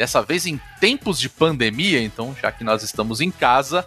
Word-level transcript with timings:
Dessa 0.00 0.22
vez 0.22 0.46
em 0.46 0.58
tempos 0.80 1.20
de 1.20 1.28
pandemia, 1.28 2.00
então 2.02 2.34
já 2.40 2.50
que 2.50 2.64
nós 2.64 2.82
estamos 2.82 3.20
em 3.20 3.30
casa, 3.30 3.86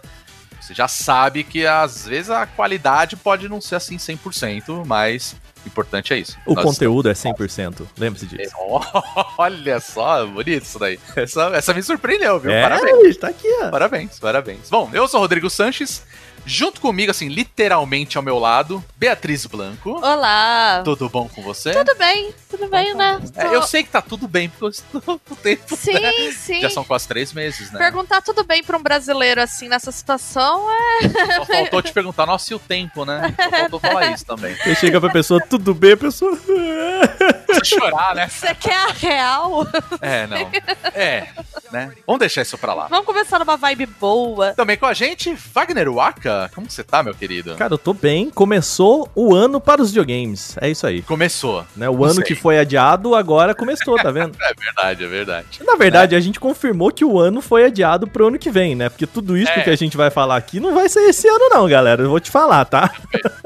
você 0.60 0.72
já 0.72 0.86
sabe 0.86 1.42
que 1.42 1.66
às 1.66 2.06
vezes 2.06 2.30
a 2.30 2.46
qualidade 2.46 3.16
pode 3.16 3.48
não 3.48 3.60
ser 3.60 3.74
assim 3.74 3.96
100%, 3.96 4.86
mas 4.86 5.34
o 5.64 5.66
importante 5.66 6.12
é 6.14 6.18
isso. 6.18 6.38
O 6.46 6.54
Nós 6.54 6.64
conteúdo 6.66 7.08
é 7.10 7.14
100%. 7.14 7.84
Lembre-se 7.98 8.26
estamos- 8.26 8.38
disso. 8.38 8.54
Olha 9.36 9.80
só, 9.80 10.24
bonito 10.24 10.62
isso 10.62 10.78
daí. 10.78 11.00
Essa, 11.16 11.46
essa 11.52 11.74
me 11.74 11.82
surpreendeu, 11.82 12.38
viu? 12.38 12.52
É, 12.52 12.62
Parabéns. 12.62 13.16
tá 13.16 13.26
aqui, 13.30 13.48
ó. 13.62 13.70
Parabéns, 13.70 14.20
parabéns. 14.20 14.70
Bom, 14.70 14.88
eu 14.92 15.08
sou 15.08 15.18
o 15.18 15.22
Rodrigo 15.24 15.50
Sanches, 15.50 16.04
junto 16.46 16.80
comigo, 16.80 17.10
assim, 17.10 17.28
literalmente 17.28 18.16
ao 18.16 18.22
meu 18.22 18.38
lado, 18.38 18.84
Beatriz 18.96 19.46
Blanco. 19.46 19.90
Olá! 20.04 20.82
Tudo 20.84 21.08
bom 21.08 21.28
com 21.28 21.42
você? 21.42 21.72
Tudo 21.72 21.94
bem, 21.96 22.34
tudo 22.50 22.68
bem, 22.68 22.94
né? 22.94 23.20
É, 23.36 23.46
eu 23.46 23.62
sei 23.62 23.82
que 23.82 23.90
tá 23.90 24.02
tudo 24.02 24.28
bem, 24.28 24.48
porque 24.48 24.64
eu 24.64 24.68
estou 24.68 25.02
no 25.28 25.36
tempo. 25.36 25.76
Sim, 25.76 25.94
né? 25.94 26.12
sim. 26.32 26.60
Já 26.60 26.70
são 26.70 26.84
quase 26.84 27.08
três 27.08 27.32
meses, 27.32 27.70
né? 27.70 27.78
Perguntar 27.78 28.22
tudo 28.22 28.44
bem 28.44 28.62
pra 28.62 28.76
um 28.76 28.82
brasileiro 28.82 29.40
assim 29.40 29.68
nessa 29.68 29.90
situação 29.90 30.66
é. 30.70 31.36
Só 31.36 31.44
faltou 31.46 31.82
te 31.82 31.92
perguntar, 31.92 32.26
nossa, 32.26 32.52
e 32.52 32.56
o 32.56 32.58
tempo, 32.58 33.04
né? 33.04 33.34
Só 33.42 33.50
faltou 33.50 33.80
falar 33.80 34.06
isso 34.12 34.26
também. 34.26 34.54
Você 34.56 34.74
chega 34.74 35.00
pra 35.00 35.10
pessoa, 35.10 35.40
tudo 35.40 35.74
bem, 35.74 35.92
a 35.92 35.96
pessoa. 35.96 36.36
Você 36.36 37.64
chorar, 37.64 38.14
né? 38.14 38.28
Você 38.28 38.54
quer 38.54 38.76
a 38.76 38.92
real? 38.92 39.66
É, 40.00 40.26
não. 40.26 40.50
É, 40.94 41.28
né? 41.72 41.92
Vamos 42.06 42.20
deixar 42.20 42.42
isso 42.42 42.58
pra 42.58 42.74
lá. 42.74 42.86
Vamos 42.88 43.06
começar 43.06 43.38
numa 43.38 43.56
vibe 43.56 43.86
boa. 43.86 44.52
Também 44.54 44.76
com 44.76 44.86
a 44.86 44.94
gente, 44.94 45.34
Wagner 45.52 45.90
Waka. 45.90 46.33
Como 46.54 46.70
você 46.70 46.82
tá, 46.84 47.02
meu 47.02 47.14
querido? 47.14 47.54
Cara, 47.56 47.74
eu 47.74 47.78
tô 47.78 47.92
bem. 47.92 48.30
Começou 48.30 49.08
o 49.14 49.34
ano 49.34 49.60
para 49.60 49.80
os 49.82 49.88
videogames. 49.90 50.56
É 50.60 50.68
isso 50.70 50.86
aí. 50.86 51.02
Começou. 51.02 51.64
Né? 51.76 51.88
O 51.88 51.96
Não 51.96 52.04
ano 52.04 52.14
sei. 52.16 52.24
que 52.24 52.34
foi 52.34 52.58
adiado, 52.58 53.14
agora 53.14 53.54
começou, 53.54 53.96
tá 53.96 54.10
vendo? 54.10 54.36
É 54.44 54.52
verdade, 54.54 55.04
é 55.04 55.08
verdade. 55.08 55.46
Na 55.64 55.74
verdade, 55.76 56.14
a 56.14 56.20
gente 56.20 56.38
confirmou 56.38 56.90
que 56.90 57.04
o 57.04 57.18
ano 57.18 57.40
foi 57.40 57.64
adiado 57.64 58.06
pro 58.06 58.26
ano 58.28 58.38
que 58.38 58.50
vem, 58.50 58.74
né? 58.74 58.88
Porque 58.88 59.06
tudo 59.06 59.36
isso 59.36 59.50
É. 59.52 59.62
que 59.62 59.70
a 59.70 59.76
gente 59.76 59.96
vai 59.96 60.10
falar 60.10 60.36
aqui 60.36 60.60
não 60.60 60.74
vai 60.74 60.88
ser 60.88 61.00
esse 61.08 61.26
ano, 61.28 61.48
não, 61.50 61.66
galera. 61.68 62.02
Eu 62.02 62.10
vou 62.10 62.20
te 62.20 62.30
falar, 62.30 62.64
tá? 62.64 62.92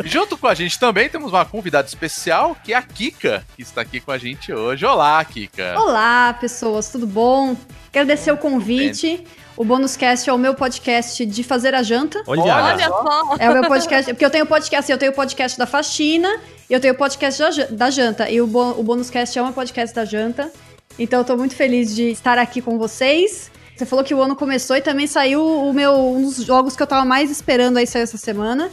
Junto 0.04 0.36
com 0.36 0.46
a 0.46 0.54
gente 0.54 0.78
também 0.78 1.08
temos 1.08 1.32
uma 1.32 1.44
convidada 1.44 1.86
especial, 1.86 2.56
que 2.64 2.72
é 2.72 2.76
a 2.76 2.82
Kika, 2.82 3.44
que 3.56 3.62
está 3.62 3.80
aqui 3.82 4.00
com 4.00 4.10
a 4.10 4.18
gente 4.18 4.52
hoje. 4.52 4.84
Olá, 4.84 5.24
Kika. 5.24 5.74
Olá, 5.78 6.34
pessoas, 6.40 6.88
tudo 6.90 7.06
bom? 7.06 7.56
Agradecer 7.90 8.32
o 8.32 8.36
convite. 8.36 9.24
O 9.58 9.64
Bônus 9.64 9.96
Cast 9.96 10.30
é 10.30 10.32
o 10.32 10.38
meu 10.38 10.54
podcast 10.54 11.26
de 11.26 11.42
fazer 11.42 11.74
a 11.74 11.82
janta. 11.82 12.22
Olha, 12.28 12.42
Olha 12.42 12.54
Olha 12.54 12.88
só. 12.88 13.36
É 13.40 13.50
o 13.50 13.54
meu 13.54 13.64
podcast, 13.64 14.12
porque 14.12 14.24
eu 14.24 14.30
tenho 14.30 14.46
podcast, 14.46 14.92
eu 14.92 14.96
tenho 14.96 15.10
o 15.10 15.14
podcast 15.16 15.58
da 15.58 15.66
faxina 15.66 16.28
e 16.70 16.72
eu 16.72 16.78
tenho 16.78 16.94
o 16.94 16.96
podcast 16.96 17.42
da, 17.42 17.66
da 17.66 17.90
janta. 17.90 18.30
E 18.30 18.40
o, 18.40 18.44
o 18.44 18.82
Bônus 18.84 19.10
Cast 19.10 19.36
é 19.36 19.42
um 19.42 19.50
podcast 19.50 19.92
da 19.92 20.04
janta. 20.04 20.52
Então 20.96 21.18
eu 21.18 21.24
tô 21.24 21.36
muito 21.36 21.56
feliz 21.56 21.92
de 21.92 22.08
estar 22.08 22.38
aqui 22.38 22.62
com 22.62 22.78
vocês. 22.78 23.50
Você 23.76 23.84
falou 23.84 24.04
que 24.04 24.14
o 24.14 24.22
ano 24.22 24.36
começou 24.36 24.76
e 24.76 24.80
também 24.80 25.08
saiu 25.08 25.44
o 25.44 25.72
meu 25.72 25.92
um 25.92 26.22
dos 26.22 26.36
jogos 26.36 26.76
que 26.76 26.82
eu 26.84 26.86
tava 26.86 27.04
mais 27.04 27.28
esperando 27.28 27.78
aí 27.78 27.86
sair 27.86 28.02
essa 28.02 28.16
semana. 28.16 28.70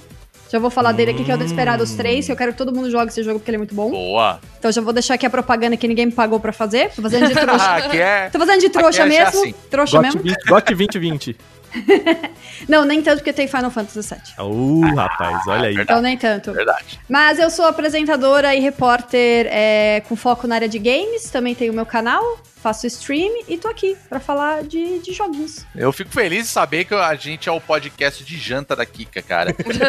Já 0.51 0.59
vou 0.59 0.69
falar 0.69 0.91
dele 0.91 1.11
aqui, 1.11 1.23
que 1.23 1.31
é 1.31 1.35
o 1.35 1.37
Desperados 1.37 1.91
3, 1.93 2.25
que 2.25 2.31
eu 2.31 2.35
quero 2.35 2.51
que 2.51 2.57
todo 2.57 2.73
mundo 2.73 2.89
jogue 2.89 3.07
esse 3.07 3.23
jogo 3.23 3.39
porque 3.39 3.49
ele 3.49 3.55
é 3.55 3.59
muito 3.59 3.73
bom. 3.75 3.89
Boa. 3.89 4.39
Então 4.59 4.71
já 4.71 4.81
vou 4.81 4.93
deixar 4.93 5.15
aqui 5.15 5.25
a 5.25 5.29
propaganda 5.29 5.75
que 5.75 5.87
ninguém 5.87 6.05
me 6.05 6.11
pagou 6.11 6.39
pra 6.39 6.53
fazer. 6.53 6.91
Tô 6.95 7.01
fazendo 7.01 7.27
de 7.27 7.33
trouxa. 7.35 7.65
Ah, 7.65 7.81
que 7.89 7.97
é... 7.97 8.29
Tô 8.29 8.39
fazendo 8.39 8.61
de 8.61 8.69
trouxa 8.69 9.03
Aqui 9.03 9.15
é 9.15 9.23
mesmo. 9.25 9.41
assim. 9.41 9.55
Trouxa 9.69 9.97
Got 9.97 10.03
mesmo. 10.05 10.21
20, 10.21 10.35
Got 10.45 10.65
2020. 10.65 11.37
Não, 12.67 12.85
nem 12.85 13.01
tanto 13.01 13.17
porque 13.17 13.33
tem 13.33 13.47
Final 13.47 13.69
Fantasy 13.71 13.99
VII. 14.13 14.45
Uh, 14.45 14.95
rapaz, 14.95 15.41
olha 15.47 15.67
aí. 15.67 15.75
verdade. 15.75 15.81
Então 15.83 16.01
nem 16.01 16.17
tanto. 16.17 16.53
Verdade. 16.53 16.99
Mas 17.09 17.39
eu 17.39 17.49
sou 17.49 17.65
apresentadora 17.65 18.55
e 18.55 18.59
repórter 18.59 19.47
é, 19.49 20.01
com 20.07 20.15
foco 20.15 20.47
na 20.47 20.55
área 20.55 20.69
de 20.69 20.79
games. 20.79 21.29
Também 21.29 21.53
tenho 21.55 21.71
o 21.71 21.75
meu 21.75 21.85
canal, 21.85 22.23
faço 22.61 22.87
stream 22.87 23.43
e 23.47 23.57
tô 23.57 23.67
aqui 23.67 23.95
pra 24.09 24.19
falar 24.19 24.63
de, 24.63 24.99
de 24.99 25.13
joguinhos. 25.13 25.65
Eu 25.75 25.91
fico 25.91 26.11
feliz 26.11 26.45
de 26.45 26.49
saber 26.49 26.85
que 26.85 26.93
a 26.93 27.13
gente 27.15 27.47
é 27.49 27.51
o 27.51 27.61
podcast 27.61 28.23
de 28.23 28.37
janta 28.37 28.75
da 28.75 28.85
Kika, 28.85 29.21
cara. 29.21 29.53
Porque 29.53 29.79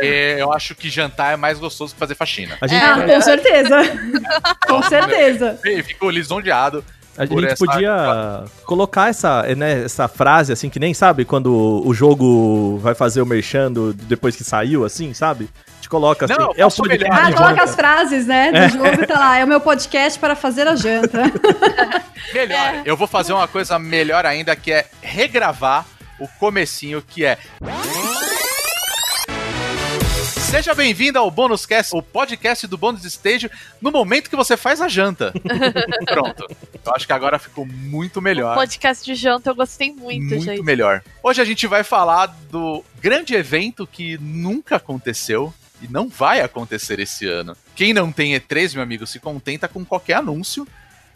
eu 0.38 0.52
acho 0.52 0.74
que 0.74 0.88
jantar 0.88 1.34
é 1.34 1.36
mais 1.36 1.58
gostoso 1.58 1.92
que 1.94 1.98
fazer 2.00 2.14
faxina. 2.14 2.56
A 2.60 2.66
gente, 2.66 2.82
Ah, 2.82 3.04
com 3.06 3.20
certeza. 3.20 3.78
com 4.66 4.82
certeza. 4.82 5.58
E 5.64 5.82
Fico 5.82 6.08
lisonjeado. 6.10 6.84
A 7.16 7.26
por 7.26 7.40
gente 7.42 7.52
essa- 7.52 7.66
podia 7.66 8.44
colocar 8.64 9.08
essa, 9.10 9.42
né, 9.54 9.84
essa 9.84 10.08
frase, 10.08 10.52
assim, 10.52 10.68
que 10.70 10.78
nem 10.80 10.94
sabe 10.94 11.24
quando 11.24 11.82
o 11.84 11.92
jogo 11.92 12.78
vai 12.78 12.94
fazer 12.94 13.20
o 13.20 13.26
merchando 13.26 13.92
depois 13.92 14.34
que 14.34 14.42
saiu, 14.44 14.84
assim, 14.84 15.12
sabe? 15.12 15.48
A 15.68 15.74
gente 15.76 15.88
coloca 15.90 16.24
assim. 16.24 16.34
Não, 16.34 16.52
é 16.56 16.64
o 16.64 16.70
podcast. 16.70 17.12
Ah, 17.12 17.32
coloca 17.34 17.62
as 17.64 17.74
frases, 17.74 18.26
né, 18.26 18.50
do 18.52 18.72
jogo, 18.72 19.06
tá 19.06 19.18
lá. 19.18 19.38
É 19.38 19.44
o 19.44 19.48
meu 19.48 19.60
podcast 19.60 20.18
para 20.18 20.34
fazer 20.34 20.66
a 20.66 20.74
janta. 20.74 21.22
Melhor, 22.32 22.56
É. 22.76 22.82
eu 22.86 22.96
vou 22.96 23.06
fazer 23.06 23.32
uma 23.34 23.46
coisa 23.48 23.78
melhor 23.78 24.24
ainda, 24.24 24.56
que 24.56 24.72
é 24.72 24.86
regravar 25.02 25.84
o 26.18 26.26
comecinho, 26.38 27.02
que 27.06 27.24
é... 27.26 27.36
Seja 30.52 30.74
bem-vindo 30.74 31.18
ao 31.18 31.30
Bônus 31.30 31.64
Cast, 31.64 31.96
o 31.96 32.02
podcast 32.02 32.66
do 32.66 32.76
Bônus 32.76 33.06
Stage, 33.06 33.50
no 33.80 33.90
momento 33.90 34.28
que 34.28 34.36
você 34.36 34.54
faz 34.54 34.82
a 34.82 34.86
janta. 34.86 35.32
Pronto. 36.04 36.46
Eu 36.84 36.94
acho 36.94 37.06
que 37.06 37.12
agora 37.14 37.38
ficou 37.38 37.64
muito 37.64 38.20
melhor. 38.20 38.54
Podcast 38.54 39.02
de 39.02 39.14
janta 39.14 39.48
eu 39.48 39.54
gostei 39.54 39.90
muito, 39.90 40.34
muito 40.34 40.44
gente. 40.44 40.62
melhor. 40.62 41.02
Hoje 41.22 41.40
a 41.40 41.44
gente 41.46 41.66
vai 41.66 41.82
falar 41.82 42.26
do 42.50 42.84
grande 43.00 43.34
evento 43.34 43.86
que 43.86 44.18
nunca 44.18 44.76
aconteceu 44.76 45.54
e 45.80 45.90
não 45.90 46.06
vai 46.06 46.42
acontecer 46.42 47.00
esse 47.00 47.26
ano. 47.26 47.56
Quem 47.74 47.94
não 47.94 48.12
tem 48.12 48.34
E3, 48.34 48.74
meu 48.74 48.82
amigo, 48.82 49.06
se 49.06 49.18
contenta 49.18 49.66
com 49.66 49.82
qualquer 49.86 50.16
anúncio. 50.16 50.68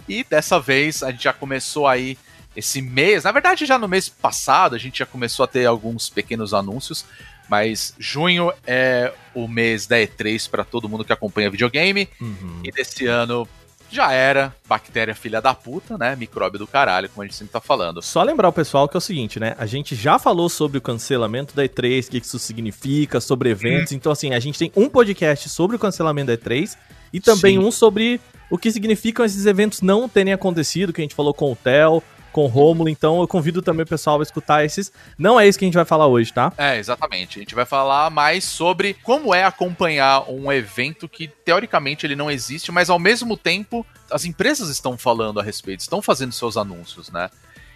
E 0.08 0.24
dessa 0.24 0.58
vez 0.58 1.03
a 1.03 1.10
gente 1.10 1.24
já 1.24 1.34
começou 1.34 1.86
aí 1.86 2.16
esse 2.56 2.80
mês. 2.80 3.24
Na 3.24 3.32
verdade, 3.32 3.66
já 3.66 3.78
no 3.78 3.86
mês 3.86 4.08
passado 4.08 4.74
a 4.74 4.78
gente 4.78 5.00
já 5.00 5.06
começou 5.06 5.44
a 5.44 5.47
ter 5.47 5.66
alguns 5.66 6.08
pequenos 6.08 6.54
anúncios. 6.54 7.04
Mas 7.48 7.94
junho 7.98 8.52
é 8.66 9.12
o 9.34 9.46
mês 9.46 9.86
da 9.86 9.96
E3 9.96 10.48
para 10.50 10.64
todo 10.64 10.88
mundo 10.88 11.04
que 11.04 11.12
acompanha 11.12 11.50
videogame. 11.50 12.08
Uhum. 12.20 12.60
E 12.64 12.70
desse 12.70 13.06
ano 13.06 13.48
já 13.90 14.12
era 14.12 14.54
bactéria 14.68 15.14
filha 15.14 15.40
da 15.40 15.54
puta, 15.54 15.96
né? 15.96 16.16
Micróbio 16.16 16.58
do 16.58 16.66
caralho, 16.66 17.08
como 17.08 17.22
a 17.22 17.24
gente 17.24 17.36
sempre 17.36 17.52
tá 17.52 17.60
falando. 17.60 18.02
Só 18.02 18.22
lembrar 18.22 18.48
o 18.48 18.52
pessoal 18.52 18.88
que 18.88 18.96
é 18.96 18.98
o 18.98 19.00
seguinte, 19.00 19.38
né? 19.38 19.54
A 19.58 19.66
gente 19.66 19.94
já 19.94 20.18
falou 20.18 20.48
sobre 20.48 20.78
o 20.78 20.80
cancelamento 20.80 21.54
da 21.54 21.64
E3, 21.64 22.06
o 22.06 22.10
que 22.10 22.18
isso 22.18 22.38
significa, 22.38 23.20
sobre 23.20 23.50
eventos. 23.50 23.92
Então, 23.92 24.10
assim, 24.10 24.34
a 24.34 24.40
gente 24.40 24.58
tem 24.58 24.72
um 24.74 24.88
podcast 24.88 25.48
sobre 25.48 25.76
o 25.76 25.78
cancelamento 25.78 26.26
da 26.26 26.36
E3 26.36 26.76
e 27.12 27.20
também 27.20 27.58
Sim. 27.58 27.64
um 27.64 27.70
sobre 27.70 28.20
o 28.50 28.58
que 28.58 28.70
significam 28.70 29.24
esses 29.24 29.46
eventos 29.46 29.80
não 29.82 30.08
terem 30.08 30.32
acontecido, 30.32 30.92
que 30.92 31.00
a 31.00 31.04
gente 31.04 31.14
falou 31.14 31.34
com 31.34 31.52
o 31.52 31.56
Theo, 31.56 32.02
com 32.36 32.44
Rômulo. 32.48 32.91
Então, 32.91 33.22
eu 33.22 33.26
convido 33.26 33.62
também 33.62 33.82
o 33.84 33.86
pessoal 33.86 34.20
a 34.20 34.22
escutar 34.22 34.62
esses. 34.62 34.92
Não 35.19 35.41
é 35.41 35.48
isso 35.48 35.58
que 35.58 35.64
a 35.64 35.69
gente 35.69 35.74
vai 35.74 35.86
falar 35.86 36.06
hoje, 36.06 36.30
tá? 36.30 36.52
É, 36.58 36.76
exatamente. 36.76 37.38
A 37.38 37.41
gente 37.41 37.54
vai 37.54 37.64
falar 37.64 38.10
mais 38.10 38.44
sobre 38.44 38.92
como 38.92 39.34
é 39.34 39.42
acompanhar 39.42 40.30
um 40.30 40.52
evento 40.52 41.08
que, 41.08 41.28
teoricamente, 41.28 42.04
ele 42.04 42.14
não 42.14 42.30
existe, 42.30 42.70
mas 42.70 42.91
ao 42.91 42.98
mesmo 42.98 43.38
tempo 43.38 43.86
as 44.10 44.26
empresas 44.26 44.69
estão 44.69 44.98
falando 44.98 45.41
a 45.41 45.42
respeito, 45.42 45.80
estão 45.80 46.02
fazendo 46.02 46.32
seus 46.32 46.58
anúncios, 46.58 47.10
né? 47.10 47.30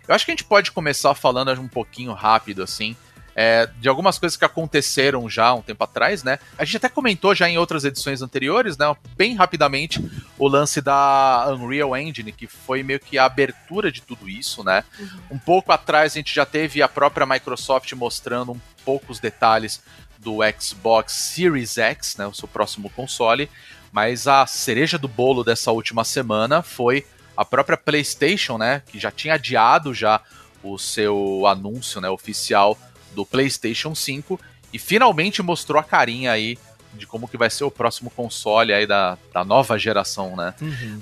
Eu 0.06 0.15
acho 0.15 0.26
que 0.26 0.31
a 0.31 0.34
gente 0.34 0.44
pode 0.44 0.72
começar 0.72 1.15
falando 1.15 1.59
um 1.59 1.68
pouquinho 1.68 2.12
rápido, 2.12 2.62
assim, 2.62 2.95
é, 3.34 3.68
de 3.78 3.88
algumas 3.88 4.18
coisas 4.18 4.36
que 4.36 4.44
aconteceram 4.44 5.28
já 5.28 5.47
há 5.47 5.54
um 5.54 5.62
tempo 5.62 5.82
atrás, 5.84 6.22
né? 6.22 6.38
A 6.59 6.65
gente 6.65 6.77
até 6.78 6.88
comentou 6.88 7.34
já 7.34 7.48
em 7.48 7.59
outras 7.59 7.84
edições 7.84 8.22
anteriores, 8.22 8.77
né? 8.77 8.94
Bem 9.16 9.34
rapidamente, 9.34 10.04
o 10.38 10.48
lance 10.48 10.80
da 10.80 11.47
Unreal 11.50 11.97
Engine, 11.97 12.32
que 12.32 12.47
foi 12.47 12.82
meio 12.82 13.00
que 13.00 13.18
a 13.18 13.24
abertura 13.24 13.91
de 13.91 14.03
tudo 14.03 14.28
isso, 14.28 14.65
né? 14.65 14.84
Um 15.30 15.38
pouco 15.38 15.72
atrás 15.72 16.12
a 16.12 16.16
gente 16.16 16.34
já 16.34 16.44
teve 16.44 16.82
a 16.82 16.88
própria 16.88 17.27
Microsoft 17.27 17.92
mostrando 17.92 18.53
um 18.53 18.60
poucos 18.84 19.21
detalhes 19.21 19.83
do 20.18 20.38
Xbox 20.59 21.12
Series 21.12 21.78
X, 21.78 22.16
né? 22.16 22.26
O 22.26 22.34
seu 22.34 22.48
próximo 22.48 22.91
console. 22.91 23.48
Mas 23.92 24.28
a 24.28 24.47
cereja 24.47 24.98
do 24.98 25.09
bolo 25.09 25.42
dessa 25.42 25.72
última 25.72 26.04
semana 26.04 26.62
foi 26.62 27.06
a 27.36 27.44
própria 27.44 27.76
PlayStation, 27.76 28.59
né? 28.59 28.83
Que 28.86 28.98
já 28.98 29.10
tinha 29.10 29.34
adiado 29.34 29.94
já 29.94 30.21
o 30.62 30.78
seu 30.78 31.47
anúncio, 31.47 32.00
né? 32.00 32.09
Oficial 32.09 32.78
do 33.15 33.24
PlayStation 33.27 33.95
5 33.95 34.39
e 34.72 34.78
finalmente 34.78 35.42
mostrou 35.42 35.80
a 35.80 35.84
carinha 35.84 36.33
aí 36.33 36.59
de 36.95 37.07
como 37.07 37.28
que 37.28 37.36
vai 37.36 37.51
ser 37.51 37.65
o 37.65 37.71
próximo 37.71 38.10
console 38.10 38.72
aí 38.72 38.86
da, 38.86 39.16
da 39.33 39.45
nova 39.45 39.78
geração, 39.78 40.36
né? 40.36 40.54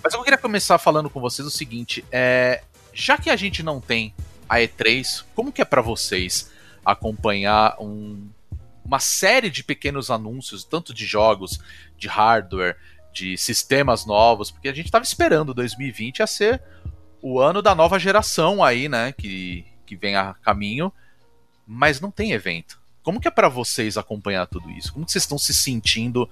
Mas 0.02 0.12
eu 0.12 0.22
queria 0.22 0.38
começar 0.38 0.78
falando 0.78 1.08
com 1.08 1.20
vocês 1.20 1.46
o 1.46 1.50
seguinte, 1.50 2.04
é, 2.12 2.62
já 2.92 3.16
que 3.16 3.30
a 3.30 3.36
gente 3.36 3.62
não 3.62 3.80
tem 3.80 4.14
a 4.48 4.56
E3, 4.56 5.24
como 5.34 5.52
que 5.52 5.62
é 5.62 5.64
para 5.64 5.80
vocês 5.80 6.50
acompanhar 6.84 7.76
um, 7.80 8.28
uma 8.84 8.98
série 8.98 9.50
de 9.50 9.62
pequenos 9.62 10.10
anúncios, 10.10 10.64
tanto 10.64 10.94
de 10.94 11.04
jogos, 11.04 11.60
de 11.96 12.08
hardware, 12.08 12.76
de 13.12 13.36
sistemas 13.36 14.06
novos, 14.06 14.50
porque 14.50 14.68
a 14.68 14.74
gente 14.74 14.86
estava 14.86 15.04
esperando 15.04 15.54
2020 15.54 16.22
a 16.22 16.26
ser 16.26 16.62
o 17.20 17.40
ano 17.40 17.60
da 17.60 17.74
nova 17.74 17.98
geração 17.98 18.62
aí, 18.62 18.88
né, 18.88 19.12
que, 19.12 19.66
que 19.84 19.96
vem 19.96 20.16
a 20.16 20.34
caminho, 20.34 20.92
mas 21.68 22.00
não 22.00 22.10
tem 22.10 22.32
evento. 22.32 22.78
Como 23.02 23.20
que 23.20 23.28
é 23.28 23.30
para 23.30 23.48
vocês 23.48 23.96
acompanhar 23.96 24.46
tudo 24.46 24.70
isso? 24.70 24.92
Como 24.92 25.04
que 25.04 25.12
vocês 25.12 25.24
estão 25.24 25.38
se 25.38 25.54
sentindo 25.54 26.28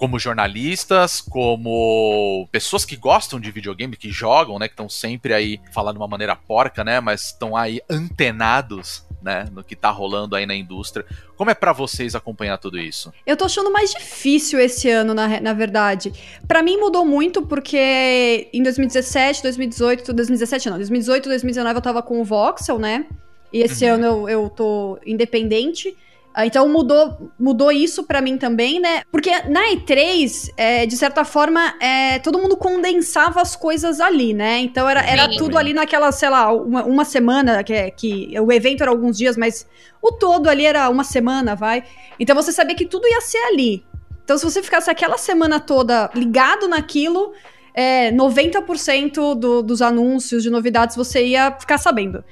como 0.00 0.18
jornalistas, 0.18 1.20
como 1.20 2.48
pessoas 2.50 2.86
que 2.86 2.96
gostam 2.96 3.38
de 3.38 3.50
videogame, 3.50 3.98
que 3.98 4.10
jogam, 4.10 4.58
né, 4.58 4.66
que 4.66 4.72
estão 4.72 4.88
sempre 4.88 5.34
aí 5.34 5.60
falando 5.74 5.96
de 5.96 6.00
uma 6.00 6.08
maneira 6.08 6.34
porca, 6.34 6.82
né, 6.82 7.00
mas 7.00 7.26
estão 7.26 7.54
aí 7.54 7.82
antenados, 7.88 9.04
né, 9.20 9.46
no 9.52 9.62
que 9.62 9.76
tá 9.76 9.90
rolando 9.90 10.34
aí 10.34 10.46
na 10.46 10.54
indústria. 10.54 11.04
Como 11.36 11.50
é 11.50 11.54
para 11.54 11.74
vocês 11.74 12.14
acompanhar 12.14 12.56
tudo 12.56 12.78
isso? 12.78 13.12
Eu 13.26 13.36
tô 13.36 13.44
achando 13.44 13.70
mais 13.70 13.90
difícil 13.90 14.58
esse 14.58 14.88
ano, 14.88 15.12
na, 15.12 15.38
na 15.38 15.52
verdade. 15.52 16.14
Para 16.48 16.62
mim 16.62 16.78
mudou 16.78 17.04
muito 17.04 17.42
porque 17.42 18.48
em 18.54 18.62
2017, 18.62 19.42
2018, 19.42 20.14
2017 20.14 20.70
não, 20.70 20.78
2018, 20.78 21.28
2019 21.28 21.76
eu 21.76 21.82
tava 21.82 22.02
com 22.02 22.22
o 22.22 22.24
Voxel, 22.24 22.78
né? 22.78 23.04
E 23.52 23.62
esse 23.62 23.84
Uhum. 23.84 23.94
ano 23.94 24.06
eu, 24.06 24.28
eu 24.28 24.50
tô 24.50 24.98
independente. 25.06 25.96
Ah, 26.32 26.46
Então 26.46 26.68
mudou, 26.68 27.32
mudou 27.38 27.72
isso 27.72 28.04
pra 28.04 28.20
mim 28.20 28.38
também, 28.38 28.78
né? 28.78 29.02
Porque 29.10 29.30
na 29.48 29.68
E3, 29.72 30.48
é, 30.56 30.86
de 30.86 30.96
certa 30.96 31.24
forma, 31.24 31.74
é, 31.80 32.20
todo 32.20 32.38
mundo 32.38 32.56
condensava 32.56 33.40
as 33.42 33.56
coisas 33.56 34.00
ali, 34.00 34.32
né? 34.32 34.58
Então 34.60 34.88
era, 34.88 35.00
era 35.04 35.28
Sim. 35.28 35.36
tudo 35.38 35.58
ali 35.58 35.74
naquela, 35.74 36.12
sei 36.12 36.28
lá, 36.30 36.52
uma, 36.52 36.84
uma 36.84 37.04
semana, 37.04 37.64
que, 37.64 37.72
é- 37.72 37.90
que 37.90 38.32
o 38.40 38.52
evento 38.52 38.80
era 38.82 38.90
alguns 38.92 39.18
dias, 39.18 39.36
mas 39.36 39.66
o 40.00 40.12
todo 40.12 40.48
ali 40.48 40.64
era 40.64 40.88
uma 40.88 41.02
semana, 41.02 41.56
vai. 41.56 41.82
Então 42.18 42.36
você 42.36 42.52
sabia 42.52 42.76
que 42.76 42.86
tudo 42.86 43.08
ia 43.08 43.20
ser 43.20 43.38
ali. 43.48 43.84
Então 44.24 44.38
se 44.38 44.44
você 44.44 44.62
ficasse 44.62 44.88
aquela 44.88 45.18
semana 45.18 45.58
toda 45.58 46.08
ligado 46.14 46.68
naquilo, 46.68 47.32
é, 47.80 48.12
90% 48.12 49.34
do, 49.34 49.62
dos 49.62 49.80
anúncios 49.80 50.42
de 50.42 50.50
novidades 50.50 50.94
você 50.94 51.24
ia 51.24 51.50
ficar 51.52 51.78
sabendo. 51.78 52.22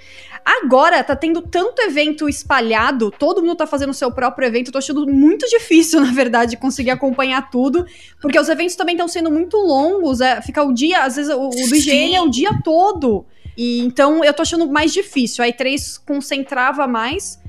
Agora 0.45 1.03
tá 1.03 1.17
tendo 1.17 1.41
tanto 1.41 1.81
evento 1.81 2.29
espalhado, 2.29 3.11
todo 3.11 3.41
mundo 3.41 3.57
tá 3.57 3.67
fazendo 3.67 3.95
seu 3.95 4.13
próprio 4.13 4.47
evento, 4.47 4.71
tô 4.71 4.77
achando 4.77 5.07
muito 5.07 5.47
difícil, 5.49 6.03
na 6.03 6.13
verdade, 6.13 6.59
conseguir 6.59 6.91
acompanhar 6.91 7.49
tudo, 7.51 7.87
porque 8.21 8.39
os 8.39 8.49
eventos 8.51 8.77
também 8.77 8.95
estão 8.95 9.09
sendo 9.09 9.31
muito 9.31 9.57
longos, 9.57 10.21
é, 10.21 10.43
fica 10.43 10.63
o 10.63 10.73
dia, 10.73 11.05
às 11.05 11.17
vezes 11.17 11.35
o, 11.35 11.49
o 11.49 11.51
do 11.51 11.77
IGN 11.77 12.17
é 12.17 12.21
o 12.21 12.29
dia 12.29 12.51
todo. 12.63 13.25
E 13.57 13.81
então 13.81 14.23
eu 14.23 14.35
tô 14.35 14.43
achando 14.43 14.71
mais 14.71 14.93
difícil. 14.93 15.43
A 15.43 15.49
E3 15.49 16.01
concentrava 16.07 16.87
mais, 16.87 17.41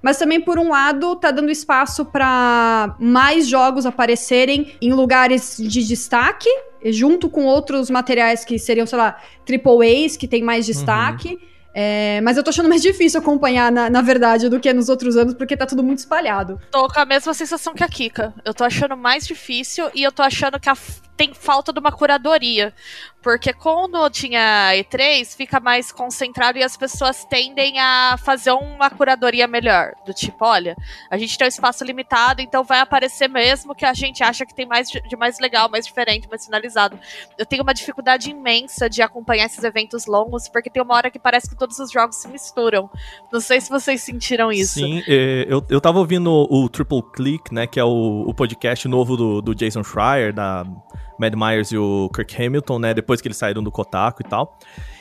mas 0.00 0.16
também 0.16 0.40
por 0.40 0.58
um 0.58 0.70
lado 0.70 1.16
tá 1.16 1.32
dando 1.32 1.50
espaço 1.50 2.04
para 2.04 2.96
mais 3.00 3.48
jogos 3.48 3.84
aparecerem 3.84 4.74
em 4.80 4.92
lugares 4.92 5.56
de 5.58 5.84
destaque, 5.84 6.48
junto 6.86 7.28
com 7.28 7.44
outros 7.44 7.90
materiais 7.90 8.44
que 8.44 8.58
seriam, 8.58 8.86
sei 8.86 8.98
lá, 8.98 9.20
triple 9.44 10.04
A's 10.04 10.16
que 10.16 10.28
tem 10.28 10.42
mais 10.42 10.66
destaque. 10.66 11.38
É, 11.74 12.20
mas 12.22 12.36
eu 12.36 12.42
tô 12.42 12.50
achando 12.50 12.68
mais 12.68 12.82
difícil 12.82 13.20
acompanhar, 13.20 13.70
na, 13.70 13.88
na 13.88 14.02
verdade, 14.02 14.48
do 14.48 14.58
que 14.58 14.72
nos 14.72 14.88
outros 14.88 15.16
anos, 15.16 15.34
porque 15.34 15.56
tá 15.56 15.66
tudo 15.66 15.82
muito 15.82 15.98
espalhado. 15.98 16.60
Tô 16.70 16.88
com 16.88 17.00
a 17.00 17.04
mesma 17.04 17.32
sensação 17.34 17.74
que 17.74 17.84
a 17.84 17.88
Kika. 17.88 18.34
Eu 18.44 18.52
tô 18.52 18.64
achando 18.64 18.96
mais 18.96 19.26
difícil 19.26 19.88
e 19.94 20.02
eu 20.02 20.10
tô 20.10 20.22
achando 20.22 20.58
que 20.58 20.68
a 20.68 20.76
tem 21.18 21.34
falta 21.34 21.72
de 21.72 21.80
uma 21.80 21.90
curadoria. 21.90 22.72
Porque 23.22 23.52
quando 23.52 24.08
tinha 24.10 24.70
E3, 24.74 25.36
fica 25.36 25.58
mais 25.58 25.90
concentrado 25.90 26.56
e 26.56 26.62
as 26.62 26.76
pessoas 26.76 27.24
tendem 27.24 27.78
a 27.78 28.16
fazer 28.16 28.52
uma 28.52 28.88
curadoria 28.88 29.46
melhor. 29.46 29.92
Do 30.06 30.14
tipo, 30.14 30.44
olha, 30.44 30.76
a 31.10 31.18
gente 31.18 31.36
tem 31.36 31.46
um 31.46 31.48
espaço 31.48 31.84
limitado, 31.84 32.40
então 32.40 32.62
vai 32.62 32.78
aparecer 32.78 33.28
mesmo 33.28 33.74
que 33.74 33.84
a 33.84 33.92
gente 33.92 34.22
acha 34.22 34.46
que 34.46 34.54
tem 34.54 34.66
mais 34.66 34.88
de 34.88 35.16
mais 35.16 35.38
legal, 35.40 35.68
mais 35.68 35.84
diferente, 35.84 36.28
mais 36.28 36.44
finalizado. 36.44 36.98
Eu 37.36 37.44
tenho 37.44 37.62
uma 37.62 37.74
dificuldade 37.74 38.30
imensa 38.30 38.88
de 38.88 39.02
acompanhar 39.02 39.46
esses 39.46 39.64
eventos 39.64 40.06
longos, 40.06 40.48
porque 40.48 40.70
tem 40.70 40.82
uma 40.82 40.94
hora 40.94 41.10
que 41.10 41.18
parece 41.18 41.48
que 41.48 41.56
todos 41.56 41.78
os 41.78 41.90
jogos 41.90 42.16
se 42.16 42.28
misturam. 42.28 42.88
Não 43.32 43.40
sei 43.40 43.60
se 43.60 43.68
vocês 43.68 44.00
sentiram 44.00 44.52
isso. 44.52 44.74
Sim, 44.74 45.02
é, 45.08 45.44
eu, 45.48 45.64
eu 45.68 45.80
tava 45.80 45.98
ouvindo 45.98 46.30
o 46.30 46.68
Triple 46.68 47.02
Click, 47.12 47.52
né, 47.52 47.66
que 47.66 47.80
é 47.80 47.84
o, 47.84 48.24
o 48.28 48.32
podcast 48.32 48.86
novo 48.86 49.16
do, 49.16 49.42
do 49.42 49.54
Jason 49.54 49.82
Schreier, 49.82 50.32
da 50.32 50.64
Mad 51.18 51.34
Myers 51.34 51.72
e 51.72 51.78
o 51.78 52.08
Kirk 52.14 52.42
Hamilton, 52.42 52.78
né, 52.78 52.94
depois 52.94 53.20
que 53.20 53.28
eles 53.28 53.36
saíram 53.36 53.62
do 53.62 53.70
Kotaku 53.70 54.22
e 54.22 54.28
tal. 54.28 54.58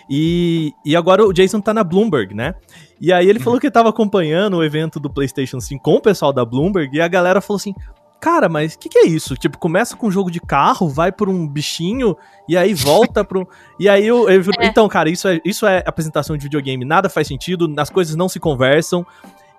E, 0.09 0.73
e 0.85 0.95
agora 0.95 1.25
o 1.25 1.33
Jason 1.33 1.59
tá 1.59 1.73
na 1.73 1.83
Bloomberg, 1.83 2.33
né? 2.33 2.55
E 2.99 3.11
aí 3.11 3.27
ele 3.29 3.39
falou 3.39 3.59
que 3.59 3.69
tava 3.69 3.89
acompanhando 3.89 4.57
o 4.57 4.63
evento 4.63 4.99
do 4.99 5.09
PlayStation 5.09 5.59
5 5.59 5.83
com 5.83 5.95
o 5.95 6.01
pessoal 6.01 6.31
da 6.31 6.45
Bloomberg 6.45 6.95
e 6.95 7.01
a 7.01 7.07
galera 7.07 7.41
falou 7.41 7.57
assim: 7.57 7.75
Cara, 8.19 8.47
mas 8.49 8.73
o 8.73 8.79
que, 8.79 8.89
que 8.89 8.97
é 8.99 9.05
isso? 9.05 9.35
Tipo, 9.35 9.57
começa 9.57 9.95
com 9.97 10.07
um 10.07 10.11
jogo 10.11 10.31
de 10.31 10.39
carro, 10.39 10.87
vai 10.89 11.11
por 11.11 11.27
um 11.29 11.45
bichinho 11.47 12.15
e 12.47 12.55
aí 12.57 12.73
volta 12.73 13.21
um. 13.35 13.45
E 13.79 13.87
aí 13.89 14.07
eu. 14.07 14.27
eu- 14.29 14.41
É. 14.59 14.65
Então, 14.67 14.87
cara, 14.87 15.09
isso 15.09 15.27
é, 15.27 15.39
isso 15.45 15.67
é 15.67 15.83
apresentação 15.85 16.35
de 16.37 16.43
videogame. 16.43 16.83
Nada 16.85 17.09
faz 17.09 17.27
sentido, 17.27 17.71
as 17.77 17.89
coisas 17.89 18.15
não 18.15 18.29
se 18.29 18.39
conversam. 18.39 19.05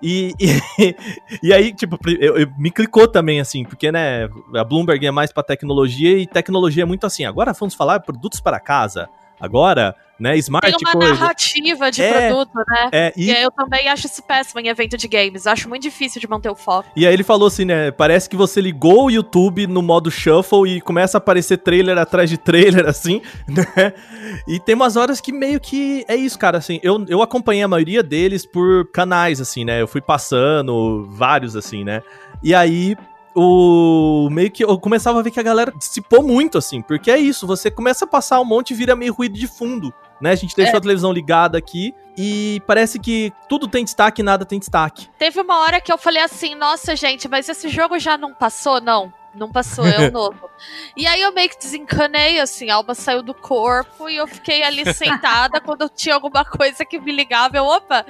E, 0.01 0.33
e, 0.39 0.95
e 1.43 1.53
aí, 1.53 1.73
tipo, 1.73 1.99
eu, 2.21 2.39
eu- 2.39 2.49
me 2.57 2.71
clicou 2.71 3.09
também, 3.09 3.41
assim, 3.41 3.65
porque, 3.65 3.91
né, 3.91 4.29
a 4.55 4.65
Bloomberg 4.65 5.05
é 5.07 5.11
mais 5.11 5.33
pra 5.33 5.43
tecnologia 5.43 6.19
e 6.19 6.27
tecnologia 6.27 6.83
é 6.85 6.87
muito 6.87 7.07
assim. 7.07 7.25
Agora 7.25 7.53
vamos 7.53 7.75
falar 7.75 8.01
produtos 8.01 8.41
para 8.41 8.61
casa. 8.61 9.09
Agora, 9.41 9.95
né, 10.19 10.37
smart 10.39 10.67
Tem 10.67 10.77
uma 10.81 10.93
coisa. 10.93 11.15
narrativa 11.15 11.91
de 11.91 12.03
É, 12.03 12.29
produto, 12.29 12.53
né? 12.57 12.89
É, 12.93 13.13
e, 13.17 13.31
eu 13.31 13.51
também 13.53 13.89
acho 13.89 14.07
isso 14.07 14.21
péssimo 14.23 14.61
em 14.61 14.69
evento 14.69 14.97
de 14.97 15.07
games. 15.07 15.47
Acho 15.47 15.69
muito 15.69 15.83
difícil 15.83 16.21
de 16.21 16.29
manter 16.29 16.51
o 16.51 16.57
foco. 16.57 16.89
E 16.97 17.07
aí 17.07 17.13
ele 17.13 17.23
falou 17.23 17.47
assim, 17.47 17.65
né? 17.65 17.93
Parece 17.93 18.29
que 18.29 18.37
você 18.37 18.61
ligou 18.61 19.05
o 19.05 19.11
YouTube 19.11 19.67
no 19.69 19.81
modo 19.81 20.11
shuffle 20.11 20.67
e 20.67 20.81
começa 20.81 21.17
a 21.17 21.21
aparecer 21.21 21.59
trailer 21.59 21.97
atrás 21.99 22.29
de 22.29 22.37
trailer, 22.37 22.87
assim, 22.89 23.23
né? 23.47 23.93
E 24.49 24.59
tem 24.59 24.75
umas 24.75 24.97
horas 24.97 25.21
que 25.21 25.33
meio 25.33 25.61
que 25.61 26.05
é 26.09 26.17
isso, 26.17 26.39
cara, 26.39 26.59
assim. 26.59 26.81
Eu, 26.83 27.05
eu 27.09 27.23
acompanhei 27.23 27.63
a 27.63 27.69
maioria 27.69 28.03
deles 28.03 28.45
por 28.45 28.91
canais, 28.91 29.41
assim, 29.41 29.65
né? 29.65 29.81
Eu 29.81 29.87
fui 29.87 30.01
passando 30.01 31.07
vários, 31.11 31.55
assim, 31.55 31.85
né? 31.85 32.03
E 32.43 32.55
aí. 32.55 32.97
O 33.41 34.29
meio 34.31 34.51
que 34.51 34.65
eu 34.65 34.77
começava 34.81 35.21
a 35.21 35.23
ver 35.23 35.31
que 35.31 35.39
a 35.39 35.45
galera 35.45 35.73
dissipou 35.77 36.25
muito, 36.25 36.59
assim, 36.59 36.83
porque 36.83 37.09
é 37.09 37.17
isso, 37.17 37.47
você 37.47 37.71
começa 37.71 38.05
a 38.05 38.09
passar 38.09 38.41
um 38.41 38.45
monte 38.45 38.73
e 38.73 38.75
vira 38.75 38.97
meio 38.97 39.15
ruído 39.15 39.39
de 39.39 39.47
fundo, 39.47 39.95
né? 40.21 40.33
A 40.33 40.35
gente 40.35 40.57
deixou 40.57 40.77
a 40.77 40.81
televisão 40.81 41.13
ligada 41.13 41.57
aqui 41.57 41.95
e 42.17 42.61
parece 42.67 42.99
que 42.99 43.33
tudo 43.49 43.69
tem 43.69 43.85
destaque 43.85 44.23
e 44.23 44.25
nada 44.25 44.45
tem 44.45 44.59
destaque. 44.59 45.09
Teve 45.17 45.41
uma 45.41 45.61
hora 45.61 45.81
que 45.81 45.93
eu 45.93 45.97
falei 45.97 46.21
assim, 46.21 46.57
nossa, 46.57 46.97
gente, 46.97 47.29
mas 47.29 47.49
esse 47.49 47.69
jogo 47.69 47.97
já 48.01 48.19
não 48.19 48.35
passou? 48.35 48.81
Não. 48.81 49.13
Não 49.33 49.53
passou, 49.53 49.87
é 49.87 50.09
o 50.09 50.11
novo. 50.13 50.51
e 50.97 51.07
aí 51.07 51.21
eu 51.21 51.33
meio 51.33 51.49
que 51.49 51.59
desencanei, 51.59 52.41
assim, 52.41 52.71
a 52.71 52.75
alma 52.75 52.93
saiu 52.93 53.23
do 53.23 53.35
corpo 53.35 54.09
e 54.09 54.17
eu 54.17 54.27
fiquei 54.27 54.65
ali 54.65 54.93
sentada 54.93 55.61
quando 55.63 55.89
tinha 55.89 56.17
alguma 56.17 56.45
coisa 56.45 56.85
que 56.85 56.99
me 56.99 57.13
ligava, 57.13 57.57
eu, 57.57 57.65
opa! 57.65 58.05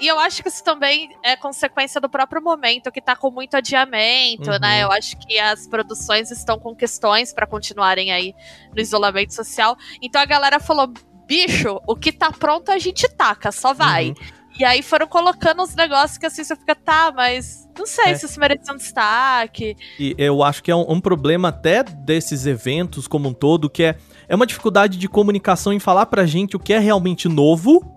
E 0.00 0.06
eu 0.06 0.18
acho 0.18 0.42
que 0.42 0.48
isso 0.48 0.62
também 0.62 1.10
é 1.24 1.34
consequência 1.36 2.00
do 2.00 2.08
próprio 2.08 2.42
momento, 2.42 2.90
que 2.92 3.00
tá 3.00 3.16
com 3.16 3.30
muito 3.30 3.56
adiamento, 3.56 4.50
Uhum. 4.50 4.58
né? 4.60 4.82
Eu 4.82 4.92
acho 4.92 5.16
que 5.18 5.38
as 5.38 5.66
produções 5.66 6.30
estão 6.30 6.58
com 6.58 6.74
questões 6.74 7.32
pra 7.32 7.46
continuarem 7.46 8.12
aí 8.12 8.34
no 8.74 8.80
isolamento 8.80 9.34
social. 9.34 9.76
Então 10.00 10.20
a 10.20 10.24
galera 10.24 10.60
falou: 10.60 10.92
bicho, 11.26 11.80
o 11.86 11.96
que 11.96 12.12
tá 12.12 12.30
pronto 12.30 12.70
a 12.70 12.78
gente 12.78 13.08
taca, 13.08 13.50
só 13.50 13.74
vai. 13.74 14.08
Uhum. 14.10 14.14
E 14.60 14.64
aí 14.64 14.82
foram 14.82 15.06
colocando 15.06 15.62
uns 15.62 15.74
negócios 15.76 16.18
que 16.18 16.26
assim 16.26 16.42
você 16.42 16.56
fica, 16.56 16.74
tá, 16.74 17.12
mas 17.14 17.68
não 17.78 17.86
sei 17.86 18.06
É. 18.06 18.14
se 18.16 18.26
isso 18.26 18.40
merece 18.40 18.72
um 18.72 18.76
destaque. 18.76 19.76
E 20.00 20.14
eu 20.18 20.42
acho 20.42 20.62
que 20.64 20.70
é 20.70 20.74
um, 20.74 20.92
um 20.94 21.00
problema 21.00 21.48
até 21.48 21.82
desses 21.84 22.44
eventos 22.44 23.06
como 23.06 23.28
um 23.28 23.32
todo, 23.32 23.70
que 23.70 23.84
é, 23.84 23.96
é 24.28 24.34
uma 24.34 24.46
dificuldade 24.46 24.98
de 24.98 25.08
comunicação 25.08 25.72
em 25.72 25.78
falar 25.78 26.06
pra 26.06 26.26
gente 26.26 26.56
o 26.56 26.58
que 26.58 26.72
é 26.72 26.78
realmente 26.80 27.28
novo 27.28 27.94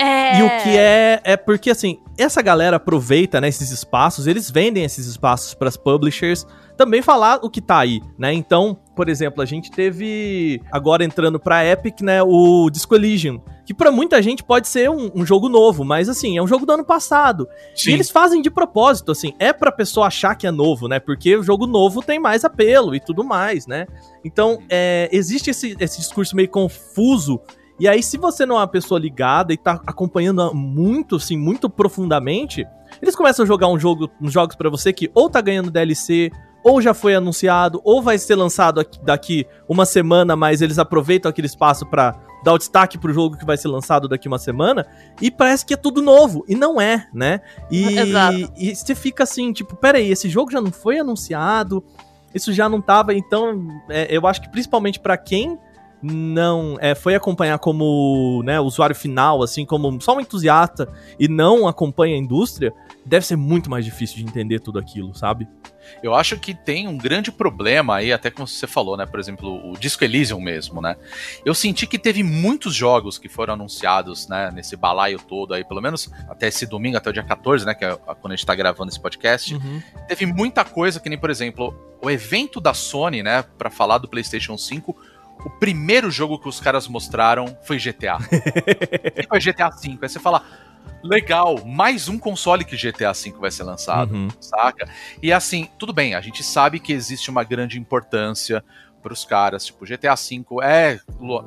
É. 0.00 0.38
e 0.38 0.42
o 0.42 0.48
que 0.62 0.76
é. 0.76 1.20
É 1.22 1.36
porque, 1.36 1.70
assim, 1.70 2.00
essa 2.16 2.42
galera 2.42 2.76
aproveita 2.76 3.40
né, 3.40 3.48
esses 3.48 3.70
espaços, 3.70 4.26
eles 4.26 4.50
vendem 4.50 4.84
esses 4.84 5.06
espaços 5.06 5.54
pras 5.54 5.76
publishers 5.76 6.46
também 6.80 7.02
falar 7.02 7.40
o 7.42 7.50
que 7.50 7.60
tá 7.60 7.78
aí, 7.78 8.00
né? 8.18 8.32
Então, 8.32 8.74
por 8.96 9.10
exemplo, 9.10 9.42
a 9.42 9.44
gente 9.44 9.70
teve 9.70 10.62
agora 10.72 11.04
entrando 11.04 11.38
pra 11.38 11.62
Epic, 11.62 12.00
né, 12.00 12.22
o 12.22 12.70
Disco 12.70 12.94
Elysium, 12.94 13.38
que 13.66 13.74
pra 13.74 13.92
muita 13.92 14.22
gente 14.22 14.42
pode 14.42 14.66
ser 14.66 14.88
um, 14.88 15.10
um 15.14 15.26
jogo 15.26 15.50
novo, 15.50 15.84
mas 15.84 16.08
assim, 16.08 16.38
é 16.38 16.42
um 16.42 16.46
jogo 16.46 16.64
do 16.64 16.72
ano 16.72 16.84
passado. 16.84 17.46
E 17.86 17.90
eles 17.90 18.08
fazem 18.08 18.40
de 18.40 18.50
propósito, 18.50 19.12
assim, 19.12 19.34
é 19.38 19.52
pra 19.52 19.70
pessoa 19.70 20.06
achar 20.06 20.34
que 20.34 20.46
é 20.46 20.50
novo, 20.50 20.88
né? 20.88 20.98
Porque 20.98 21.36
o 21.36 21.42
jogo 21.42 21.66
novo 21.66 22.02
tem 22.02 22.18
mais 22.18 22.46
apelo 22.46 22.94
e 22.94 23.00
tudo 23.00 23.22
mais, 23.22 23.66
né? 23.66 23.86
Então, 24.24 24.58
é, 24.70 25.06
existe 25.12 25.50
esse, 25.50 25.76
esse 25.78 25.98
discurso 25.98 26.34
meio 26.34 26.48
confuso. 26.48 27.40
E 27.80 27.88
aí, 27.88 28.02
se 28.02 28.18
você 28.18 28.44
não 28.44 28.56
é 28.56 28.58
uma 28.60 28.68
pessoa 28.68 29.00
ligada 29.00 29.52
e 29.52 29.56
tá 29.56 29.80
acompanhando 29.86 30.54
muito, 30.54 31.16
assim, 31.16 31.36
muito 31.36 31.68
profundamente, 31.70 32.66
eles 33.00 33.16
começam 33.16 33.42
a 33.42 33.48
jogar 33.48 33.68
um 33.68 33.78
jogo, 33.78 34.10
uns 34.20 34.32
jogos 34.32 34.54
pra 34.54 34.68
você 34.68 34.92
que 34.92 35.10
ou 35.14 35.30
tá 35.30 35.40
ganhando 35.40 35.70
DLC, 35.70 36.30
ou 36.62 36.82
já 36.82 36.92
foi 36.92 37.14
anunciado, 37.14 37.80
ou 37.82 38.02
vai 38.02 38.18
ser 38.18 38.34
lançado 38.34 38.80
aqui- 38.80 39.00
daqui 39.02 39.46
uma 39.66 39.86
semana, 39.86 40.36
mas 40.36 40.60
eles 40.60 40.78
aproveitam 40.78 41.30
aquele 41.30 41.46
espaço 41.46 41.86
pra 41.86 42.14
dar 42.44 42.52
o 42.52 42.58
destaque 42.58 42.98
pro 42.98 43.12
jogo 43.14 43.38
que 43.38 43.46
vai 43.46 43.56
ser 43.56 43.68
lançado 43.68 44.06
daqui 44.08 44.28
uma 44.28 44.38
semana 44.38 44.86
e 45.20 45.30
parece 45.30 45.64
que 45.64 45.72
é 45.72 45.76
tudo 45.76 46.02
novo. 46.02 46.44
E 46.46 46.54
não 46.54 46.78
é, 46.78 47.08
né? 47.14 47.40
E, 47.70 47.98
Exato. 47.98 48.52
e 48.58 48.74
você 48.76 48.94
fica 48.94 49.22
assim, 49.22 49.52
tipo, 49.54 49.74
peraí, 49.74 50.10
esse 50.10 50.28
jogo 50.28 50.50
já 50.50 50.60
não 50.60 50.70
foi 50.70 50.98
anunciado, 50.98 51.82
isso 52.34 52.52
já 52.52 52.68
não 52.68 52.80
tava, 52.82 53.14
então 53.14 53.66
é, 53.88 54.06
eu 54.14 54.26
acho 54.26 54.42
que 54.42 54.50
principalmente 54.50 55.00
pra 55.00 55.16
quem 55.16 55.58
não 56.02 56.76
é, 56.80 56.94
foi 56.94 57.14
acompanhar 57.14 57.58
como 57.58 58.42
né, 58.44 58.58
usuário 58.60 58.96
final, 58.96 59.42
assim, 59.42 59.64
como 59.66 60.00
só 60.00 60.16
um 60.16 60.20
entusiasta 60.20 60.88
e 61.18 61.28
não 61.28 61.68
acompanha 61.68 62.14
a 62.14 62.18
indústria, 62.18 62.72
deve 63.04 63.26
ser 63.26 63.36
muito 63.36 63.70
mais 63.70 63.84
difícil 63.84 64.16
de 64.16 64.24
entender 64.24 64.60
tudo 64.60 64.78
aquilo, 64.78 65.14
sabe? 65.14 65.48
Eu 66.02 66.14
acho 66.14 66.38
que 66.38 66.54
tem 66.54 66.86
um 66.86 66.96
grande 66.96 67.32
problema 67.32 67.96
aí, 67.96 68.12
até 68.12 68.30
como 68.30 68.46
você 68.46 68.66
falou, 68.66 68.96
né? 68.96 69.06
Por 69.06 69.18
exemplo, 69.18 69.70
o 69.70 69.76
Disco 69.76 70.04
Elysium 70.04 70.40
mesmo, 70.40 70.80
né? 70.80 70.96
Eu 71.44 71.54
senti 71.54 71.86
que 71.86 71.98
teve 71.98 72.22
muitos 72.22 72.74
jogos 72.74 73.18
que 73.18 73.28
foram 73.28 73.54
anunciados, 73.54 74.28
né? 74.28 74.50
Nesse 74.52 74.76
balaio 74.76 75.18
todo 75.18 75.54
aí, 75.54 75.64
pelo 75.64 75.80
menos 75.80 76.10
até 76.28 76.48
esse 76.48 76.66
domingo, 76.66 76.96
até 76.96 77.10
o 77.10 77.12
dia 77.12 77.22
14, 77.22 77.66
né? 77.66 77.74
Que 77.74 77.84
é 77.84 77.96
quando 78.20 78.32
a 78.32 78.36
gente 78.36 78.46
tá 78.46 78.54
gravando 78.54 78.90
esse 78.90 79.00
podcast. 79.00 79.54
Uhum. 79.54 79.82
Teve 80.06 80.26
muita 80.26 80.64
coisa 80.64 81.00
que 81.00 81.08
nem, 81.08 81.18
por 81.18 81.30
exemplo, 81.30 81.74
o 82.02 82.10
evento 82.10 82.60
da 82.60 82.72
Sony, 82.72 83.22
né? 83.22 83.42
Pra 83.42 83.70
falar 83.70 83.98
do 83.98 84.08
PlayStation 84.08 84.56
5. 84.56 84.96
O 85.44 85.50
primeiro 85.50 86.10
jogo 86.10 86.38
que 86.38 86.48
os 86.48 86.60
caras 86.60 86.86
mostraram 86.88 87.56
foi 87.62 87.78
GTA. 87.78 88.18
foi 89.28 89.40
GTA 89.40 89.70
V. 89.70 89.98
Aí 90.02 90.08
você 90.08 90.18
fala, 90.20 90.42
legal, 91.02 91.64
mais 91.64 92.08
um 92.08 92.18
console 92.18 92.64
que 92.64 92.76
GTA 92.76 93.12
V 93.12 93.32
vai 93.38 93.50
ser 93.50 93.62
lançado, 93.64 94.14
Uhum. 94.14 94.28
saca? 94.40 94.88
E 95.22 95.32
assim, 95.32 95.68
tudo 95.78 95.92
bem, 95.92 96.14
a 96.14 96.20
gente 96.20 96.42
sabe 96.42 96.78
que 96.78 96.92
existe 96.92 97.30
uma 97.30 97.42
grande 97.44 97.78
importância 97.78 98.62
pros 99.02 99.24
caras, 99.24 99.64
tipo, 99.64 99.86
GTA 99.86 100.14
V 100.14 100.44
é, 100.62 101.00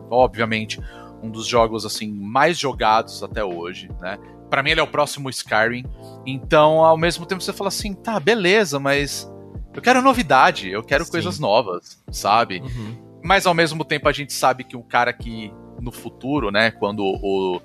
obviamente, 0.09 0.79
um 1.21 1.29
dos 1.29 1.45
jogos 1.47 1.85
assim 1.85 2.11
mais 2.11 2.57
jogados 2.57 3.21
até 3.23 3.43
hoje, 3.43 3.89
né? 4.01 4.17
Pra 4.49 4.61
mim 4.63 4.71
ele 4.71 4.79
é 4.79 4.83
o 4.83 4.87
próximo 4.87 5.29
Skyrim. 5.29 5.85
Então, 6.25 6.83
ao 6.83 6.97
mesmo 6.97 7.25
tempo 7.25 7.41
você 7.41 7.53
fala 7.53 7.67
assim, 7.69 7.93
tá, 7.93 8.19
beleza, 8.19 8.79
mas 8.79 9.31
eu 9.73 9.81
quero 9.81 10.01
novidade, 10.01 10.69
eu 10.69 10.83
quero 10.83 11.05
Sim. 11.05 11.11
coisas 11.11 11.39
novas, 11.39 12.03
sabe? 12.11 12.59
Uhum. 12.59 13.02
Mas 13.23 13.45
ao 13.45 13.53
mesmo 13.53 13.85
tempo 13.85 14.09
a 14.09 14.11
gente 14.11 14.33
sabe 14.33 14.63
que 14.63 14.75
o 14.75 14.83
cara 14.83 15.13
que 15.13 15.51
no 15.79 15.91
futuro, 15.91 16.51
né, 16.51 16.71
quando 16.71 17.03
o, 17.03 17.61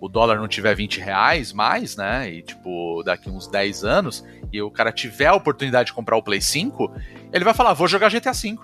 o 0.00 0.08
dólar 0.08 0.38
não 0.38 0.48
tiver 0.48 0.74
20 0.74 1.00
reais 1.00 1.52
mais, 1.52 1.96
né, 1.96 2.30
e 2.30 2.42
tipo, 2.42 3.02
daqui 3.04 3.30
uns 3.30 3.46
10 3.48 3.84
anos, 3.84 4.24
e 4.52 4.60
o 4.60 4.70
cara 4.70 4.92
tiver 4.92 5.26
a 5.26 5.34
oportunidade 5.34 5.88
de 5.88 5.92
comprar 5.92 6.16
o 6.16 6.22
Play 6.22 6.40
5, 6.40 6.92
ele 7.32 7.44
vai 7.44 7.54
falar, 7.54 7.72
vou 7.72 7.88
jogar 7.88 8.10
GTA 8.10 8.32
V. 8.32 8.56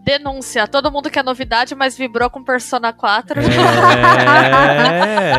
Denúncia. 0.00 0.66
Todo 0.66 0.90
mundo 0.90 1.08
quer 1.08 1.22
novidade, 1.22 1.74
mas 1.74 1.96
vibrou 1.96 2.28
com 2.28 2.42
Persona 2.42 2.92
4. 2.92 3.40
É, 3.40 3.44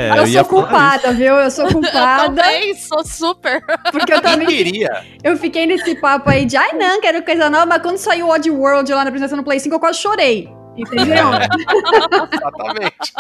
eu 0.18 0.28
ia 0.28 0.44
sou 0.44 0.50
culpada, 0.50 1.12
viu? 1.12 1.36
Eu 1.36 1.52
sou 1.52 1.66
Eu 1.66 1.74
culpada. 1.74 2.24
também 2.26 2.74
sou 2.76 3.06
super. 3.06 3.62
porque 3.92 4.14
eu 4.14 4.22
também 4.22 4.48
queria? 4.48 5.04
eu 5.24 5.38
fiquei 5.38 5.66
nesse 5.66 5.96
papo 5.96 6.30
aí 6.30 6.46
de 6.46 6.56
ai 6.56 6.74
não, 6.74 7.02
quero 7.02 7.24
coisa 7.24 7.50
nova, 7.50 7.66
mas 7.66 7.82
quando 7.82 7.98
saiu 7.98 8.28
o 8.28 8.32
Odd 8.32 8.50
World 8.50 8.92
lá 8.94 9.04
na 9.04 9.10
apresentação 9.10 9.38
no 9.38 9.44
Play 9.44 9.60
5, 9.60 9.76
eu 9.76 9.80
quase 9.80 10.00
chorei. 10.00 10.50
Entendeu? 10.76 11.28
Exatamente. 12.32 13.14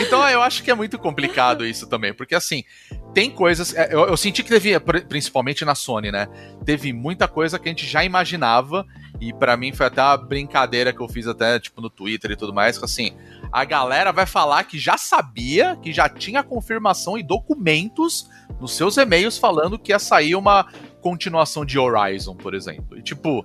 Então 0.00 0.26
eu 0.28 0.42
acho 0.42 0.62
que 0.62 0.70
é 0.70 0.74
muito 0.74 0.98
complicado 0.98 1.66
isso 1.66 1.86
também, 1.88 2.14
porque 2.14 2.34
assim, 2.34 2.64
tem 3.12 3.30
coisas. 3.30 3.74
é, 3.74 3.92
Eu, 3.92 4.06
eu 4.06 4.16
senti 4.16 4.42
que 4.42 4.48
teve, 4.48 4.78
pr- 4.80 5.04
principalmente 5.06 5.64
na 5.64 5.74
Sony, 5.74 6.10
né? 6.10 6.26
Teve 6.64 6.92
muita 6.92 7.28
coisa 7.28 7.58
que 7.58 7.68
a 7.68 7.72
gente 7.72 7.86
já 7.86 8.04
imaginava, 8.04 8.86
e 9.20 9.32
pra 9.32 9.56
mim 9.56 9.72
foi 9.72 9.86
até 9.86 10.02
uma 10.02 10.16
brincadeira 10.16 10.92
que 10.92 11.00
eu 11.02 11.08
fiz 11.08 11.26
até, 11.26 11.58
tipo, 11.58 11.80
no 11.80 11.90
Twitter 11.90 12.30
e 12.30 12.36
tudo 12.36 12.54
mais, 12.54 12.78
que 12.78 12.84
assim, 12.84 13.16
a 13.52 13.64
galera 13.64 14.12
vai 14.12 14.26
falar 14.26 14.64
que 14.64 14.78
já 14.78 14.96
sabia, 14.96 15.76
que 15.82 15.92
já 15.92 16.08
tinha 16.08 16.42
confirmação 16.42 17.18
e 17.18 17.22
documentos 17.22 18.28
nos 18.60 18.74
seus 18.74 18.96
e-mails 18.96 19.36
falando 19.38 19.78
que 19.78 19.92
ia 19.92 19.98
sair 19.98 20.34
uma 20.34 20.66
continuação 21.02 21.64
de 21.64 21.78
Horizon, 21.78 22.34
por 22.34 22.54
exemplo. 22.54 22.96
E 22.98 23.02
tipo. 23.02 23.44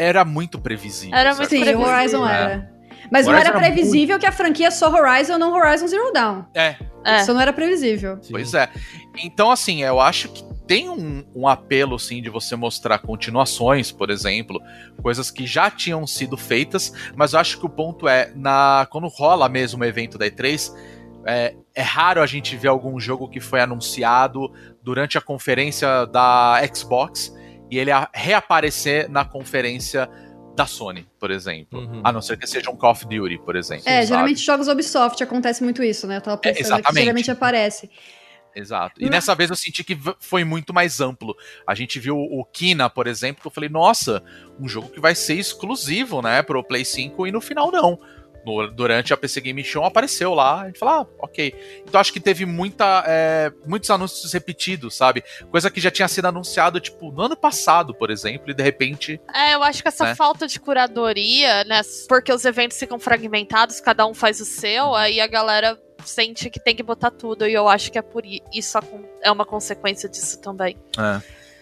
Era 0.00 0.24
muito 0.24 0.58
previsível. 0.58 1.14
Era 1.14 1.34
muito 1.34 1.50
Sim, 1.50 1.62
o 1.62 1.66
forma, 1.66 1.88
Horizon 1.88 2.24
né? 2.24 2.34
era. 2.34 2.70
Mas 3.10 3.26
não 3.26 3.34
Horizon 3.34 3.48
era 3.50 3.58
era 3.58 3.72
previsível 3.72 4.18
que 4.18 4.24
a 4.24 4.32
franquia 4.32 4.68
é 4.68 4.70
só 4.70 4.90
Horizon, 4.90 5.36
não 5.36 5.52
Horizon 5.52 5.86
Zero 5.86 6.10
Dawn. 6.10 6.44
É, 6.54 6.76
É. 7.04 7.20
Isso 7.20 7.34
não 7.34 7.40
era 7.40 7.52
previsível. 7.52 8.18
Pois 8.30 8.54
é. 8.54 8.70
Então, 9.22 9.50
assim, 9.50 9.82
eu 9.82 10.00
acho 10.00 10.30
que 10.30 10.42
tem 10.66 10.88
um, 10.88 11.22
um 11.34 11.46
apelo, 11.46 11.98
sim, 11.98 12.22
de 12.22 12.30
você 12.30 12.56
mostrar 12.56 12.98
continuações, 13.00 13.92
por 13.92 14.08
exemplo, 14.08 14.58
coisas 15.02 15.30
que 15.30 15.46
já 15.46 15.70
tinham 15.70 16.06
sido 16.06 16.36
feitas, 16.36 16.92
mas 17.14 17.34
eu 17.34 17.40
acho 17.40 17.58
que 17.58 17.66
o 17.66 17.68
ponto 17.68 18.08
é, 18.08 18.32
na 18.34 18.86
quando 18.90 19.06
rola 19.08 19.48
mesmo 19.48 19.82
o 19.82 19.84
evento 19.84 20.16
da 20.16 20.26
E3, 20.26 20.72
é, 21.26 21.54
é 21.74 21.82
raro 21.82 22.22
a 22.22 22.26
gente 22.26 22.56
ver 22.56 22.68
algum 22.68 22.98
jogo 22.98 23.28
que 23.28 23.40
foi 23.40 23.60
anunciado 23.60 24.50
durante 24.82 25.18
a 25.18 25.20
conferência 25.20 26.06
da 26.06 26.58
Xbox 26.72 27.34
e 27.70 27.78
ele 27.78 27.90
a- 27.90 28.08
reaparecer 28.12 29.10
na 29.10 29.24
conferência 29.24 30.08
da 30.56 30.66
Sony, 30.66 31.06
por 31.18 31.30
exemplo. 31.30 31.78
Uhum. 31.80 32.00
A 32.04 32.12
não 32.12 32.20
ser 32.20 32.36
que 32.36 32.46
seja 32.46 32.70
um 32.70 32.76
Call 32.76 32.90
of 32.92 33.04
Duty, 33.06 33.38
por 33.38 33.56
exemplo. 33.56 33.84
É, 33.86 33.96
sabe? 33.96 34.06
geralmente 34.06 34.40
jogos 34.40 34.68
Ubisoft 34.68 35.22
acontece 35.22 35.62
muito 35.62 35.82
isso, 35.82 36.06
né? 36.06 36.16
Eu 36.16 36.20
tava 36.20 36.36
pensando 36.38 36.56
que 36.56 36.62
exatamente. 36.62 37.00
geralmente 37.02 37.30
aparece. 37.30 37.88
Exato. 38.54 39.00
E 39.00 39.04
Não- 39.04 39.10
nessa 39.10 39.32
vez 39.34 39.48
eu 39.48 39.54
senti 39.56 39.84
que 39.84 39.96
foi 40.18 40.42
muito 40.42 40.74
mais 40.74 41.00
amplo. 41.00 41.36
A 41.66 41.74
gente 41.74 42.00
viu 42.00 42.16
o 42.16 42.44
Kina, 42.44 42.90
por 42.90 43.06
exemplo, 43.06 43.40
que 43.40 43.46
eu 43.46 43.50
falei, 43.52 43.68
nossa, 43.70 44.22
um 44.58 44.68
jogo 44.68 44.88
que 44.88 45.00
vai 45.00 45.14
ser 45.14 45.34
exclusivo, 45.34 46.20
né, 46.20 46.42
pro 46.42 46.62
Play 46.64 46.84
5 46.84 47.26
e 47.28 47.32
no 47.32 47.40
final 47.40 47.70
não. 47.70 47.98
No- 48.44 48.70
durante 48.70 49.12
a 49.12 49.16
PC 49.16 49.40
Game 49.40 49.62
Show 49.64 49.84
apareceu 49.84 50.32
lá, 50.34 50.62
a 50.62 50.66
gente 50.66 50.78
falou, 50.78 50.94
ah, 51.02 51.06
ok. 51.24 51.54
Então 51.86 52.00
acho 52.00 52.12
que 52.12 52.20
teve 52.20 52.44
muita, 52.46 53.04
é, 53.06 53.52
muitos 53.66 53.90
anúncios 53.90 54.32
repetidos, 54.32 54.94
sabe? 54.96 55.22
Coisa 55.50 55.70
que 55.70 55.80
já 55.80 55.90
tinha 55.90 56.08
sido 56.08 56.26
anunciado, 56.26 56.80
tipo, 56.80 57.10
no 57.12 57.22
ano 57.22 57.36
passado, 57.36 57.94
por 57.94 58.10
exemplo, 58.10 58.50
e 58.50 58.54
de 58.54 58.62
repente. 58.62 59.20
É, 59.34 59.54
eu 59.54 59.62
acho 59.62 59.82
que 59.82 59.88
essa 59.88 60.04
Né? 60.04 60.14
falta 60.14 60.46
de 60.46 60.58
curadoria, 60.60 61.64
né? 61.64 61.80
Porque 62.08 62.32
os 62.32 62.44
eventos 62.44 62.78
ficam 62.78 62.98
fragmentados, 62.98 63.80
cada 63.80 64.06
um 64.06 64.14
faz 64.14 64.40
o 64.40 64.44
seu, 64.44 64.94
aí 64.94 65.20
a 65.20 65.26
galera 65.26 65.78
sente 66.04 66.48
que 66.48 66.58
tem 66.58 66.74
que 66.74 66.82
botar 66.82 67.10
tudo. 67.10 67.46
E 67.46 67.52
eu 67.52 67.68
acho 67.68 67.92
que 67.92 67.98
é 67.98 68.02
por 68.02 68.22
isso 68.52 68.78
é 69.22 69.30
uma 69.30 69.44
consequência 69.44 70.08
disso 70.08 70.40
também. 70.40 70.76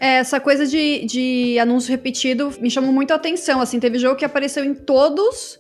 É, 0.00 0.18
essa 0.18 0.38
coisa 0.38 0.64
de, 0.64 1.04
de 1.06 1.58
anúncio 1.58 1.90
repetido 1.90 2.52
me 2.60 2.70
chamou 2.70 2.92
muito 2.92 3.10
a 3.12 3.16
atenção. 3.16 3.60
Assim, 3.60 3.80
teve 3.80 3.98
jogo 3.98 4.14
que 4.16 4.24
apareceu 4.24 4.64
em 4.64 4.74
todos 4.74 5.58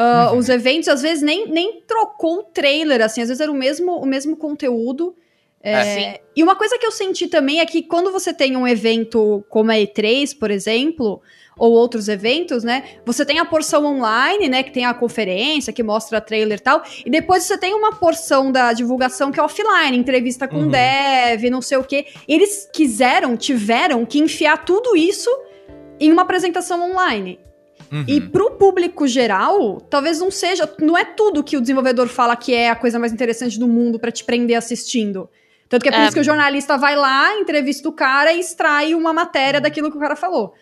ah, 0.00 0.30
Uhum. 0.32 0.38
os 0.38 0.48
eventos, 0.48 0.88
às 0.88 1.02
vezes 1.02 1.22
nem, 1.22 1.48
nem 1.48 1.82
trocou 1.86 2.38
o 2.38 2.42
trailer, 2.44 3.02
assim, 3.02 3.20
às 3.20 3.28
vezes 3.28 3.40
era 3.40 3.50
o 3.50 3.54
mesmo, 3.54 3.92
o 3.98 4.06
mesmo 4.06 4.36
conteúdo. 4.36 5.14
É, 5.60 5.72
É. 5.72 5.84
Sim. 5.84 6.18
E 6.36 6.42
uma 6.44 6.54
coisa 6.54 6.78
que 6.78 6.86
eu 6.86 6.92
senti 6.92 7.26
também 7.26 7.58
é 7.58 7.66
que 7.66 7.82
quando 7.82 8.12
você 8.12 8.32
tem 8.32 8.56
um 8.56 8.66
evento 8.66 9.44
como 9.48 9.72
a 9.72 9.74
E3, 9.74 10.38
por 10.38 10.52
exemplo, 10.52 11.20
ou 11.58 11.72
outros 11.72 12.06
eventos, 12.08 12.62
né? 12.62 12.84
Você 13.04 13.24
tem 13.26 13.40
a 13.40 13.44
porção 13.44 13.84
online, 13.84 14.48
né? 14.48 14.62
Que 14.62 14.70
tem 14.70 14.84
a 14.86 14.94
conferência, 14.94 15.72
que 15.72 15.82
mostra 15.82 16.20
trailer 16.20 16.58
e 16.58 16.62
tal. 16.62 16.80
E 17.04 17.10
depois 17.10 17.42
você 17.42 17.58
tem 17.58 17.74
uma 17.74 17.92
porção 17.96 18.52
da 18.52 18.72
divulgação 18.72 19.32
que 19.32 19.40
é 19.40 19.42
offline, 19.42 19.96
entrevista 19.98 20.46
com 20.46 20.58
Uhum. 20.58 20.70
dev, 20.70 21.50
não 21.50 21.60
sei 21.60 21.76
o 21.78 21.82
quê. 21.82 22.06
Eles 22.28 22.70
quiseram, 22.72 23.36
tiveram 23.36 24.06
que 24.06 24.20
enfiar 24.20 24.64
tudo 24.64 24.94
isso 24.96 25.28
em 25.98 26.12
uma 26.12 26.22
apresentação 26.22 26.88
online. 26.92 27.40
Uhum. 27.90 28.04
E 28.06 28.20
pro 28.20 28.52
público 28.52 29.06
geral, 29.06 29.80
talvez 29.80 30.20
não 30.20 30.30
seja, 30.30 30.70
não 30.80 30.96
é 30.96 31.04
tudo 31.04 31.42
que 31.42 31.56
o 31.56 31.60
desenvolvedor 31.60 32.08
fala 32.08 32.36
que 32.36 32.54
é 32.54 32.70
a 32.70 32.76
coisa 32.76 32.98
mais 32.98 33.12
interessante 33.12 33.58
do 33.58 33.66
mundo 33.66 33.98
pra 33.98 34.10
te 34.10 34.24
prender 34.24 34.56
assistindo. 34.56 35.28
Tanto 35.68 35.82
que 35.82 35.88
é 35.88 35.92
por 35.92 36.00
É. 36.00 36.04
isso 36.04 36.14
que 36.14 36.20
o 36.20 36.24
jornalista 36.24 36.76
vai 36.78 36.96
lá, 36.96 37.34
entrevista 37.36 37.88
o 37.88 37.92
cara 37.92 38.32
e 38.32 38.40
extrai 38.40 38.94
uma 38.94 39.12
matéria 39.12 39.60
daquilo 39.60 39.90
que 39.90 39.96
o 39.96 40.00
cara 40.00 40.16
falou. 40.16 40.54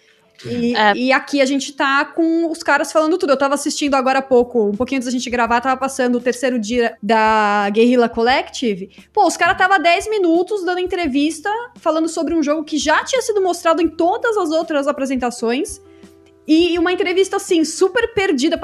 E, 0.45 0.77
É. 0.77 0.93
e 0.95 1.13
aqui 1.13 1.41
a 1.41 1.47
gente 1.47 1.73
tá 1.73 2.05
com 2.05 2.51
os 2.51 2.63
caras 2.63 2.93
falando 2.93 3.17
tudo. 3.17 3.31
Eu 3.31 3.39
tava 3.39 3.55
assistindo 3.55 3.95
agora 3.95 4.19
há 4.19 4.23
pouco, 4.23 4.69
um 4.69 4.75
pouquinho 4.77 4.99
antes 4.99 5.07
da 5.07 5.13
gente 5.13 5.31
gravar, 5.31 5.61
tava 5.63 5.79
passando 5.79 6.17
o 6.17 6.21
terceiro 6.21 6.59
dia 6.59 6.97
da 7.03 7.69
Guerrilla 7.71 8.09
Collective. 8.09 8.91
Pô, 9.15 9.27
os 9.27 9.37
caras 9.37 9.57
tava 9.57 9.79
10 9.79 10.11
minutos 10.11 10.63
dando 10.65 10.79
entrevista, 10.81 11.51
falando 11.77 12.07
sobre 12.09 12.35
um 12.35 12.43
jogo 12.43 12.65
que 12.65 12.77
já 12.77 13.03
tinha 13.03 13.23
sido 13.23 13.41
mostrado 13.41 13.81
em 13.81 13.89
todas 13.89 14.37
as 14.37 14.51
outras 14.51 14.87
apresentações. 14.87 15.81
E 16.47 16.79
uma 16.79 16.93
entrevista, 16.93 17.37
assim, 17.37 17.65
super 17.65 18.15
perdida. 18.15 18.59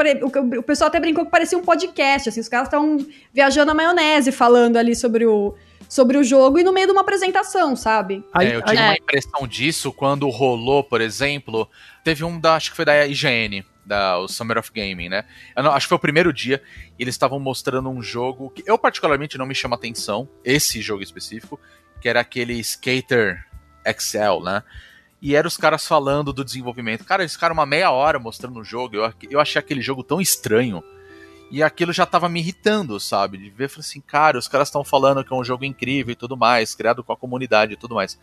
O, 0.59 0.63
pessoal 0.63 0.89
até 0.89 1.01
brincou 1.01 1.25
que 1.25 1.31
parecia 1.31 1.59
um 1.59 1.63
podcast, 1.63 2.29
assim, 2.29 2.41
os 2.41 2.49
caras 2.49 2.69
estavam 2.69 2.99
viajando 3.33 3.67
na 3.67 3.75
maionese 3.75 4.31
falando 4.31 4.77
ali 4.77 4.95
sobre 4.95 5.27
o, 5.27 5.55
sobre 5.89 6.17
o 6.17 6.23
jogo 6.23 6.59
e 6.61 6.65
no 6.65 6.73
meio 6.73 6.87
de 6.87 6.93
uma 6.93 7.01
apresentação, 7.01 7.75
sabe? 7.75 8.25
Aí, 8.33 8.49
É, 8.49 8.57
eu 8.57 8.63
tive 8.63 8.79
aí- 8.79 8.85
uma 8.89 8.97
impressão 8.97 9.47
disso 9.49 9.93
quando 9.93 10.29
rolou, 10.29 10.85
por 10.85 11.01
exemplo, 11.01 11.69
teve 12.05 12.23
um 12.23 12.39
da, 12.39 12.55
acho 12.55 12.71
que 12.71 12.77
foi 12.77 12.85
da 12.85 13.05
IGN, 13.07 13.65
da 13.85 14.17
o 14.19 14.29
Summer 14.29 14.59
of 14.59 14.71
Gaming, 14.73 15.09
né? 15.09 15.25
Eu 15.57 15.65
não- 15.65 15.73
acho 15.73 15.87
que 15.87 15.89
foi 15.89 15.97
o 15.97 16.01
primeiro 16.01 16.33
dia, 16.33 16.63
e 16.97 17.03
eles 17.03 17.15
estavam 17.17 17.41
mostrando 17.41 17.91
um 17.91 18.01
jogo 18.01 18.49
que 18.51 18.63
eu 18.65 18.79
particularmente 18.79 19.37
não 19.37 19.45
me 19.45 19.57
chama 19.57 19.75
atenção, 19.75 20.29
esse 20.45 20.81
jogo 20.81 21.03
específico, 21.03 21.59
que 22.01 22.09
era 22.09 22.21
aquele 22.21 22.55
Skater 22.61 23.45
XL, 23.85 24.41
né? 24.45 24.63
E 25.23 25.37
eram 25.37 25.47
os 25.47 25.57
caras 25.57 25.87
falando 25.87 26.33
do 26.33 26.45
desenvolvimento. 26.45 27.05
Cara, 27.05 27.23
eles 27.23 27.35
ficaram 27.35 27.55
uma 27.55 27.65
meia 27.65 27.93
hora 27.93 28.19
mostrando 28.19 28.59
o 28.59 28.65
jogo, 28.65 28.97
eu, 28.97 29.15
eu 29.31 29.39
achei 29.41 29.61
aquele 29.61 29.81
jogo 29.81 30.03
tão 30.03 30.21
estranho. 30.21 30.83
E 31.49 31.63
aquilo 31.63 31.93
já 31.93 32.05
tava 32.05 32.29
me 32.29 32.41
irritando, 32.41 32.99
sabe? 32.99 33.39
De 33.39 33.49
ver, 33.49 33.71
assim, 33.79 34.01
cara, 34.01 34.37
os 34.37 34.49
caras 34.49 34.67
estão 34.67 34.83
falando 34.83 35.23
que 35.23 35.33
é 35.33 35.37
um 35.37 35.45
jogo 35.45 35.65
incrível 35.65 36.11
e 36.13 36.17
tudo 36.17 36.37
mais, 36.37 36.75
criado 36.75 37.05
com 37.05 37.13
a 37.13 37.17
comunidade 37.17 37.75
e 37.75 37.77
tudo 37.77 37.95
mais. 37.95 38.19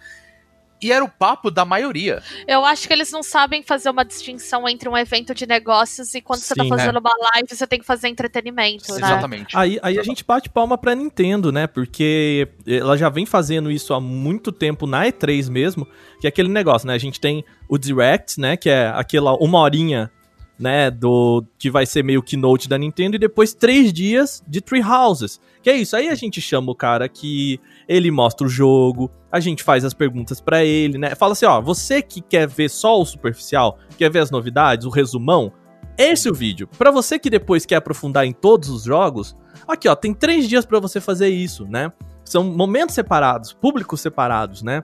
E 0.81 0.91
era 0.91 1.03
o 1.03 1.09
papo 1.09 1.51
da 1.51 1.65
maioria. 1.65 2.23
Eu 2.47 2.63
acho 2.63 2.87
que 2.87 2.93
eles 2.93 3.11
não 3.11 3.21
sabem 3.21 3.61
fazer 3.61 3.89
uma 3.89 4.05
distinção 4.05 4.67
entre 4.67 4.87
um 4.87 4.97
evento 4.97 5.35
de 5.35 5.45
negócios 5.45 6.15
e 6.15 6.21
quando 6.21 6.39
você 6.39 6.55
tá 6.55 6.63
Sim, 6.63 6.69
fazendo 6.69 6.93
né? 6.93 6.99
uma 6.99 7.29
live, 7.33 7.49
você 7.49 7.67
tem 7.67 7.79
que 7.79 7.85
fazer 7.85 8.07
entretenimento, 8.07 8.91
né? 8.93 8.97
Exatamente. 8.97 9.57
Aí, 9.57 9.79
aí 9.81 9.99
a 9.99 10.03
gente 10.03 10.23
bate 10.23 10.49
palma 10.49 10.77
pra 10.77 10.95
Nintendo, 10.95 11.51
né? 11.51 11.67
Porque 11.67 12.47
ela 12.65 12.97
já 12.97 13.09
vem 13.09 13.25
fazendo 13.25 13.69
isso 13.69 13.93
há 13.93 13.99
muito 13.99 14.51
tempo 14.51 14.87
na 14.87 15.05
E3 15.05 15.49
mesmo, 15.49 15.87
que 16.21 16.27
é 16.27 16.29
aquele 16.29 16.49
negócio, 16.49 16.87
né? 16.87 16.93
A 16.93 16.99
gente 16.99 17.19
tem 17.19 17.43
o 17.67 17.77
Direct, 17.77 18.39
né? 18.39 18.55
Que 18.55 18.69
é 18.69 18.87
aquela 18.87 19.33
uma 19.35 19.59
horinha, 19.59 20.11
né? 20.59 20.91
Do 20.91 21.43
que 21.57 21.71
vai 21.71 21.85
ser 21.85 22.03
meio 22.03 22.21
keynote 22.21 22.67
da 22.67 22.77
Nintendo 22.77 23.15
e 23.15 23.19
depois 23.19 23.53
três 23.53 23.93
dias 23.93 24.43
de 24.47 24.59
Three 24.59 24.83
Houses. 24.83 25.39
Que 25.63 25.69
é 25.69 25.77
isso? 25.77 25.95
Aí 25.95 26.09
a 26.09 26.15
gente 26.15 26.41
chama 26.41 26.71
o 26.71 26.75
cara 26.75 27.07
que 27.07 27.59
ele 27.87 28.11
mostra 28.11 28.45
o 28.45 28.49
jogo, 28.49 29.09
a 29.31 29.39
gente 29.39 29.63
faz 29.63 29.85
as 29.85 29.93
perguntas 29.93 30.41
pra 30.41 30.63
ele, 30.63 30.97
né? 30.97 31.15
Fala 31.15 31.33
assim, 31.33 31.45
ó, 31.45 31.61
você 31.61 32.01
que 32.01 32.21
quer 32.21 32.47
ver 32.47 32.69
só 32.69 32.99
o 32.99 33.05
superficial, 33.05 33.77
quer 33.97 34.11
ver 34.11 34.19
as 34.19 34.31
novidades, 34.31 34.85
o 34.85 34.89
resumão, 34.89 35.51
esse 35.97 36.27
é 36.27 36.31
o 36.31 36.35
vídeo. 36.35 36.67
Pra 36.77 36.91
você 36.91 37.17
que 37.19 37.29
depois 37.29 37.65
quer 37.65 37.75
aprofundar 37.75 38.25
em 38.25 38.33
todos 38.33 38.69
os 38.69 38.83
jogos, 38.83 39.35
aqui 39.67 39.87
ó, 39.87 39.95
tem 39.95 40.13
três 40.13 40.47
dias 40.47 40.65
pra 40.65 40.79
você 40.79 40.99
fazer 40.99 41.29
isso, 41.29 41.65
né? 41.65 41.91
São 42.23 42.43
momentos 42.43 42.95
separados, 42.95 43.53
públicos 43.53 44.01
separados, 44.01 44.61
né? 44.61 44.81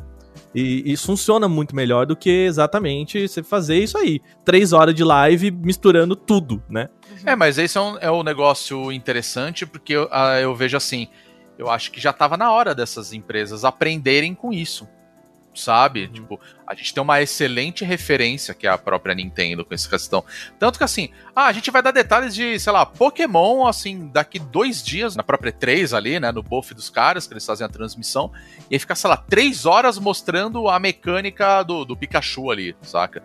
E 0.54 0.92
isso 0.92 1.06
funciona 1.06 1.48
muito 1.48 1.76
melhor 1.76 2.06
do 2.06 2.16
que 2.16 2.30
exatamente 2.30 3.28
você 3.28 3.44
fazer 3.44 3.78
isso 3.78 3.98
aí. 3.98 4.22
Três 4.44 4.74
horas 4.74 4.96
de 4.96 5.04
live 5.04 5.52
misturando 5.52 6.16
tudo, 6.16 6.64
né? 6.70 6.90
É, 7.26 7.36
mas 7.36 7.58
esse 7.58 7.78
é 7.78 7.82
um, 7.82 7.98
é 8.00 8.12
um 8.12 8.24
negócio 8.24 8.92
interessante, 8.92 9.66
porque 9.66 9.94
eu, 9.94 10.08
ah, 10.12 10.40
eu 10.40 10.56
vejo 10.56 10.78
assim, 10.78 11.08
eu 11.58 11.70
acho 11.70 11.92
que 11.92 12.00
já 12.00 12.14
tava 12.14 12.38
na 12.38 12.52
hora 12.52 12.74
dessas 12.74 13.14
empresas 13.14 13.64
aprenderem 13.64 14.34
com 14.34 14.52
isso. 14.52 14.88
Sabe? 15.56 16.10
Tipo, 16.10 16.40
a 16.68 16.76
gente 16.76 16.94
tem 16.94 17.02
uma 17.02 17.22
excelente 17.22 17.86
referência, 17.86 18.54
que 18.54 18.68
é 18.68 18.70
a 18.70 18.78
própria 18.78 19.16
Nintendo, 19.16 19.64
com 19.64 19.74
essa 19.74 19.90
questão. 19.90 20.24
Tanto 20.60 20.78
que 20.78 20.84
assim, 20.84 21.10
ah, 21.34 21.46
a 21.46 21.54
gente 21.54 21.72
vai 21.72 21.82
dar 21.82 21.92
detalhes 21.92 22.36
de, 22.36 22.60
sei 22.60 22.74
lá, 22.74 22.86
Pokémon, 22.86 23.66
assim, 23.66 24.10
daqui 24.12 24.38
dois 24.38 24.84
dias, 24.84 25.16
na 25.16 25.24
própria 25.24 25.52
E3 25.52 25.96
ali, 25.96 26.20
né? 26.20 26.32
No 26.32 26.44
buff 26.44 26.74
dos 26.74 26.90
caras, 26.90 27.26
que 27.26 27.34
eles 27.34 27.46
fazem 27.46 27.66
a 27.66 27.70
transmissão. 27.70 28.32
E 28.70 28.76
aí 28.76 28.80
fica, 28.80 28.96
sei 28.96 29.10
lá, 29.10 29.16
três 29.16 29.66
horas 29.66 29.98
mostrando 29.98 30.68
a 30.68 30.78
mecânica 30.78 31.64
do, 31.64 31.86
do 31.86 31.96
Pikachu 31.96 32.52
ali, 32.52 32.76
saca? 32.82 33.24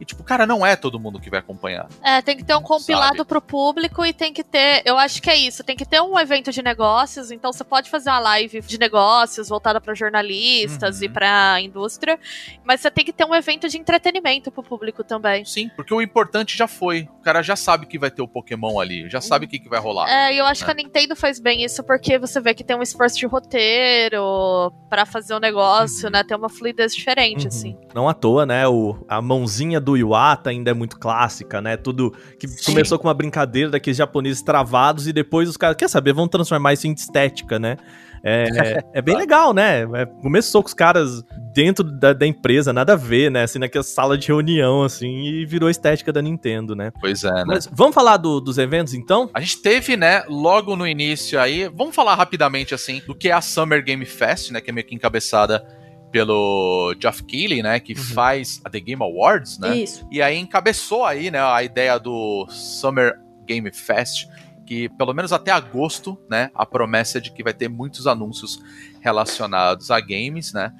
E 0.00 0.04
tipo, 0.04 0.24
cara, 0.24 0.46
não 0.46 0.64
é 0.64 0.74
todo 0.76 0.98
mundo 0.98 1.20
que 1.20 1.28
vai 1.28 1.40
acompanhar. 1.40 1.86
É, 2.02 2.22
tem 2.22 2.34
que 2.36 2.42
ter 2.42 2.54
um 2.56 2.62
compilado 2.62 3.18
Sabe? 3.18 3.28
pro 3.28 3.40
público 3.42 4.04
e 4.04 4.12
tem 4.14 4.32
que 4.32 4.42
ter. 4.42 4.80
Eu 4.86 4.96
acho 4.98 5.20
que 5.20 5.28
é 5.28 5.36
isso. 5.36 5.62
Tem 5.62 5.76
que 5.76 5.84
ter 5.84 6.00
um 6.00 6.18
evento 6.18 6.50
de 6.50 6.62
negócios. 6.62 7.30
Então 7.30 7.52
você 7.52 7.62
pode 7.62 7.90
fazer 7.90 8.08
uma 8.10 8.18
live 8.20 8.60
de 8.62 8.78
negócios 8.78 9.48
voltada 9.48 9.80
pra 9.80 9.92
jornalistas 9.94 10.98
Uhum. 10.98 11.04
e 11.04 11.08
pra 11.10 11.60
indústria. 11.60 12.18
Mas 12.64 12.80
você 12.80 12.90
tem 12.90 13.04
que 13.04 13.12
ter 13.12 13.24
um 13.26 13.34
evento 13.34 13.68
de 13.68 13.76
entretenimento 13.78 14.50
pro 14.50 14.62
público 14.62 15.04
também. 15.04 15.44
Sim, 15.44 15.68
porque 15.76 15.92
o 15.92 16.00
importante 16.00 16.56
já 16.56 16.66
foi. 16.66 17.08
O 17.18 17.22
cara 17.22 17.42
já 17.42 17.54
sabe 17.54 17.84
que 17.86 17.98
vai 17.98 18.10
ter 18.10 18.22
o 18.22 18.28
Pokémon 18.28 18.80
ali, 18.80 19.08
já 19.10 19.20
sabe 19.20 19.44
o 19.44 19.48
que, 19.48 19.58
que 19.58 19.68
vai 19.68 19.80
rolar. 19.80 20.08
É, 20.08 20.32
e 20.34 20.38
eu 20.38 20.46
acho 20.46 20.62
É. 20.62 20.64
que 20.64 20.70
a 20.70 20.74
Nintendo 20.74 21.14
faz 21.14 21.38
bem 21.38 21.62
isso 21.62 21.84
porque 21.84 22.18
você 22.18 22.40
vê 22.40 22.54
que 22.54 22.64
tem 22.64 22.74
um 22.74 22.82
esforço 22.82 23.18
de 23.18 23.26
roteiro 23.26 24.72
pra 24.88 25.04
fazer 25.06 25.34
o 25.34 25.40
negócio, 25.40 26.06
Uhum. 26.06 26.12
né? 26.12 26.24
Tem 26.24 26.36
uma 26.36 26.48
fluidez 26.48 26.94
diferente, 26.94 27.46
assim. 27.48 27.76
Não 27.94 28.08
à 28.08 28.14
toa, 28.14 28.46
né? 28.46 28.66
O, 28.66 29.04
a 29.08 29.20
mãozinha 29.20 29.80
do 29.80 29.89
Iwata 29.96 30.50
ainda 30.50 30.70
é 30.70 30.74
muito 30.74 30.98
clássica, 30.98 31.60
né? 31.60 31.76
Tudo 31.76 32.12
que 32.38 32.46
Sim. 32.48 32.72
começou 32.72 32.98
com 32.98 33.06
uma 33.08 33.14
brincadeira 33.14 33.70
daqueles 33.70 33.96
japoneses 33.96 34.42
travados 34.42 35.06
e 35.06 35.12
depois 35.12 35.48
os 35.48 35.56
caras, 35.56 35.76
quer 35.76 35.88
saber, 35.88 36.12
vão 36.12 36.28
transformar 36.28 36.72
isso 36.72 36.86
em 36.86 36.92
estética, 36.92 37.58
né? 37.58 37.76
É, 38.22 38.84
é 38.94 39.02
bem 39.02 39.16
legal, 39.16 39.52
né? 39.54 39.82
É, 39.94 40.06
começou 40.06 40.62
com 40.62 40.68
os 40.68 40.74
caras 40.74 41.22
dentro 41.54 41.82
da, 41.82 42.12
da 42.12 42.26
empresa, 42.26 42.72
nada 42.72 42.92
a 42.92 42.96
ver, 42.96 43.30
né? 43.30 43.44
Assim, 43.44 43.58
naquela 43.58 43.82
sala 43.82 44.16
de 44.18 44.28
reunião, 44.28 44.82
assim, 44.82 45.24
e 45.24 45.46
virou 45.46 45.68
a 45.68 45.70
estética 45.70 46.12
da 46.12 46.20
Nintendo, 46.22 46.76
né? 46.76 46.92
Pois 47.00 47.24
é, 47.24 47.30
né? 47.32 47.44
Mas 47.46 47.68
vamos 47.72 47.94
falar 47.94 48.18
do- 48.18 48.40
dos 48.40 48.58
eventos, 48.58 48.94
então? 48.94 49.30
A 49.34 49.40
gente 49.40 49.62
teve, 49.62 49.96
né, 49.96 50.22
logo 50.28 50.76
no 50.76 50.86
início 50.86 51.40
aí, 51.40 51.68
vamos 51.74 51.94
falar 51.94 52.14
rapidamente 52.14 52.74
assim, 52.74 53.00
do 53.06 53.14
que 53.14 53.28
é 53.28 53.32
a 53.32 53.40
Summer 53.40 53.82
Game 53.82 54.04
Fest, 54.04 54.50
né, 54.50 54.60
que 54.60 54.70
é 54.70 54.72
meio 54.72 54.86
que 54.86 54.94
encabeçada 54.94 55.64
pelo 56.10 56.94
Geoff 57.00 57.22
Keighley, 57.24 57.62
né, 57.62 57.78
que 57.80 57.94
faz 57.94 58.60
a 58.64 58.70
The 58.70 58.80
Game 58.80 59.02
Awards, 59.02 59.58
né? 59.58 59.76
Isso. 59.76 60.06
E 60.10 60.20
aí 60.20 60.36
encabeçou 60.38 61.04
aí, 61.04 61.30
né, 61.30 61.40
a 61.40 61.62
ideia 61.62 61.98
do 61.98 62.46
Summer 62.48 63.18
Game 63.46 63.70
Fest, 63.72 64.26
que 64.66 64.88
pelo 64.90 65.12
menos 65.12 65.32
até 65.32 65.50
agosto, 65.50 66.18
né, 66.28 66.50
a 66.54 66.64
promessa 66.64 67.18
é 67.18 67.20
de 67.20 67.32
que 67.32 67.42
vai 67.42 67.54
ter 67.54 67.68
muitos 67.68 68.06
anúncios 68.06 68.62
relacionados 69.00 69.90
a 69.90 70.00
games, 70.00 70.52
né? 70.52 70.72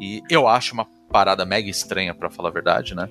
E 0.00 0.22
eu 0.30 0.48
acho 0.48 0.74
uma 0.74 0.86
parada 1.10 1.44
mega 1.44 1.68
estranha, 1.68 2.14
pra 2.14 2.30
falar 2.30 2.48
a 2.48 2.52
verdade, 2.52 2.94
né? 2.94 3.08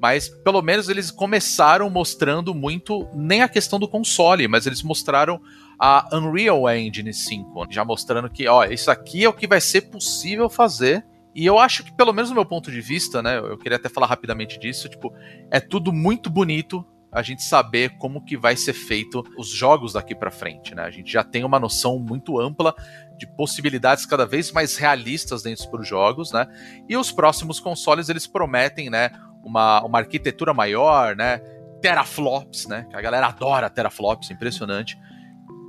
Mas 0.00 0.28
pelo 0.28 0.62
menos 0.62 0.88
eles 0.88 1.10
começaram 1.10 1.88
mostrando 1.90 2.54
muito 2.54 3.06
nem 3.14 3.42
a 3.42 3.48
questão 3.48 3.78
do 3.78 3.86
console, 3.86 4.48
mas 4.48 4.66
eles 4.66 4.82
mostraram 4.82 5.40
a 5.80 6.06
Unreal 6.12 6.68
Engine 6.68 7.14
5, 7.14 7.68
já 7.70 7.82
mostrando 7.82 8.28
que, 8.28 8.46
ó, 8.46 8.64
isso 8.64 8.90
aqui 8.90 9.24
é 9.24 9.28
o 9.28 9.32
que 9.32 9.46
vai 9.46 9.62
ser 9.62 9.82
possível 9.82 10.50
fazer. 10.50 11.02
E 11.34 11.46
eu 11.46 11.58
acho 11.58 11.82
que, 11.82 11.92
pelo 11.92 12.12
menos 12.12 12.28
do 12.28 12.34
meu 12.34 12.44
ponto 12.44 12.70
de 12.70 12.82
vista, 12.82 13.22
né, 13.22 13.38
eu 13.38 13.56
queria 13.56 13.76
até 13.76 13.88
falar 13.88 14.06
rapidamente 14.06 14.58
disso, 14.58 14.90
tipo, 14.90 15.10
é 15.50 15.58
tudo 15.58 15.90
muito 15.90 16.28
bonito 16.28 16.84
a 17.10 17.22
gente 17.22 17.42
saber 17.42 17.96
como 17.98 18.22
que 18.22 18.36
vai 18.36 18.56
ser 18.56 18.74
feito 18.74 19.24
os 19.38 19.48
jogos 19.48 19.94
daqui 19.94 20.14
pra 20.14 20.30
frente, 20.30 20.74
né? 20.74 20.82
A 20.82 20.90
gente 20.90 21.10
já 21.10 21.24
tem 21.24 21.44
uma 21.44 21.58
noção 21.58 21.98
muito 21.98 22.38
ampla 22.38 22.74
de 23.16 23.26
possibilidades 23.26 24.06
cada 24.06 24.24
vez 24.26 24.52
mais 24.52 24.76
realistas 24.76 25.42
dentro 25.42 25.68
dos 25.70 25.88
jogos, 25.88 26.30
né? 26.30 26.46
E 26.88 26.96
os 26.96 27.10
próximos 27.10 27.58
consoles 27.58 28.08
eles 28.08 28.26
prometem, 28.26 28.90
né, 28.90 29.10
uma, 29.42 29.82
uma 29.82 29.98
arquitetura 29.98 30.54
maior, 30.54 31.16
né? 31.16 31.38
Teraflops, 31.80 32.66
né? 32.68 32.86
Que 32.90 32.96
a 32.96 33.00
galera 33.00 33.26
adora 33.26 33.70
teraflops, 33.70 34.30
impressionante. 34.30 34.96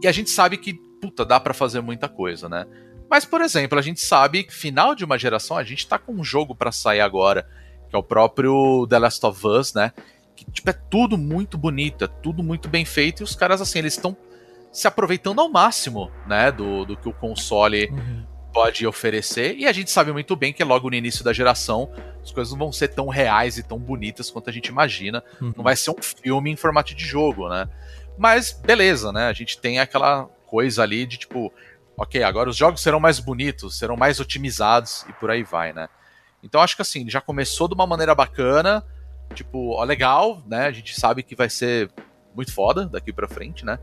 E 0.02 0.08
a 0.08 0.12
gente 0.12 0.30
sabe 0.30 0.58
que, 0.58 0.74
puta, 1.02 1.26
dá 1.26 1.40
pra 1.40 1.54
fazer 1.54 1.82
muita 1.82 2.10
coisa, 2.10 2.50
né? 2.50 2.66
Mas, 3.10 3.26
por 3.26 3.42
exemplo, 3.42 3.78
a 3.78 3.82
gente 3.82 4.00
sabe 4.00 4.44
que 4.44 4.54
final 4.54 4.96
de 4.96 5.04
uma 5.04 5.18
geração, 5.18 5.58
a 5.58 5.64
gente 5.64 5.86
tá 5.86 6.00
com 6.00 6.14
um 6.14 6.24
jogo 6.24 6.56
pra 6.56 6.72
sair 6.72 7.02
agora, 7.02 7.46
que 7.90 7.96
é 7.96 8.00
o 8.00 8.04
próprio 8.04 8.88
The 8.88 9.00
Last 9.00 9.26
of 9.26 9.46
Us, 9.46 9.74
né? 9.74 9.92
Que, 10.36 10.50
tipo, 10.50 10.70
é 10.70 10.74
tudo 10.74 11.18
muito 11.18 11.58
bonito, 11.58 12.06
é 12.06 12.08
tudo 12.08 12.42
muito 12.42 12.70
bem 12.70 12.86
feito, 12.86 13.22
e 13.22 13.24
os 13.24 13.36
caras, 13.36 13.62
assim, 13.62 13.80
eles 13.80 13.94
estão 13.94 14.16
se 14.72 14.88
aproveitando 14.88 15.42
ao 15.42 15.50
máximo, 15.50 16.10
né? 16.26 16.52
Do, 16.52 16.86
do 16.86 16.96
que 16.96 17.10
o 17.10 17.14
console 17.14 17.92
pode 18.54 18.86
oferecer. 18.86 19.56
E 19.58 19.66
a 19.66 19.72
gente 19.72 19.92
sabe 19.92 20.12
muito 20.12 20.36
bem 20.36 20.54
que 20.54 20.64
logo 20.64 20.90
no 20.90 20.96
início 20.96 21.24
da 21.24 21.34
geração 21.34 21.92
as 22.22 22.32
coisas 22.32 22.52
não 22.52 22.60
vão 22.60 22.72
ser 22.72 22.90
tão 22.90 23.08
reais 23.08 23.58
e 23.58 23.64
tão 23.64 23.80
bonitas 23.80 24.30
quanto 24.30 24.50
a 24.50 24.54
gente 24.54 24.68
imagina. 24.68 25.24
Uhum. 25.42 25.54
Não 25.56 25.64
vai 25.64 25.76
ser 25.76 25.92
um 25.92 26.02
filme 26.02 26.52
em 26.52 26.56
formato 26.56 26.94
de 26.94 27.04
jogo, 27.04 27.50
né? 27.50 27.68
Mas 28.18 28.52
beleza, 28.52 29.12
né? 29.12 29.28
A 29.28 29.34
gente 29.34 29.60
tem 29.60 29.80
aquela 29.80 30.26
coisa 30.46 30.84
ali 30.84 31.06
de 31.06 31.18
tipo, 31.18 31.52
ok, 31.98 32.24
agora 32.24 32.50
os 32.50 32.58
jogos 32.58 32.82
serão 32.82 33.00
mais 33.00 33.20
bonitos, 33.20 33.78
serão 33.78 33.96
mais 33.96 34.20
otimizados 34.20 35.06
e 35.10 35.14
por 35.14 35.32
aí 35.32 35.44
vai, 35.44 35.74
né? 35.74 35.88
Então 36.44 36.62
acho 36.62 36.76
que 36.76 36.82
assim, 36.82 37.10
já 37.10 37.22
começou 37.22 37.68
de 37.68 37.74
uma 37.74 37.88
maneira 37.88 38.14
bacana, 38.16 38.84
tipo, 39.34 39.72
ó, 39.72 39.84
legal, 39.84 40.42
né? 40.46 40.66
A 40.66 40.72
gente 40.72 41.00
sabe 41.00 41.24
que 41.24 41.36
vai 41.36 41.50
ser 41.50 41.92
muito 42.36 42.54
foda 42.54 42.86
daqui 42.86 43.14
pra 43.14 43.28
frente, 43.28 43.66
né? 43.66 43.80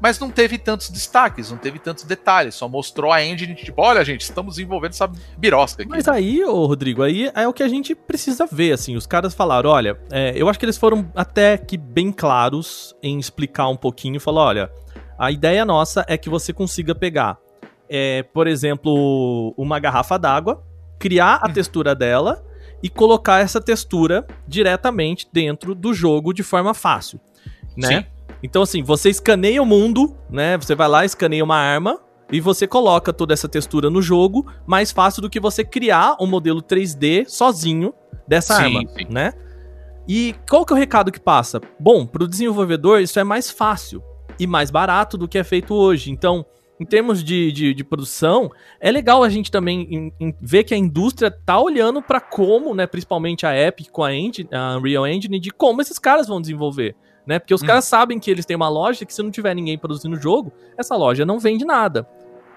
Mas 0.00 0.18
não 0.18 0.30
teve 0.30 0.58
tantos 0.58 0.90
destaques, 0.90 1.50
não 1.50 1.56
teve 1.56 1.78
tantos 1.78 2.04
detalhes, 2.04 2.54
só 2.54 2.68
mostrou 2.68 3.12
a 3.12 3.24
engine, 3.24 3.54
tipo, 3.54 3.80
olha, 3.80 4.04
gente, 4.04 4.22
estamos 4.22 4.58
envolvendo 4.58 4.90
essa 4.90 5.10
birosca 5.38 5.82
aqui. 5.82 5.90
Mas 5.90 6.06
né? 6.06 6.12
aí, 6.12 6.44
ô 6.44 6.66
Rodrigo, 6.66 7.02
aí 7.02 7.30
é 7.34 7.48
o 7.48 7.52
que 7.52 7.62
a 7.62 7.68
gente 7.68 7.94
precisa 7.94 8.46
ver, 8.46 8.72
assim. 8.72 8.94
Os 8.94 9.06
caras 9.06 9.34
falaram, 9.34 9.70
olha, 9.70 9.98
é, 10.10 10.34
eu 10.36 10.48
acho 10.48 10.58
que 10.58 10.64
eles 10.64 10.76
foram 10.76 11.10
até 11.14 11.56
que 11.56 11.78
bem 11.78 12.12
claros 12.12 12.94
em 13.02 13.18
explicar 13.18 13.68
um 13.68 13.76
pouquinho. 13.76 14.20
Falou, 14.20 14.44
olha, 14.44 14.70
a 15.18 15.30
ideia 15.30 15.64
nossa 15.64 16.04
é 16.08 16.18
que 16.18 16.28
você 16.28 16.52
consiga 16.52 16.94
pegar, 16.94 17.38
é, 17.88 18.22
por 18.22 18.46
exemplo, 18.46 19.54
uma 19.56 19.78
garrafa 19.78 20.18
d'água, 20.18 20.62
criar 20.98 21.36
a 21.36 21.48
textura 21.48 21.94
dela 21.94 22.44
e 22.82 22.88
colocar 22.90 23.40
essa 23.40 23.60
textura 23.60 24.26
diretamente 24.46 25.26
dentro 25.32 25.74
do 25.74 25.94
jogo 25.94 26.34
de 26.34 26.42
forma 26.42 26.74
fácil, 26.74 27.18
né? 27.76 27.88
Sim. 27.88 28.15
Então, 28.46 28.62
assim, 28.62 28.80
você 28.80 29.10
escaneia 29.10 29.60
o 29.60 29.66
mundo, 29.66 30.16
né? 30.30 30.56
Você 30.56 30.74
vai 30.76 30.86
lá, 30.86 31.04
escaneia 31.04 31.42
uma 31.42 31.56
arma 31.56 31.98
e 32.30 32.40
você 32.40 32.64
coloca 32.64 33.12
toda 33.12 33.34
essa 33.34 33.48
textura 33.48 33.90
no 33.90 34.00
jogo, 34.00 34.46
mais 34.64 34.92
fácil 34.92 35.20
do 35.20 35.28
que 35.28 35.40
você 35.40 35.64
criar 35.64 36.16
um 36.20 36.26
modelo 36.28 36.62
3D 36.62 37.26
sozinho 37.28 37.92
dessa 38.26 38.54
Sim, 38.54 38.62
arma, 38.62 38.80
sim. 38.96 39.06
né? 39.10 39.32
E 40.06 40.32
qual 40.48 40.64
que 40.64 40.72
é 40.72 40.76
o 40.76 40.78
recado 40.78 41.10
que 41.10 41.18
passa? 41.18 41.60
Bom, 41.78 42.06
para 42.06 42.22
o 42.22 42.28
desenvolvedor 42.28 43.00
isso 43.00 43.18
é 43.18 43.24
mais 43.24 43.50
fácil 43.50 44.00
e 44.38 44.46
mais 44.46 44.70
barato 44.70 45.18
do 45.18 45.26
que 45.26 45.38
é 45.38 45.42
feito 45.42 45.74
hoje. 45.74 46.12
Então, 46.12 46.46
em 46.78 46.84
termos 46.84 47.24
de, 47.24 47.50
de, 47.50 47.74
de 47.74 47.82
produção, 47.84 48.48
é 48.80 48.92
legal 48.92 49.24
a 49.24 49.28
gente 49.28 49.50
também 49.50 49.88
em- 49.92 50.12
em 50.20 50.34
ver 50.40 50.62
que 50.62 50.72
a 50.72 50.76
indústria 50.76 51.32
tá 51.32 51.58
olhando 51.60 52.00
para 52.00 52.20
como, 52.20 52.74
né, 52.76 52.86
principalmente 52.86 53.44
a 53.44 53.58
Epic 53.58 53.88
com 53.90 54.04
a, 54.04 54.14
engine, 54.14 54.48
a 54.52 54.76
Unreal 54.76 55.04
Engine, 55.08 55.40
de 55.40 55.50
como 55.50 55.82
esses 55.82 55.98
caras 55.98 56.28
vão 56.28 56.40
desenvolver. 56.40 56.94
Né? 57.26 57.38
Porque 57.38 57.52
os 57.54 57.62
Hum. 57.62 57.66
caras 57.66 57.84
sabem 57.84 58.18
que 58.18 58.30
eles 58.30 58.46
têm 58.46 58.56
uma 58.56 58.68
loja 58.68 59.04
que 59.04 59.12
se 59.12 59.22
não 59.22 59.30
tiver 59.30 59.54
ninguém 59.54 59.76
produzindo 59.78 60.16
o 60.16 60.20
jogo, 60.20 60.52
essa 60.78 60.94
loja 60.96 61.24
não 61.26 61.38
vende 61.38 61.64
nada. 61.64 62.06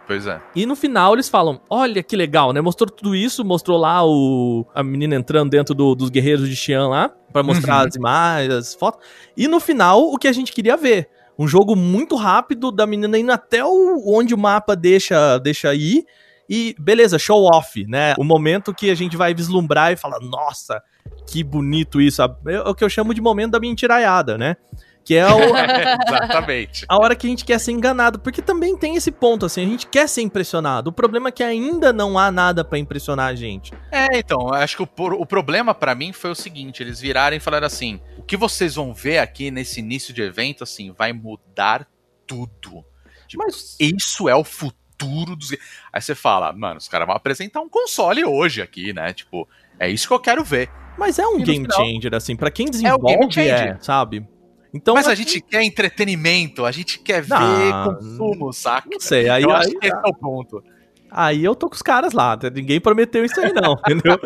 Pois 0.07 0.25
é. 0.25 0.41
E 0.55 0.65
no 0.65 0.75
final 0.75 1.13
eles 1.13 1.29
falam: 1.29 1.61
Olha 1.69 2.01
que 2.01 2.15
legal, 2.15 2.51
né? 2.51 2.61
Mostrou 2.61 2.89
tudo 2.89 3.15
isso, 3.15 3.45
mostrou 3.45 3.77
lá 3.77 4.03
o 4.03 4.65
a 4.73 4.81
menina 4.83 5.15
entrando 5.15 5.49
dentro 5.51 5.75
do- 5.75 5.93
dos 5.93 6.09
guerreiros 6.09 6.49
de 6.49 6.55
Xi'an 6.55 6.87
lá, 6.87 7.11
pra 7.31 7.43
mostrar 7.43 7.81
Uhum. 7.81 7.87
as 7.87 7.95
imagens, 7.95 8.53
as 8.53 8.73
fotos. 8.73 9.05
E 9.37 9.47
no 9.47 9.59
final, 9.59 10.01
o 10.01 10.17
que 10.17 10.27
a 10.27 10.31
gente 10.31 10.51
queria 10.51 10.75
ver. 10.75 11.09
Um 11.37 11.47
jogo 11.47 11.73
muito 11.73 12.17
rápido 12.17 12.69
da 12.69 12.85
menina 12.85 13.17
indo 13.17 13.31
até 13.31 13.63
o, 13.63 14.03
onde 14.13 14.33
o 14.33 14.37
mapa 14.37 14.75
deixa, 14.75 15.37
deixa 15.37 15.73
ir. 15.73 16.03
E 16.49 16.75
beleza, 16.79 17.19
show 17.19 17.43
off, 17.43 17.85
né? 17.85 18.15
O 18.17 18.23
momento 18.23 18.73
que 18.73 18.89
a 18.89 18.95
gente 18.95 19.15
vai 19.15 19.35
vislumbrar 19.35 19.93
e 19.93 19.95
falar: 19.95 20.19
Nossa, 20.19 20.81
que 21.27 21.43
bonito 21.43 22.01
isso. 22.01 22.23
É 22.23 22.59
o 22.61 22.73
que 22.73 22.83
eu 22.83 22.89
chamo 22.89 23.13
de 23.13 23.21
momento 23.21 23.51
da 23.51 23.59
mentiraiada, 23.59 24.35
né? 24.35 24.57
Que 25.05 25.15
é 25.15 25.27
o, 25.27 25.39
Exatamente. 26.07 26.85
a 26.87 26.97
hora 26.97 27.15
que 27.15 27.25
a 27.25 27.29
gente 27.29 27.45
quer 27.45 27.59
ser 27.59 27.71
enganado, 27.71 28.19
porque 28.19 28.41
também 28.41 28.75
tem 28.75 28.95
esse 28.95 29.11
ponto, 29.11 29.45
assim, 29.45 29.63
a 29.63 29.65
gente 29.65 29.87
quer 29.87 30.07
ser 30.09 30.21
impressionado. 30.21 30.89
O 30.89 30.93
problema 30.93 31.29
é 31.29 31.31
que 31.31 31.43
ainda 31.43 31.93
não 31.93 32.17
há 32.17 32.31
nada 32.31 32.63
pra 32.65 32.77
impressionar 32.77 33.27
a 33.27 33.35
gente. 33.35 33.71
É, 33.91 34.17
então, 34.17 34.51
acho 34.53 34.75
que 34.75 34.83
o, 34.83 34.89
o 35.19 35.25
problema 35.25 35.73
pra 35.73 35.93
mim 35.93 36.11
foi 36.11 36.31
o 36.31 36.35
seguinte: 36.35 36.81
eles 36.81 36.99
viraram 36.99 37.37
e 37.37 37.39
falaram 37.39 37.67
assim: 37.67 38.01
o 38.17 38.23
que 38.23 38.35
vocês 38.35 38.73
vão 38.73 38.91
ver 38.91 39.19
aqui 39.19 39.51
nesse 39.51 39.79
início 39.79 40.13
de 40.13 40.23
evento, 40.23 40.63
assim, 40.63 40.91
vai 40.91 41.13
mudar 41.13 41.87
tudo. 42.25 42.83
Tipo, 43.27 43.43
Mas 43.43 43.77
isso 43.79 44.27
é 44.27 44.35
o 44.35 44.43
futuro 44.43 44.79
dos. 44.99 45.51
Aí 45.93 46.01
você 46.01 46.13
fala, 46.15 46.51
mano, 46.53 46.77
os 46.77 46.87
caras 46.87 47.07
vão 47.07 47.15
apresentar 47.15 47.61
um 47.61 47.69
console 47.69 48.23
hoje 48.25 48.61
aqui, 48.61 48.93
né? 48.93 49.13
Tipo, 49.13 49.47
é 49.79 49.89
isso 49.89 50.07
que 50.07 50.13
eu 50.13 50.19
quero 50.19 50.43
ver. 50.43 50.69
Mas 50.97 51.17
é 51.17 51.25
um 51.27 51.39
E 51.39 51.43
game 51.43 51.65
final- 51.65 51.77
changer, 51.85 52.15
assim, 52.15 52.35
pra 52.35 52.51
quem 52.51 52.65
É 52.65 52.69
o 52.69 52.71
desenvolve, 52.71 53.05
game 53.15 53.25
é, 53.49 53.57
changer. 53.57 53.77
sabe? 53.83 54.27
Então, 54.73 54.93
Mas 54.93 55.07
a 55.07 55.15
gente 55.15 55.41
quer 55.41 55.63
entretenimento, 55.63 56.63
a 56.65 56.71
gente 56.71 56.99
quer 56.99 57.21
ver 57.23 57.37
consumo, 57.85 58.53
saca? 58.53 58.87
Não 58.91 58.99
sei, 58.99 59.27
aí, 59.29 59.41
eu 59.43 59.49
aí, 59.49 59.55
acho 59.61 59.69
que 59.79 59.87
esse 59.87 59.95
é 59.95 60.07
o 60.09 60.13
ponto. 60.13 60.63
aí 61.09 61.43
eu 61.43 61.55
tô 61.55 61.67
com 61.69 61.73
os 61.75 61.81
caras 61.81 62.13
lá, 62.13 62.37
ninguém 62.53 62.79
prometeu 62.79 63.25
isso 63.25 63.39
aí 63.39 63.51
não, 63.51 63.73
entendeu? 63.87 64.19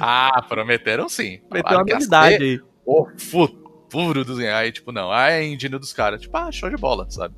Ah, 0.00 0.42
prometeram 0.48 1.08
sim. 1.08 1.38
Prometeu 1.48 1.62
Falaram 1.62 1.78
uma 1.78 1.84
que 1.86 1.92
novidade 1.94 2.44
aí. 2.44 2.60
o 2.84 3.06
futuro 3.18 4.24
dos. 4.24 4.38
Aí, 4.40 4.70
tipo, 4.70 4.92
não, 4.92 5.10
ah, 5.10 5.30
é 5.30 5.38
a 5.38 5.44
engine 5.44 5.78
dos 5.78 5.92
caras. 5.92 6.20
Tipo, 6.20 6.36
ah, 6.36 6.52
show 6.52 6.68
de 6.70 6.76
bola, 6.76 7.06
sabe? 7.10 7.34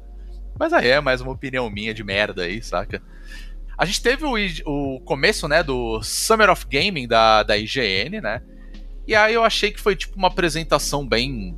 Mas 0.59 0.73
aí 0.73 0.89
é 0.89 1.01
mais 1.01 1.21
uma 1.21 1.33
opinião 1.33 1.69
minha 1.71 1.93
de 1.93 2.03
merda 2.03 2.43
aí, 2.43 2.63
saca? 2.63 3.03
A 3.77 3.85
gente 3.85 4.03
teve 4.03 4.25
o, 4.25 4.35
o 4.65 5.01
começo, 5.01 5.47
né, 5.47 5.63
do 5.63 6.03
Summer 6.03 6.51
of 6.51 6.67
Gaming 6.67 7.07
da, 7.07 7.43
da 7.43 7.59
IGN, 7.59 8.21
né? 8.23 8.43
E 9.07 9.15
aí 9.15 9.35
eu 9.35 9.45
achei 9.45 9.71
que 9.71 9.81
foi, 9.81 9.95
tipo, 9.95 10.17
uma 10.17 10.29
apresentação 10.29 11.07
bem, 11.07 11.57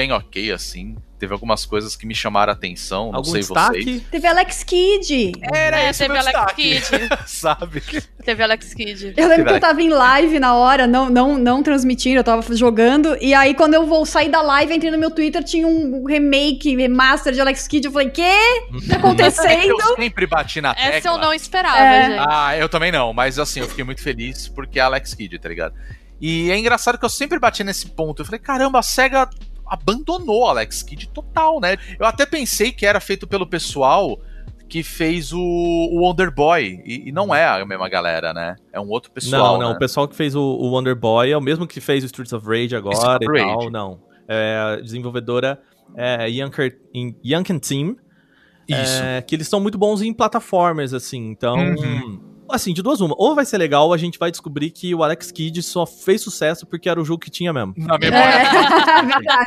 bem 0.00 0.12
ok, 0.12 0.50
assim. 0.52 0.96
Teve 1.18 1.34
algumas 1.34 1.66
coisas 1.66 1.94
que 1.94 2.06
me 2.06 2.14
chamaram 2.14 2.50
a 2.50 2.54
atenção, 2.54 3.08
não 3.10 3.16
Algum 3.16 3.30
sei 3.32 3.40
destaque? 3.40 3.82
vocês. 3.84 4.02
Teve 4.10 4.26
Alex 4.26 4.64
Kidd. 4.64 5.32
Era 5.52 5.82
É, 5.82 5.90
esse 5.90 5.98
teve 5.98 6.14
meu 6.14 6.22
Alex 6.22 6.38
destaque, 6.38 6.80
Kidd. 6.80 7.08
sabe? 7.28 7.82
Teve 8.24 8.42
Alex 8.42 8.72
Kidd. 8.72 9.12
Eu 9.14 9.28
lembro 9.28 9.44
que 9.44 9.52
eu 9.52 9.60
tava 9.60 9.82
em 9.82 9.90
live 9.90 10.38
na 10.38 10.54
hora, 10.54 10.86
não, 10.86 11.10
não, 11.10 11.36
não 11.36 11.62
transmitindo, 11.62 12.18
eu 12.20 12.24
tava 12.24 12.56
jogando. 12.56 13.18
E 13.20 13.34
aí, 13.34 13.52
quando 13.52 13.74
eu 13.74 13.84
vou 13.84 14.06
sair 14.06 14.30
da 14.30 14.40
live, 14.40 14.74
entrei 14.74 14.90
no 14.90 14.96
meu 14.96 15.10
Twitter, 15.10 15.44
tinha 15.44 15.66
um 15.66 16.06
remake, 16.06 16.74
remaster 16.74 17.34
de 17.34 17.40
Alex 17.42 17.68
Kidd. 17.68 17.86
Eu 17.86 17.92
falei, 17.92 18.08
quê? 18.08 18.32
O 18.72 18.80
que 18.80 18.88
tá 18.88 18.96
acontecendo? 18.96 19.76
Eu 19.78 19.96
sempre 19.96 20.26
bati 20.26 20.62
na 20.62 20.74
tecla. 20.74 20.90
Essa 20.94 21.08
eu 21.10 21.18
não 21.18 21.34
esperava, 21.34 21.78
É. 21.78 22.06
gente. 22.12 22.24
Ah, 22.26 22.56
eu 22.56 22.68
também 22.70 22.90
não, 22.90 23.12
mas 23.12 23.38
assim, 23.38 23.60
eu 23.60 23.68
fiquei 23.68 23.84
muito 23.84 24.02
feliz 24.02 24.48
porque 24.48 24.78
é 24.78 24.82
Alex 24.82 25.12
Kidd, 25.12 25.38
tá 25.38 25.50
ligado? 25.50 25.74
E 26.18 26.50
é 26.50 26.58
engraçado 26.58 26.98
que 26.98 27.04
eu 27.04 27.08
sempre 27.10 27.38
bati 27.38 27.62
nesse 27.64 27.86
ponto. 27.88 28.20
Eu 28.22 28.26
falei, 28.26 28.38
caramba, 28.38 28.78
a 28.78 28.82
SEGA 28.82 29.28
abandonou 29.70 30.46
Alex 30.46 30.82
Kidd 30.82 31.08
total, 31.08 31.60
né? 31.60 31.76
Eu 31.98 32.04
até 32.04 32.26
pensei 32.26 32.72
que 32.72 32.84
era 32.84 33.00
feito 33.00 33.26
pelo 33.26 33.46
pessoal 33.46 34.18
que 34.68 34.82
fez 34.82 35.32
o, 35.32 35.40
o 35.40 36.00
Wonder 36.02 36.30
Boy. 36.32 36.80
E, 36.84 37.08
e 37.08 37.12
não 37.12 37.34
é 37.34 37.44
a 37.44 37.64
mesma 37.64 37.88
galera, 37.88 38.32
né? 38.32 38.56
É 38.72 38.80
um 38.80 38.88
outro 38.88 39.10
pessoal. 39.10 39.54
não, 39.54 39.60
não, 39.62 39.68
né? 39.70 39.74
o 39.76 39.78
pessoal 39.78 40.06
que 40.06 40.14
fez 40.14 40.34
o, 40.34 40.40
o 40.40 40.70
Wonder 40.70 40.94
Boy 40.94 41.30
é 41.30 41.36
o 41.36 41.40
mesmo 41.40 41.66
que 41.66 41.80
fez 41.80 42.02
o 42.04 42.06
Streets 42.06 42.32
of 42.32 42.46
Rage 42.46 42.76
agora 42.76 43.16
of 43.16 43.24
e 43.24 43.26
tal, 43.26 43.56
Rage. 43.58 43.70
não. 43.70 44.00
É, 44.28 44.56
a 44.56 44.80
desenvolvedora 44.80 45.60
é 45.96 46.28
Yanker, 46.30 46.78
Yanken 47.24 47.58
Team, 47.58 47.96
Isso. 48.68 49.02
É, 49.02 49.20
que 49.22 49.34
eles 49.34 49.48
são 49.48 49.58
muito 49.58 49.76
bons 49.76 50.02
em 50.02 50.12
plataformas, 50.12 50.94
assim. 50.94 51.30
Então, 51.30 51.56
Uhum. 51.58 52.20
Assim, 52.52 52.72
de 52.72 52.82
duas 52.82 53.00
uma. 53.00 53.14
Ou 53.18 53.34
vai 53.34 53.44
ser 53.44 53.58
legal, 53.58 53.86
ou 53.86 53.92
a 53.92 53.96
gente 53.96 54.18
vai 54.18 54.30
descobrir 54.30 54.70
que 54.70 54.94
o 54.94 55.02
Alex 55.02 55.30
Kidd 55.30 55.62
só 55.62 55.86
fez 55.86 56.22
sucesso 56.22 56.66
porque 56.66 56.88
era 56.88 57.00
o 57.00 57.04
jogo 57.04 57.20
que 57.20 57.30
tinha 57.30 57.52
mesmo. 57.52 57.74
Na 57.76 57.98
memória. 57.98 58.34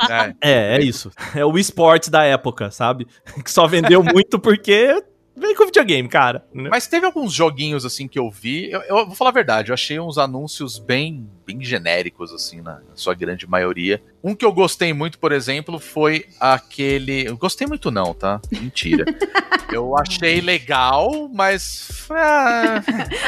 É. 0.09 0.29
É. 0.29 0.33
É, 0.43 0.77
é 0.77 0.81
isso. 0.81 1.11
É 1.35 1.45
o 1.45 1.57
esportes 1.57 2.09
da 2.09 2.23
época, 2.23 2.71
sabe? 2.71 3.07
Que 3.43 3.51
só 3.51 3.67
vendeu 3.67 4.03
muito 4.03 4.39
porque 4.39 5.03
veio 5.43 5.55
com 5.57 5.65
videogame, 5.65 6.07
cara. 6.09 6.45
né? 6.53 6.69
Mas 6.71 6.87
teve 6.87 7.05
alguns 7.05 7.31
joguinhos 7.33 7.85
assim 7.85 8.07
que 8.07 8.17
eu 8.17 8.29
vi. 8.31 8.71
Eu, 8.71 8.81
eu 8.81 9.05
vou 9.05 9.15
falar 9.15 9.29
a 9.29 9.33
verdade, 9.33 9.69
eu 9.69 9.73
achei 9.73 9.99
uns 9.99 10.17
anúncios 10.17 10.79
bem, 10.79 11.29
bem 11.45 11.61
genéricos, 11.63 12.31
assim, 12.33 12.61
na, 12.61 12.73
na 12.73 12.95
sua 12.95 13.13
grande 13.13 13.47
maioria. 13.47 14.01
Um 14.23 14.33
que 14.35 14.45
eu 14.45 14.51
gostei 14.53 14.93
muito, 14.93 15.19
por 15.19 15.31
exemplo, 15.31 15.79
foi 15.79 16.25
aquele. 16.39 17.27
Eu 17.27 17.37
gostei 17.37 17.67
muito, 17.67 17.91
não, 17.91 18.13
tá? 18.13 18.39
Mentira. 18.51 19.03
eu 19.71 19.97
achei 19.97 20.39
legal, 20.41 21.29
mas. 21.33 22.07
ah, 22.09 22.81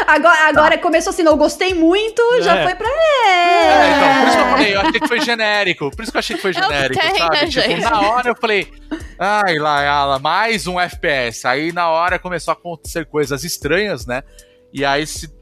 Agora, 0.08 0.48
agora 0.48 0.78
começou 0.78 1.10
assim, 1.12 1.24
não, 1.24 1.34
eu 1.34 1.38
gostei 1.38 1.74
muito, 1.74 2.22
já 2.42 2.58
É. 2.58 2.64
foi 2.64 2.76
pra. 2.76 2.88
É, 2.88 3.92
então, 3.92 4.20
por 4.22 4.28
isso 4.28 4.38
que 4.38 4.42
eu 4.44 4.50
falei, 4.52 4.76
eu 4.76 4.80
achei 4.82 5.00
que 5.00 5.08
foi 5.08 5.20
genérico. 5.22 5.92
Por 5.92 6.04
isso 6.04 6.12
que 6.12 6.18
eu 6.18 6.20
achei 6.20 6.36
que 6.38 6.42
foi 6.42 6.52
É 6.52 6.54
o 6.54 6.58
que 6.62 6.64
genérico, 6.68 7.02
tem, 7.02 7.16
sabe? 7.18 7.36
né, 7.36 7.48
tipo, 7.48 7.62
gente? 7.62 7.82
na 7.82 8.00
hora 8.02 8.30
eu 8.30 8.36
falei, 8.36 8.68
ai, 9.20 9.58
lá, 9.58 10.20
mais 10.20 10.68
um 10.68 10.80
FPS. 10.80 11.48
Aí 11.48 11.72
na 11.72 11.90
hora 11.90 12.20
começou 12.20 12.52
a 12.52 12.56
acontecer 12.56 13.06
coisas 13.06 13.44
estranhas, 13.44 14.06
né? 14.06 14.24
E 14.74 14.84
aí 14.84 15.08
se, 15.08 15.34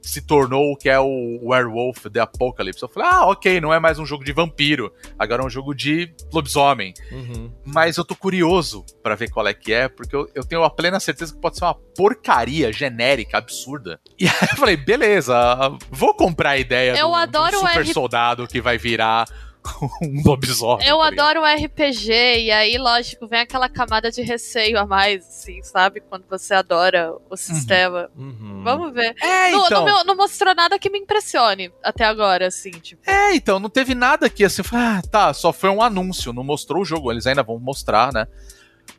se 0.00 0.20
tornou 0.24 0.72
o 0.72 0.76
que 0.76 0.88
é 0.88 1.00
o 1.00 1.40
Werewolf 1.42 2.06
The 2.12 2.20
Apocalypse. 2.20 2.80
Eu 2.82 2.88
falei, 2.88 3.08
ah, 3.12 3.26
ok, 3.26 3.60
não 3.60 3.74
é 3.74 3.80
mais 3.80 3.98
um 3.98 4.06
jogo 4.06 4.22
de 4.24 4.32
vampiro, 4.32 4.92
agora 5.18 5.42
é 5.42 5.44
um 5.46 5.50
jogo 5.50 5.74
de 5.74 6.14
lobisomem. 6.32 6.94
Uhum. 7.10 7.52
Mas 7.64 7.96
eu 7.96 8.04
tô 8.04 8.14
curioso 8.14 8.84
pra 9.02 9.16
ver 9.16 9.28
qual 9.30 9.48
é 9.48 9.52
que 9.54 9.72
é, 9.72 9.88
porque 9.88 10.14
eu, 10.14 10.30
eu 10.34 10.44
tenho 10.44 10.62
a 10.62 10.70
plena 10.70 11.00
certeza 11.00 11.34
que 11.34 11.40
pode 11.40 11.58
ser 11.58 11.64
uma 11.64 11.74
porcaria 11.74 12.72
genérica, 12.72 13.38
absurda. 13.38 13.98
E 14.18 14.26
aí 14.28 14.48
eu 14.52 14.56
falei, 14.56 14.76
beleza, 14.76 15.34
vou 15.90 16.14
comprar 16.14 16.50
a 16.50 16.58
ideia 16.58 16.96
Eu 16.96 17.08
do, 17.08 17.14
adoro 17.14 17.50
do 17.52 17.56
o 17.64 17.68
super 17.68 17.80
R- 17.84 17.92
soldado 17.92 18.46
que 18.46 18.60
vai 18.62 18.78
virar 18.78 19.26
um 20.02 20.22
lobisomem. 20.24 20.86
Eu 20.86 20.98
tá 20.98 21.06
adoro 21.08 21.40
o 21.42 21.44
RPG, 21.44 22.12
e 22.44 22.50
aí, 22.50 22.76
lógico, 22.78 23.26
vem 23.26 23.40
aquela 23.40 23.68
camada 23.68 24.10
de 24.10 24.22
receio 24.22 24.78
a 24.78 24.86
mais, 24.86 25.26
assim, 25.26 25.62
sabe? 25.62 26.00
Quando 26.00 26.24
você 26.28 26.54
adora 26.54 27.12
o 27.30 27.36
sistema. 27.36 28.10
Uhum. 28.16 28.62
Vamos 28.64 28.92
ver. 28.92 29.14
É, 29.20 29.50
Não, 29.52 29.66
então. 29.66 29.84
não, 29.84 29.98
me- 29.98 30.04
não 30.04 30.16
mostrou 30.16 30.54
nada 30.54 30.78
que 30.78 30.90
me 30.90 30.98
impressione 30.98 31.72
até 31.82 32.04
agora, 32.04 32.46
assim, 32.46 32.70
tipo. 32.70 33.08
É, 33.08 33.34
então, 33.34 33.58
não 33.58 33.68
teve 33.70 33.94
nada 33.94 34.28
que 34.30 34.44
assim, 34.44 34.60
eu 34.60 34.64
falei, 34.64 34.84
ah, 34.86 35.02
tá, 35.10 35.32
só 35.34 35.52
foi 35.52 35.70
um 35.70 35.82
anúncio, 35.82 36.32
não 36.32 36.44
mostrou 36.44 36.82
o 36.82 36.84
jogo, 36.84 37.10
eles 37.12 37.26
ainda 37.26 37.42
vão 37.42 37.58
mostrar, 37.58 38.12
né? 38.12 38.26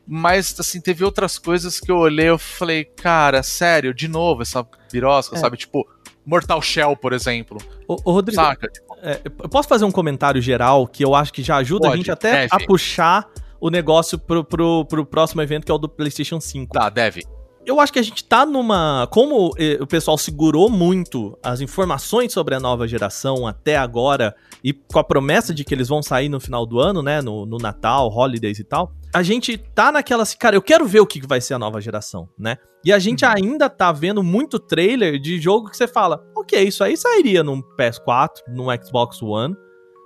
Mas, 0.06 0.58
assim, 0.58 0.80
teve 0.80 1.04
outras 1.04 1.38
coisas 1.38 1.80
que 1.80 1.90
eu 1.90 1.96
olhei 1.96 2.26
e 2.26 2.28
eu 2.28 2.38
falei, 2.38 2.84
cara, 2.84 3.42
sério, 3.42 3.92
de 3.92 4.08
novo 4.08 4.42
essa 4.42 4.66
birosca, 4.90 5.36
É. 5.36 5.38
sabe? 5.38 5.56
Tipo, 5.56 5.86
Mortal 6.24 6.60
Shell, 6.60 6.96
por 6.96 7.12
exemplo, 7.12 7.58
Ô, 7.86 7.96
ô, 8.04 8.12
Rodrigo, 8.12 8.40
saca? 8.40 8.70
É, 9.02 9.20
eu 9.24 9.48
posso 9.48 9.68
fazer 9.68 9.84
um 9.84 9.90
comentário 9.90 10.40
geral 10.40 10.86
que 10.86 11.04
eu 11.04 11.14
acho 11.14 11.32
que 11.32 11.42
já 11.42 11.56
ajuda 11.56 11.86
a 11.86 11.90
Pode, 11.90 11.98
gente 11.98 12.10
até 12.10 12.32
deve. 12.32 12.48
a 12.50 12.66
puxar 12.66 13.28
o 13.60 13.70
negócio 13.70 14.18
pro, 14.18 14.44
pro, 14.44 14.84
pro 14.84 15.04
próximo 15.04 15.42
evento, 15.42 15.64
que 15.64 15.72
é 15.72 15.74
o 15.74 15.78
do 15.78 15.88
PlayStation 15.88 16.40
5. 16.40 16.72
tá, 16.72 16.88
deve. 16.88 17.24
Eu 17.68 17.78
acho 17.80 17.92
que 17.92 17.98
a 17.98 18.02
gente 18.02 18.24
tá 18.24 18.46
numa. 18.46 19.06
Como 19.10 19.52
eh, 19.58 19.76
o 19.78 19.86
pessoal 19.86 20.16
segurou 20.16 20.70
muito 20.70 21.38
as 21.44 21.60
informações 21.60 22.32
sobre 22.32 22.54
a 22.54 22.60
nova 22.60 22.88
geração 22.88 23.46
até 23.46 23.76
agora, 23.76 24.34
e 24.64 24.72
com 24.72 24.98
a 24.98 25.04
promessa 25.04 25.52
de 25.52 25.64
que 25.64 25.74
eles 25.74 25.86
vão 25.86 26.02
sair 26.02 26.30
no 26.30 26.40
final 26.40 26.64
do 26.64 26.80
ano, 26.80 27.02
né? 27.02 27.20
No, 27.20 27.44
no 27.44 27.58
Natal, 27.58 28.08
Holidays 28.08 28.58
e 28.58 28.64
tal. 28.64 28.90
A 29.14 29.22
gente 29.22 29.58
tá 29.58 29.92
naquela 29.92 30.22
assim, 30.22 30.38
cara, 30.38 30.56
eu 30.56 30.62
quero 30.62 30.86
ver 30.86 31.00
o 31.00 31.06
que 31.06 31.20
vai 31.26 31.42
ser 31.42 31.52
a 31.52 31.58
nova 31.58 31.78
geração, 31.78 32.26
né? 32.38 32.56
E 32.82 32.90
a 32.90 32.98
gente 32.98 33.22
ainda 33.26 33.68
tá 33.68 33.92
vendo 33.92 34.22
muito 34.22 34.58
trailer 34.58 35.18
de 35.20 35.38
jogo 35.38 35.68
que 35.68 35.76
você 35.76 35.86
fala, 35.86 36.24
ok, 36.34 36.62
isso 36.62 36.82
aí 36.82 36.96
sairia 36.96 37.44
num 37.44 37.60
PS4, 37.78 38.30
num 38.48 38.68
Xbox 38.82 39.20
One, 39.22 39.54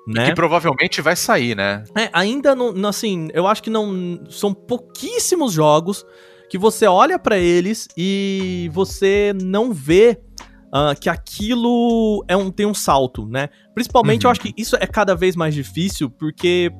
né? 0.08 0.26
Que 0.26 0.34
provavelmente 0.34 1.00
vai 1.00 1.14
sair, 1.14 1.56
né? 1.56 1.84
É, 1.96 2.10
ainda 2.12 2.56
não, 2.56 2.88
assim, 2.88 3.28
eu 3.32 3.46
acho 3.46 3.62
que 3.62 3.70
não 3.70 4.20
são 4.28 4.52
pouquíssimos 4.52 5.52
jogos 5.52 6.04
que 6.52 6.58
você 6.58 6.84
olha 6.86 7.18
pra 7.18 7.38
eles 7.38 7.88
e 7.96 8.68
você 8.74 9.32
não 9.42 9.72
vê 9.72 10.20
ah, 10.70 10.94
que 10.94 11.08
aquilo 11.08 12.22
é 12.28 12.36
um, 12.36 12.50
tem 12.50 12.66
um 12.66 12.74
salto, 12.74 13.26
né? 13.26 13.48
Principalmente 13.74 14.24
eu 14.26 14.28
Uhum. 14.28 14.32
acho 14.32 14.40
que 14.42 14.52
isso 14.54 14.76
é 14.76 14.86
cada 14.86 15.14
vez 15.14 15.34
mais 15.34 15.54
difícil 15.54 16.10
porque 16.10 16.70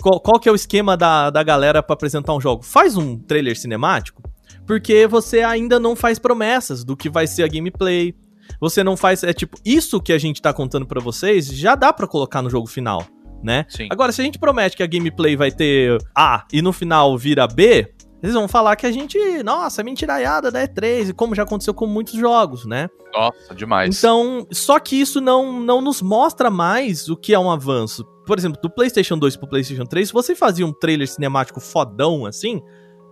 qual, 0.00 0.18
qual 0.18 0.40
que 0.40 0.48
é 0.48 0.52
o 0.52 0.54
esquema 0.54 0.96
da, 0.96 1.28
da 1.28 1.42
galera 1.42 1.82
pra 1.82 1.92
apresentar 1.92 2.32
um 2.32 2.40
jogo? 2.40 2.62
Faz 2.62 2.96
um 2.96 3.18
trailer 3.18 3.54
cinemático, 3.54 4.22
porque 4.66 5.06
você 5.06 5.42
ainda 5.42 5.78
não 5.78 5.94
faz 5.94 6.18
promessas 6.18 6.82
do 6.82 6.96
que 6.96 7.10
vai 7.10 7.26
ser 7.26 7.42
a 7.42 7.48
gameplay. 7.48 8.14
Você 8.58 8.82
não 8.82 8.96
faz, 8.96 9.22
é 9.22 9.34
tipo, 9.34 9.58
isso 9.62 10.00
que 10.00 10.14
a 10.14 10.18
gente 10.18 10.40
tá 10.40 10.54
contando 10.54 10.86
pra 10.86 11.02
vocês 11.02 11.48
já 11.48 11.74
dá 11.74 11.92
pra 11.92 12.06
colocar 12.06 12.40
no 12.40 12.48
jogo 12.48 12.66
final 12.66 13.06
né? 13.42 13.66
Sim. 13.68 13.88
Agora, 13.90 14.12
se 14.12 14.20
a 14.20 14.24
gente 14.24 14.38
promete 14.38 14.76
que 14.76 14.82
a 14.84 14.86
gameplay 14.86 15.34
vai 15.34 15.50
ter 15.50 15.98
A 16.16 16.46
e 16.52 16.62
no 16.62 16.72
final 16.72 17.18
vira 17.18 17.46
B, 17.46 17.92
eles 18.22 18.34
vão 18.34 18.46
falar 18.46 18.76
que 18.76 18.86
a 18.86 18.92
gente, 18.92 19.18
nossa, 19.42 19.82
mentiraiada 19.82 20.50
da 20.50 20.66
E3, 20.66 21.08
e 21.08 21.12
como 21.12 21.34
já 21.34 21.42
aconteceu 21.42 21.74
com 21.74 21.86
muitos 21.86 22.14
jogos, 22.14 22.64
né? 22.64 22.88
Nossa, 23.12 23.52
demais. 23.54 23.98
Então, 23.98 24.46
só 24.52 24.78
que 24.78 25.00
isso 25.00 25.20
não, 25.20 25.60
não 25.60 25.80
nos 25.80 26.00
mostra 26.00 26.48
mais 26.48 27.08
o 27.08 27.16
que 27.16 27.34
é 27.34 27.38
um 27.38 27.50
avanço. 27.50 28.04
Por 28.24 28.38
exemplo, 28.38 28.60
do 28.62 28.70
PlayStation 28.70 29.18
2 29.18 29.36
pro 29.36 29.48
PlayStation 29.48 29.84
3, 29.84 30.08
se 30.08 30.14
você 30.14 30.36
fazia 30.36 30.64
um 30.64 30.72
trailer 30.72 31.08
cinemático 31.08 31.60
fodão 31.60 32.24
assim, 32.24 32.62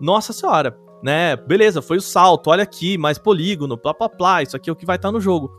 nossa 0.00 0.32
senhora, 0.32 0.78
né? 1.02 1.34
Beleza, 1.34 1.82
foi 1.82 1.96
o 1.96 2.00
salto, 2.00 2.48
olha 2.48 2.62
aqui, 2.62 2.96
mais 2.96 3.18
polígono, 3.18 3.76
plá 3.76 3.92
plá 3.92 4.08
plá, 4.08 4.42
isso 4.42 4.56
aqui 4.56 4.70
é 4.70 4.72
o 4.72 4.76
que 4.76 4.86
vai 4.86 4.94
estar 4.94 5.10
no 5.10 5.20
jogo. 5.20 5.50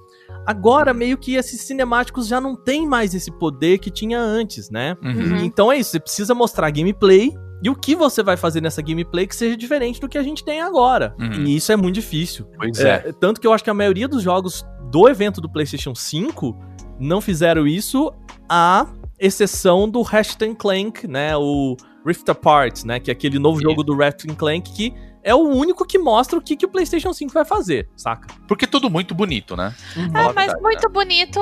Agora, 0.46 0.94
meio 0.94 1.18
que 1.18 1.36
esses 1.36 1.62
cinemáticos 1.62 2.26
já 2.26 2.40
não 2.40 2.56
tem 2.56 2.88
mais 2.88 3.14
esse 3.14 3.30
poder 3.32 3.80
que 3.80 3.92
tinha 3.92 4.20
antes, 4.20 4.70
né? 4.70 4.96
Uhum. 5.04 5.44
Então 5.44 5.70
é 5.70 5.78
isso, 5.78 5.92
você 5.92 6.00
precisa 6.00 6.34
mostrar 6.34 6.72
gameplay 6.72 7.32
e 7.64 7.70
o 7.70 7.76
que 7.76 7.96
você 7.96 8.24
vai 8.24 8.36
fazer 8.36 8.62
nessa 8.62 8.82
gameplay 8.82 9.28
que 9.28 9.36
seja 9.36 9.56
diferente 9.56 10.00
do 10.00 10.10
que 10.10 10.18
a 10.18 10.24
gente 10.24 10.44
tem 10.44 10.62
agora. 10.62 11.16
Uhum. 11.20 11.46
E 11.46 11.56
isso 11.56 11.72
é 11.72 11.76
muito 11.76 11.96
difícil. 11.96 12.46
Pois 12.58 12.80
é. 12.80 13.04
É, 13.06 13.12
tanto 13.12 13.40
que 13.40 13.48
eu 13.48 13.54
acho 13.54 13.64
que 13.64 13.70
a 13.70 13.74
maioria 13.74 14.08
dos 14.08 14.24
jogos 14.24 14.66
do 14.90 15.08
evento 15.08 15.40
do 15.40 15.50
PlayStation 15.50 15.94
5 15.96 16.58
não 17.00 17.22
fizeram 17.22 17.66
isso, 17.68 18.12
à 18.50 18.88
exceção 19.20 19.90
do 19.90 20.02
Ratchet 20.02 20.56
Clank, 20.56 21.08
né? 21.08 21.36
O 21.38 21.78
Rift 22.06 22.30
Apart, 22.30 22.84
né? 22.84 23.00
Que 23.00 23.12
é 23.12 23.14
aquele 23.14 23.40
novo 23.40 23.60
Isso. 23.60 23.70
jogo 23.70 23.84
do 23.84 23.96
Ratchet 23.96 24.36
Clank 24.36 24.72
que 24.74 24.94
é 25.24 25.36
o 25.36 25.48
único 25.48 25.86
que 25.86 26.00
mostra 26.00 26.38
o 26.38 26.42
que, 26.42 26.56
que 26.56 26.66
o 26.66 26.70
PlayStation 26.70 27.14
5 27.14 27.32
vai 27.32 27.46
fazer, 27.46 27.88
saca? 27.96 28.34
Porque 28.48 28.66
tudo 28.66 28.90
muito 28.90 29.14
bonito, 29.14 29.56
né? 29.56 29.74
Fala 29.94 30.06
É, 30.06 30.30
a 30.30 30.34
mas 30.34 30.46
verdade, 30.48 30.62
muito 30.62 30.90
bonito. 30.90 31.40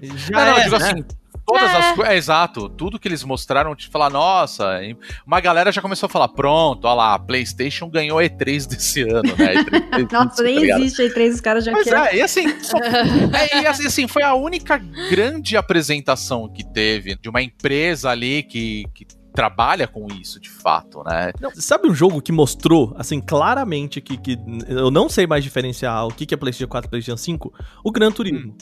Já 0.00 0.36
Não, 0.36 0.46
não, 0.46 0.52
eu 0.52 0.56
é, 0.56 0.64
digo 0.64 0.78
né? 0.78 0.90
assim, 0.90 1.04
todas 1.46 1.70
É. 1.70 1.76
as 1.76 1.92
coisas. 1.96 2.14
É, 2.14 2.16
exato. 2.16 2.68
Tudo 2.68 2.98
que 2.98 3.08
eles 3.08 3.22
mostraram, 3.24 3.74
te 3.74 3.88
falar, 3.88 4.10
nossa. 4.10 4.80
Uma 5.26 5.40
galera 5.40 5.70
já 5.72 5.80
começou 5.82 6.06
a 6.06 6.10
falar, 6.10 6.28
pronto, 6.28 6.84
olha 6.86 6.94
lá, 6.94 7.14
a 7.14 7.18
PlayStation 7.18 7.88
ganhou 7.88 8.18
a 8.18 8.22
E3 8.24 8.66
desse 8.66 9.02
ano, 9.02 9.34
né? 9.36 9.54
E3, 9.54 10.08
Nossa, 10.12 10.42
nem 10.42 10.68
tá 10.68 10.78
existe 10.78 11.02
aí 11.02 11.10
três, 11.10 11.34
os 11.34 11.40
caras 11.40 11.64
já 11.64 11.72
Pois 11.72 11.84
querem. 11.84 12.00
é, 12.02 12.16
e 12.16 12.22
assim, 12.22 12.60
só- 12.60 12.78
é, 12.80 13.60
e 13.62 13.66
assim, 13.66 13.86
assim, 13.86 14.08
foi 14.08 14.22
a 14.22 14.34
única 14.34 14.78
grande 15.10 15.56
apresentação 15.56 16.48
que 16.48 16.64
teve 16.64 17.16
de 17.16 17.28
uma 17.28 17.42
empresa 17.42 18.10
ali 18.10 18.42
que, 18.42 18.84
que 18.94 19.06
trabalha 19.34 19.88
com 19.88 20.06
isso 20.20 20.38
de 20.38 20.50
fato, 20.50 21.02
né? 21.04 21.32
Não, 21.40 21.50
sabe 21.54 21.88
um 21.88 21.94
jogo 21.94 22.20
que 22.20 22.30
mostrou, 22.30 22.94
assim, 22.98 23.18
claramente 23.20 24.00
que, 24.00 24.16
que 24.18 24.38
eu 24.68 24.90
não 24.90 25.08
sei 25.08 25.26
mais 25.26 25.42
diferenciar 25.42 26.06
o 26.06 26.12
que, 26.12 26.26
que 26.26 26.34
é 26.34 26.36
PlayStation 26.36 26.68
4 26.70 26.86
e 26.86 26.90
PlayStation 26.90 27.16
5? 27.16 27.52
O 27.82 27.90
Gran 27.90 28.12
Turismo. 28.12 28.54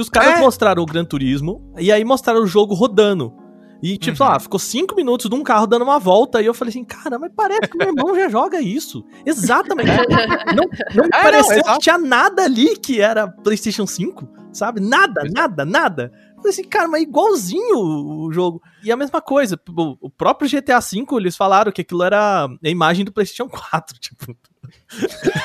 Que 0.00 0.02
os 0.02 0.08
caras 0.08 0.38
É. 0.38 0.40
mostraram 0.40 0.82
o 0.82 0.86
Gran 0.86 1.04
Turismo 1.04 1.72
e 1.78 1.92
aí 1.92 2.04
mostraram 2.04 2.42
o 2.42 2.46
jogo 2.46 2.74
rodando. 2.74 3.32
E, 3.82 3.96
tipo, 3.96 4.16
sei 4.18 4.26
Uhum. 4.26 4.32
lá, 4.32 4.38
ficou 4.40 4.58
cinco 4.60 4.94
minutos 4.94 5.30
num 5.30 5.42
carro 5.42 5.66
dando 5.66 5.82
uma 5.82 5.98
volta. 5.98 6.42
E 6.42 6.46
eu 6.46 6.52
falei 6.52 6.68
assim, 6.70 6.84
cara, 6.84 7.18
mas 7.18 7.32
parece 7.34 7.62
que 7.62 7.78
meu 7.78 7.88
irmão 7.88 8.14
já 8.14 8.28
joga 8.28 8.60
isso. 8.60 9.02
Exatamente. 9.24 9.88
Não, 10.54 10.64
não 10.94 11.04
É, 11.06 11.22
pareceu 11.22 11.62
não, 11.64 11.74
que 11.74 11.78
tinha 11.80 11.96
nada 11.96 12.44
ali 12.44 12.76
que 12.76 13.00
era 13.00 13.26
PlayStation 13.26 13.86
5, 13.86 14.28
sabe? 14.52 14.80
Nada, 14.80 15.22
nada, 15.32 15.64
nada. 15.64 16.12
Eu 16.30 16.36
falei 16.36 16.50
assim, 16.50 16.64
cara, 16.64 16.88
mas 16.88 17.02
igualzinho 17.02 17.78
o 17.78 18.30
jogo. 18.32 18.60
E 18.84 18.92
a 18.92 18.96
mesma 18.96 19.20
coisa, 19.22 19.58
o 19.68 19.96
o 20.00 20.10
próprio 20.10 20.48
GTA 20.50 20.78
V, 20.80 21.06
eles 21.18 21.36
falaram 21.36 21.72
que 21.72 21.80
aquilo 21.80 22.02
era 22.02 22.46
a 22.46 22.68
imagem 22.68 23.04
do 23.04 23.12
PlayStation 23.12 23.48
4, 23.48 23.96
tipo. 24.00 24.36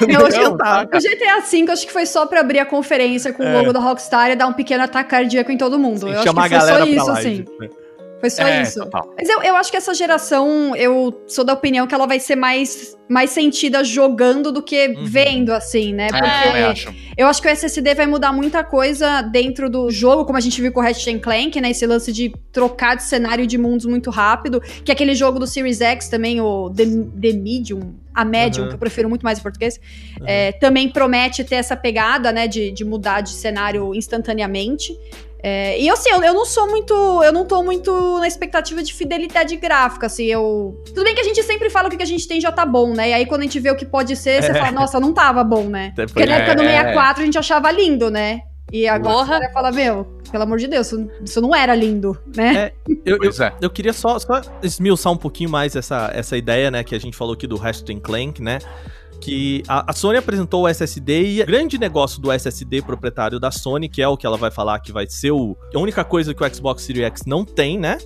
Eu 0.08 0.26
acho 0.26 0.38
que- 0.40 0.58
saca? 0.58 0.98
O 0.98 1.02
GTA 1.02 1.40
V 1.42 1.72
acho 1.72 1.86
que 1.88 1.94
foi 1.94 2.06
só 2.06 2.26
pra 2.26 2.40
abrir 2.42 2.60
a 2.60 2.66
conferência 2.66 3.32
com 3.32 3.44
É. 3.44 3.50
o 3.50 3.58
logo 3.60 3.72
da 3.74 3.80
Rockstar 3.80 4.32
e 4.32 4.36
dar 4.36 4.48
um 4.48 4.54
pequeno 4.54 4.84
ataque 4.84 5.10
cardíaco 5.10 5.52
em 5.52 5.58
todo 5.58 5.78
mundo. 5.80 6.08
Eu 6.08 6.20
acho 6.20 6.34
que 6.34 6.50
foi 6.50 6.60
só 6.60 6.86
isso, 6.86 7.06
pra 7.06 7.14
assim. 7.14 7.46
Foi 8.26 8.30
só 8.32 8.44
É, 8.44 8.64
isso. 8.64 8.80
total. 8.80 9.14
Mas 9.18 9.30
eu, 9.30 9.42
eu 9.44 9.56
acho 9.56 9.70
que 9.70 9.78
essa 9.78 9.94
geração, 9.94 10.76
eu 10.76 11.24
sou 11.28 11.44
da 11.46 11.54
opinião 11.54 11.86
que 11.86 11.94
ela 11.94 12.08
vai 12.08 12.20
ser 12.20 12.36
mais, 12.36 12.98
mais 13.08 13.30
sentida 13.30 13.84
jogando 13.84 14.52
do 14.52 14.64
que 14.64 14.88
Uhum. 14.88 15.06
vendo, 15.06 15.52
assim, 15.54 15.94
né? 15.94 16.08
É, 16.08 16.10
Porque 16.10 16.48
também 16.48 16.64
acho. 16.64 16.96
eu 17.16 17.28
acho 17.28 17.42
que 17.42 17.48
o 17.48 17.52
SSD 17.52 17.94
vai 17.94 18.08
mudar 18.08 18.32
muita 18.34 18.64
coisa 18.64 19.22
dentro 19.22 19.70
do 19.70 19.92
jogo, 19.92 20.26
como 20.26 20.38
a 20.38 20.42
gente 20.42 20.60
viu 20.62 20.72
com 20.72 20.80
o 20.80 20.84
Ratchet 20.84 21.20
Clank, 21.20 21.62
né? 21.62 21.70
Esse 21.70 21.86
lance 21.86 22.12
de 22.12 22.34
trocar 22.52 22.96
de 22.96 23.04
cenário 23.04 23.46
de 23.46 23.58
mundos 23.58 23.86
muito 23.86 24.10
rápido. 24.10 24.60
Que 24.84 24.92
é 24.92 24.94
aquele 24.94 25.14
jogo 25.14 25.38
do 25.38 25.46
Series 25.46 25.82
X 25.82 26.08
também, 26.10 26.42
o 26.42 26.70
The, 26.76 26.86
The 26.86 27.34
Medium, 27.34 27.94
a 28.14 28.26
Medium, 28.26 28.64
Uhum. 28.64 28.70
que 28.70 28.76
eu 28.76 28.80
prefiro 28.80 29.08
muito 29.10 29.24
mais 29.24 29.38
em 29.40 29.42
português, 29.44 29.80
é, 30.26 30.52
também 30.54 30.90
promete 30.90 31.44
ter 31.44 31.56
essa 31.56 31.76
pegada, 31.76 32.32
né? 32.32 32.48
De, 32.48 32.72
de 32.72 32.84
mudar 32.84 33.22
de 33.22 33.30
cenário 33.32 33.94
instantaneamente. 33.94 34.98
É, 35.48 35.80
e 35.80 35.88
assim, 35.92 36.10
eu, 36.10 36.24
eu 36.24 36.34
não 36.34 36.44
sou 36.44 36.68
muito. 36.68 36.92
Eu 37.24 37.32
não 37.32 37.46
tô 37.46 37.62
muito 37.62 38.18
na 38.18 38.28
expectativa 38.28 38.82
de 38.82 38.92
fidelidade 38.92 39.56
gráfica, 39.58 40.08
assim, 40.08 40.26
eu. 40.26 40.82
Tudo 40.88 41.04
bem 41.04 41.14
que 41.14 41.22
a 41.22 41.24
gente 41.24 41.44
sempre 41.44 41.70
fala 41.70 41.88
que 41.88 41.94
o 41.94 41.98
que 42.00 42.04
a 42.04 42.08
gente 42.08 42.28
tem 42.28 42.42
já 42.42 42.52
tá 42.52 42.66
bom, 42.66 42.96
né? 42.96 43.12
E 43.12 43.14
aí 43.14 43.26
quando 43.28 43.42
a 43.42 43.44
gente 43.44 43.60
vê 43.60 43.70
o 43.70 43.76
que 43.76 43.86
pode 43.86 44.16
ser, 44.16 44.42
você 44.42 44.56
fala, 44.56 44.72
nossa, 44.72 45.00
não 45.00 45.14
tava 45.14 45.44
bom, 45.44 45.66
né? 45.66 45.92
Até 45.94 46.08
Porque 46.08 46.26
na 46.26 46.38
É, 46.38 46.40
época 46.40 46.56
do 46.56 46.64
é. 46.64 46.78
64 46.78 47.22
a 47.22 47.26
gente 47.26 47.38
achava 47.38 47.70
lindo, 47.70 48.10
né? 48.10 48.42
E 48.74 48.88
agora 48.88 49.40
você 49.40 49.54
fala, 49.54 49.72
meu, 49.72 50.06
pelo 50.32 50.44
amor 50.44 50.58
de 50.58 50.68
Deus, 50.68 50.88
isso, 50.88 51.08
isso 51.24 51.42
não 51.42 51.54
era 51.54 51.76
lindo, 51.76 52.18
né? 52.36 52.72
Eu, 53.06 53.14
eu, 53.14 53.20
Pois 53.20 53.40
é. 53.40 53.54
eu 53.62 53.70
queria 53.70 53.94
só, 53.94 54.18
só 54.18 54.42
esmiuçar 54.64 55.14
um 55.14 55.18
pouquinho 55.18 55.52
mais 55.52 55.76
essa, 55.76 56.10
essa 56.12 56.36
ideia, 56.36 56.72
né, 56.72 56.84
que 56.84 56.96
a 56.96 57.00
gente 57.00 57.16
falou 57.16 57.36
aqui 57.36 57.46
do 57.46 57.56
Ratchet 57.56 58.00
Clank, 58.02 58.42
né? 58.42 58.58
Que 59.20 59.64
a, 59.68 59.92
a 59.92 59.94
Sony 59.94 60.18
apresentou 60.18 60.64
o 60.64 60.68
SSD 60.68 61.24
e 61.24 61.42
o 61.42 61.46
grande 61.46 61.78
negócio 61.78 62.22
do 62.22 62.32
SSD 62.32 62.82
proprietário 62.82 63.40
da 63.40 63.52
Sony, 63.52 63.90
que 63.90 64.02
é 64.02 64.08
o 64.08 64.18
que 64.18 64.26
ela 64.26 64.38
vai 64.38 64.52
falar 64.52 64.80
que 64.80 64.92
vai 64.92 65.08
ser 65.08 65.32
o, 65.32 65.58
a 65.74 65.80
única 65.80 66.04
coisa 66.04 66.34
que 66.34 66.44
o 66.44 66.54
Xbox 66.56 66.84
Series 66.84 67.06
X 67.06 67.22
não 67.26 67.44
tem, 67.44 67.78
né? 67.78 67.98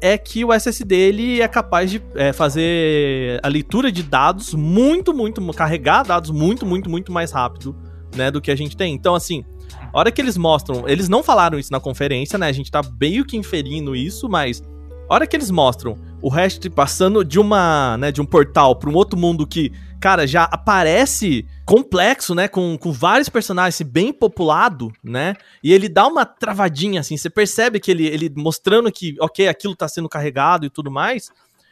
É 0.00 0.18
que 0.18 0.44
o 0.44 0.52
SSD 0.52 0.94
ele 0.94 1.40
é 1.40 1.48
capaz 1.48 1.90
de 1.90 2.02
é, 2.14 2.32
fazer 2.32 3.40
a 3.42 3.48
leitura 3.48 3.90
de 3.90 4.02
dados 4.02 4.54
muito, 4.54 5.14
muito, 5.14 5.40
carregar 5.52 6.04
dados 6.04 6.30
muito, 6.30 6.66
muito, 6.66 6.90
muito 6.90 7.10
mais 7.10 7.32
rápido, 7.32 7.74
né, 8.14 8.30
do 8.30 8.40
que 8.40 8.50
a 8.50 8.56
gente 8.56 8.76
tem. 8.76 8.94
Então, 8.94 9.14
assim, 9.14 9.44
a 9.92 9.98
hora 9.98 10.10
que 10.10 10.20
eles 10.20 10.36
mostram, 10.36 10.88
eles 10.88 11.08
não 11.08 11.22
falaram 11.22 11.58
isso 11.58 11.72
na 11.72 11.80
conferência, 11.80 12.38
né? 12.38 12.46
A 12.46 12.52
gente 12.52 12.70
tá 12.70 12.82
meio 13.00 13.24
que 13.24 13.36
inferindo 13.36 13.96
isso, 13.96 14.28
mas 14.28 14.62
a 15.08 15.14
hora 15.14 15.26
que 15.26 15.36
eles 15.36 15.50
mostram 15.50 15.96
o 16.22 16.28
Ratchet 16.28 16.70
passando 16.70 17.24
de 17.24 17.40
uma, 17.40 17.98
né, 17.98 18.12
de 18.12 18.20
um 18.20 18.24
portal 18.24 18.76
para 18.76 18.88
um 18.88 18.94
outro 18.94 19.18
mundo 19.18 19.44
que, 19.44 19.72
cara, 20.00 20.26
já 20.26 20.44
aparece 20.44 21.44
complexo, 21.66 22.34
né, 22.34 22.46
com, 22.46 22.78
com 22.78 22.92
vários 22.92 23.28
personagens 23.28 23.82
bem 23.82 24.12
populado, 24.12 24.92
né? 25.02 25.34
E 25.62 25.72
ele 25.72 25.88
dá 25.88 26.06
uma 26.06 26.24
travadinha 26.24 27.00
assim, 27.00 27.16
você 27.16 27.28
percebe 27.28 27.80
que 27.80 27.90
ele, 27.90 28.06
ele 28.06 28.32
mostrando 28.36 28.90
que, 28.92 29.16
OK, 29.20 29.48
aquilo 29.48 29.74
tá 29.74 29.88
sendo 29.88 30.08
carregado 30.08 30.64
e 30.64 30.70
tudo 30.70 30.90
mais, 30.90 31.30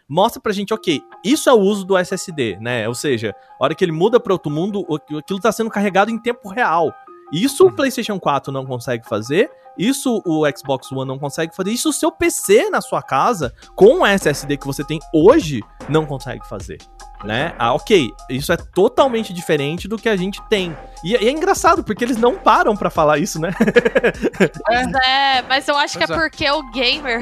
mostra 0.08 0.42
pra 0.42 0.52
gente, 0.52 0.74
OK, 0.74 1.00
isso 1.24 1.48
é 1.48 1.52
o 1.52 1.60
uso 1.60 1.84
do 1.84 1.96
SSD, 1.96 2.58
né? 2.60 2.88
Ou 2.88 2.94
seja, 2.94 3.32
a 3.60 3.64
hora 3.64 3.74
que 3.76 3.84
ele 3.84 3.92
muda 3.92 4.18
para 4.18 4.32
outro 4.32 4.50
mundo, 4.50 4.84
aquilo 5.16 5.38
tá 5.38 5.52
sendo 5.52 5.70
carregado 5.70 6.10
em 6.10 6.18
tempo 6.18 6.48
real. 6.48 6.92
Isso 7.32 7.66
o 7.66 7.72
PlayStation 7.72 8.18
4 8.18 8.52
não 8.52 8.66
consegue 8.66 9.06
fazer, 9.08 9.50
isso 9.78 10.22
o 10.26 10.44
Xbox 10.56 10.90
One 10.92 11.06
não 11.06 11.18
consegue 11.18 11.54
fazer, 11.54 11.70
isso 11.70 11.88
o 11.88 11.92
seu 11.92 12.10
PC 12.10 12.68
na 12.70 12.80
sua 12.80 13.02
casa, 13.02 13.54
com 13.74 14.00
o 14.00 14.06
SSD 14.06 14.56
que 14.56 14.66
você 14.66 14.84
tem 14.84 14.98
hoje, 15.12 15.62
não 15.88 16.04
consegue 16.04 16.46
fazer. 16.48 16.78
Né? 17.24 17.54
Ah, 17.58 17.74
ok, 17.74 18.10
isso 18.30 18.50
é 18.50 18.56
totalmente 18.56 19.32
diferente 19.32 19.86
do 19.86 19.98
que 19.98 20.08
a 20.08 20.16
gente 20.16 20.40
tem. 20.48 20.76
E, 21.04 21.12
e 21.12 21.28
é 21.28 21.30
engraçado, 21.30 21.84
porque 21.84 22.02
eles 22.02 22.16
não 22.16 22.36
param 22.36 22.74
pra 22.74 22.88
falar 22.88 23.18
isso, 23.18 23.38
né? 23.38 23.50
É, 25.04 25.42
mas 25.42 25.68
eu 25.68 25.76
acho 25.76 25.98
que 25.98 26.04
é 26.04 26.06
Pois 26.06 26.18
é. 26.18 26.22
porque 26.22 26.50
o 26.50 26.70
gamer. 26.70 27.20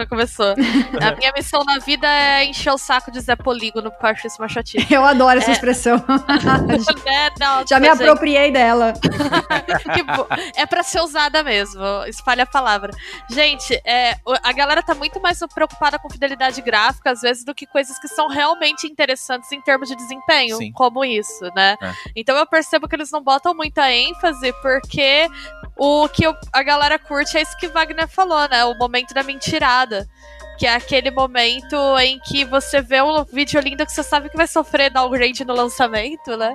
Já 0.00 0.06
começou. 0.06 0.54
A 1.02 1.14
minha 1.16 1.32
missão 1.36 1.60
na 1.64 1.78
vida 1.78 2.06
é 2.08 2.44
encher 2.44 2.72
o 2.72 2.78
saco 2.78 3.10
de 3.10 3.20
Zé 3.20 3.36
Polígono, 3.36 3.90
porque 3.90 4.06
eu 4.06 4.10
acho 4.10 4.26
isso 4.26 4.36
uma 4.40 4.48
chatice. 4.48 4.86
Eu 4.92 5.04
adoro 5.04 5.38
essa 5.38 5.50
É. 5.50 5.52
expressão. 5.52 6.02
É, 7.06 7.30
não, 7.38 7.66
Já 7.66 7.80
me 7.80 7.88
gente, 7.88 8.02
apropriei 8.02 8.50
dela. 8.52 8.92
é 10.56 10.66
pra 10.66 10.82
ser 10.82 11.00
usada 11.00 11.42
mesmo. 11.42 11.82
Espalha 12.06 12.44
a 12.44 12.46
palavra. 12.46 12.92
Gente, 13.30 13.74
é, 13.84 14.16
a 14.42 14.52
galera 14.52 14.82
tá 14.82 14.94
muito 14.94 15.20
mais 15.20 15.38
preocupada 15.54 15.98
com 15.98 16.08
fidelidade 16.08 16.60
gráfica, 16.62 17.10
às 17.10 17.20
vezes, 17.20 17.44
do 17.44 17.54
que 17.54 17.66
coisas 17.66 17.98
que 17.98 18.08
são 18.08 18.28
realmente 18.28 18.86
interessantes 18.86 19.50
em 19.52 19.60
termos 19.60 19.88
de 19.88 19.96
desempenho, 19.96 20.56
Sim. 20.56 20.72
como 20.72 21.04
isso, 21.04 21.44
né? 21.54 21.76
É. 21.82 21.92
Então 22.16 22.36
eu 22.36 22.46
percebo 22.46 22.88
que 22.88 22.94
eles 22.94 23.10
não 23.10 23.22
botam 23.22 23.54
muita 23.54 23.90
ênfase, 23.90 24.52
porque 24.62 25.28
o 25.80 26.08
que 26.08 26.24
eu- 26.26 26.34
a 26.52 26.62
galera 26.62 26.98
curte 26.98 27.38
é 27.38 27.42
isso 27.42 27.56
que 27.56 27.66
Wagner 27.68 28.06
falou, 28.06 28.46
né? 28.48 28.64
O 28.66 28.74
momento 28.76 29.14
da 29.14 29.22
mentirada. 29.22 30.06
Que 30.58 30.66
é 30.66 30.74
aquele 30.74 31.10
momento 31.10 31.74
em 32.00 32.18
que 32.20 32.44
você 32.44 32.82
vê 32.82 33.00
um 33.00 33.24
vídeo 33.24 33.58
lindo 33.62 33.86
que 33.86 33.92
você 33.92 34.02
sabe 34.02 34.28
que 34.28 34.36
vai 34.36 34.46
sofrer 34.46 34.90
downgrade 34.90 35.42
no 35.42 35.54
lançamento, 35.54 36.36
né? 36.36 36.54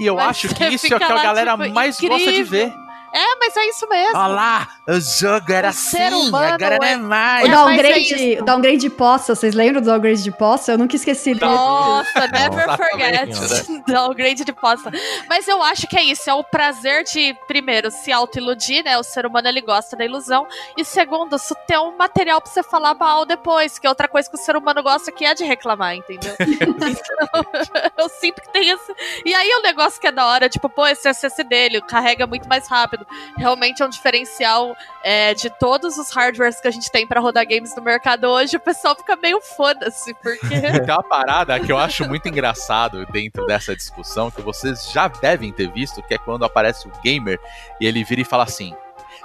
E 0.00 0.06
eu 0.06 0.14
Mas 0.16 0.28
acho 0.28 0.48
que 0.56 0.64
isso 0.68 0.86
é 0.90 0.96
o 0.96 0.98
que 0.98 1.04
a 1.04 1.22
galera 1.22 1.50
tipo, 1.58 1.68
mais 1.74 2.00
gosta 2.00 2.16
de 2.16 2.22
incrível. 2.40 2.46
ver. 2.70 2.74
É, 3.12 3.36
mas 3.36 3.56
é 3.56 3.66
isso 3.68 3.86
mesmo. 3.88 4.16
Olha 4.16 4.26
lá! 4.26 4.68
o 4.88 5.00
jogo 5.00 5.52
era 5.52 5.68
O 5.68 5.72
ser 5.72 6.02
assim, 6.04 6.28
humano 6.28 6.54
agora 6.54 6.78
não 6.78 6.86
é 6.86 6.92
é- 6.92 6.96
O 6.96 7.00
mais. 7.00 7.44
É, 7.44 7.48
é 7.48 7.50
downgrade, 7.50 7.98
isso. 8.32 8.42
o 8.42 8.44
downgrade 8.44 8.78
de 8.78 8.90
poça, 8.90 9.34
vocês 9.34 9.54
lembram 9.54 9.80
do 9.82 9.86
downgrade 9.86 10.22
de 10.22 10.30
poça? 10.32 10.72
Eu 10.72 10.78
nunca 10.78 10.96
esqueci 10.96 11.34
dele. 11.34 11.52
Nossa, 11.52 12.26
never 12.28 12.76
forget. 12.76 13.82
Downgrade 13.86 14.44
de 14.44 14.52
posta. 14.52 14.90
Mas 15.28 15.46
eu 15.46 15.62
acho 15.62 15.86
que 15.86 15.96
é 15.96 16.02
isso, 16.02 16.28
é 16.28 16.34
o 16.34 16.42
prazer 16.42 17.04
de, 17.04 17.36
primeiro, 17.46 17.90
se 17.90 18.10
auto-iludir, 18.10 18.84
né? 18.84 18.96
O 18.98 19.02
ser 19.02 19.26
humano 19.26 19.48
ele 19.48 19.60
gosta 19.60 19.96
da 19.96 20.04
ilusão. 20.04 20.46
E 20.76 20.84
segundo, 20.84 21.36
isso 21.36 21.54
ter 21.66 21.78
um 21.78 21.96
material 21.96 22.40
pra 22.40 22.50
você 22.50 22.62
falar 22.62 22.94
mal 22.94 23.24
depois, 23.24 23.78
que 23.78 23.86
é 23.86 23.90
outra 23.90 24.08
coisa 24.08 24.28
que 24.28 24.36
o 24.36 24.40
ser 24.40 24.56
humano 24.56 24.82
gosta 24.82 25.12
que 25.12 25.24
é 25.24 25.34
de 25.34 25.44
reclamar, 25.44 25.94
entendeu? 25.94 26.34
então, 26.40 26.82
eu 27.98 28.08
sinto 28.08 28.40
que 28.40 28.52
tem 28.52 28.68
esse. 28.70 28.94
E 29.24 29.34
aí 29.34 29.50
o 29.54 29.62
negócio 29.62 30.00
que 30.00 30.06
é 30.06 30.12
da 30.12 30.26
hora, 30.26 30.48
tipo, 30.48 30.68
pô, 30.68 30.86
esse 30.86 31.08
SSD 31.08 31.54
ele 31.54 31.80
carrega 31.82 32.26
muito 32.26 32.48
mais 32.48 32.66
rápido. 32.66 33.01
Realmente 33.36 33.82
é 33.82 33.86
um 33.86 33.88
diferencial 33.88 34.76
é, 35.02 35.34
de 35.34 35.50
todos 35.50 35.98
os 35.98 36.10
hardwares 36.10 36.60
que 36.60 36.68
a 36.68 36.70
gente 36.70 36.90
tem 36.90 37.06
pra 37.06 37.20
rodar 37.20 37.46
games 37.46 37.74
no 37.76 37.82
mercado 37.82 38.24
hoje, 38.24 38.56
o 38.56 38.60
pessoal 38.60 38.94
fica 38.96 39.16
meio 39.16 39.40
foda-se, 39.40 40.14
porque. 40.14 40.42
Tem 40.82 40.94
uma 40.94 41.02
parada 41.02 41.58
que 41.60 41.70
eu 41.70 41.78
acho 41.78 42.06
muito 42.08 42.28
engraçado 42.28 43.06
dentro 43.06 43.46
dessa 43.46 43.74
discussão, 43.74 44.30
que 44.30 44.42
vocês 44.42 44.90
já 44.90 45.08
devem 45.08 45.52
ter 45.52 45.70
visto, 45.70 46.02
que 46.02 46.14
é 46.14 46.18
quando 46.18 46.44
aparece 46.44 46.86
o 46.88 46.92
gamer 47.02 47.38
e 47.80 47.86
ele 47.86 48.04
vira 48.04 48.20
e 48.20 48.24
fala 48.24 48.44
assim. 48.44 48.74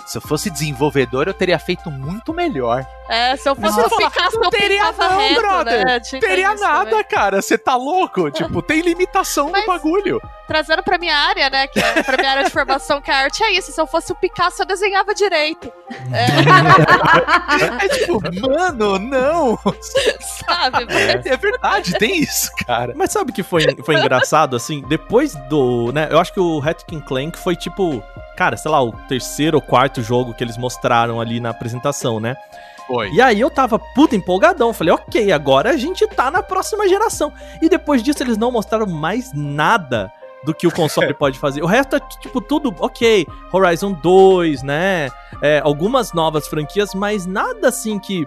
Se 0.08 0.18
eu 0.18 0.22
fosse 0.22 0.50
desenvolvedor, 0.50 1.28
eu 1.28 1.34
teria 1.34 1.60
feito 1.60 1.92
muito 1.92 2.34
melhor. 2.34 2.86
É, 3.10 3.36
se 3.36 3.48
eu 3.50 3.56
fosse 3.56 3.76
fala, 3.90 4.10
Picasso, 4.10 4.38
não 4.38 4.46
eu 4.46 4.50
teria 4.50 4.92
não, 4.92 5.18
reto, 5.18 5.42
brother. 5.42 5.86
né? 5.86 6.00
Teria 6.00 6.54
isso 6.54 6.64
nada, 6.64 6.90
também. 6.90 7.04
cara. 7.06 7.42
Você 7.42 7.58
tá 7.58 7.76
louco? 7.76 8.32
Tipo, 8.32 8.62
tem 8.62 8.82
limitação 8.82 9.50
Mas- 9.52 9.62
no 9.66 9.68
bagulho. 9.68 10.22
Trazendo 10.48 10.82
pra 10.82 10.98
minha 10.98 11.14
área, 11.16 11.50
né? 11.50 11.68
Que 11.68 11.78
é, 11.78 12.02
pra 12.04 12.16
minha 12.16 12.32
área 12.32 12.44
de 12.46 12.50
formação, 12.50 13.02
que 13.02 13.12
a 13.12 13.18
arte 13.18 13.44
é 13.44 13.52
isso. 13.52 13.70
Se 13.74 13.82
eu 13.82 13.86
fosse 13.86 14.14
o 14.14 14.16
Picasso, 14.16 14.62
eu 14.62 14.66
desenhava 14.66 15.14
direito. 15.14 15.70
É 16.14 17.88
tipo, 18.00 18.22
mano, 18.48 18.98
não. 18.98 19.60
Sabe? 20.22 20.88
É, 21.28 21.36
verdade, 21.38 21.94
tem 21.98 22.20
isso, 22.22 22.50
cara. 22.66 22.94
Mas 22.96 23.12
sabe 23.12 23.32
o 23.32 23.34
que 23.34 23.44
foi, 23.44 23.66
foi 23.84 23.96
engraçado, 23.96 24.56
assim? 24.56 24.82
Depois 24.88 25.36
do, 25.50 25.92
né, 25.92 26.08
eu 26.10 26.20
acho 26.20 26.32
que 26.34 26.40
o 26.40 26.60
Ratchet 26.60 27.02
Clank 27.06 27.38
foi 27.38 27.56
tipo, 27.56 28.02
cara, 28.38 28.56
sei 28.56 28.70
lá, 28.70 28.82
o 28.82 28.92
terceiro 28.92 29.58
ou 29.58 29.62
quarto 29.62 30.02
jogo 30.04 30.34
que 30.34 30.44
eles 30.44 30.58
mostraram 30.58 31.20
ali 31.20 31.40
na 31.40 31.50
apresentação, 31.50 32.20
né? 32.20 32.38
Foi. 32.86 33.10
E 33.12 33.20
aí 33.20 33.42
eu 33.42 33.50
tava 33.50 33.80
puta 33.80 34.16
empolgadão, 34.16 34.72
falei, 34.72 34.94
ok, 34.94 35.32
agora 35.32 35.72
a 35.72 35.78
gente 35.78 36.08
tá 36.08 36.30
na 36.30 36.44
próxima 36.44 36.88
geração. 36.88 37.34
E 37.62 37.68
depois 37.68 38.02
disso 38.04 38.24
eles 38.24 38.38
não 38.38 38.52
mostraram 38.52 38.86
mais 38.86 39.34
nada 39.34 40.12
do 40.46 40.54
que 40.54 40.68
o 40.68 40.72
console 40.72 41.14
pode 41.18 41.38
fazer. 41.40 41.64
O 41.64 41.66
resto 41.66 41.96
é 41.96 42.00
tipo 42.22 42.40
tudo, 42.40 42.74
ok, 42.80 43.26
Horizon 43.52 43.92
2, 43.92 44.62
né? 44.62 45.10
É, 45.42 45.60
algumas 45.64 46.14
novas 46.14 46.48
franquias, 46.48 46.94
mas 46.94 47.26
nada 47.26 47.68
assim 47.68 48.00
que 48.00 48.26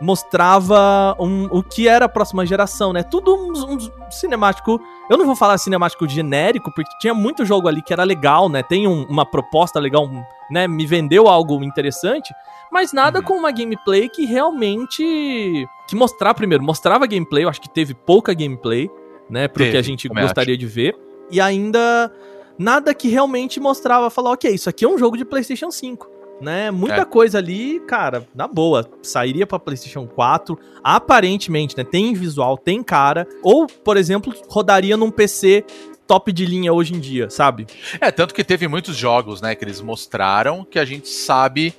mostrava 0.00 1.14
um- 1.18 1.46
o 1.50 1.62
que 1.62 1.86
era 1.88 2.06
a 2.06 2.08
próxima 2.08 2.44
geração, 2.46 2.92
né? 2.92 3.02
Tudo 3.02 3.34
um, 3.34 3.74
um 3.74 4.10
cinemático. 4.10 4.80
Eu 5.10 5.18
não 5.18 5.26
vou 5.26 5.36
falar 5.36 5.58
cinemático 5.58 6.08
genérico, 6.08 6.72
porque 6.74 6.90
tinha 7.00 7.14
muito 7.14 7.44
jogo 7.44 7.68
ali 7.68 7.82
que 7.82 7.92
era 7.92 8.04
legal, 8.04 8.48
né? 8.48 8.62
Tem 8.62 8.86
um- 8.88 9.04
uma 9.08 9.24
proposta 9.26 9.78
legal, 9.78 10.08
né? 10.50 10.66
Me 10.66 10.86
vendeu 10.86 11.28
algo 11.28 11.62
interessante, 11.62 12.32
mas 12.72 12.92
nada 12.92 13.18
Uhum. 13.18 13.24
com 13.24 13.34
uma 13.34 13.50
gameplay 13.50 14.08
que 14.08 14.24
realmente. 14.24 15.66
Que 15.88 15.96
mostrar 15.96 16.34
primeiro, 16.34 16.62
mostrava 16.62 17.06
gameplay, 17.06 17.44
eu 17.44 17.48
acho 17.48 17.60
que 17.60 17.68
teve 17.68 17.94
pouca 17.94 18.32
gameplay, 18.34 18.88
né? 19.28 19.48
Pro 19.48 19.58
Teve, 19.64 19.72
que 19.72 19.76
a 19.78 19.82
gente 19.82 20.08
gostaria 20.08 20.56
de 20.56 20.66
ver. 20.66 20.96
E 21.30 21.40
ainda 21.40 22.12
nada 22.58 22.92
que 22.94 23.08
realmente 23.08 23.58
mostrava, 23.60 24.10
falar, 24.10 24.32
ok, 24.32 24.50
isso 24.52 24.68
aqui 24.68 24.84
é 24.84 24.88
um 24.88 24.98
jogo 24.98 25.16
de 25.16 25.24
PlayStation 25.24 25.70
5. 25.70 26.08
Né? 26.40 26.70
Muita 26.70 27.02
É. 27.02 27.04
coisa 27.04 27.38
ali, 27.38 27.80
cara, 27.80 28.26
na 28.34 28.48
boa, 28.48 28.88
sairia 29.02 29.46
pra 29.46 29.58
PlayStation 29.58 30.06
4, 30.06 30.58
aparentemente, 30.82 31.76
né? 31.76 31.84
Tem 31.84 32.14
visual, 32.14 32.56
tem 32.56 32.82
cara, 32.82 33.26
ou, 33.42 33.66
por 33.66 33.96
exemplo, 33.96 34.32
rodaria 34.48 34.96
num 34.96 35.10
PC 35.10 35.64
top 36.06 36.32
de 36.32 36.44
linha 36.46 36.72
hoje 36.72 36.94
em 36.94 36.98
dia, 36.98 37.30
sabe? 37.30 37.66
É, 38.00 38.10
tanto 38.10 38.34
que 38.34 38.42
teve 38.42 38.66
muitos 38.66 38.96
jogos, 38.96 39.40
né, 39.40 39.54
que 39.54 39.64
eles 39.64 39.80
mostraram 39.80 40.64
que 40.64 40.78
a 40.78 40.84
gente 40.84 41.08
sabe 41.08 41.72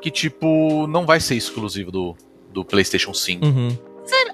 que, 0.00 0.10
tipo, 0.10 0.86
não 0.88 1.06
vai 1.06 1.20
ser 1.20 1.36
exclusivo 1.36 1.90
do, 1.92 2.16
do 2.52 2.64
PlayStation 2.64 3.14
5. 3.14 3.44
Uhum. 3.46 3.68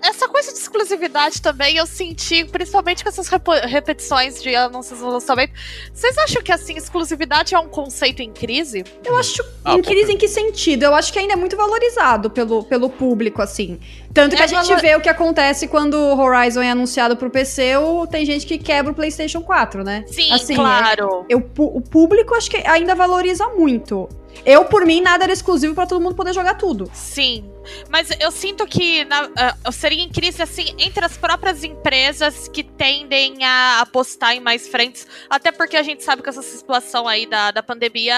Essa 0.02 0.28
coisa 0.28 0.52
de 0.52 0.58
exclusividade 0.58 1.40
também 1.40 1.76
eu 1.76 1.86
senti, 1.86 2.44
principalmente 2.44 3.02
com 3.02 3.08
essas 3.08 3.28
repetições 3.64 4.42
de 4.42 4.54
anúncios 4.54 5.00
no 5.00 5.10
lançamento. 5.10 5.52
Vocês 5.92 6.16
acham 6.18 6.42
que, 6.42 6.52
assim, 6.52 6.76
exclusividade 6.76 7.54
é 7.54 7.58
um 7.58 7.68
conceito 7.68 8.20
em 8.20 8.32
crise? 8.32 8.84
Eu 9.04 9.16
acho 9.16 9.42
Ah, 9.64 9.74
em 9.74 9.82
pô, 9.82 9.88
crise 9.88 10.12
em 10.12 10.16
que 10.18 10.28
sentido? 10.28 10.82
Eu 10.84 10.94
acho 10.94 11.12
que 11.12 11.18
ainda 11.18 11.32
é 11.34 11.36
muito 11.36 11.56
valorizado 11.56 12.30
pelo, 12.30 12.64
pelo 12.64 12.90
público, 12.90 13.40
assim. 13.40 13.78
Tanto 14.12 14.36
que 14.36 14.42
É 14.42 14.44
a 14.44 14.48
gente 14.48 14.66
valor- 14.66 14.80
vê 14.80 14.94
o 14.96 15.00
que 15.00 15.08
acontece 15.08 15.66
quando 15.68 15.94
o 15.94 16.18
Horizon 16.20 16.60
é 16.62 16.70
anunciado 16.70 17.16
pro 17.16 17.30
PC, 17.30 17.76
ou 17.76 18.06
tem 18.06 18.26
gente 18.26 18.44
que 18.46 18.58
quebra 18.58 18.92
o 18.92 18.94
PlayStation 18.94 19.40
4, 19.42 19.82
né? 19.82 20.04
Sim, 20.06 20.32
Assim, 20.32 20.54
claro. 20.54 21.24
Eu, 21.28 21.40
pu- 21.40 21.76
o 21.76 21.80
público 21.80 22.34
acho 22.34 22.50
que 22.50 22.58
ainda 22.66 22.94
valoriza 22.94 23.48
muito. 23.48 24.08
Eu, 24.44 24.64
por 24.64 24.84
mim, 24.84 25.00
nada 25.00 25.24
era 25.24 25.32
exclusivo 25.32 25.74
pra 25.74 25.86
todo 25.86 26.00
mundo 26.00 26.14
poder 26.14 26.32
jogar 26.32 26.54
tudo. 26.54 26.90
Sim. 26.92 27.44
Mas 27.88 28.08
eu 28.20 28.30
sinto 28.30 28.66
que 28.66 29.04
na- 29.04 29.30
eu 29.64 29.72
seria 29.72 30.02
em 30.02 30.08
crise, 30.08 30.42
assim, 30.42 30.74
entre 30.78 31.04
as 31.04 31.16
próprias 31.16 31.62
empresas 31.64 32.48
que 32.48 32.62
tendem 32.62 33.44
a 33.44 33.80
apostar 33.80 34.34
em 34.34 34.40
mais 34.40 34.68
frentes. 34.68 35.06
Até 35.28 35.50
porque 35.52 35.76
a 35.76 35.82
gente 35.82 36.02
sabe 36.02 36.22
que 36.22 36.28
essa 36.28 36.42
situação 36.42 37.06
aí 37.08 37.26
da, 37.26 37.50
da 37.50 37.62
pandemia 37.62 38.16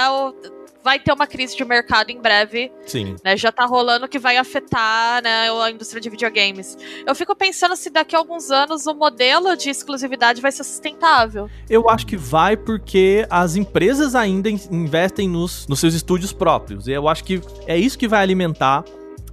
vai 0.83 0.99
ter 0.99 1.13
uma 1.15 1.27
crise 1.27 1.57
de 1.57 1.65
mercado 1.65 2.11
em 2.11 2.21
breve. 2.21 2.71
Sim. 2.87 3.17
né, 3.25 3.37
já 3.39 3.51
tá 3.51 3.65
rolando 3.65 4.07
que 4.07 4.19
vai 4.19 4.37
afetar 4.37 5.23
né, 5.23 5.49
a 5.51 5.71
indústria 5.71 5.99
de 5.99 6.11
videogames. 6.11 6.77
Eu 7.07 7.15
fico 7.15 7.35
pensando 7.35 7.75
se 7.75 7.89
daqui 7.89 8.15
a 8.15 8.19
alguns 8.19 8.51
anos 8.51 8.87
o 8.87 8.93
modelo 8.95 9.57
de 9.57 9.71
exclusividade 9.71 10.43
vai 10.43 10.53
ser 10.53 10.63
sustentável. 10.63 11.49
Eu 11.71 11.89
acho 11.89 12.07
que 12.07 12.19
vai 12.19 12.55
porque 12.55 13.27
as 13.31 13.57
empresas 13.57 14.15
ainda 14.15 14.51
in- 14.51 14.61
investem 14.71 15.27
nos, 15.27 15.67
nos 15.67 15.81
seus 15.81 15.95
estúdios 15.95 16.35
próprios. 16.35 16.87
E 16.87 16.93
eu 16.93 17.09
acho 17.09 17.25
que 17.25 17.41
é 17.67 17.79
isso 17.79 17.99
que 17.99 18.07
vai 18.07 18.21
alimentar 18.23 18.85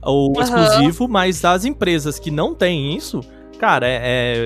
o 0.03 0.33
Aham. 0.37 0.43
exclusivo, 0.43 1.07
mas 1.07 1.43
as 1.45 1.65
empresas 1.65 2.17
que 2.19 2.31
não 2.31 2.53
têm 2.55 2.95
isso. 2.95 3.21
Cara, 3.59 3.87
é- 3.87 3.99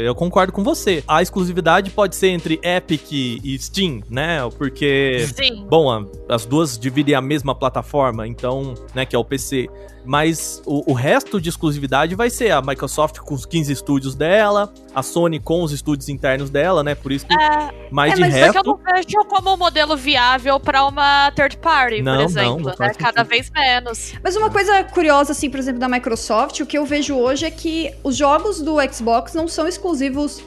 é- 0.03 0.07
eu 0.07 0.13
concordo 0.13 0.51
com 0.51 0.61
você. 0.61 1.01
A 1.07 1.21
exclusividade 1.21 1.89
pode 1.89 2.17
ser 2.17 2.27
entre 2.29 2.59
Epic 2.61 3.11
e 3.13 3.57
Steam, 3.57 4.01
né? 4.09 4.39
Porque 4.57 5.25
Sim. 5.33 5.65
Bom, 5.69 5.89
a- 5.89 6.03
as 6.27 6.45
duas 6.45 6.77
dividem 6.77 7.15
a 7.15 7.21
mesma 7.21 7.55
plataforma, 7.55 8.27
então, 8.27 8.73
né, 8.93 9.05
que 9.05 9.15
é 9.15 9.19
o 9.19 9.23
PC. 9.23 9.69
Mas 10.05 10.61
o, 10.65 10.91
o 10.91 10.93
resto 10.93 11.39
de 11.41 11.49
exclusividade 11.49 12.15
vai 12.15 12.29
ser 12.29 12.51
a 12.51 12.61
Microsoft 12.61 13.17
com 13.19 13.33
os 13.33 13.45
15 13.45 13.71
estúdios 13.73 14.15
dela, 14.15 14.71
a 14.93 15.01
Sony 15.01 15.39
com 15.39 15.63
os 15.63 15.71
estúdios 15.71 16.09
internos 16.09 16.49
dela, 16.49 16.83
né? 16.83 16.95
Por 16.95 17.11
isso 17.11 17.25
que 17.25 17.35
mais 17.91 18.13
É, 18.13 18.15
de 18.15 18.21
mas 18.21 18.33
Só 18.33 18.39
que 18.39 18.47
eu 18.47 18.53
resto. 18.53 18.63
não 18.65 18.79
vejo 18.93 19.17
como 19.27 19.53
um 19.53 19.57
modelo 19.57 19.95
viável 19.97 20.59
pra 20.59 20.85
uma 20.85 21.31
third 21.31 21.57
party, 21.57 22.01
Não, 22.01 22.13
por 22.13 22.17
não, 22.19 22.25
exemplo. 22.25 22.59
não 22.59 22.65
né? 22.69 22.75
faz 22.77 22.97
Cada 22.97 23.23
vez 23.23 23.49
menos. 23.49 24.13
Mas 24.23 24.35
uma 24.35 24.49
coisa 24.49 24.83
curiosa, 24.83 25.31
assim, 25.31 25.49
por 25.49 25.59
exemplo, 25.59 25.79
da 25.79 25.89
Microsoft, 25.89 26.59
o 26.59 26.65
que 26.65 26.77
eu 26.77 26.85
vejo 26.85 27.15
hoje 27.15 27.45
é 27.45 27.51
que 27.51 27.91
os 28.03 28.15
jogos 28.15 28.61
do 28.61 28.75
Xbox 28.91 29.33
não 29.33 29.47
são 29.47 29.67
exclusivos 29.67 30.41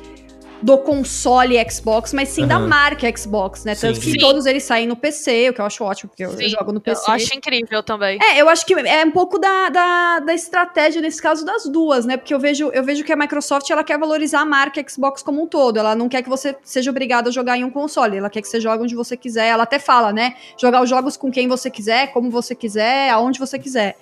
do 0.61 0.77
console 0.79 1.57
Xbox, 1.71 2.13
mas 2.13 2.29
sim 2.31 2.47
da 2.47 2.57
Aham. 2.57 2.67
marca 2.67 3.17
Xbox, 3.17 3.65
né? 3.65 3.75
Tanto 3.75 3.97
Sim. 3.97 4.01
que 4.01 4.11
Sim. 4.13 4.19
todos 4.19 4.45
eles 4.47 4.65
saem 4.65 4.87
no 4.87 4.97
PC, 4.97 5.51
o 5.51 5.55
que 5.55 5.61
eu 5.61 5.65
acho 5.65 5.85
ótimo, 5.85 6.11
porque 6.11 6.25
eu, 6.25 6.33
eu 6.33 6.49
jogo 6.49 6.73
no 6.73 6.79
Eu 6.79 6.83
PC. 6.83 7.11
acho 7.11 7.35
incrível 7.37 7.83
também. 7.83 8.19
É, 8.21 8.41
eu 8.41 8.49
acho 8.49 8.67
que 8.67 8.75
é 8.75 9.05
um 9.05 9.11
pouco 9.11 9.39
da, 9.39 9.69
da, 9.69 10.21
da 10.21 10.35
estratégia, 10.35 11.01
nesse 11.01 11.23
caso, 11.23 11.45
das 11.45 11.67
duas, 11.67 12.05
né? 12.05 12.17
Porque 12.17 12.35
eu 12.35 12.41
vejo, 12.41 12.71
eu 12.73 12.83
vejo 12.83 13.05
que 13.05 13.13
a 13.13 13.17
Microsoft 13.17 13.71
ela 13.71 13.85
quer 13.85 13.99
valorizar 13.99 14.41
a 14.41 14.45
marca 14.45 14.85
Xbox 14.89 15.23
como 15.23 15.43
um 15.43 15.47
todo. 15.47 15.79
Ela 15.79 15.95
não 15.95 16.09
quer 16.09 16.23
que 16.23 16.29
você 16.29 16.57
seja 16.65 16.91
obrigado 16.91 17.29
a 17.29 17.31
jogar 17.31 17.57
em 17.57 17.65
um 17.65 17.71
console. 17.71 18.17
Ela 18.17 18.31
quer 18.31 18.43
que 18.43 18.49
você 18.49 18.61
jogue 18.61 18.83
onde 18.83 18.95
você 18.97 19.17
quiser. 19.17 19.47
Ela 19.47 19.63
até 19.63 19.79
fala, 19.79 20.13
né? 20.13 20.35
Jogar 20.61 20.83
os 20.83 20.91
jogos 20.91 21.17
com 21.17 21.31
quem 21.31 21.47
você 21.47 21.71
quiser, 21.71 22.13
como 22.13 22.31
você 22.31 22.55
quiser, 22.55 23.11
aonde 23.11 23.39
você 23.39 23.59
quiser. 23.59 23.97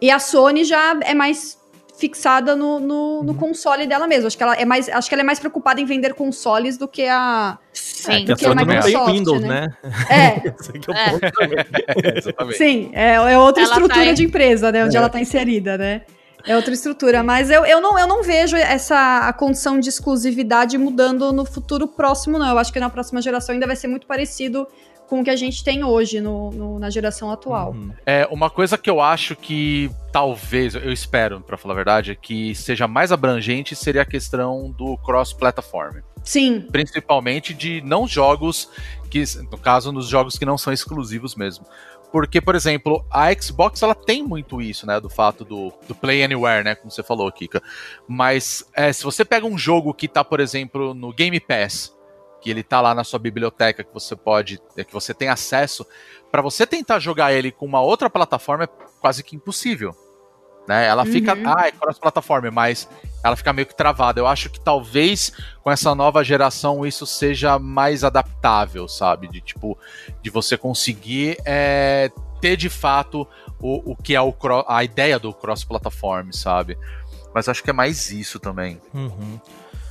E 0.00 0.10
a 0.10 0.18
Sony 0.18 0.64
já 0.64 0.98
é 1.02 1.14
mais 1.14 1.59
fixada 2.00 2.56
no, 2.56 2.80
no, 2.80 3.22
no 3.22 3.34
console 3.34 3.86
dela 3.86 4.06
mesmo. 4.06 4.26
Acho 4.26 4.36
que, 4.36 4.42
ela 4.42 4.54
é 4.54 4.64
mais, 4.64 4.88
acho 4.88 5.06
que 5.06 5.14
ela 5.14 5.20
é 5.20 5.24
mais 5.24 5.38
preocupada 5.38 5.80
em 5.80 5.84
vender 5.84 6.14
consoles 6.14 6.78
do 6.78 6.88
que 6.88 7.06
a. 7.06 7.58
Sim. 7.72 8.22
a 8.22 8.24
do 8.24 8.36
que 8.36 8.46
a 8.46 8.54
não 8.54 8.66
tem 8.66 8.76
Microsoft, 8.76 9.12
Windows, 9.12 9.42
né? 9.42 9.68
né? 9.82 9.92
É, 10.08 10.48
é 10.48 10.50
o 10.50 12.04
É. 12.10 12.18
Exatamente. 12.18 12.56
Sim, 12.56 12.90
é, 12.94 13.14
é 13.14 13.38
outra 13.38 13.62
Ela 13.62 13.72
estrutura 13.74 14.06
tá 14.06 14.12
de 14.12 14.24
empresa, 14.24 14.72
né? 14.72 14.84
Onde 14.84 14.96
ela 14.96 15.10
tá 15.10 15.20
inserida, 15.20 15.76
né? 15.76 16.02
É 16.46 16.56
outra 16.56 16.72
estrutura. 16.72 17.22
Mas 17.22 17.50
eu, 17.50 17.66
eu, 17.66 17.82
não, 17.82 17.98
eu 17.98 18.06
não 18.06 18.22
vejo 18.22 18.56
essa 18.56 19.28
a 19.28 19.32
condição 19.34 19.78
de 19.78 19.90
exclusividade 19.90 20.78
mudando 20.78 21.32
no 21.32 21.44
futuro 21.44 21.86
próximo, 21.86 22.38
não. 22.38 22.48
Eu 22.48 22.58
acho 22.58 22.72
que 22.72 22.80
na 22.80 22.88
próxima 22.88 23.20
geração 23.20 23.52
ainda 23.52 23.66
vai 23.66 23.76
ser 23.76 23.88
muito 23.88 24.06
parecido 24.06 24.66
com 25.10 25.20
o 25.20 25.24
que 25.24 25.28
a 25.30 25.36
gente 25.36 25.62
tem 25.64 25.82
hoje 25.84 26.20
no, 26.20 26.50
no- 26.52 26.78
na 26.78 26.88
geração 26.88 27.30
atual. 27.32 27.72
Uhum. 27.72 27.92
É, 28.06 28.26
uma 28.30 28.48
coisa 28.48 28.78
que 28.78 28.88
eu 28.88 29.00
acho 29.00 29.34
que 29.34 29.90
talvez, 30.12 30.74
eu 30.76 30.92
espero, 30.92 31.40
pra 31.40 31.56
falar 31.58 31.74
a 31.74 31.76
verdade, 31.76 32.12
é 32.12 32.14
que 32.14 32.54
seja 32.54 32.86
mais 32.86 33.10
abrangente 33.10 33.74
seria 33.74 34.02
a 34.02 34.04
questão 34.04 34.70
do 34.70 34.96
cross-platform. 34.98 35.98
Sim, 36.22 36.60
Principalmente 36.70 37.52
de 37.52 37.80
não 37.84 38.06
jogos 38.06 38.68
que, 39.10 39.24
no 39.50 39.58
caso, 39.58 39.90
nos 39.90 40.06
jogos 40.08 40.38
que 40.38 40.44
não 40.44 40.56
são 40.56 40.72
exclusivos 40.72 41.34
mesmo. 41.34 41.66
Porque, 42.12 42.40
por 42.40 42.54
exemplo, 42.54 43.04
a 43.10 43.32
Xbox 43.32 43.82
ela 43.82 43.94
tem 43.94 44.22
muito 44.22 44.60
isso, 44.60 44.84
né? 44.86 45.00
Do 45.00 45.08
fato 45.08 45.44
do, 45.44 45.72
do 45.88 45.94
Play 45.94 46.22
Anywhere, 46.24 46.64
né? 46.64 46.74
Como 46.74 46.90
você 46.90 47.02
falou, 47.02 47.30
Kika. 47.32 47.62
Mas 48.06 48.64
é, 48.74 48.92
se 48.92 49.02
você 49.04 49.24
pega 49.24 49.46
um 49.46 49.56
jogo 49.56 49.94
que 49.94 50.08
tá, 50.08 50.22
por 50.24 50.40
exemplo, 50.40 50.92
no 50.92 51.12
Game 51.12 51.38
Pass, 51.40 51.92
que 52.40 52.50
ele 52.50 52.62
tá 52.62 52.80
lá 52.80 52.94
na 52.94 53.04
sua 53.04 53.18
biblioteca, 53.18 53.84
que 53.84 53.92
você 53.92 54.16
pode, 54.16 54.60
é, 54.76 54.84
que 54.84 54.92
você 54.92 55.12
tem 55.12 55.28
acesso, 55.28 55.86
para 56.30 56.42
você 56.42 56.66
tentar 56.66 56.98
jogar 56.98 57.32
ele 57.32 57.50
com 57.50 57.66
uma 57.66 57.80
outra 57.80 58.08
plataforma 58.08 58.64
é 58.64 58.68
quase 59.00 59.22
que 59.22 59.36
impossível. 59.36 59.94
Né? 60.68 60.86
Ela 60.86 61.04
fica, 61.04 61.34
Uhum. 61.34 61.42
ah, 61.46 61.66
é 61.66 61.72
cross-plataforma, 61.72 62.50
mas 62.50 62.88
ela 63.24 63.34
fica 63.34 63.52
meio 63.52 63.66
que 63.66 63.74
travada. 63.74 64.20
Eu 64.20 64.26
acho 64.26 64.48
que 64.50 64.60
talvez 64.60 65.32
com 65.64 65.70
essa 65.70 65.94
nova 65.94 66.22
geração 66.22 66.86
isso 66.86 67.06
seja 67.06 67.58
mais 67.58 68.04
adaptável, 68.04 68.86
sabe? 68.86 69.26
De 69.26 69.40
tipo, 69.40 69.76
de 70.22 70.30
você 70.30 70.56
conseguir 70.56 71.38
é, 71.44 72.10
ter 72.40 72.56
de 72.56 72.68
fato 72.68 73.26
o, 73.60 73.92
o 73.92 73.96
que 73.96 74.14
é 74.14 74.20
o 74.20 74.34
a 74.68 74.84
ideia 74.84 75.18
do 75.18 75.32
cross-platform, 75.34 76.30
sabe? 76.32 76.78
Mas 77.34 77.48
acho 77.48 77.62
que 77.62 77.70
é 77.70 77.72
mais 77.72 78.10
isso 78.10 78.38
também. 78.38 78.80
Uhum. 78.94 79.40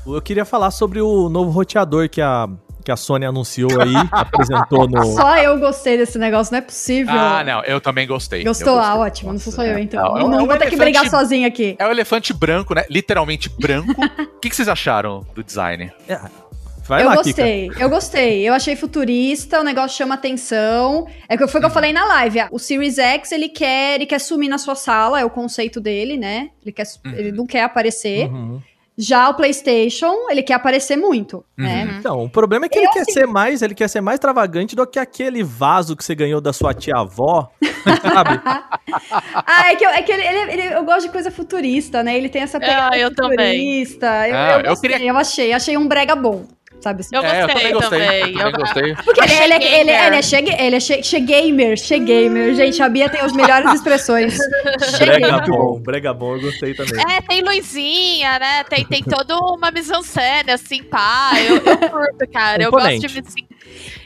Eu 0.06 0.22
queria 0.22 0.45
falar 0.45 0.72
sobre 0.72 1.02
o 1.02 1.30
novo 1.30 1.52
roteador 1.52 2.10
que 2.10 2.22
a, 2.22 2.47
que 2.84 2.91
a 2.91 2.95
Sony 2.95 3.26
anunciou 3.26 3.70
aí, 3.82 3.93
apresentou 4.12 4.88
no. 4.88 5.04
Só 5.14 5.38
eu 5.38 5.60
gostei 5.60 5.97
desse 5.97 6.18
negócio, 6.18 6.52
não 6.52 6.58
é 6.60 6.62
possível. 6.62 7.14
Ah, 7.14 7.43
não, 7.43 7.64
eu 7.64 7.80
também 7.80 8.08
gostei. 8.08 8.43
Gostou? 8.43 8.76
Gostei. 8.76 8.91
Ah, 8.91 8.95
ótimo. 8.97 9.32
Não 9.34 9.39
sou 9.39 9.54
só 9.54 9.64
eu, 9.64 9.78
então. 9.78 10.04
Não, 10.04 10.18
é 10.18 10.20
Não, 10.22 10.30
um- 10.30 10.34
é 10.39 10.43
um 10.43 10.47
vou 10.47 10.58
ter 10.58 10.70
que 10.70 10.76
brigar 10.76 11.08
sozinha 11.10 11.47
aqui. 11.47 11.76
É 11.78 11.86
o 11.88 11.91
elefante 11.91 12.34
branco, 12.34 12.74
né? 12.74 12.86
Literalmente 12.89 13.50
branco. 13.50 13.93
O 14.39 14.41
que, 14.41 14.50
que 14.50 14.56
vocês 14.56 14.70
acharam 14.70 15.26
do 15.36 15.43
design? 15.43 15.91
Vai 16.88 17.02
eu 17.04 17.08
lá, 17.08 17.18
Kika. 17.18 17.24
gostei, 17.26 17.72
eu 17.78 17.89
gostei. 17.89 18.47
Eu 18.50 18.54
achei 18.54 18.74
futurista, 18.76 19.60
o 19.60 19.64
negócio 19.66 19.97
chama 19.97 20.16
atenção. 20.16 21.06
É 21.28 21.36
que 21.38 21.45
foi 21.45 21.60
o 21.60 21.62
que 21.62 21.68
eu 21.68 21.74
falei 21.74 21.91
na 21.91 22.06
live. 22.06 22.39
O 22.52 22.58
Series 22.58 22.97
X, 22.97 23.34
ele 23.34 23.50
quer, 23.50 23.95
ele 23.95 24.06
quer 24.06 24.18
sumir 24.20 24.47
na 24.50 24.58
sua 24.58 24.76
sala, 24.76 25.20
é 25.20 25.26
o 25.26 25.30
conceito 25.30 25.82
dele, 25.82 26.16
né? 26.18 26.50
Ele, 26.64 26.72
quer, 26.72 26.86
Uhum. 27.06 27.12
ele 27.12 27.32
não 27.34 27.45
quer 27.45 27.64
aparecer. 27.64 28.28
Uhum. 28.30 28.62
Já 29.02 29.30
o 29.30 29.34
PlayStation, 29.34 30.14
ele 30.30 30.43
quer 30.43 30.56
aparecer 30.56 30.97
muito, 30.97 31.45
né? 31.58 31.86
Uhum. 31.86 31.97
Então, 32.00 32.24
o 32.26 32.30
problema 32.30 32.66
é 32.66 32.70
que 32.70 32.78
Eu, 32.78 32.84
ele 32.84 32.91
quer 32.91 33.00
assim- 33.04 33.14
ser 33.14 33.26
mais, 33.26 33.62
ele 33.62 33.74
quer 33.74 33.88
ser 33.88 34.02
mais 34.02 34.16
extravagante 34.16 34.76
do 34.76 34.86
que 34.86 35.00
aquele 35.00 35.41
vaso 35.41 35.95
que 35.95 36.04
você 36.04 36.14
ganhou 36.14 36.41
da 36.41 36.52
sua 36.52 36.74
tia-avó, 36.74 37.50
sabe? 38.04 38.41
Ah, 39.45 39.72
é 39.72 39.76
que, 39.76 39.86
eu, 39.86 39.89
é 39.89 40.02
que 40.02 40.12
ele, 40.12 40.24
ele- 40.24 40.52
ele- 40.54 40.74
eu 40.76 40.84
gosto 40.84 41.06
de 41.08 41.12
coisa 41.12 41.30
futurista, 41.32 42.04
né? 42.04 42.18
Ele 42.18 42.28
tem 42.28 42.41
essa 42.41 42.60
pegada 42.60 42.95
Ah, 42.95 43.00
eu 43.00 43.14
também. 43.14 43.84
futurista. 43.84 44.28
Eu, 44.28 44.36
Ah, 44.36 44.62
eu, 44.66 44.72
eu 44.72 44.78
queria- 44.82 45.02
eu 45.06 45.16
achei, 45.18 45.54
achei 45.54 45.78
um 45.78 45.88
brega 45.88 46.16
bom, 46.16 46.45
sabe? 46.82 47.01
assim? 47.01 47.15
Eu 47.15 47.21
é, 47.23 47.43
eu 47.43 47.47
gostei 47.47 47.55
também 47.55 47.73
gostei. 47.73 47.99
também. 47.99 48.32
Eu 48.34 48.51
também 48.51 48.51
gostei. 48.59 48.95
Porque 48.95 49.21
ele, 49.21 49.34
ele, 49.34 49.53
é- 49.53 49.80
ele, 49.80 49.91
gamer. 49.91 50.05
ele 50.07 50.15
é 50.15 50.21
chegue, 50.21 50.51
ele 50.59 50.75
é 50.75 50.80
che, 50.80 51.03
chegamer, 51.03 51.77
chegamer. 51.77 52.55
Gente, 52.55 52.82
a 52.82 52.89
Bia 52.89 53.09
tem 53.09 53.21
as 53.21 53.34
melhores 53.34 53.73
expressões. 53.73 54.38
Brega 54.99 55.39
bom, 55.47 55.80
brega 55.80 56.13
bom, 56.13 56.36
eu 56.36 56.41
gostei 56.41 56.73
também. 56.73 56.93
É, 57.09 57.21
tem 57.21 57.41
luzinha, 57.41 58.39
né? 58.39 58.63
Tem, 58.65 58.86
tem 58.86 59.03
toda 59.03 59.38
uma 59.38 59.71
mise-en-scène, 59.71 60.51
assim, 60.51 60.84
pá. 60.84 61.32
Eu, 61.47 61.55
eu 61.57 61.89
curto, 61.89 62.32
cara. 62.32 62.61
Eu 62.63 62.71
gosto 62.71 62.99
de 62.99 63.07
me 63.07 63.09
sentir. 63.30 63.49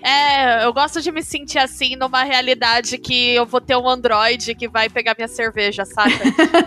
É, 0.01 0.65
eu 0.65 0.73
gosto 0.73 1.01
de 1.01 1.11
me 1.11 1.23
sentir 1.23 1.59
assim 1.59 1.95
numa 1.95 2.23
realidade 2.23 2.97
que 2.97 3.35
eu 3.35 3.45
vou 3.45 3.61
ter 3.61 3.75
um 3.75 3.87
Android 3.87 4.55
que 4.55 4.67
vai 4.67 4.89
pegar 4.89 5.15
minha 5.17 5.27
cerveja, 5.27 5.85
saca? 5.85 6.11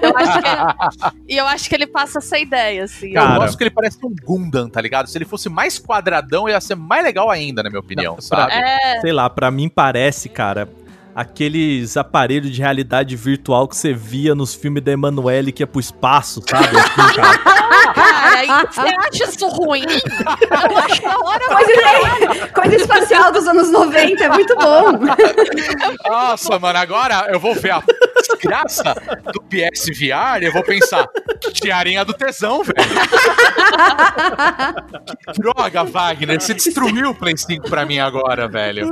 Eu 0.03 0.17
acho 0.17 0.43
que, 0.43 1.23
e 1.29 1.37
eu 1.37 1.47
acho 1.47 1.69
que 1.69 1.75
ele 1.75 1.87
passa 1.87 2.19
essa 2.19 2.39
ideia, 2.39 2.85
assim. 2.85 3.13
Cara, 3.13 3.35
eu 3.35 3.41
gosto 3.41 3.59
que 3.59 3.65
ele 3.65 3.71
parece 3.71 3.99
um 4.05 4.15
Gundam, 4.25 4.69
tá 4.69 4.81
ligado? 4.81 5.09
Se 5.09 5.19
ele 5.19 5.25
fosse 5.25 5.49
mais 5.49 5.79
quadradão, 5.79 6.49
ia 6.49 6.61
ser 6.61 6.75
mais 6.75 7.05
legal 7.05 7.31
ainda, 7.31 7.63
na 7.63 7.71
minha 7.71 7.81
opinião, 7.81 8.15
Não, 8.15 8.21
sabe? 8.21 8.53
É, 8.53 9.01
Sei 9.01 9.13
lá, 9.13 9.29
pra 9.29 9.51
mim 9.51 9.69
parece, 9.69 10.29
cara, 10.29 10.69
aqueles 11.17 11.97
aparelhos 11.97 12.51
de 12.51 12.61
realidade 12.61 13.17
virtual 13.17 13.67
que 13.67 13.75
você 13.75 13.95
via 13.95 14.35
nos 14.35 14.55
filmes 14.55 14.83
da 14.83 14.93
Emanuele 14.93 15.51
que 15.51 15.63
ia 15.63 15.67
pro 15.67 15.81
espaço, 15.81 16.43
sabe? 16.47 16.77
Assim, 16.77 17.17
cara. 17.17 17.39
cara, 18.47 18.67
você 18.71 18.81
acha 18.81 19.25
isso 19.25 19.49
ruim? 19.49 19.87
Eu 19.87 20.77
acho 20.77 21.01
da 21.01 21.19
hora, 21.19 21.47
Coisa, 21.47 22.49
coisa 22.49 22.77
espacial 22.77 23.33
dos 23.33 23.49
anos 23.49 23.71
90, 23.71 24.25
é 24.25 24.29
muito 24.29 24.55
bom. 24.57 24.93
Nossa, 26.07 26.59
mano, 26.59 26.79
agora 26.79 27.31
eu 27.33 27.41
vou 27.41 27.55
ver 27.55 27.71
a 27.71 27.83
desgraça 28.21 28.95
do 29.33 29.43
PSVR 29.43 30.43
e 30.43 30.47
eu 30.47 30.53
vou 30.53 30.63
pensar, 30.63 31.07
tiarinha 31.55 32.05
do 32.05 32.13
tesão, 32.13 32.63
velho. 32.63 32.77
Que 35.33 35.41
droga, 35.41 35.85
Wagner, 35.85 36.39
você 36.39 36.53
destruiu 36.53 37.11
o 37.11 37.15
Play 37.15 37.39
5 37.39 37.71
pra 37.71 37.87
mim 37.87 38.01
agora, 38.01 38.47
velho. 38.47 38.91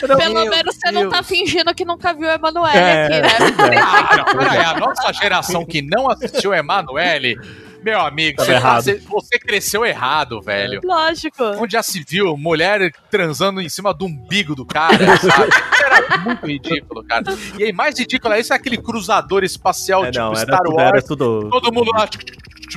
Pelo 0.00 0.16
menos 0.48 0.76
você 0.76 0.90
não 0.90 1.08
tá 1.12 1.22
fingindo 1.22 1.74
que 1.74 1.84
nunca 1.84 2.12
viu 2.14 2.28
o 2.28 2.30
Emanuele 2.30 2.78
É, 2.78 3.04
aqui, 3.06 3.20
né? 3.20 3.78
Ah, 3.82 4.16
não, 4.16 4.24
peraí, 4.38 4.58
a 4.64 4.74
nossa 4.78 5.12
geração 5.12 5.64
que 5.64 5.82
não 5.82 6.10
assistiu 6.10 6.52
Emanuele, 6.54 7.36
meu 7.82 8.00
amigo, 8.00 8.42
você, 8.42 8.52
errado. 8.52 8.82
você- 8.84 8.98
você 8.98 9.38
cresceu 9.38 9.84
errado, 9.84 10.40
velho. 10.40 10.80
Lógico. 10.84 11.42
Onde 11.58 11.72
já 11.72 11.82
se 11.82 12.04
viu 12.08 12.36
mulher 12.36 12.92
transando 13.10 13.60
em 13.60 13.68
cima 13.68 13.92
do 13.92 14.06
umbigo 14.06 14.54
do 14.54 14.64
cara, 14.64 14.96
sabe? 15.18 15.50
Era 15.84 16.18
muito 16.18 16.46
ridículo, 16.46 17.02
cara. 17.04 17.24
E 17.58 17.64
aí, 17.64 17.72
mais 17.72 17.98
ridículo 17.98 18.34
é 18.34 18.40
isso, 18.40 18.52
é 18.52 18.56
aquele 18.56 18.76
cruzador 18.78 19.42
espacial, 19.42 20.04
É, 20.04 20.10
tipo 20.12 20.22
não, 20.24 20.32
era 20.32 20.40
Star 20.40 20.60
tudo, 20.62 20.76
Wars. 20.76 20.88
era 20.88 21.02
tudo. 21.02 21.50
Todo 21.50 21.72
mundo 21.72 21.90
lá, 21.92 22.08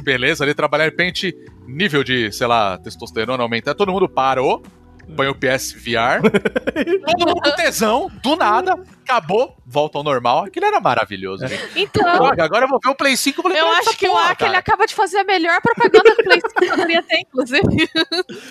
beleza, 0.03 0.43
ali 0.43 0.53
trabalhar 0.55 0.85
de 0.85 0.89
repente, 0.91 1.35
nível 1.67 2.03
de, 2.03 2.31
sei 2.31 2.47
lá, 2.47 2.77
testosterona 2.79 3.43
aumentar, 3.43 3.75
todo 3.75 3.91
mundo 3.91 4.09
parou, 4.09 4.63
põe 5.15 5.27
o 5.27 5.35
PS 5.35 5.73
VR, 5.73 6.21
todo 7.05 7.19
mundo 7.27 7.41
com 7.41 7.51
tesão, 7.55 8.11
do 8.23 8.35
nada, 8.35 8.77
acabou, 9.03 9.55
volta 9.65 9.97
ao 9.97 10.03
normal. 10.03 10.45
Aquilo 10.45 10.65
era 10.65 10.79
maravilhoso. 10.79 11.47
gente. 11.47 11.63
Então, 11.75 12.03
Droga, 12.17 12.43
agora 12.43 12.65
eu 12.65 12.69
vou 12.69 12.79
ver 12.83 12.89
o 12.89 12.95
Play 12.95 13.15
5 13.17 13.39
e 13.39 13.43
falei, 13.43 13.59
eu 13.59 13.65
"Cara, 13.65 13.79
acho 13.79 13.97
que 13.97 14.07
o 14.07 14.11
porra, 14.11 14.23
Aka 14.31 14.45
ele 14.45 14.53
cara, 14.53 14.57
acaba 14.59 14.85
de 14.85 14.95
fazer 14.95 15.17
a 15.19 15.23
melhor 15.23 15.61
propaganda 15.61 16.15
que 16.15 16.21
o 16.21 16.23
Play 16.23 16.41
5 16.41 16.67
poderia 16.71 17.03
ter, 17.03 17.19
inclusive. 17.19 17.89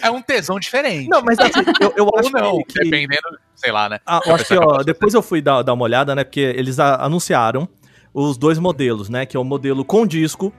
é 0.03 0.11
um 0.11 0.23
tesão 0.23 0.59
diferente. 0.61 1.09
Não, 1.09 1.23
mas 1.23 1.39
assim, 1.39 1.61
eu, 1.81 1.93
eu 1.97 2.05
Ou 2.07 2.19
acho 2.19 2.31
não, 2.31 2.59
que, 2.63 2.75
dependendo, 2.85 3.39
sei 3.55 3.73
lá, 3.73 3.89
né? 3.89 4.01
Ah, 4.07 4.21
eu 4.25 4.35
acho 4.35 4.45
que, 4.45 4.57
ó, 4.57 4.83
depois 4.83 5.15
eu 5.15 5.23
fui 5.23 5.41
dar, 5.43 5.63
dar 5.63 5.73
uma 5.73 5.85
olhada, 5.85 6.15
né? 6.15 6.25
Porque 6.25 6.41
eles 6.41 6.79
a- 6.79 6.97
anunciaram 7.05 7.69
os 8.13 8.37
dois 8.37 8.59
modelos, 8.59 9.09
né? 9.09 9.27
Que 9.27 9.37
é 9.37 9.41
o 9.41 9.45
modelo 9.45 9.85
com 9.85 10.07
disco 10.07 10.53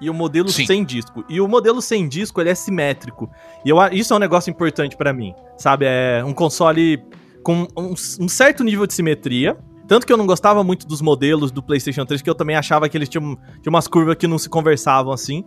e 0.00 0.08
o 0.08 0.14
modelo 0.14 0.48
Sim. 0.48 0.66
sem 0.66 0.84
disco. 0.84 1.24
E 1.28 1.40
o 1.40 1.48
modelo 1.48 1.82
sem 1.82 2.08
disco, 2.08 2.40
ele 2.40 2.50
é 2.50 2.54
simétrico. 2.54 3.30
E 3.64 3.68
eu, 3.68 3.76
isso 3.92 4.12
é 4.12 4.16
um 4.16 4.20
negócio 4.20 4.50
importante 4.50 4.96
pra 4.96 5.12
mim, 5.12 5.34
sabe? 5.56 5.86
É 5.86 6.22
um 6.24 6.32
console 6.32 7.02
com 7.42 7.66
um, 7.76 7.94
um 8.20 8.28
certo 8.28 8.62
nível 8.62 8.86
de 8.86 8.94
simetria. 8.94 9.56
Tanto 9.86 10.06
que 10.06 10.12
eu 10.12 10.18
não 10.18 10.26
gostava 10.26 10.62
muito 10.62 10.86
dos 10.86 11.00
modelos 11.00 11.50
do 11.50 11.62
PlayStation 11.62 12.04
3, 12.04 12.20
que 12.20 12.28
eu 12.28 12.34
também 12.34 12.56
achava 12.56 12.88
que 12.88 12.96
eles 12.96 13.08
tinham, 13.08 13.36
tinham 13.62 13.72
umas 13.72 13.88
curvas 13.88 14.16
que 14.16 14.26
não 14.26 14.38
se 14.38 14.48
conversavam 14.48 15.12
assim. 15.12 15.44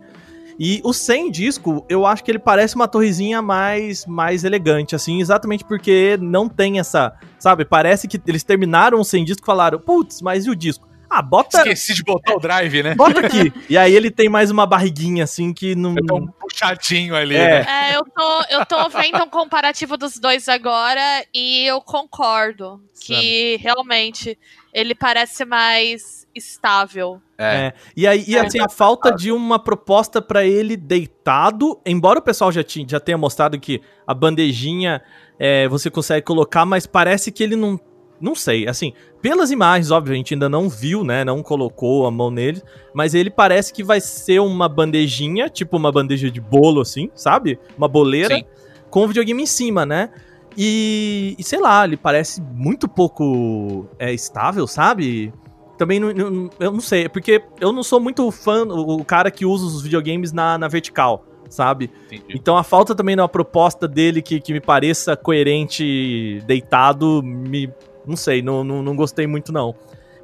E 0.58 0.80
o 0.84 0.92
sem 0.92 1.30
disco, 1.30 1.84
eu 1.88 2.04
acho 2.04 2.22
que 2.22 2.30
ele 2.30 2.38
parece 2.38 2.74
uma 2.74 2.88
torrezinha 2.88 3.40
mais, 3.40 4.04
mais 4.04 4.44
elegante, 4.44 4.94
assim, 4.94 5.20
exatamente 5.20 5.64
porque 5.64 6.18
não 6.20 6.48
tem 6.48 6.78
essa. 6.78 7.14
Sabe? 7.38 7.64
Parece 7.64 8.06
que 8.06 8.20
eles 8.26 8.42
terminaram 8.42 9.00
o 9.00 9.04
sem 9.04 9.24
disco 9.24 9.42
e 9.42 9.46
falaram, 9.46 9.78
putz, 9.78 10.20
mas 10.20 10.44
e 10.44 10.50
o 10.50 10.56
disco? 10.56 10.86
Ah, 11.14 11.20
bota, 11.20 11.58
Esqueci 11.58 11.92
de 11.94 12.02
botar 12.02 12.34
o 12.34 12.40
drive, 12.40 12.82
né? 12.82 12.94
bota 12.94 13.20
aqui. 13.26 13.52
e 13.68 13.76
aí 13.76 13.94
ele 13.94 14.10
tem 14.10 14.30
mais 14.30 14.50
uma 14.50 14.64
barriguinha, 14.64 15.24
assim, 15.24 15.52
que 15.52 15.74
não. 15.74 15.94
Tá 15.94 16.14
um 16.14 16.26
puxadinho 16.26 17.14
ali, 17.14 17.36
É. 17.36 17.62
né? 17.62 17.90
É, 17.92 17.96
eu 17.96 18.02
tô, 18.04 18.42
eu 18.48 18.64
tô 18.64 18.88
vendo 18.88 19.22
um 19.22 19.28
comparativo 19.28 19.96
dos 19.98 20.18
dois 20.18 20.48
agora 20.48 21.00
e 21.34 21.66
eu 21.66 21.82
concordo 21.82 22.80
que 22.98 23.56
realmente 23.60 24.38
ele 24.72 24.94
parece 24.94 25.44
mais 25.44 26.26
estável. 26.34 27.20
É. 27.36 27.44
É. 27.66 27.72
E 27.94 28.06
aí, 28.06 28.24
e 28.26 28.38
assim, 28.38 28.58
a 28.60 28.68
falta 28.68 29.10
de 29.12 29.30
uma 29.30 29.58
proposta 29.58 30.22
pra 30.22 30.44
ele 30.46 30.76
deitado, 30.78 31.78
embora 31.84 32.20
o 32.20 32.22
pessoal 32.22 32.50
já, 32.50 32.62
tinha, 32.64 32.86
já 32.88 32.98
tenha 33.00 33.18
mostrado 33.18 33.60
que 33.60 33.82
a 34.06 34.14
bandejinha 34.14 35.02
é, 35.38 35.68
você 35.68 35.90
consegue 35.90 36.24
colocar, 36.24 36.64
mas 36.64 36.86
parece 36.86 37.30
que 37.30 37.42
ele 37.42 37.56
não. 37.56 37.78
Não 38.22 38.36
sei, 38.36 38.68
assim, 38.68 38.92
pelas 39.20 39.50
imagens, 39.50 39.90
óbvio, 39.90 40.14
a 40.14 40.16
gente 40.16 40.32
ainda 40.32 40.48
não 40.48 40.68
viu, 40.68 41.02
né? 41.02 41.24
Não 41.24 41.42
colocou 41.42 42.06
a 42.06 42.10
mão 42.10 42.30
nele, 42.30 42.62
mas 42.94 43.14
ele 43.14 43.30
parece 43.30 43.72
que 43.72 43.82
vai 43.82 44.00
ser 44.00 44.38
uma 44.40 44.68
bandejinha, 44.68 45.48
tipo 45.48 45.76
uma 45.76 45.90
bandeja 45.90 46.30
de 46.30 46.40
bolo, 46.40 46.80
assim, 46.80 47.10
sabe? 47.16 47.58
Uma 47.76 47.88
boleira 47.88 48.36
Sim. 48.36 48.44
com 48.88 49.02
o 49.02 49.08
videogame 49.08 49.42
em 49.42 49.46
cima, 49.46 49.84
né? 49.84 50.10
E, 50.56 51.34
e 51.38 51.42
sei 51.42 51.58
lá, 51.60 51.84
ele 51.84 51.96
parece 51.96 52.40
muito 52.40 52.88
pouco 52.88 53.86
é, 53.98 54.12
estável, 54.12 54.66
sabe? 54.68 55.32
Também 55.76 55.98
não, 55.98 56.12
não- 56.12 56.50
eu 56.60 56.70
não 56.70 56.80
sei, 56.80 57.08
porque 57.08 57.42
eu 57.60 57.72
não 57.72 57.82
sou 57.82 57.98
muito 57.98 58.30
fã, 58.30 58.64
o, 58.64 59.00
o 59.00 59.04
cara 59.04 59.30
que 59.30 59.44
usa 59.44 59.64
os 59.66 59.82
videogames 59.82 60.30
na, 60.32 60.56
na 60.58 60.68
vertical, 60.68 61.24
sabe? 61.48 61.90
Entendi. 62.06 62.24
Então 62.28 62.56
a 62.56 62.62
falta 62.62 62.94
também 62.94 63.16
de 63.16 63.22
uma 63.22 63.28
proposta 63.28 63.88
dele 63.88 64.22
que, 64.22 64.40
que 64.40 64.52
me 64.52 64.60
pareça 64.60 65.16
coerente 65.16 66.40
deitado, 66.46 67.20
me. 67.22 67.68
Não 68.06 68.16
sei, 68.16 68.42
não, 68.42 68.62
não, 68.64 68.82
não 68.82 68.96
gostei 68.96 69.26
muito, 69.26 69.52
não. 69.52 69.74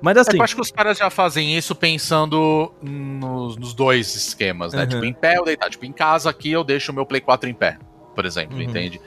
Mas 0.01 0.17
É 0.17 0.21
assim. 0.21 0.37
eu 0.37 0.43
acho 0.45 0.55
que 0.55 0.61
os 0.61 0.71
caras 0.71 0.97
já 0.99 1.11
fazem 1.11 1.57
isso 1.57 1.75
pensando 1.75 2.73
nos, 2.81 3.57
nos 3.57 3.75
dois 3.75 4.15
esquemas, 4.15 4.73
né? 4.73 4.83
Uhum. 4.83 4.89
Tipo, 4.89 5.05
em 5.05 5.13
pé 5.13 5.39
ou 5.41 5.45
deitado. 5.45 5.71
Tipo, 5.71 5.87
em 5.87 5.93
casa 5.93 6.31
aqui 6.31 6.51
eu 6.53 6.63
deixo 6.63 6.93
o 6.93 6.95
meu 6.95 7.05
Play 7.05 7.21
4 7.21 7.49
em 7.49 7.55
pé, 7.55 7.79
por 8.15 8.25
exemplo, 8.25 8.57
Uhum. 8.57 8.63
entende? 8.63 9.01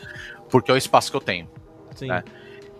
Porque 0.50 0.70
é 0.70 0.74
o 0.74 0.78
espaço 0.78 1.10
que 1.10 1.16
eu 1.18 1.22
tenho. 1.22 1.48
sim. 1.96 2.08
né? 2.08 2.24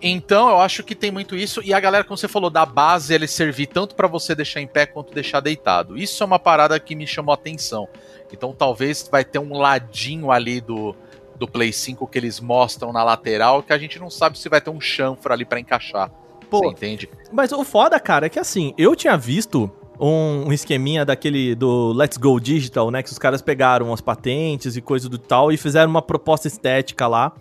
Então 0.04 0.48
eu 0.50 0.58
acho 0.58 0.82
que 0.82 0.96
tem 0.96 1.12
muito 1.12 1.36
isso. 1.36 1.62
E 1.64 1.72
a 1.72 1.78
galera, 1.78 2.02
como 2.02 2.16
você 2.18 2.26
falou, 2.26 2.50
da 2.50 2.66
base, 2.66 3.14
ele 3.14 3.28
servir 3.28 3.68
tanto 3.68 3.94
pra 3.94 4.08
você 4.08 4.34
deixar 4.34 4.60
em 4.60 4.66
pé 4.66 4.84
quanto 4.84 5.14
deixar 5.14 5.38
deitado. 5.38 5.96
Isso 5.96 6.20
é 6.24 6.26
uma 6.26 6.40
parada 6.40 6.78
que 6.80 6.96
me 6.96 7.06
chamou 7.06 7.30
a 7.30 7.36
atenção. 7.36 7.88
Então 8.32 8.52
talvez 8.52 9.08
vai 9.10 9.24
ter 9.24 9.38
um 9.38 9.56
ladinho 9.56 10.32
ali 10.32 10.60
do, 10.60 10.92
do 11.38 11.48
Play 11.48 11.72
5 11.72 12.06
que 12.06 12.18
eles 12.18 12.40
mostram 12.40 12.92
na 12.92 13.02
lateral 13.02 13.62
que 13.62 13.72
a 13.72 13.78
gente 13.78 13.98
não 13.98 14.10
sabe 14.10 14.38
se 14.38 14.48
vai 14.48 14.60
ter 14.60 14.70
um 14.70 14.80
chanfro 14.80 15.32
ali 15.32 15.44
pra 15.44 15.58
encaixar. 15.60 16.10
Pô, 16.50 16.60
Você 16.60 16.66
entende? 16.66 17.10
Mas 17.32 17.50
o 17.52 17.64
foda, 17.64 17.98
cara, 17.98 18.26
é 18.26 18.28
que 18.28 18.38
assim, 18.38 18.74
eu 18.76 18.94
tinha 18.94 19.16
visto 19.16 19.70
um, 19.98 20.48
um 20.48 20.52
esqueminha 20.52 21.04
daquele 21.04 21.54
do 21.54 21.92
Let's 21.92 22.16
Go 22.16 22.38
Digital, 22.40 22.90
né? 22.90 23.02
Que 23.02 23.10
os 23.10 23.18
caras 23.18 23.40
pegaram 23.40 23.92
as 23.92 24.00
patentes 24.00 24.76
e 24.76 24.80
coisa 24.80 25.08
do 25.08 25.18
tal 25.18 25.52
e 25.52 25.56
fizeram 25.56 25.90
uma 25.90 26.02
proposta 26.02 26.48
estética 26.48 27.06
lá, 27.06 27.32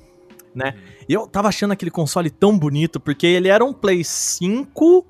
né? 0.54 0.76
E 1.10 1.14
eu 1.14 1.28
tava 1.28 1.48
achando 1.48 1.72
aquele 1.72 1.92
console 1.92 2.30
tão 2.30 2.58
bonito, 2.58 3.00
porque 3.00 3.28
ele 3.28 3.50
era 3.50 3.66
um 3.66 3.74
Play 3.74 4.04
5 4.04 5.06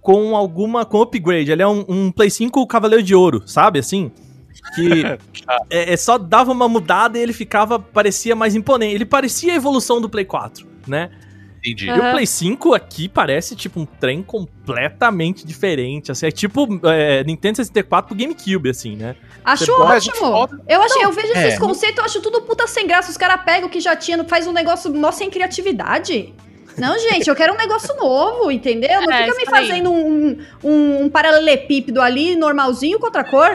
com 0.00 0.36
alguma. 0.36 0.84
com 0.84 1.02
upgrade. 1.02 1.50
Ele 1.50 1.62
é 1.62 1.68
um, 1.68 1.84
um 1.88 2.12
Play 2.12 2.30
5 2.30 2.66
Cavaleiro 2.66 3.02
de 3.02 3.14
Ouro, 3.14 3.42
sabe? 3.46 3.78
Assim. 3.78 4.12
Que 4.74 5.04
é, 5.70 5.92
é 5.92 5.96
só 5.96 6.18
dava 6.18 6.52
uma 6.52 6.68
mudada 6.68 7.18
e 7.18 7.22
ele 7.22 7.32
ficava. 7.32 7.78
parecia 7.78 8.34
mais 8.34 8.54
imponente. 8.54 8.94
Ele 8.94 9.04
parecia 9.04 9.52
a 9.52 9.56
evolução 9.56 10.00
do 10.00 10.08
Play 10.08 10.24
4, 10.24 10.66
né? 10.86 11.10
Entendi. 11.58 11.86
E 11.86 11.92
o. 11.92 12.10
Play 12.12 12.26
5 12.26 12.74
aqui 12.74 13.08
parece 13.08 13.56
tipo 13.56 13.80
um 13.80 13.86
trem 13.86 14.22
completamente 14.22 15.46
diferente. 15.46 16.12
Assim, 16.12 16.26
é 16.26 16.30
tipo 16.30 16.68
é, 16.84 17.24
Nintendo 17.24 17.56
64 17.56 18.08
pro 18.08 18.16
GameCube, 18.16 18.68
assim, 18.68 18.96
né? 18.96 19.16
Acho 19.42 19.66
Você 19.66 19.72
ótimo. 19.72 20.48
Eu, 20.68 20.82
acho, 20.82 20.98
eu 21.00 21.12
vejo 21.12 21.32
é. 21.34 21.48
esses 21.48 21.58
conceitos, 21.58 21.98
eu 21.98 22.04
acho 22.04 22.20
tudo 22.20 22.42
puta 22.42 22.66
sem 22.66 22.86
graça. 22.86 23.10
Os 23.10 23.16
caras 23.16 23.42
pegam 23.44 23.68
o 23.68 23.70
que 23.70 23.80
já 23.80 23.96
tinha, 23.96 24.22
faz 24.24 24.46
um 24.46 24.52
negócio 24.52 24.92
mó 24.94 25.10
sem 25.10 25.30
criatividade. 25.30 26.34
Não, 26.78 26.98
gente, 26.98 27.28
eu 27.28 27.36
quero 27.36 27.52
um 27.54 27.56
negócio 27.56 27.94
novo, 27.96 28.50
entendeu? 28.50 29.00
Não 29.02 29.12
É, 29.12 29.24
fica 29.26 29.36
me 29.36 29.46
fazendo 29.46 29.90
um, 29.92 30.38
um, 30.62 31.02
um 31.04 31.08
paralelepípedo 31.08 32.00
ali, 32.00 32.34
normalzinho, 32.36 32.98
com 32.98 33.06
outra 33.06 33.24
cor. 33.24 33.50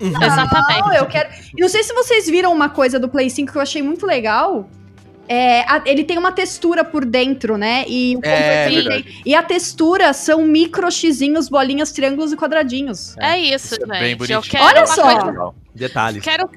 Exatamente. 0.00 0.80
Não, 0.80 0.92
eu 0.94 1.06
quero. 1.06 1.28
E 1.56 1.60
não 1.60 1.68
sei 1.68 1.82
se 1.82 1.92
vocês 1.92 2.26
viram 2.26 2.52
uma 2.52 2.68
coisa 2.68 2.98
do 2.98 3.08
Play 3.08 3.30
5 3.30 3.52
que 3.52 3.58
eu 3.58 3.62
achei 3.62 3.82
muito 3.82 4.06
legal. 4.06 4.68
É, 5.26 5.60
a- 5.62 5.82
ele 5.86 6.04
tem 6.04 6.18
uma 6.18 6.32
textura 6.32 6.84
por 6.84 7.02
dentro, 7.04 7.56
né? 7.56 7.84
E, 7.88 8.14
o 8.16 8.20
É, 8.22 8.64
controle 8.66 8.82
verdade. 8.82 9.02
tem- 9.04 9.22
e 9.24 9.34
a 9.34 9.42
textura 9.42 10.12
são 10.12 10.42
micro 10.42 10.90
xizinhos, 10.90 11.48
bolinhas, 11.48 11.92
triângulos 11.92 12.30
e 12.32 12.36
quadradinhos. 12.36 13.16
É 13.18 13.38
isso, 13.38 13.74
Isso 13.74 13.74
é 13.76 13.86
gente. 13.86 13.98
bem 14.00 14.10
eu 14.12 14.18
bonitinho. 14.18 14.42
quero 14.42 14.64
Olha 14.64 14.86
só. 14.86 15.02
coisa-. 15.22 15.50
Detalhes. 15.74 16.22
Quero 16.22 16.48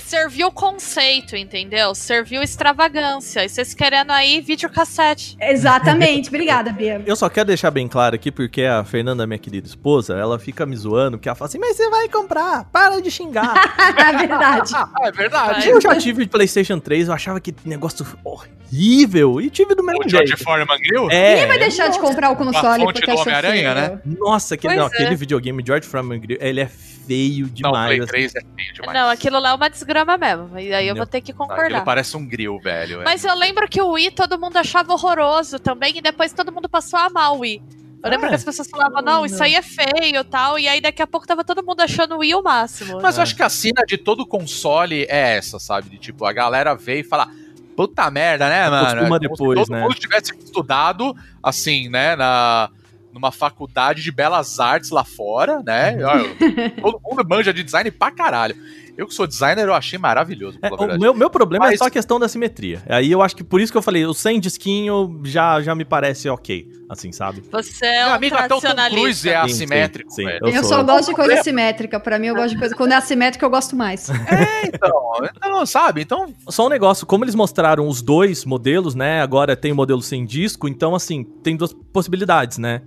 servir 0.00 0.44
o 0.44 0.50
conceito, 0.52 1.36
entendeu? 1.36 1.94
Serviu 1.94 2.42
extravagância. 2.42 3.44
E 3.44 3.48
vocês 3.48 3.74
querendo 3.74 4.10
aí 4.10 4.40
videocassete. 4.40 5.36
Exatamente. 5.40 6.28
Obrigada, 6.28 6.70
Bia. 6.72 7.02
Eu 7.06 7.16
só 7.16 7.28
quero 7.28 7.46
deixar 7.48 7.70
bem 7.70 7.88
claro 7.88 8.14
aqui, 8.14 8.30
porque 8.30 8.62
a 8.64 8.84
Fernanda, 8.84 9.26
minha 9.26 9.38
querida 9.38 9.66
esposa, 9.66 10.14
ela 10.14 10.38
fica 10.38 10.64
me 10.66 10.76
zoando, 10.76 11.18
porque 11.18 11.28
ela 11.28 11.36
fala 11.36 11.48
assim, 11.48 11.58
mas 11.58 11.76
você 11.76 11.88
vai 11.90 12.08
comprar, 12.08 12.64
para 12.72 13.00
de 13.00 13.10
xingar. 13.10 13.48
É 13.98 14.16
verdade. 14.16 14.72
Ah, 14.74 14.88
é 15.02 15.12
verdade. 15.12 15.68
eu 15.68 15.80
já 15.80 15.94
tive 15.96 16.24
de 16.24 16.30
Playstation 16.30 16.78
3, 16.78 17.08
eu 17.08 17.14
achava 17.14 17.40
que 17.40 17.54
negócio 17.64 18.06
horrível, 18.24 19.40
e 19.40 19.50
tive 19.50 19.74
do 19.74 19.82
mesmo 19.82 20.04
O 20.04 20.08
George 20.08 20.28
jeito. 20.28 20.44
Foreman 20.44 20.78
Grill? 20.78 21.10
É, 21.10 21.30
Ninguém 21.30 21.46
vai 21.48 21.58
deixar 21.58 21.88
de 21.88 21.98
comprar 21.98 22.30
o 22.30 22.36
console 22.36 22.84
fonte 22.84 22.92
porque 23.00 23.06
do 23.06 23.12
achou 23.12 23.22
Homem-Aranha, 23.22 23.74
feio. 23.74 23.90
né? 23.92 24.00
Nossa, 24.18 24.54
aquele, 24.54 24.76
não, 24.76 24.84
é. 24.84 24.86
aquele 24.86 25.16
videogame 25.16 25.62
George 25.66 25.86
Foreman 25.86 26.20
Grill, 26.20 26.38
ele 26.40 26.60
é 26.60 26.66
feio 26.68 27.46
Não, 27.46 27.48
o 27.48 27.54
demais. 27.54 27.86
Play 27.88 28.00
assim. 28.00 28.08
3 28.08 28.34
é 28.34 28.40
feio 28.40 28.74
demais. 28.74 28.98
Não, 28.98 29.08
aquilo 29.10 29.38
lá 29.40 29.50
é 29.50 29.54
uma 29.54 29.67
desgrama 29.68 30.16
mesmo. 30.16 30.58
E 30.58 30.72
aí 30.72 30.86
eu 30.88 30.94
vou 30.96 31.06
ter 31.06 31.20
que 31.20 31.32
concordar. 31.32 31.84
parece 31.84 32.16
um 32.16 32.26
grill, 32.26 32.58
velho. 32.60 33.00
é. 33.02 33.04
Mas 33.04 33.24
eu 33.24 33.34
lembro 33.34 33.68
que 33.68 33.80
o 33.80 33.90
Wii 33.92 34.10
todo 34.12 34.38
mundo 34.38 34.56
achava 34.56 34.92
horroroso 34.92 35.58
também, 35.58 35.96
e 35.98 36.00
depois 36.00 36.32
todo 36.32 36.50
mundo 36.52 36.68
passou 36.68 36.98
a 36.98 37.06
amar 37.06 37.32
o 37.32 37.38
Wii. 37.40 37.62
Eu 38.02 38.10
lembro 38.10 38.26
Ah, 38.26 38.28
que 38.28 38.34
as 38.36 38.44
pessoas 38.44 38.70
falavam, 38.70 39.02
não, 39.02 39.26
isso 39.26 39.42
aí 39.42 39.54
é 39.56 39.62
feio 39.62 40.20
e 40.20 40.24
tal, 40.24 40.56
e 40.58 40.68
aí 40.68 40.80
daqui 40.80 41.02
a 41.02 41.06
pouco 41.06 41.26
tava 41.26 41.42
todo 41.42 41.64
mundo 41.64 41.80
achando 41.80 42.14
o 42.14 42.18
Wii 42.18 42.34
o 42.36 42.42
máximo. 42.42 43.00
Mas 43.02 43.16
É. 43.16 43.18
eu 43.18 43.22
acho 43.24 43.34
que 43.34 43.42
a 43.42 43.48
cena 43.48 43.82
de 43.86 43.96
todo 43.98 44.24
console 44.24 45.04
é 45.08 45.36
essa, 45.36 45.58
sabe? 45.58 45.88
De 45.90 45.98
tipo, 45.98 46.24
a 46.24 46.32
galera 46.32 46.74
vê 46.74 47.00
e 47.00 47.04
fala. 47.04 47.28
Puta 47.76 48.10
merda, 48.10 48.48
né, 48.48 48.68
mano? 48.68 48.76
Acostuma 48.88 49.02
É 49.02 49.08
como 49.08 49.20
depois, 49.20 49.60
se 49.60 49.66
todo 49.66 49.70
né? 49.76 49.82
mundo 49.82 49.94
tivesse 49.94 50.32
estudado, 50.36 51.14
assim, 51.40 51.88
né, 51.88 52.16
na, 52.16 52.70
numa 53.12 53.30
faculdade 53.30 54.02
de 54.02 54.10
belas 54.10 54.58
artes 54.58 54.90
lá 54.90 55.04
fora, 55.04 55.62
né? 55.64 55.94
Uhum. 56.40 56.70
Todo 56.82 57.00
mundo 57.04 57.28
manja 57.28 57.52
de 57.54 57.62
design 57.62 57.88
pra 57.92 58.10
caralho. 58.10 58.56
Eu 58.98 59.06
que 59.06 59.14
sou 59.14 59.28
designer, 59.28 59.66
eu 59.68 59.74
achei 59.74 59.96
maravilhoso, 59.98 60.58
É, 60.60 60.68
o 60.70 60.98
meu, 60.98 61.14
meu 61.14 61.30
problema 61.30 61.66
é 61.66 61.68
Mas- 61.70 61.78
só 61.78 61.84
a 61.86 61.90
questão 61.90 62.18
da 62.18 62.26
simetria. 62.28 62.82
Aí 62.88 63.10
eu 63.12 63.22
acho 63.22 63.36
que 63.36 63.44
por 63.44 63.60
isso 63.60 63.70
que 63.70 63.78
eu 63.78 63.82
falei, 63.82 64.04
o 64.04 64.12
sem 64.12 64.40
disquinho 64.40 65.20
já, 65.24 65.62
já 65.62 65.72
me 65.72 65.84
parece 65.84 66.28
ok, 66.28 66.68
assim, 66.90 67.12
sabe? 67.12 67.42
Você 67.52 67.86
é 67.86 68.04
um 68.08 68.14
amigo, 68.14 68.34
até 68.34 68.52
o 68.52 68.60
Tom 68.60 68.74
Cruise 68.90 69.28
é 69.28 69.32
Sim, 69.34 69.52
assimétrico, 69.52 70.10
sim, 70.10 70.16
sim. 70.22 70.24
velho. 70.24 70.40
Eu 70.42 70.48
Eu, 70.52 70.64
sou. 70.64 70.78
só 70.78 70.82
gosto 70.82 71.10
de 71.10 71.14
coisa 71.14 71.42
simétrica. 71.44 72.00
Pra 72.00 72.18
mim, 72.18 72.26
eu 72.26 72.34
gosto 72.34 72.50
de 72.54 72.58
coisa. 72.58 72.74
Quando 72.74 72.90
é 72.90 72.96
assimétrica, 72.96 73.46
eu 73.46 73.50
gosto 73.50 73.76
mais. 73.76 74.08
Então, 74.64 75.12
então, 75.36 75.64
sabe? 75.66 76.02
Então, 76.02 76.34
Só 76.48 76.66
um 76.66 76.68
negócio, 76.68 77.06
como 77.06 77.24
eles 77.24 77.34
mostraram 77.36 77.86
os 77.86 78.02
dois 78.02 78.44
modelos, 78.44 78.94
né? 78.96 79.20
Agora 79.20 79.56
tem 79.56 79.70
o 79.70 79.76
modelo 79.76 80.02
sem 80.02 80.24
disco, 80.26 80.66
então 80.68 80.94
assim, 80.94 81.22
tem 81.42 81.56
duas 81.56 81.72
possibilidades, 81.72 82.58
né? 82.58 82.82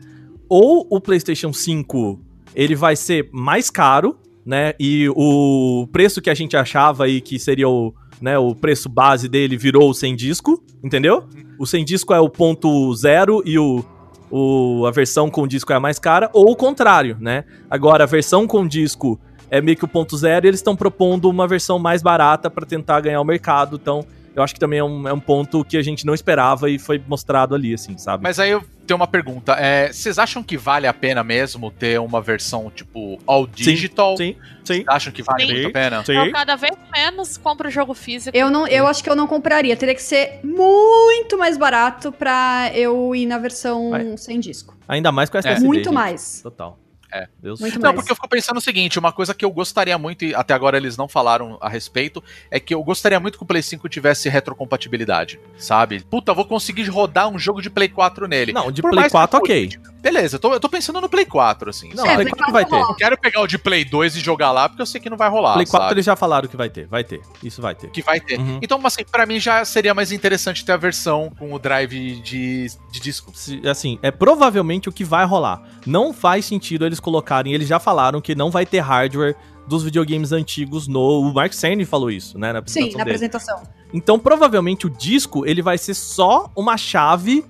Ou 0.50 0.86
o 0.90 1.00
PlayStation 1.00 1.54
5 1.54 2.20
ele 2.54 2.76
vai 2.76 2.96
ser 2.98 3.30
mais 3.32 3.70
caro, 3.70 4.18
né? 4.46 4.74
E 4.80 5.08
o 5.16 5.88
preço 5.92 6.22
que 6.22 6.30
a 6.30 6.34
gente 6.34 6.58
achava 6.58 7.06
aí 7.06 7.22
que 7.22 7.40
seria 7.40 7.70
o, 7.70 7.94
né, 8.22 8.38
o 8.38 8.56
preço 8.56 8.90
base 8.90 9.28
dele 9.28 9.58
virou 9.58 9.90
o 9.90 9.94
sem 9.94 10.16
disco, 10.16 10.64
entendeu? 10.84 11.28
O 11.60 11.66
sem 11.66 11.84
disco 11.84 12.14
é 12.14 12.20
o 12.20 12.30
ponto 12.30 12.94
zero 12.96 13.42
e 13.46 13.58
o, 13.58 13.84
o, 14.30 14.86
a 14.86 14.92
versão 14.92 15.30
com 15.30 15.48
disco 15.48 15.72
é 15.74 15.76
a 15.76 15.80
mais 15.80 16.00
cara, 16.00 16.30
ou 16.34 16.52
o 16.52 16.56
contrário, 16.56 17.18
né? 17.20 17.44
Agora, 17.70 18.04
a 18.04 18.08
versão 18.08 18.48
com 18.48 18.68
disco 18.68 19.20
é 19.50 19.62
meio 19.62 19.78
que 19.78 19.86
o 19.86 19.88
ponto 19.88 20.18
zero 20.18 20.46
e 20.46 20.50
eles 20.50 20.60
estão 20.60 20.76
propondo 20.76 21.30
uma 21.30 21.48
versão 21.48 21.78
mais 21.78 22.02
barata 22.02 22.50
pra 22.50 22.66
tentar 22.66 23.02
ganhar 23.02 23.20
o 23.20 23.26
mercado, 23.26 23.78
então 23.82 24.06
eu 24.36 24.42
acho 24.42 24.54
que 24.54 24.60
também 24.60 24.80
é 24.80 24.84
um, 24.84 25.08
é 25.08 25.14
um 25.14 25.20
ponto 25.20 25.64
que 25.66 25.76
a 25.76 25.82
gente 25.82 26.06
não 26.06 26.14
esperava 26.14 26.70
e 26.70 26.80
foi 26.80 27.02
mostrado 27.06 27.54
ali, 27.54 27.74
assim, 27.74 27.98
sabe? 27.98 28.24
Mas 28.24 28.40
aí 28.40 28.52
eu 28.52 28.64
tenho 28.92 28.98
uma 28.98 29.08
pergunta. 29.08 29.54
É, 29.54 29.92
vocês 29.92 30.20
acham 30.20 30.44
que 30.44 30.58
vale 30.58 30.86
a 30.86 30.94
pena 30.94 31.24
mesmo 31.24 31.72
ter 31.72 32.00
uma 32.00 32.22
versão, 32.22 32.70
tipo, 32.70 33.18
all 33.26 33.48
digital? 33.48 34.18
Sim, 34.18 34.36
sim. 34.36 34.38
Vocês 34.64 34.84
acham 34.88 35.14
que 35.14 35.24
vale 35.24 35.46
Sim. 35.46 35.54
muito 35.54 35.68
a 35.70 35.72
pena? 35.72 36.06
sim. 36.06 36.14
Eu 36.14 36.32
cada 36.32 36.56
vez 36.56 36.76
menos 36.94 37.38
compro 37.38 37.70
jogo 37.70 37.94
físico. 37.94 38.36
Eu, 38.38 38.50
não, 38.50 38.68
eu 38.68 38.86
acho 38.86 39.04
que 39.04 39.10
eu 39.10 39.16
não 39.16 39.28
compraria. 39.28 39.76
Teria 39.78 39.96
que 39.96 40.04
ser 40.04 40.40
muito 40.44 41.38
mais 41.38 41.58
barato 41.58 42.12
pra 42.12 42.70
eu 42.74 43.16
ir 43.16 43.26
na 43.26 43.38
versão 43.38 43.92
Vai. 43.92 44.18
sem 44.18 44.40
disco. 44.40 44.76
Ainda 44.88 45.12
mais 45.12 45.30
com 45.30 45.38
essa 45.38 45.48
É. 45.50 45.52
SSD, 45.54 45.68
muito 45.68 45.86
gente. 45.86 45.94
mais. 45.94 46.42
Total. 46.44 46.78
É. 47.12 47.28
Deus 47.42 47.60
Muito 47.60 47.76
Não, 47.80 47.90
mais. 47.90 47.96
porque 47.96 48.12
eu 48.12 48.16
fico 48.16 48.30
pensando 48.30 48.58
o 48.58 48.62
seguinte, 48.62 48.98
uma 49.00 49.12
coisa 49.12 49.34
que 49.34 49.44
eu 49.44 49.52
gostaria 49.52 49.98
muito, 49.98 50.24
e 50.26 50.34
até 50.36 50.54
agora 50.54 50.78
eles 50.78 50.96
não 50.98 51.08
falaram 51.08 51.58
a 51.62 51.68
respeito, 51.70 52.24
é 52.50 52.60
que 52.60 52.74
eu 52.74 52.84
gostaria 52.84 53.20
muito 53.20 53.38
que 53.38 53.44
o 53.44 53.48
Play 53.48 53.62
5 53.62 53.88
tivesse 53.90 54.30
retrocompatibilidade, 54.30 55.40
sabe? 55.58 56.02
Puta, 56.10 56.34
vou 56.34 56.46
conseguir 56.46 56.88
rodar 56.90 57.28
um 57.30 57.38
jogo 57.40 57.62
de 57.62 57.70
Play 57.70 57.90
4 57.90 58.28
nele. 58.28 58.54
Não, 58.54 58.72
de 58.72 58.82
Por 58.82 58.92
Play 58.92 59.02
mais 59.02 59.12
que 59.12 59.18
4, 59.18 59.38
eu- 59.38 59.42
ok. 59.42 59.70
Beleza, 60.02 60.38
eu 60.38 60.40
tô, 60.40 60.52
eu 60.54 60.60
tô 60.60 60.68
pensando 60.68 61.00
no 61.00 61.08
Play 61.08 61.26
4, 61.26 61.70
assim. 61.70 61.94
Não, 61.94 62.04
É, 62.04 62.16
Play 62.16 62.26
Play 62.26 62.34
4 62.36 62.52
vai 62.54 62.66
4 62.66 62.88
ter. 62.88 62.92
Eu 62.92 62.96
quero 62.96 63.18
pegar 63.20 63.42
o 63.42 63.48
de 63.48 63.58
Play 63.60 63.86
2 63.86 64.16
e 64.16 64.20
jogar 64.20 64.52
lá, 64.52 64.68
porque 64.68 64.82
eu 64.82 64.86
sei 64.86 65.00
que 65.00 65.10
não 65.10 65.18
vai 65.18 65.30
rolar, 65.30 65.54
Play 65.54 65.66
4 65.68 65.84
sabe? 65.86 65.94
eles 65.94 66.06
já 66.06 66.16
falaram 66.16 66.48
que 66.48 66.58
vai 66.58 66.70
ter, 66.70 66.88
vai 66.88 67.04
ter. 67.04 67.22
Isso 67.44 67.62
vai 67.62 67.76
ter. 67.76 67.90
Que 67.92 68.02
vai 68.02 68.20
ter. 68.20 68.40
Uhum. 68.40 68.60
Então, 68.64 68.80
assim, 68.84 69.04
pra 69.12 69.26
mim 69.28 69.40
já 69.40 69.64
seria 69.64 69.94
mais 69.94 70.12
interessante 70.12 70.66
ter 70.66 70.72
a 70.72 70.78
versão 70.78 71.32
com 71.38 71.54
o 71.54 71.60
drive 71.60 72.20
de, 72.22 72.68
de 72.92 73.00
disco. 73.00 73.32
Se- 73.36 73.62
assim, 73.68 74.00
é 74.02 74.10
provavelmente 74.10 74.90
o 74.90 74.92
que 74.92 75.04
vai 75.04 75.24
rolar. 75.26 75.62
Não 75.86 76.12
faz 76.14 76.46
sentido 76.46 76.84
eles 76.86 77.00
colocarem, 77.02 77.54
eles 77.54 77.68
já 77.68 77.80
falaram 77.80 78.22
que 78.22 78.34
não 78.36 78.50
vai 78.50 78.66
ter 78.66 78.80
hardware 78.80 79.36
dos 79.68 79.84
videogames 79.84 80.32
antigos 80.32 80.88
no. 80.88 81.00
O 81.22 81.34
Mark 81.34 81.54
Cerny 81.54 81.86
falou 81.86 82.10
isso, 82.12 82.38
né? 82.38 82.52
Na 82.54 82.60
apresentação 82.60 82.92
Sim, 82.92 82.98
na 82.98 83.04
dele. 83.04 83.16
apresentação. 83.16 83.62
Então, 83.94 84.18
provavelmente 84.20 84.88
o 84.88 84.90
disco 84.90 85.46
ele 85.46 85.62
vai 85.62 85.78
ser 85.78 85.94
só 85.94 86.50
uma 86.56 86.78
chave 86.78 87.44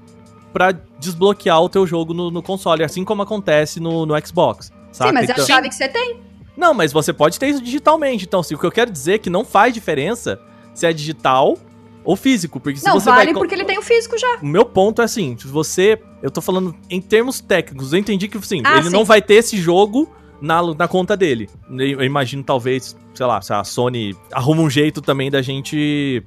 pra 0.52 0.72
desbloquear 1.00 1.62
o 1.62 1.70
teu 1.70 1.88
jogo 1.88 2.14
no, 2.14 2.30
no 2.30 2.42
console, 2.44 2.84
assim 2.84 3.04
como 3.06 3.22
acontece 3.22 3.80
no, 3.80 4.06
no 4.06 4.28
Xbox. 4.28 4.72
Saca? 4.92 5.10
Sim, 5.10 5.14
mas 5.14 5.30
é 5.30 5.32
Então- 5.34 5.44
a 5.44 5.48
chave 5.48 5.70
que 5.70 5.76
você 5.76 5.88
tem. 5.88 6.20
Não, 6.58 6.74
mas 6.74 6.92
você 6.92 7.14
pode 7.14 7.40
ter 7.40 7.48
isso 7.48 7.62
digitalmente. 7.64 8.26
Então, 8.26 8.42
assim, 8.42 8.54
o 8.56 8.58
que 8.58 8.66
eu 8.66 8.72
quero 8.72 8.92
dizer 8.92 9.14
é 9.14 9.18
que 9.18 9.30
não 9.30 9.46
faz 9.46 9.74
diferença 9.74 10.40
se 10.74 10.86
é 10.86 10.92
digital 10.94 11.58
ou 12.04 12.16
físico, 12.16 12.60
porque 12.60 12.80
se 12.80 12.86
não, 12.86 13.00
você 13.00 13.10
vale 13.10 13.26
vai 13.32 13.34
porque 13.42 13.54
ele 13.56 13.66
tem 13.66 13.78
o 13.78 13.82
físico 13.82 14.18
já. 14.18 14.40
o 14.42 14.46
meu 14.46 14.66
ponto 14.66 15.02
é 15.02 15.06
assim, 15.06 15.36
se 15.38 15.48
você. 15.48 16.02
Eu 16.22 16.30
tô 16.32 16.42
falando 16.42 16.76
em 16.90 17.02
termos 17.02 17.40
técnicos, 17.40 17.94
eu 17.94 18.00
entendi 18.00 18.28
que 18.28 18.40
sim, 18.46 18.62
Ah, 18.66 18.78
ele 18.78 18.86
sim. 18.90 18.92
não 18.92 19.04
vai 19.06 19.22
ter 19.22 19.36
esse 19.36 19.58
jogo 19.58 20.10
na, 20.42 20.62
na 20.76 20.88
conta 20.88 21.16
dele. 21.18 21.50
Eu 21.70 22.04
imagino, 22.04 22.44
talvez, 22.44 22.96
sei 23.14 23.26
lá, 23.26 23.42
se 23.42 23.54
a 23.54 23.64
Sony 23.64 24.16
arruma 24.34 24.62
um 24.62 24.70
jeito 24.70 25.02
também 25.02 25.30
da 25.32 25.42
gente. 25.42 26.24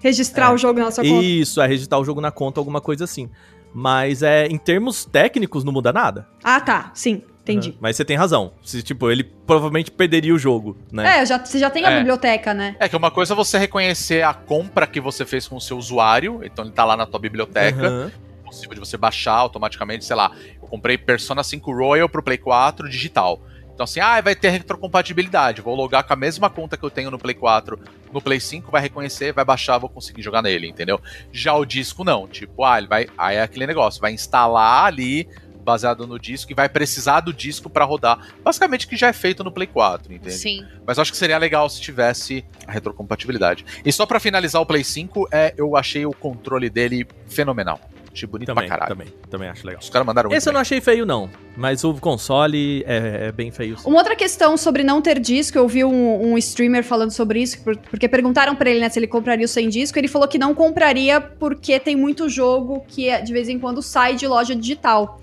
Registrar 0.00 0.50
É. 0.50 0.54
o 0.54 0.58
jogo 0.58 0.78
na 0.78 0.90
sua 0.90 1.02
conta. 1.04 1.24
Isso, 1.24 1.60
é 1.60 1.66
registrar 1.66 1.98
o 1.98 2.04
jogo 2.04 2.20
na 2.20 2.30
conta, 2.30 2.60
alguma 2.60 2.80
coisa 2.80 3.04
assim. 3.04 3.28
Mas 3.74 4.22
é, 4.22 4.46
em 4.46 4.56
termos 4.56 5.04
técnicos, 5.04 5.64
não 5.64 5.72
muda 5.72 5.92
nada. 5.92 6.28
Ah, 6.44 6.60
tá. 6.60 6.90
Sim, 6.94 7.22
entendi. 7.52 7.70
Né? 7.70 7.76
Mas 7.80 7.96
você 7.96 8.04
tem 8.04 8.16
razão. 8.16 8.52
Se, 8.64 8.82
tipo, 8.82 9.10
ele 9.10 9.22
provavelmente 9.24 9.90
perderia 9.90 10.34
o 10.34 10.38
jogo, 10.38 10.76
né? 10.92 11.20
É, 11.20 11.26
já, 11.26 11.38
você 11.44 11.58
já 11.58 11.70
tem 11.70 11.84
a 11.84 11.90
É. 11.92 11.98
biblioteca, 11.98 12.52
né? 12.52 12.76
É 12.80 12.88
que 12.88 12.96
uma 12.96 13.10
coisa 13.10 13.34
é 13.34 13.36
você 13.36 13.56
reconhecer 13.58 14.22
a 14.22 14.34
compra 14.34 14.86
que 14.86 15.00
você 15.00 15.24
fez 15.24 15.46
com 15.48 15.56
o 15.56 15.60
seu 15.60 15.76
usuário, 15.78 16.40
então 16.44 16.64
ele 16.64 16.72
tá 16.74 16.84
lá 16.84 16.96
na 16.96 17.06
tua 17.06 17.20
biblioteca. 17.20 17.86
Aham. 17.86 18.12
possível 18.44 18.74
de 18.74 18.80
você 18.80 18.96
baixar 18.96 19.32
automaticamente, 19.34 20.04
sei 20.04 20.14
lá, 20.14 20.30
eu 20.62 20.68
comprei 20.68 20.96
Persona 20.96 21.42
5 21.42 21.68
Royal 21.72 22.08
pro 22.08 22.22
Play 22.22 22.38
4 22.38 22.88
digital. 22.88 23.40
Então 23.74 23.82
assim, 23.82 23.98
ah, 23.98 24.20
vai 24.20 24.36
ter 24.36 24.50
retrocompatibilidade, 24.50 25.60
vou 25.60 25.74
logar 25.74 26.04
com 26.04 26.12
a 26.12 26.16
mesma 26.16 26.48
conta 26.48 26.76
que 26.76 26.84
eu 26.84 26.88
tenho 26.88 27.10
no 27.10 27.18
Play 27.18 27.34
4, 27.34 27.78
no 28.12 28.20
Play 28.22 28.38
5, 28.40 28.70
vai 28.70 28.80
reconhecer, 28.80 29.32
vai 29.32 29.44
baixar, 29.44 29.78
vou 29.78 29.90
conseguir 29.90 30.22
jogar 30.22 30.42
nele, 30.42 30.68
entendeu? 30.68 31.00
Já 31.32 31.54
o 31.54 31.64
disco 31.64 32.04
não, 32.04 32.26
tipo, 32.28 32.64
ah, 32.64 32.78
ele 32.78 32.86
vai, 32.86 33.08
aí 33.18 33.36
é 33.36 33.42
aquele 33.42 33.66
negócio, 33.66 34.00
vai 34.00 34.12
instalar 34.12 34.84
ali 34.86 35.28
baseado 35.66 36.06
no 36.06 36.18
disco 36.18 36.52
e 36.52 36.54
vai 36.54 36.68
precisar 36.68 37.20
do 37.20 37.32
disco 37.32 37.68
para 37.68 37.84
rodar. 37.84 38.18
Basicamente 38.42 38.86
que 38.86 38.96
já 38.96 39.08
é 39.08 39.12
feito 39.12 39.42
no 39.44 39.50
Play 39.50 39.66
4, 39.66 40.14
entende? 40.14 40.32
Sim. 40.34 40.64
Mas 40.86 40.98
acho 40.98 41.10
que 41.10 41.18
seria 41.18 41.36
legal 41.36 41.68
se 41.68 41.80
tivesse 41.80 42.44
a 42.66 42.72
retrocompatibilidade. 42.72 43.66
E 43.84 43.92
só 43.92 44.06
para 44.06 44.20
finalizar 44.20 44.62
o 44.62 44.66
Play 44.66 44.84
5, 44.84 45.28
é, 45.32 45.52
eu 45.58 45.76
achei 45.76 46.06
o 46.06 46.12
controle 46.12 46.70
dele 46.70 47.06
fenomenal. 47.26 47.80
Achei 48.12 48.26
bonito 48.26 48.46
Também, 48.46 48.66
pra 48.66 48.78
caralho. 48.78 48.96
também, 48.96 49.12
também 49.28 49.48
acho 49.50 49.66
legal. 49.66 49.82
Os 49.82 49.90
caras 49.90 50.06
mandaram 50.06 50.32
Esse 50.32 50.48
eu 50.48 50.52
não 50.52 50.58
bem. 50.58 50.62
achei 50.62 50.80
feio, 50.80 51.04
não. 51.04 51.28
Mas 51.54 51.84
o 51.84 51.92
console 51.94 52.82
é, 52.86 53.26
é 53.26 53.32
bem 53.32 53.50
feio. 53.50 53.76
sim. 53.78 53.86
Uma 53.86 53.98
outra 53.98 54.16
questão 54.16 54.56
sobre 54.56 54.82
não 54.82 55.02
ter 55.02 55.20
disco, 55.20 55.58
eu 55.58 55.68
vi 55.68 55.84
um, 55.84 56.32
um 56.32 56.38
streamer 56.38 56.82
falando 56.82 57.10
sobre 57.10 57.42
isso, 57.42 57.62
por- 57.62 57.76
porque 57.76 58.08
perguntaram 58.08 58.56
pra 58.56 58.70
ele, 58.70 58.80
né, 58.80 58.88
se 58.88 58.98
ele 58.98 59.06
compraria 59.06 59.44
o 59.44 59.48
sem 59.48 59.68
disco, 59.68 59.98
ele 59.98 60.08
falou 60.08 60.26
que 60.26 60.38
não 60.38 60.54
compraria 60.54 61.20
porque 61.20 61.78
tem 61.78 61.94
muito 61.94 62.26
jogo 62.26 62.82
que 62.88 63.06
é, 63.10 63.20
de 63.20 63.34
vez 63.34 63.50
em 63.50 63.58
quando 63.58 63.82
sai 63.82 64.14
de 64.16 64.26
loja 64.26 64.56
digital. 64.56 65.20